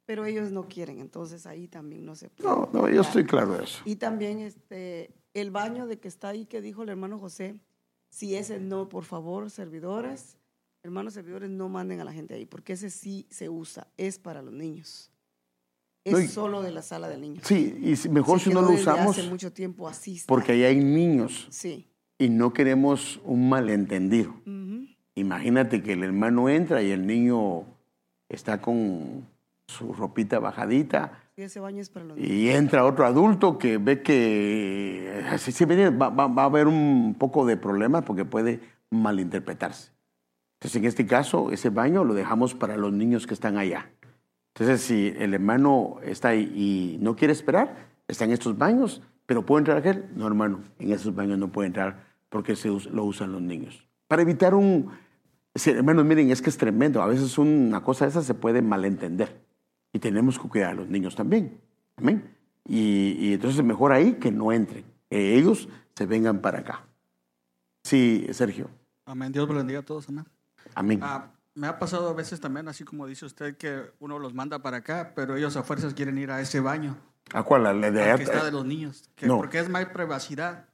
Pero 0.05 0.25
ellos 0.25 0.51
no 0.51 0.69
quieren, 0.69 0.99
entonces 0.99 1.47
ahí 1.47 1.69
también 1.69 2.05
no 2.05 2.17
se 2.17 2.29
puede. 2.29 2.49
No, 2.49 2.69
no, 2.73 2.89
yo 2.89 3.03
estoy 3.03 3.25
claro 3.25 3.57
de 3.57 3.65
eso. 3.65 3.83
Y 3.85 3.97
también 3.97 4.41
este, 4.41 5.15
el 5.33 5.51
baño 5.51 5.87
de 5.87 6.01
que 6.01 6.09
está 6.09 6.29
ahí 6.29 6.45
que 6.45 6.61
dijo 6.61 6.83
el 6.83 6.89
hermano 6.89 7.19
José, 7.19 7.57
si 8.11 8.35
ese 8.35 8.59
no, 8.59 8.89
por 8.89 9.05
favor, 9.05 9.49
servidores, 9.51 10.37
hermanos 10.83 11.15
servidores, 11.15 11.51
no 11.51 11.69
manden 11.69 12.01
a 12.01 12.05
la 12.05 12.13
gente 12.13 12.35
ahí, 12.35 12.47
porque 12.47 12.73
ese 12.73 12.91
sí 12.91 13.27
se 13.31 13.49
usa, 13.49 13.87
es 13.97 14.19
para 14.19 14.43
los 14.43 14.53
niños. 14.53 15.12
Es 16.05 16.13
No, 16.13 16.21
y- 16.21 16.27
solo 16.27 16.63
de 16.63 16.73
la 16.73 16.83
sala 16.83 17.09
del 17.09 17.21
niño. 17.21 17.41
Sí, 17.45 17.79
y 17.81 17.95
si- 17.97 18.09
mejor 18.09 18.41
si 18.41 18.51
no 18.51 18.61
lo 18.63 18.71
usamos, 18.71 19.17
Hace 19.19 19.29
mucho 19.31 19.53
tiempo 19.53 19.89
así. 19.89 20.17
está. 20.17 20.27
porque 20.27 20.53
ahí 20.53 20.65
hay 20.65 20.77
niños 20.83 21.47
Sí. 21.51 21.87
y 22.19 22.29
no 22.29 22.53
queremos 22.53 23.21
un 23.25 23.49
malentendido. 23.49 24.35
Imagínate 25.15 25.83
que 25.83 25.93
el 25.93 26.03
hermano 26.03 26.49
entra 26.49 26.83
y 26.83 26.91
el 26.91 27.07
niño 27.07 27.65
está 28.29 28.61
con 28.61 29.27
su 29.67 29.93
ropita 29.93 30.39
bajadita 30.39 31.19
Sí, 31.37 31.43
ese 31.43 31.61
baño 31.61 31.81
es 31.81 31.89
para 31.91 32.07
los 32.07 32.17
niños. 32.17 32.31
y 32.31 32.49
entra 32.51 32.85
otro 32.85 33.07
adulto 33.07 33.59
que 33.59 33.79
ve 33.79 34.03
que 34.03 35.23
así 35.31 35.53
se 35.53 35.67
ve, 35.67 35.91
va, 35.91 36.09
va- 36.09 36.27
va 36.29 36.43
a 36.43 36.47
haber 36.47 36.67
un 36.67 37.15
poco 37.19 37.45
de 37.47 37.57
problema 37.57 38.03
porque 38.03 38.25
puede 38.25 38.61
malinterpretarse. 38.91 39.93
Entonces, 40.61 40.77
en 40.81 40.85
este 40.87 41.07
caso, 41.07 41.51
ese 41.53 41.71
baño 41.71 42.05
lo 42.05 42.15
dejamos 42.15 42.55
para 42.55 42.77
los 42.77 42.93
niños 42.93 43.27
que 43.27 43.35
están 43.35 43.57
allá. 43.59 43.91
Entonces, 44.55 44.83
si 44.83 45.15
el 45.19 45.35
hermano 45.35 45.97
está 46.03 46.29
ahí 46.29 46.53
y 46.55 46.99
no 47.03 47.17
quiere 47.17 47.33
esperar, 47.33 47.89
está 48.07 48.25
en 48.25 48.33
estos 48.33 48.57
baños, 48.59 49.03
pero 49.27 49.47
¿puede 49.47 49.61
entrar 49.61 49.79
aquel? 49.79 50.11
No, 50.15 50.27
hermano, 50.27 50.61
en 50.79 50.93
esos 50.93 51.15
baños 51.15 51.39
no 51.39 51.51
puede 51.51 51.69
entrar 51.69 52.05
porque 52.29 52.55
se 52.57 52.69
lo 52.69 53.05
usan 53.05 53.33
los 53.33 53.41
niños. 53.41 53.87
Para 54.09 54.23
evitar 54.23 54.55
un... 54.55 54.91
Hermanos, 55.55 56.05
miren, 56.05 56.31
es 56.31 56.43
que 56.43 56.51
es 56.51 56.59
tremendo. 56.59 57.03
A 57.03 57.07
veces 57.07 57.39
una 57.39 57.83
cosa 57.83 58.07
esa 58.07 58.23
se 58.23 58.35
puede 58.35 58.63
malentender. 58.63 59.43
Y 59.93 59.99
tenemos 59.99 60.39
que 60.39 60.49
cuidar 60.49 60.71
a 60.71 60.75
los 60.75 60.89
niños 60.89 61.15
también. 61.15 61.61
Amén. 61.97 62.37
Y, 62.67 63.17
y 63.19 63.33
entonces 63.35 63.59
es 63.59 63.65
mejor 63.65 63.93
ahí 63.93 64.15
que 64.15 64.31
no 64.31 64.53
entren. 64.53 64.85
Que 65.11 65.37
ellos 65.37 65.69
se 65.95 66.07
vengan 66.07 66.41
para 66.41 66.61
acá. 66.61 66.87
Sí, 67.85 68.27
Sergio. 68.33 68.69
Amén. 69.05 69.33
Dios 69.33 69.49
bendiga 69.49 69.81
a 69.81 69.85
todos, 69.85 70.09
amén. 70.09 70.25
Amén. 70.75 71.01
Ah, 71.03 71.31
me 71.55 71.67
ha 71.67 71.79
pasado 71.79 72.09
a 72.09 72.13
veces 72.15 72.41
también, 72.41 72.69
así 72.69 72.85
como 72.85 73.07
dice 73.07 73.27
usted, 73.27 73.57
que 73.57 73.91
uno 74.01 74.19
los 74.19 74.35
manda 74.35 74.61
para 74.61 74.79
acá, 74.79 75.13
pero 75.15 75.37
ellos 75.37 75.57
a 75.57 75.63
fuerzas 75.63 75.95
quieren 75.95 76.19
ir 76.19 76.31
a 76.31 76.41
ese 76.41 76.61
baño, 76.61 76.97
¿A 77.33 77.43
cuál? 77.43 77.63
¿La 77.63 77.73
de 77.91 78.03
allá? 78.03 78.17
que 78.17 78.25
está 78.25 78.45
de 78.45 78.51
los 78.51 78.65
niños, 78.67 79.09
que 79.15 79.27
No. 79.27 79.37
porque 79.39 79.59
es 79.59 79.69
más 79.69 79.87
privacidad. 79.87 80.67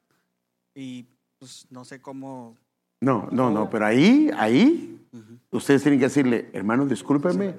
Y 0.75 1.07
pues 1.39 1.67
no 1.71 1.85
sé 1.85 2.01
cómo. 2.01 2.57
No, 3.01 3.29
no, 3.31 3.51
no, 3.51 3.69
pero 3.71 3.87
ahí, 3.87 4.31
ahí, 4.37 5.07
ustedes 5.51 5.83
tienen 5.83 6.01
que 6.01 6.07
decirle, 6.07 6.49
hermano, 6.53 6.87
discúlpeme, 6.87 7.55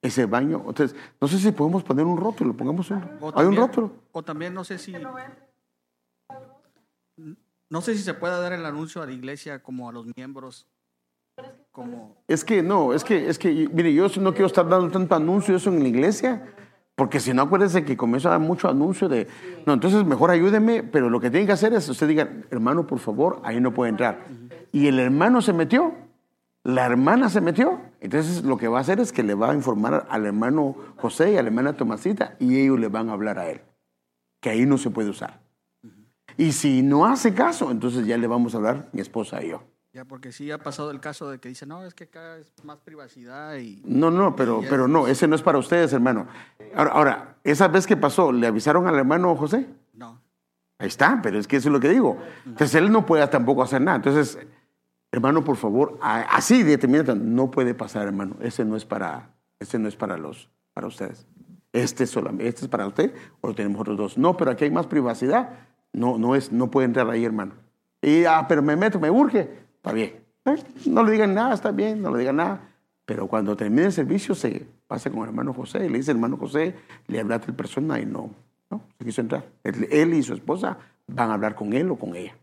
ese 0.00 0.24
baño. 0.26 0.62
Entonces, 0.66 0.96
no 1.20 1.28
sé 1.28 1.38
si 1.38 1.52
podemos 1.52 1.82
poner 1.82 2.06
un 2.06 2.16
rótulo, 2.16 2.56
pongamos 2.56 2.90
un. 2.90 3.02
o 3.20 3.38
Hay 3.38 3.46
un 3.46 3.56
rótulo. 3.56 3.92
O 4.12 4.22
también 4.22 4.54
no 4.54 4.64
sé 4.64 4.78
si. 4.78 4.94
No 7.68 7.80
sé 7.82 7.94
si 7.96 8.02
se 8.02 8.14
puede 8.14 8.40
dar 8.40 8.52
el 8.52 8.64
anuncio 8.66 9.02
a 9.02 9.06
la 9.06 9.12
iglesia 9.12 9.62
como 9.62 9.88
a 9.88 9.92
los 9.92 10.06
miembros. 10.16 10.66
Es 12.26 12.44
que 12.44 12.62
no, 12.62 12.92
es 12.92 13.04
que, 13.04 13.28
es 13.28 13.38
que, 13.38 13.68
mire, 13.72 13.92
yo 13.94 14.08
no 14.20 14.32
quiero 14.32 14.46
estar 14.46 14.68
dando 14.68 14.90
tanto 14.90 15.14
anuncio 15.14 15.54
eso 15.54 15.70
en 15.70 15.82
la 15.82 15.88
iglesia, 15.88 16.54
porque 16.96 17.20
si 17.20 17.32
no, 17.32 17.42
acuérdense 17.42 17.84
que 17.84 17.96
comienzo 17.96 18.28
a 18.28 18.32
dar 18.32 18.40
mucho 18.40 18.68
anuncio 18.68 19.08
de, 19.08 19.28
no, 19.66 19.72
entonces 19.72 20.04
mejor 20.04 20.30
ayúdeme, 20.30 20.82
pero 20.82 21.08
lo 21.08 21.20
que 21.20 21.30
tienen 21.30 21.46
que 21.46 21.52
hacer 21.52 21.72
es, 21.72 21.88
usted 21.88 22.08
diga, 22.08 22.28
hermano, 22.50 22.86
por 22.86 22.98
favor, 22.98 23.40
ahí 23.44 23.60
no 23.60 23.72
puede 23.72 23.90
entrar. 23.90 24.24
Y 24.72 24.88
el 24.88 24.98
hermano 24.98 25.42
se 25.42 25.52
metió, 25.52 25.94
la 26.64 26.84
hermana 26.84 27.28
se 27.28 27.40
metió, 27.40 27.80
entonces 28.00 28.44
lo 28.44 28.58
que 28.58 28.68
va 28.68 28.78
a 28.78 28.80
hacer 28.82 29.00
es 29.00 29.12
que 29.12 29.22
le 29.22 29.34
va 29.34 29.52
a 29.52 29.54
informar 29.54 30.06
al 30.10 30.26
hermano 30.26 30.76
José 30.96 31.32
y 31.32 31.36
a 31.36 31.42
la 31.42 31.48
hermana 31.48 31.72
Tomasita, 31.74 32.36
y 32.38 32.60
ellos 32.60 32.78
le 32.78 32.88
van 32.88 33.08
a 33.08 33.12
hablar 33.12 33.38
a 33.38 33.48
él, 33.48 33.60
que 34.40 34.50
ahí 34.50 34.66
no 34.66 34.76
se 34.76 34.90
puede 34.90 35.08
usar. 35.08 35.40
Y 36.36 36.52
si 36.52 36.82
no 36.82 37.06
hace 37.06 37.32
caso, 37.32 37.70
entonces 37.70 38.06
ya 38.06 38.18
le 38.18 38.26
vamos 38.26 38.54
a 38.54 38.58
hablar 38.58 38.88
mi 38.92 39.00
esposa 39.00 39.42
y 39.42 39.50
yo. 39.50 39.69
Ya, 39.92 40.04
porque 40.04 40.30
sí 40.30 40.50
ha 40.52 40.58
pasado 40.58 40.92
el 40.92 41.00
caso 41.00 41.30
de 41.30 41.40
que 41.40 41.48
dice, 41.48 41.66
no, 41.66 41.82
es 41.84 41.94
que 41.94 42.04
acá 42.04 42.36
es 42.36 42.52
más 42.64 42.78
privacidad 42.78 43.56
y. 43.56 43.82
No, 43.84 44.10
no, 44.10 44.36
pero, 44.36 44.62
pero 44.70 44.86
no, 44.86 45.08
ese 45.08 45.26
no 45.26 45.34
es 45.34 45.42
para 45.42 45.58
ustedes, 45.58 45.92
hermano. 45.92 46.28
Ahora, 46.76 46.92
ahora, 46.92 47.36
esa 47.42 47.66
vez 47.66 47.88
que 47.88 47.96
pasó, 47.96 48.30
¿le 48.30 48.46
avisaron 48.46 48.86
al 48.86 48.94
hermano 48.94 49.34
José? 49.34 49.66
No. 49.94 50.20
Ahí 50.78 50.86
está, 50.86 51.18
pero 51.20 51.40
es 51.40 51.48
que 51.48 51.56
eso 51.56 51.68
es 51.68 51.72
lo 51.72 51.80
que 51.80 51.88
digo. 51.88 52.18
Entonces 52.46 52.76
él 52.76 52.92
no 52.92 53.04
puede 53.04 53.26
tampoco 53.26 53.64
hacer 53.64 53.82
nada. 53.82 53.96
Entonces, 53.96 54.38
hermano, 55.10 55.42
por 55.42 55.56
favor, 55.56 55.98
así 56.00 56.62
de 56.62 56.78
inmediato, 56.80 57.16
no 57.16 57.50
puede 57.50 57.74
pasar, 57.74 58.06
hermano. 58.06 58.36
Ese 58.40 58.64
no 58.64 58.76
es 58.76 58.84
para, 58.84 59.34
ese 59.58 59.80
no 59.80 59.88
es 59.88 59.96
para 59.96 60.16
los, 60.16 60.48
para 60.72 60.86
ustedes. 60.86 61.26
Este 61.72 62.04
es 62.04 62.10
solamente, 62.10 62.46
este 62.46 62.62
es 62.62 62.68
para 62.68 62.86
usted 62.86 63.12
o 63.40 63.48
lo 63.48 63.54
tenemos 63.54 63.80
otros 63.80 63.96
dos. 63.96 64.18
No, 64.18 64.36
pero 64.36 64.52
aquí 64.52 64.64
hay 64.64 64.70
más 64.70 64.86
privacidad. 64.86 65.50
No, 65.92 66.16
no 66.16 66.36
es, 66.36 66.52
no 66.52 66.70
puede 66.70 66.86
entrar 66.86 67.10
ahí, 67.10 67.24
hermano. 67.24 67.54
Y 68.00 68.24
ah, 68.24 68.46
pero 68.48 68.62
me 68.62 68.76
meto, 68.76 68.98
me 68.98 69.10
urge. 69.10 69.59
Está 69.80 69.92
bien. 69.92 70.24
Eh, 70.44 70.56
No 70.86 71.02
le 71.02 71.12
digan 71.12 71.34
nada, 71.34 71.54
está 71.54 71.70
bien, 71.70 72.02
no 72.02 72.12
le 72.12 72.18
digan 72.20 72.36
nada. 72.36 72.60
Pero 73.04 73.26
cuando 73.26 73.56
termine 73.56 73.86
el 73.86 73.92
servicio 73.92 74.34
se 74.34 74.66
pasa 74.86 75.10
con 75.10 75.20
el 75.22 75.28
hermano 75.28 75.52
José 75.54 75.84
y 75.86 75.88
le 75.88 75.98
dice, 75.98 76.12
hermano 76.12 76.36
José, 76.36 76.74
le 77.08 77.18
hablaste 77.20 77.50
el 77.50 77.56
persona 77.56 77.98
y 77.98 78.06
no, 78.06 78.30
no, 78.70 78.82
se 78.98 79.04
quiso 79.04 79.20
entrar. 79.20 79.44
Él, 79.64 80.14
y 80.14 80.22
su 80.22 80.32
esposa 80.34 80.78
van 81.08 81.30
a 81.30 81.34
hablar 81.34 81.54
con 81.54 81.72
él 81.72 81.90
o 81.90 81.96
con 81.96 82.14
ella. 82.14 82.36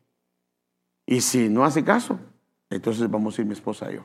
Y 1.05 1.21
si 1.21 1.47
no 1.47 1.63
hace 1.63 1.83
caso, 1.83 2.19
entonces 2.69 3.09
vamos 3.09 3.37
a 3.37 3.41
ir 3.41 3.47
mi 3.47 3.53
esposa 3.53 3.89
y 3.91 3.95
yo. 3.95 4.01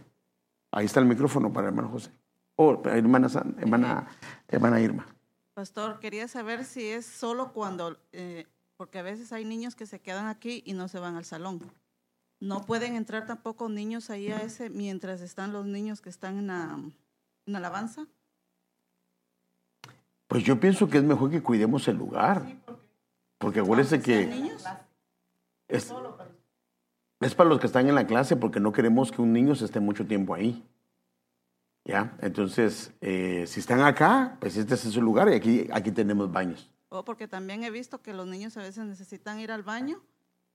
Ahí 0.70 0.86
está 0.86 1.00
el 1.00 1.06
micrófono 1.06 1.52
para 1.52 1.66
el 1.68 1.72
hermano 1.74 1.88
José. 1.88 2.10
O 2.56 2.80
hermana, 2.84 3.28
San- 3.28 3.56
hermana, 3.58 4.06
hermana 4.46 4.80
Irma. 4.80 5.06
Pastor, 5.54 5.98
quería 5.98 6.28
saber 6.28 6.64
si 6.64 6.86
es 6.86 7.04
solo 7.06 7.52
cuando, 7.52 7.98
eh, 8.12 8.46
porque 8.76 8.98
a 8.98 9.02
veces 9.02 9.32
hay 9.32 9.44
niños 9.44 9.74
que 9.74 9.86
se 9.86 10.00
quedan 10.00 10.26
aquí 10.28 10.62
y 10.64 10.74
no 10.74 10.86
se 10.88 10.98
van 11.00 11.16
al 11.16 11.24
salón. 11.24 11.60
No 12.42 12.66
pueden 12.66 12.96
entrar 12.96 13.24
tampoco 13.24 13.68
niños 13.68 14.10
ahí 14.10 14.32
a 14.32 14.42
ese 14.42 14.68
mientras 14.68 15.20
están 15.20 15.52
los 15.52 15.64
niños 15.64 16.00
que 16.00 16.10
están 16.10 16.38
en, 16.38 16.48
la, 16.48 16.76
en 17.46 17.56
alabanza. 17.56 18.08
Pues 20.26 20.42
yo 20.42 20.58
pienso 20.58 20.88
que 20.88 20.98
es 20.98 21.04
mejor 21.04 21.30
que 21.30 21.40
cuidemos 21.40 21.86
el 21.86 21.98
lugar. 21.98 22.44
Porque 23.38 23.60
acuérdense 23.60 24.02
que 24.02 24.26
niños? 24.26 24.64
es, 25.68 25.94
es 27.20 27.34
para 27.36 27.48
los 27.48 27.60
que 27.60 27.68
están 27.68 27.88
en 27.88 27.94
la 27.94 28.08
clase 28.08 28.34
porque 28.34 28.58
no 28.58 28.72
queremos 28.72 29.12
que 29.12 29.22
un 29.22 29.32
niño 29.32 29.54
se 29.54 29.66
esté 29.66 29.78
mucho 29.78 30.04
tiempo 30.04 30.34
ahí. 30.34 30.68
¿Ya? 31.84 32.16
Entonces, 32.22 32.92
eh, 33.00 33.44
si 33.46 33.60
están 33.60 33.82
acá, 33.82 34.36
pues 34.40 34.56
este 34.56 34.74
es 34.74 34.80
su 34.80 35.00
lugar 35.00 35.28
y 35.28 35.34
aquí, 35.34 35.68
aquí 35.72 35.92
tenemos 35.92 36.32
baños. 36.32 36.68
O 36.88 37.04
porque 37.04 37.28
también 37.28 37.62
he 37.62 37.70
visto 37.70 38.02
que 38.02 38.12
los 38.12 38.26
niños 38.26 38.56
a 38.56 38.62
veces 38.62 38.84
necesitan 38.84 39.38
ir 39.38 39.52
al 39.52 39.62
baño 39.62 40.02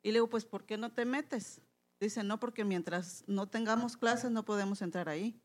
y 0.03 0.09
le 0.09 0.15
digo, 0.15 0.27
pues, 0.27 0.43
¿por 0.43 0.65
qué 0.65 0.77
no 0.77 0.91
te 0.91 1.05
metes? 1.05 1.61
Dice, 1.99 2.23
no, 2.23 2.39
porque 2.39 2.63
mientras 2.63 3.23
no 3.27 3.47
tengamos 3.47 3.97
clases 3.97 4.29
no 4.31 4.45
podemos 4.45 4.81
entrar 4.81 5.09
ahí. 5.09 5.39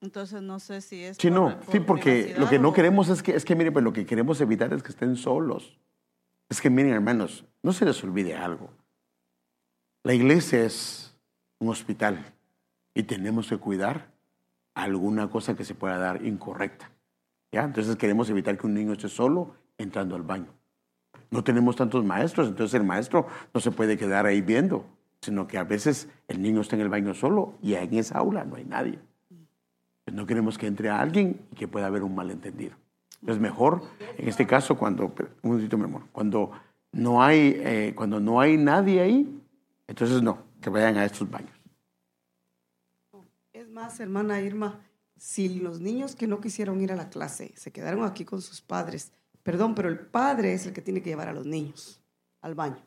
Entonces 0.00 0.42
no 0.42 0.58
sé 0.58 0.80
si 0.80 1.04
es... 1.04 1.16
Sí, 1.18 1.28
por- 1.28 1.34
no, 1.34 1.60
por 1.60 1.72
sí, 1.72 1.80
porque 1.80 2.34
lo 2.38 2.48
que 2.48 2.58
no 2.58 2.70
o- 2.70 2.72
queremos 2.72 3.08
es 3.08 3.22
que, 3.22 3.34
es 3.36 3.44
que, 3.44 3.54
mire, 3.54 3.70
pues 3.70 3.84
lo 3.84 3.92
que 3.92 4.04
queremos 4.06 4.40
evitar 4.40 4.72
es 4.72 4.82
que 4.82 4.90
estén 4.90 5.16
solos. 5.16 5.78
Es 6.48 6.60
que, 6.60 6.70
miren, 6.70 6.92
hermanos, 6.92 7.44
no 7.62 7.72
se 7.72 7.84
les 7.84 8.02
olvide 8.02 8.34
algo. 8.34 8.70
La 10.04 10.14
iglesia 10.14 10.64
es 10.64 11.16
un 11.60 11.68
hospital 11.68 12.34
y 12.94 13.04
tenemos 13.04 13.48
que 13.48 13.58
cuidar 13.58 14.10
alguna 14.74 15.30
cosa 15.30 15.54
que 15.54 15.64
se 15.64 15.74
pueda 15.74 15.98
dar 15.98 16.24
incorrecta. 16.26 16.90
¿ya? 17.52 17.62
Entonces 17.64 17.94
queremos 17.96 18.28
evitar 18.30 18.58
que 18.58 18.66
un 18.66 18.74
niño 18.74 18.92
esté 18.92 19.08
solo 19.08 19.54
entrando 19.78 20.16
al 20.16 20.22
baño. 20.22 20.52
No 21.32 21.42
tenemos 21.42 21.76
tantos 21.76 22.04
maestros, 22.04 22.48
entonces 22.48 22.74
el 22.78 22.86
maestro 22.86 23.26
no 23.54 23.60
se 23.60 23.70
puede 23.70 23.96
quedar 23.96 24.26
ahí 24.26 24.42
viendo, 24.42 24.84
sino 25.22 25.48
que 25.48 25.56
a 25.56 25.64
veces 25.64 26.06
el 26.28 26.42
niño 26.42 26.60
está 26.60 26.76
en 26.76 26.82
el 26.82 26.90
baño 26.90 27.14
solo 27.14 27.54
y 27.62 27.72
en 27.72 27.94
esa 27.94 28.18
aula 28.18 28.44
no 28.44 28.56
hay 28.56 28.66
nadie. 28.66 28.98
Pues 30.04 30.14
no 30.14 30.26
queremos 30.26 30.58
que 30.58 30.66
entre 30.66 30.90
alguien 30.90 31.40
y 31.50 31.56
que 31.56 31.66
pueda 31.66 31.86
haber 31.86 32.02
un 32.02 32.14
malentendido. 32.14 32.76
Es 33.26 33.38
mejor, 33.38 33.82
en 34.18 34.28
este 34.28 34.46
caso, 34.46 34.76
cuando, 34.76 35.06
un 35.06 35.50
momentito, 35.50 35.78
mi 35.78 35.84
amor, 35.84 36.02
cuando 36.12 36.50
no 36.92 37.22
hay, 37.22 37.56
eh, 37.56 37.94
cuando 37.96 38.20
no 38.20 38.38
hay 38.38 38.58
nadie 38.58 39.00
ahí, 39.00 39.42
entonces 39.86 40.22
no, 40.22 40.36
que 40.60 40.68
vayan 40.68 40.98
a 40.98 41.06
estos 41.06 41.30
baños. 41.30 41.58
Es 43.54 43.70
más, 43.70 43.98
hermana 44.00 44.38
Irma, 44.42 44.80
si 45.16 45.60
los 45.60 45.80
niños 45.80 46.14
que 46.14 46.26
no 46.26 46.42
quisieron 46.42 46.82
ir 46.82 46.92
a 46.92 46.96
la 46.96 47.08
clase 47.08 47.54
se 47.56 47.72
quedaron 47.72 48.04
aquí 48.04 48.26
con 48.26 48.42
sus 48.42 48.60
padres, 48.60 49.12
perdón, 49.42 49.74
pero 49.74 49.88
el 49.88 49.98
padre 49.98 50.52
es 50.52 50.66
el 50.66 50.72
que 50.72 50.82
tiene 50.82 51.02
que 51.02 51.10
llevar 51.10 51.28
a 51.28 51.32
los 51.32 51.46
niños 51.46 52.00
al 52.40 52.54
baño. 52.54 52.82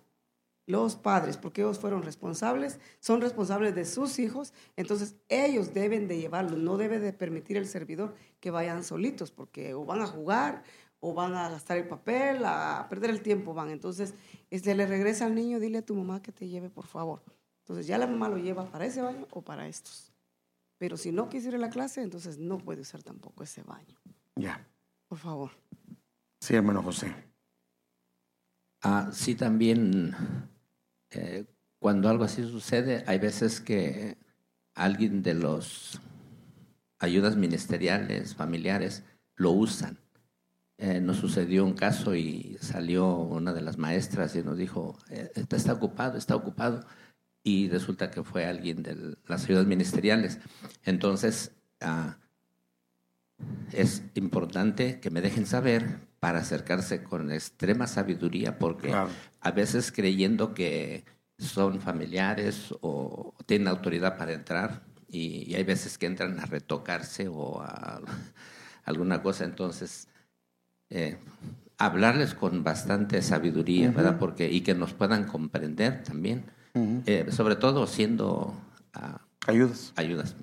Los 0.68 0.96
padres, 0.96 1.38
porque 1.38 1.62
ellos 1.62 1.78
fueron 1.78 2.02
responsables, 2.02 2.80
son 3.00 3.22
responsables 3.22 3.76
de 3.76 3.86
sus 3.86 4.18
hijos, 4.18 4.52
entonces 4.76 5.16
ellos 5.30 5.76
deben 5.76 6.08
de 6.08 6.18
llevarlos, 6.18 6.58
no 6.58 6.78
debe 6.78 7.00
de 7.00 7.14
permitir 7.14 7.58
el 7.58 7.68
servidor 7.68 8.16
que 8.40 8.50
vayan 8.50 8.84
solitos, 8.84 9.30
porque 9.30 9.76
o 9.76 9.86
van 9.86 10.02
a 10.02 10.08
jugar 10.08 10.64
o 11.00 11.14
van 11.14 11.36
a 11.36 11.50
gastar 11.50 11.78
el 11.78 11.88
papel, 11.88 12.44
a 12.46 12.88
perder 12.90 13.12
el 13.12 13.22
tiempo 13.22 13.54
van. 13.54 13.70
Entonces, 13.70 14.16
este, 14.50 14.74
le 14.74 14.88
regresa 14.88 15.28
al 15.28 15.36
niño, 15.36 15.60
dile 15.60 15.80
a 15.80 15.86
tu 15.86 15.94
mamá 15.94 16.22
que 16.22 16.32
te 16.32 16.48
lleve, 16.48 16.72
por 16.72 16.88
favor. 16.88 17.22
Entonces 17.60 17.86
ya 17.86 18.00
la 18.00 18.08
mamá 18.08 18.28
lo 18.28 18.38
lleva 18.38 18.66
para 18.72 18.86
ese 18.86 19.04
baño 19.04 19.28
o 19.30 19.44
para 19.44 19.68
estos. 19.68 20.12
Pero 20.78 20.98
si 20.98 21.12
no 21.12 21.30
quisiera 21.30 21.58
la 21.58 21.70
clase, 21.70 22.02
entonces 22.02 22.40
no 22.40 22.58
puede 22.58 22.82
usar 22.82 23.04
tampoco 23.04 23.44
ese 23.44 23.62
baño. 23.64 23.96
Ya. 24.36 24.68
Por 25.08 25.20
favor. 25.20 25.52
Sí, 26.46 26.54
hermano 26.54 26.84
José. 26.84 27.12
Ah, 28.84 29.10
sí, 29.12 29.34
también 29.34 30.16
eh, 31.10 31.46
cuando 31.80 32.08
algo 32.08 32.24
así 32.24 32.44
sucede, 32.44 33.04
hay 33.08 33.18
veces 33.18 33.60
que 33.60 34.20
alguien 34.76 35.24
de 35.24 35.34
los 35.34 36.00
ayudas 37.00 37.36
ministeriales, 37.36 38.36
familiares, 38.36 39.04
lo 39.36 39.54
usan. 39.54 39.98
Eh, 40.78 41.02
nos 41.02 41.18
sucedió 41.18 41.66
un 41.66 41.74
caso 41.74 42.14
y 42.14 42.60
salió 42.62 43.08
una 43.18 43.52
de 43.52 43.62
las 43.62 43.80
maestras 43.80 44.36
y 44.36 44.44
nos 44.44 44.56
dijo, 44.56 45.00
eh, 45.10 45.32
está, 45.50 45.74
ocupado, 45.74 46.16
está 46.16 46.36
ocupado. 46.36 46.86
Y 47.42 47.70
resulta 47.70 48.12
que 48.12 48.24
fue 48.24 48.46
alguien 48.46 48.84
de 48.84 49.18
las 49.26 49.46
ayudas 49.46 49.66
ministeriales. 49.66 50.38
Entonces, 50.84 51.56
ah, 51.82 52.20
es 53.72 54.04
importante 54.14 55.00
que 55.00 55.10
me 55.10 55.22
dejen 55.22 55.48
saber 55.48 56.14
para 56.26 56.40
acercarse 56.40 57.04
con 57.04 57.32
extrema 57.32 57.86
sabiduría, 57.86 58.58
porque 58.58 58.88
Claro. 58.88 59.10
a 59.42 59.52
veces 59.52 59.92
creyendo 59.92 60.56
que 60.56 61.06
son 61.38 61.80
familiares 61.82 62.74
o 62.82 63.36
tienen 63.46 63.68
autoridad 63.68 64.18
para 64.18 64.34
entrar, 64.34 64.82
y, 65.08 65.44
y 65.48 65.54
hay 65.54 65.64
veces 65.64 66.00
que 66.00 66.08
entran 66.08 66.40
a 66.40 66.48
retocarse 66.48 67.28
o 67.28 67.62
a 67.62 68.02
alguna 68.86 69.22
cosa, 69.22 69.44
entonces 69.46 70.08
eh, 70.90 71.20
hablarles 71.78 72.34
con 72.34 72.64
bastante 72.64 73.22
sabiduría, 73.22 73.92
¿verdad? 73.92 74.18
Porque, 74.18 74.52
y 74.52 74.62
que 74.62 74.74
nos 74.74 74.94
puedan 74.94 75.26
comprender 75.26 76.02
también, 76.02 76.46
eh, 77.06 77.28
sobre 77.30 77.56
todo 77.56 77.86
siendo 77.86 78.60
ah, 78.96 79.22
Ayudas. 79.46 79.94
ayudas. 79.96 80.36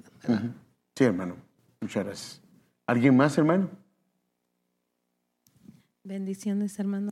Sí, 0.94 1.02
hermano. 1.02 1.34
Muchas 1.80 2.04
gracias. 2.04 2.40
¿Alguien 2.86 3.16
más, 3.16 3.36
hermano? 3.36 3.68
Bendiciones, 6.04 6.78
hermano. 6.78 7.10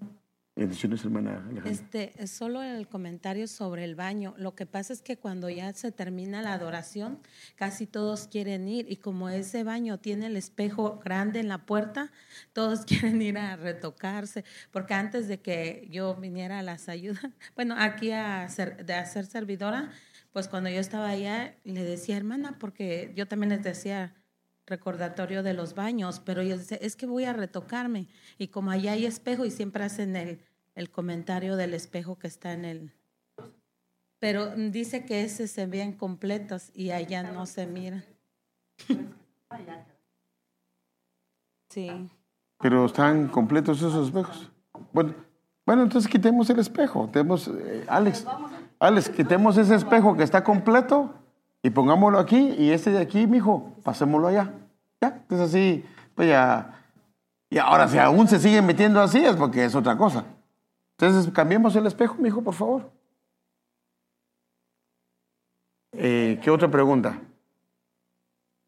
Bendiciones, 0.56 1.04
hermana 1.04 1.36
Alejandra. 1.36 1.70
Este, 1.70 2.12
es 2.20 2.32
solo 2.32 2.62
el 2.62 2.88
comentario 2.88 3.46
sobre 3.46 3.84
el 3.84 3.94
baño. 3.94 4.34
Lo 4.36 4.54
que 4.56 4.66
pasa 4.66 4.92
es 4.92 5.00
que 5.00 5.16
cuando 5.16 5.48
ya 5.48 5.72
se 5.72 5.92
termina 5.92 6.42
la 6.42 6.54
adoración, 6.54 7.20
casi 7.54 7.86
todos 7.86 8.26
quieren 8.26 8.66
ir 8.68 8.90
y 8.90 8.96
como 8.96 9.28
ese 9.28 9.62
baño 9.62 9.98
tiene 9.98 10.26
el 10.26 10.36
espejo 10.36 10.98
grande 11.02 11.38
en 11.38 11.48
la 11.48 11.64
puerta, 11.66 12.10
todos 12.52 12.84
quieren 12.84 13.22
ir 13.22 13.38
a 13.38 13.56
retocarse, 13.56 14.44
porque 14.72 14.94
antes 14.94 15.28
de 15.28 15.40
que 15.40 15.86
yo 15.90 16.16
viniera 16.16 16.58
a 16.58 16.62
las 16.62 16.88
ayudas, 16.88 17.30
bueno, 17.54 17.76
aquí 17.78 18.10
a 18.10 18.46
ser, 18.48 18.84
de 18.84 18.94
hacer 18.94 19.26
servidora, 19.26 19.92
pues 20.32 20.48
cuando 20.48 20.68
yo 20.68 20.80
estaba 20.80 21.08
allá 21.08 21.54
le 21.64 21.84
decía, 21.84 22.16
hermana, 22.16 22.58
porque 22.58 23.12
yo 23.16 23.26
también 23.26 23.50
les 23.50 23.62
decía, 23.62 24.14
recordatorio 24.70 25.42
de 25.42 25.52
los 25.52 25.74
baños, 25.74 26.22
pero 26.24 26.42
yo 26.42 26.56
decía, 26.56 26.78
es 26.80 26.96
que 26.96 27.04
voy 27.04 27.24
a 27.24 27.34
retocarme. 27.34 28.06
Y 28.38 28.48
como 28.48 28.70
allá 28.70 28.92
hay 28.92 29.04
espejo 29.04 29.44
y 29.44 29.50
siempre 29.50 29.84
hacen 29.84 30.16
el, 30.16 30.40
el 30.74 30.90
comentario 30.90 31.56
del 31.56 31.74
espejo 31.74 32.18
que 32.18 32.28
está 32.28 32.52
en 32.52 32.64
el... 32.64 32.92
Pero 34.18 34.54
dice 34.54 35.04
que 35.04 35.24
ese 35.24 35.48
se 35.48 35.66
ven 35.66 35.92
completos 35.92 36.70
y 36.74 36.90
allá 36.90 37.22
no 37.22 37.44
se 37.44 37.66
miran. 37.66 38.04
Sí. 41.68 41.88
Pero 42.58 42.86
están 42.86 43.28
completos 43.28 43.78
esos 43.78 44.08
espejos. 44.08 44.50
Bueno, 44.92 45.14
bueno 45.64 45.84
entonces 45.84 46.10
quitemos 46.10 46.50
el 46.50 46.58
espejo. 46.58 47.08
Tenemos, 47.12 47.46
eh, 47.46 47.84
Alex, 47.86 48.26
Alex, 48.80 49.08
quitemos 49.08 49.56
ese 49.56 49.76
espejo 49.76 50.16
que 50.16 50.24
está 50.24 50.42
completo 50.42 51.14
y 51.62 51.70
pongámoslo 51.70 52.18
aquí 52.18 52.54
y 52.58 52.70
este 52.70 52.90
de 52.90 52.98
aquí, 52.98 53.28
mijo, 53.28 53.72
pasémoslo 53.84 54.26
allá. 54.26 54.52
Ya, 55.00 55.08
entonces 55.08 55.48
así, 55.48 55.84
pues 56.14 56.28
ya. 56.28 56.84
Y 57.48 57.58
ahora, 57.58 57.88
si 57.88 57.98
aún 57.98 58.28
se 58.28 58.38
siguen 58.38 58.66
metiendo 58.66 59.00
así, 59.00 59.24
es 59.24 59.36
porque 59.36 59.64
es 59.64 59.74
otra 59.74 59.96
cosa. 59.96 60.24
Entonces, 60.98 61.32
cambiemos 61.32 61.74
el 61.76 61.86
espejo, 61.86 62.16
mijo, 62.18 62.42
por 62.42 62.54
favor. 62.54 62.90
Eh, 65.92 66.38
¿Qué 66.42 66.50
otra 66.50 66.70
pregunta? 66.70 67.18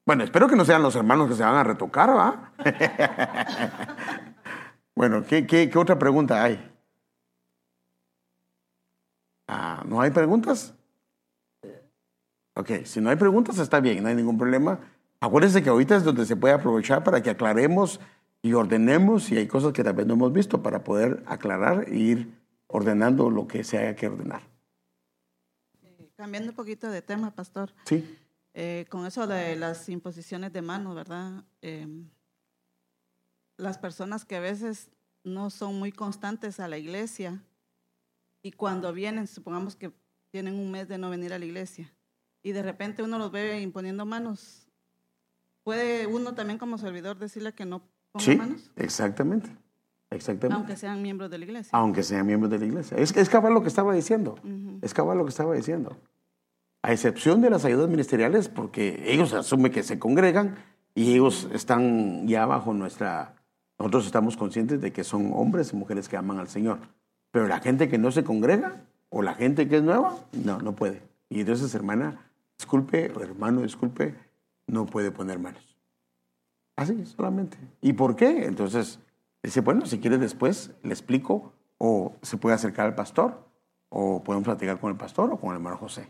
Bueno, 0.04 0.24
espero 0.24 0.48
que 0.48 0.56
no 0.56 0.64
sean 0.64 0.82
los 0.82 0.96
hermanos 0.96 1.28
que 1.28 1.34
se 1.34 1.44
van 1.44 1.54
a 1.54 1.62
retocar, 1.62 2.10
¿va? 2.10 2.52
bueno, 4.96 5.22
¿qué, 5.24 5.46
qué, 5.46 5.70
qué 5.70 5.78
otra 5.78 5.98
pregunta 5.98 6.42
hay? 6.42 6.72
Ah, 9.46 9.82
¿No 9.86 10.00
hay 10.00 10.10
preguntas? 10.10 10.74
Ok, 12.54 12.84
si 12.84 13.00
no 13.00 13.10
hay 13.10 13.16
preguntas 13.16 13.58
está 13.58 13.80
bien, 13.80 14.02
no 14.02 14.08
hay 14.08 14.14
ningún 14.14 14.36
problema. 14.36 14.78
Acuérdense 15.22 15.62
que 15.62 15.68
ahorita 15.68 15.94
es 15.94 16.02
donde 16.02 16.26
se 16.26 16.34
puede 16.34 16.52
aprovechar 16.52 17.04
para 17.04 17.22
que 17.22 17.30
aclaremos 17.30 18.00
y 18.42 18.54
ordenemos 18.54 19.22
si 19.22 19.36
hay 19.36 19.46
cosas 19.46 19.72
que 19.72 19.84
vez 19.84 20.04
no 20.04 20.14
hemos 20.14 20.32
visto 20.32 20.64
para 20.64 20.82
poder 20.82 21.22
aclarar 21.26 21.88
e 21.88 21.96
ir 21.96 22.32
ordenando 22.66 23.30
lo 23.30 23.46
que 23.46 23.62
se 23.62 23.78
haya 23.78 23.94
que 23.94 24.08
ordenar. 24.08 24.42
Cambiando 26.16 26.50
un 26.50 26.56
poquito 26.56 26.90
de 26.90 27.02
tema, 27.02 27.32
pastor. 27.32 27.72
¿Sí? 27.84 28.18
Eh, 28.54 28.86
con 28.88 29.06
eso 29.06 29.28
de 29.28 29.54
las 29.54 29.88
imposiciones 29.88 30.52
de 30.52 30.60
mano, 30.60 30.92
¿verdad? 30.92 31.44
Eh, 31.60 31.86
las 33.58 33.78
personas 33.78 34.24
que 34.24 34.34
a 34.34 34.40
veces 34.40 34.90
no 35.22 35.50
son 35.50 35.78
muy 35.78 35.92
constantes 35.92 36.58
a 36.58 36.66
la 36.66 36.78
iglesia 36.78 37.40
y 38.42 38.50
cuando 38.50 38.92
vienen, 38.92 39.28
supongamos 39.28 39.76
que 39.76 39.92
tienen 40.32 40.56
un 40.56 40.72
mes 40.72 40.88
de 40.88 40.98
no 40.98 41.10
venir 41.10 41.32
a 41.32 41.38
la 41.38 41.44
iglesia 41.44 41.94
y 42.42 42.50
de 42.50 42.62
repente 42.62 43.04
uno 43.04 43.20
los 43.20 43.30
ve 43.30 43.60
imponiendo 43.60 44.04
manos, 44.04 44.61
¿puede 45.64 46.06
uno 46.06 46.34
también 46.34 46.58
como 46.58 46.78
servidor 46.78 47.18
decirle 47.18 47.52
que 47.52 47.64
no 47.64 47.82
ponga 48.12 48.24
Sí, 48.24 48.36
manos? 48.36 48.70
exactamente. 48.76 49.50
Exactamente. 50.10 50.54
Aunque 50.56 50.76
sean 50.76 51.00
miembros 51.00 51.30
de 51.30 51.38
la 51.38 51.44
iglesia. 51.46 51.70
aunque 51.72 52.02
sean 52.02 52.26
miembros 52.26 52.50
de 52.50 52.58
la 52.58 52.66
iglesia. 52.66 52.96
Es, 52.98 53.16
es 53.16 53.28
cabal 53.30 53.54
lo 53.54 53.62
que 53.62 53.68
estaba 53.68 53.94
diciendo. 53.94 54.34
Ujú. 54.44 54.78
Es 54.82 54.92
cabal 54.92 55.16
lo 55.16 55.24
que 55.24 55.30
estaba 55.30 55.54
diciendo. 55.54 55.96
A 56.82 56.92
excepción 56.92 57.40
de 57.40 57.48
las 57.48 57.64
ayudas 57.64 57.88
ministeriales, 57.88 58.48
porque 58.48 59.02
ellos 59.06 59.32
asumen 59.32 59.72
que 59.72 59.82
se 59.82 59.98
congregan 59.98 60.56
y 60.94 61.14
ellos 61.14 61.48
están 61.52 62.26
ya 62.28 62.44
bajo 62.44 62.74
nuestra... 62.74 63.36
Nosotros 63.78 64.04
estamos 64.04 64.36
conscientes 64.36 64.80
de 64.82 64.92
que 64.92 65.02
son 65.02 65.30
hombres 65.32 65.72
y 65.72 65.76
mujeres 65.76 66.08
que 66.08 66.16
aman 66.18 66.38
al 66.38 66.48
Señor. 66.48 66.78
Pero 67.30 67.48
la 67.48 67.60
gente 67.60 67.88
que 67.88 67.96
no 67.96 68.10
se 68.10 68.22
congrega 68.22 68.82
o 69.08 69.22
la 69.22 69.34
gente 69.34 69.66
que 69.66 69.76
es 69.78 69.82
nueva, 69.82 70.18
no, 70.32 70.60
no 70.60 70.72
puede. 70.74 71.02
Y 71.30 71.40
entonces, 71.40 71.74
hermana, 71.74 72.20
disculpe, 72.58 73.10
o 73.16 73.22
hermano, 73.22 73.62
disculpe, 73.62 74.14
no 74.72 74.86
puede 74.86 75.10
poner 75.10 75.38
manos. 75.38 75.76
Así, 76.76 77.04
solamente. 77.04 77.58
¿Y 77.82 77.92
por 77.92 78.16
qué? 78.16 78.46
Entonces, 78.46 78.98
dice, 79.42 79.60
bueno, 79.60 79.86
si 79.86 80.00
quiere 80.00 80.18
después 80.18 80.72
le 80.82 80.90
explico, 80.90 81.52
o 81.78 82.16
se 82.22 82.38
puede 82.38 82.54
acercar 82.54 82.86
al 82.86 82.94
pastor, 82.94 83.46
o 83.90 84.22
podemos 84.24 84.46
platicar 84.46 84.80
con 84.80 84.90
el 84.90 84.96
pastor 84.96 85.30
o 85.30 85.38
con 85.38 85.50
el 85.50 85.56
hermano 85.56 85.76
José. 85.76 86.08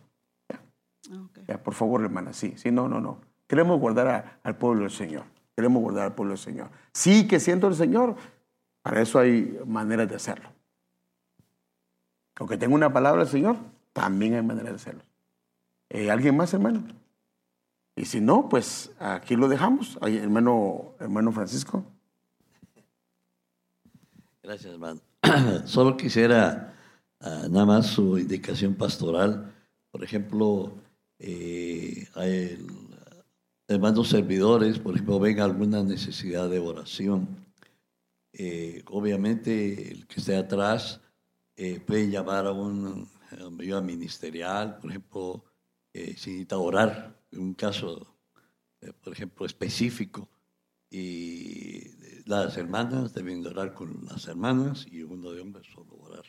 Ok. 1.11 1.41
Ya, 1.49 1.63
por 1.63 1.75
favor, 1.75 2.03
hermana, 2.03 2.33
sí, 2.33 2.55
sí, 2.57 2.71
no, 2.71 2.89
no, 2.89 3.01
no. 3.01 3.19
Queremos 3.49 3.81
guardar 3.81 4.39
al 4.43 4.57
pueblo 4.57 4.83
del 4.83 4.91
Señor. 4.91 5.25
Queremos 5.57 5.83
guardar 5.83 6.05
al 6.05 6.15
pueblo 6.15 6.35
del 6.35 6.39
Señor. 6.39 6.71
Sí 6.93 7.27
que 7.27 7.41
siento 7.41 7.67
el 7.67 7.75
Señor, 7.75 8.15
para 8.83 9.03
eso 9.03 9.19
hay 9.19 9.59
maneras 9.67 10.09
de 10.09 10.15
hacerlo. 10.15 10.49
Aunque 12.37 12.57
tenga 12.57 12.75
una 12.75 12.93
palabra 12.93 13.23
del 13.23 13.31
Señor, 13.31 13.57
también 13.93 14.35
hay 14.35 14.43
maneras 14.43 14.71
de 14.71 14.77
hacerlo. 14.77 15.03
Eh, 15.91 16.11
¿Alguien 16.11 16.37
más, 16.37 16.55
hermano? 16.55 16.85
Y 17.95 18.05
si 18.05 18.21
no, 18.21 18.49
pues 18.49 18.91
aquí 18.99 19.37
lo 19.37 19.49
dejamos. 19.49 19.99
hermano, 20.03 20.95
hermano 20.99 21.33
Francisco. 21.33 21.85
Gracias, 24.43 24.73
hermano. 24.73 25.01
Solo 25.67 25.97
quisiera 25.97 26.75
ah, 27.21 27.47
nada 27.51 27.67
más 27.67 27.87
su 27.87 28.19
indicación 28.19 28.75
pastoral. 28.75 29.55
Por 29.91 30.03
ejemplo, 30.03 30.73
eh, 31.19 32.09
hay 32.15 32.67
hermanos 33.69 34.09
servidores, 34.09 34.79
por 34.79 34.95
ejemplo, 34.95 35.21
ven 35.21 35.41
alguna 35.41 35.83
necesidad 35.83 36.49
de 36.49 36.59
oración. 36.59 37.29
Eh, 38.33 38.83
obviamente, 38.91 39.93
el 39.93 40.07
que 40.07 40.21
esté 40.21 40.35
atrás 40.37 41.01
eh, 41.57 41.81
puede 41.81 42.11
llamar 42.11 42.47
a 42.47 42.53
un 42.53 43.09
ayuda 43.61 43.81
ministerial, 43.81 44.79
por 44.79 44.91
ejemplo, 44.91 45.45
eh, 45.93 46.15
si 46.17 46.31
necesita 46.31 46.59
orar, 46.59 47.22
un 47.37 47.55
caso, 47.55 48.17
por 49.03 49.13
ejemplo, 49.13 49.47
específico. 49.47 50.29
Y 50.91 51.91
las 52.27 52.57
hermanas 52.57 53.15
deben 53.15 53.47
orar 53.47 53.73
con 53.73 54.05
las 54.11 54.29
hermanas 54.29 54.87
y 54.91 55.03
uno 55.03 55.33
de 55.33 55.41
hombres 55.41 55.67
solo 55.73 55.97
orar. 55.97 56.25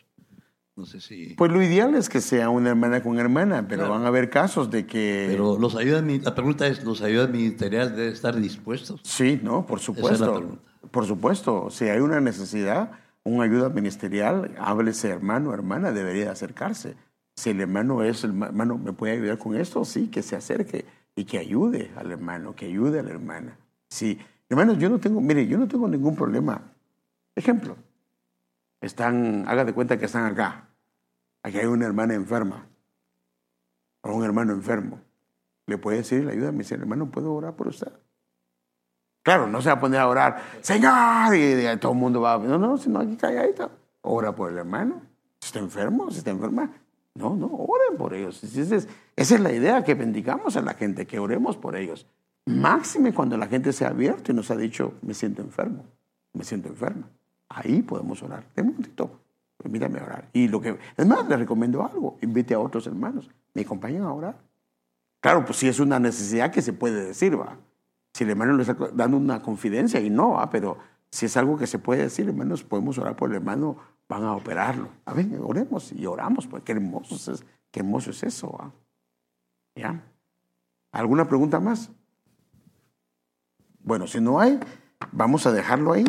No 0.75 0.85
sé 0.85 1.01
si... 1.01 1.35
Pues 1.35 1.51
lo 1.51 1.61
ideal 1.61 1.93
es 1.95 2.09
que 2.09 2.19
sea 2.19 2.49
una 2.49 2.69
hermana 2.69 3.03
con 3.03 3.19
hermana, 3.19 3.67
pero 3.67 3.89
van 3.89 4.03
a 4.05 4.07
haber 4.07 4.29
casos 4.29 4.71
de 4.71 4.87
que... 4.87 5.27
Pero 5.29 5.59
los 5.59 5.75
ayudas, 5.75 6.03
la 6.23 6.33
pregunta 6.33 6.65
es, 6.65 6.83
¿los 6.83 7.01
ayudas 7.01 7.29
ministeriales 7.29 7.95
deben 7.95 8.13
estar 8.13 8.39
dispuestos? 8.39 9.01
Sí, 9.03 9.39
no, 9.43 9.65
por 9.67 9.79
supuesto. 9.79 10.59
por 10.89 11.05
supuesto, 11.05 11.69
si 11.69 11.85
hay 11.85 11.99
una 11.99 12.21
necesidad, 12.21 12.91
una 13.23 13.43
ayuda 13.43 13.69
ministerial, 13.69 14.55
háblese 14.57 15.09
hermano, 15.09 15.53
hermana, 15.53 15.91
debería 15.91 16.31
acercarse. 16.31 16.95
Si 17.35 17.49
el 17.49 17.61
hermano 17.61 18.03
es 18.03 18.23
el 18.23 18.41
hermano, 18.41 18.77
¿me 18.77 18.93
puede 18.93 19.13
ayudar 19.13 19.37
con 19.37 19.55
esto? 19.55 19.83
Sí, 19.85 20.09
que 20.09 20.21
se 20.21 20.35
acerque 20.35 20.85
y 21.15 21.25
que 21.25 21.39
ayude 21.39 21.91
al 21.95 22.11
hermano, 22.11 22.55
que 22.55 22.65
ayude 22.65 22.99
a 22.99 23.03
la 23.03 23.11
hermana. 23.11 23.57
Sí, 23.89 24.19
hermanos, 24.49 24.77
yo 24.77 24.89
no 24.89 24.99
tengo, 24.99 25.21
mire, 25.21 25.47
yo 25.47 25.57
no 25.57 25.67
tengo 25.67 25.87
ningún 25.87 26.15
problema. 26.15 26.61
Ejemplo, 27.35 27.75
están, 28.81 29.45
haga 29.47 29.65
de 29.65 29.73
cuenta 29.73 29.97
que 29.97 30.05
están 30.05 30.25
acá. 30.25 30.67
Aquí 31.41 31.57
hay 31.57 31.65
una 31.65 31.85
hermana 31.85 32.13
enferma 32.13 32.67
o 34.01 34.13
un 34.13 34.23
hermano 34.23 34.53
enfermo. 34.53 34.99
Le 35.65 35.77
puede 35.77 35.97
decir, 35.97 36.23
la 36.23 36.31
ayuda, 36.31 36.51
me 36.51 36.59
dice, 36.59 36.75
hermano, 36.75 37.09
¿puedo 37.09 37.33
orar 37.33 37.55
por 37.55 37.67
usted? 37.67 37.91
Claro, 39.23 39.47
no 39.47 39.61
se 39.61 39.69
va 39.69 39.75
a 39.75 39.79
poner 39.79 40.01
a 40.01 40.07
orar, 40.07 40.41
Señor, 40.61 41.33
y, 41.33 41.77
todo 41.79 41.93
el 41.93 41.97
mundo 41.97 42.19
va, 42.19 42.37
no, 42.37 42.57
no, 42.57 42.77
sino 42.77 42.99
aquí 42.99 43.15
calladito. 43.15 43.71
Ora 44.01 44.35
por 44.35 44.51
el 44.51 44.57
hermano. 44.57 45.01
Si 45.39 45.47
está 45.47 45.59
enfermo, 45.59 46.11
si 46.11 46.17
está 46.17 46.31
enferma. 46.31 46.69
No, 47.15 47.35
no, 47.35 47.47
oren 47.47 47.97
por 47.97 48.13
ellos. 48.13 48.43
Esa 48.43 48.75
es, 49.15 49.39
la 49.39 49.51
idea, 49.51 49.83
que 49.83 49.93
bendigamos 49.93 50.57
a 50.57 50.61
la 50.61 50.73
gente, 50.73 51.05
que 51.05 51.19
oremos 51.19 51.57
por 51.57 51.75
ellos. 51.75 52.07
Máxime 52.45 53.13
cuando 53.13 53.37
la 53.37 53.47
gente 53.47 53.71
se 53.71 53.85
ha 53.85 53.89
abierto 53.89 54.31
y 54.31 54.35
nos 54.35 54.49
ha 54.51 54.55
dicho, 54.55 54.95
me 55.01 55.13
siento 55.13 55.41
enfermo, 55.41 55.85
me 56.33 56.43
siento 56.43 56.69
enferma. 56.69 57.07
Ahí 57.49 57.81
podemos 57.83 58.21
orar. 58.23 58.45
De 58.55 58.63
un 58.63 58.69
momentito, 58.69 59.19
permítame 59.57 60.01
orar. 60.01 60.27
Y 60.33 60.47
lo 60.47 60.59
que, 60.59 60.77
es 60.97 61.07
más, 61.07 61.27
le 61.27 61.37
recomiendo 61.37 61.85
algo, 61.85 62.17
invite 62.21 62.55
a 62.55 62.59
otros 62.59 62.87
hermanos, 62.87 63.29
me 63.53 63.61
acompañan 63.61 64.03
a 64.03 64.11
orar. 64.11 64.37
Claro, 65.21 65.45
pues 65.45 65.59
si 65.59 65.67
es 65.67 65.79
una 65.79 65.99
necesidad 65.99 66.51
que 66.51 66.61
se 66.61 66.73
puede 66.73 67.05
decir, 67.05 67.39
va. 67.39 67.57
Si 68.13 68.23
el 68.23 68.31
hermano 68.31 68.53
le 68.53 68.63
está 68.63 68.75
dando 68.93 69.17
una 69.17 69.41
confidencia 69.41 69.99
y 69.99 70.09
no, 70.09 70.31
¿va? 70.31 70.49
pero 70.49 70.77
si 71.11 71.27
es 71.27 71.37
algo 71.37 71.57
que 71.57 71.67
se 71.67 71.79
puede 71.79 72.01
decir, 72.01 72.27
hermanos, 72.27 72.63
podemos 72.63 72.97
orar 72.97 73.15
por 73.15 73.29
el 73.29 73.35
hermano, 73.35 73.77
van 74.07 74.23
a 74.23 74.35
operarlo. 74.35 74.89
A 75.05 75.13
ver, 75.13 75.27
oremos 75.41 75.91
y 75.91 76.05
oramos, 76.05 76.47
porque 76.47 76.65
qué 76.65 76.71
hermoso 76.73 77.31
es, 77.31 77.45
qué 77.71 77.79
hermoso 77.79 78.11
es 78.11 78.23
eso. 78.23 78.73
¿Ya? 79.75 80.03
¿Alguna 80.91 81.27
pregunta 81.27 81.59
más? 81.59 81.89
Bueno, 83.79 84.07
si 84.07 84.21
no 84.21 84.39
hay, 84.39 84.59
vamos 85.11 85.45
a 85.45 85.51
dejarlo 85.51 85.93
ahí 85.93 86.05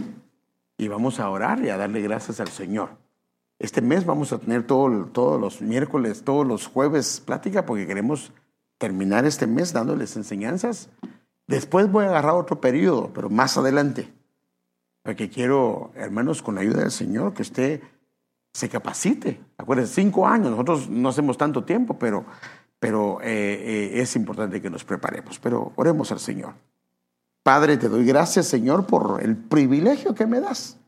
y 0.76 0.88
vamos 0.88 1.20
a 1.20 1.28
orar 1.30 1.64
y 1.64 1.70
a 1.70 1.76
darle 1.76 2.02
gracias 2.02 2.40
al 2.40 2.48
Señor. 2.48 2.98
Este 3.58 3.80
mes 3.80 4.04
vamos 4.04 4.32
a 4.32 4.38
tener 4.38 4.66
todo, 4.66 5.06
todos 5.06 5.40
los 5.40 5.62
miércoles, 5.62 6.24
todos 6.24 6.46
los 6.46 6.66
jueves 6.66 7.20
plática 7.24 7.64
porque 7.64 7.86
queremos 7.86 8.32
terminar 8.78 9.24
este 9.24 9.46
mes 9.46 9.72
dándoles 9.72 10.16
enseñanzas. 10.16 10.90
Después 11.46 11.90
voy 11.90 12.04
a 12.04 12.08
agarrar 12.08 12.34
otro 12.34 12.60
periodo, 12.60 13.10
pero 13.14 13.30
más 13.30 13.56
adelante. 13.56 14.12
Porque 15.04 15.28
quiero, 15.28 15.92
hermanos, 15.96 16.40
con 16.42 16.54
la 16.54 16.62
ayuda 16.62 16.80
del 16.80 16.90
Señor, 16.90 17.34
que 17.34 17.42
usted 17.42 17.82
se 18.54 18.70
capacite. 18.70 19.38
Acuérdense, 19.58 19.92
cinco 19.92 20.26
años, 20.26 20.50
nosotros 20.50 20.88
no 20.88 21.10
hacemos 21.10 21.36
tanto 21.36 21.62
tiempo, 21.62 21.98
pero, 21.98 22.24
pero 22.78 23.20
eh, 23.20 23.26
eh, 23.26 24.00
es 24.00 24.16
importante 24.16 24.62
que 24.62 24.70
nos 24.70 24.82
preparemos. 24.82 25.38
Pero 25.38 25.72
oremos 25.76 26.10
al 26.10 26.20
Señor. 26.20 26.54
Padre, 27.42 27.76
te 27.76 27.90
doy 27.90 28.06
gracias, 28.06 28.46
Señor, 28.46 28.86
por 28.86 29.22
el 29.22 29.36
privilegio 29.36 30.14
que 30.14 30.26
me 30.26 30.40
das 30.40 30.78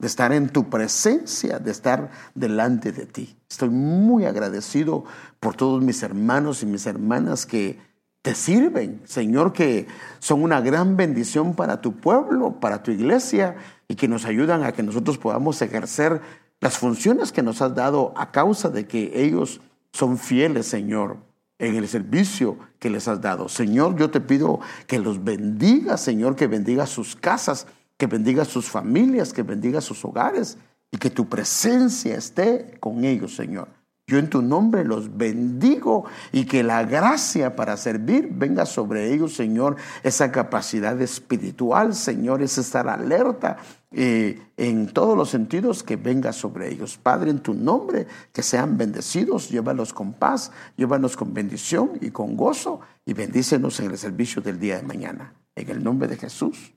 de 0.00 0.06
estar 0.08 0.32
en 0.32 0.48
tu 0.48 0.68
presencia, 0.68 1.60
de 1.60 1.70
estar 1.70 2.10
delante 2.34 2.90
de 2.90 3.06
ti. 3.06 3.36
Estoy 3.48 3.68
muy 3.68 4.24
agradecido 4.24 5.04
por 5.38 5.54
todos 5.54 5.80
mis 5.80 6.02
hermanos 6.02 6.64
y 6.64 6.66
mis 6.66 6.86
hermanas 6.86 7.46
que 7.46 7.78
te 8.22 8.34
sirven, 8.34 9.00
Señor, 9.04 9.52
que 9.52 9.86
son 10.18 10.42
una 10.42 10.60
gran 10.60 10.96
bendición 10.96 11.54
para 11.54 11.80
tu 11.80 11.96
pueblo, 11.96 12.60
para 12.60 12.82
tu 12.82 12.90
iglesia 12.90 13.56
y 13.88 13.94
que 13.94 14.08
nos 14.08 14.26
ayudan 14.26 14.62
a 14.62 14.72
que 14.72 14.82
nosotros 14.82 15.16
podamos 15.16 15.62
ejercer 15.62 16.20
las 16.60 16.76
funciones 16.76 17.32
que 17.32 17.42
nos 17.42 17.62
has 17.62 17.74
dado 17.74 18.12
a 18.16 18.30
causa 18.30 18.68
de 18.68 18.86
que 18.86 19.12
ellos 19.14 19.60
son 19.92 20.18
fieles, 20.18 20.66
Señor, 20.66 21.16
en 21.58 21.76
el 21.76 21.88
servicio 21.88 22.58
que 22.78 22.90
les 22.90 23.08
has 23.08 23.22
dado. 23.22 23.48
Señor, 23.48 23.96
yo 23.96 24.10
te 24.10 24.20
pido 24.20 24.60
que 24.86 24.98
los 24.98 25.24
bendiga, 25.24 25.96
Señor, 25.96 26.36
que 26.36 26.46
bendiga 26.46 26.86
sus 26.86 27.16
casas, 27.16 27.66
que 27.96 28.06
bendiga 28.06 28.44
sus 28.44 28.68
familias, 28.68 29.32
que 29.32 29.42
bendiga 29.42 29.80
sus 29.80 30.04
hogares 30.04 30.58
y 30.90 30.98
que 30.98 31.10
tu 31.10 31.28
presencia 31.28 32.16
esté 32.16 32.76
con 32.80 33.04
ellos, 33.04 33.34
Señor. 33.34 33.79
Yo 34.10 34.18
en 34.18 34.28
tu 34.28 34.42
nombre 34.42 34.84
los 34.84 35.16
bendigo 35.16 36.04
y 36.32 36.44
que 36.44 36.64
la 36.64 36.82
gracia 36.82 37.54
para 37.54 37.76
servir 37.76 38.28
venga 38.32 38.66
sobre 38.66 39.14
ellos, 39.14 39.36
Señor. 39.36 39.76
Esa 40.02 40.32
capacidad 40.32 41.00
espiritual, 41.00 41.94
Señor, 41.94 42.42
es 42.42 42.58
estar 42.58 42.88
alerta 42.88 43.58
eh, 43.92 44.42
en 44.56 44.88
todos 44.92 45.16
los 45.16 45.30
sentidos 45.30 45.84
que 45.84 45.94
venga 45.94 46.32
sobre 46.32 46.72
ellos. 46.72 46.98
Padre, 47.00 47.30
en 47.30 47.38
tu 47.38 47.54
nombre, 47.54 48.08
que 48.32 48.42
sean 48.42 48.76
bendecidos, 48.76 49.48
llévalos 49.48 49.92
con 49.92 50.12
paz, 50.12 50.50
llévanos 50.76 51.16
con 51.16 51.32
bendición 51.32 51.92
y 52.00 52.10
con 52.10 52.36
gozo 52.36 52.80
y 53.06 53.12
bendícenos 53.12 53.78
en 53.78 53.92
el 53.92 53.96
servicio 53.98 54.42
del 54.42 54.58
día 54.58 54.78
de 54.78 54.82
mañana. 54.82 55.34
En 55.54 55.68
el 55.68 55.84
nombre 55.84 56.08
de 56.08 56.16
Jesús. 56.16 56.74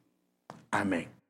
Amén. 0.70 1.23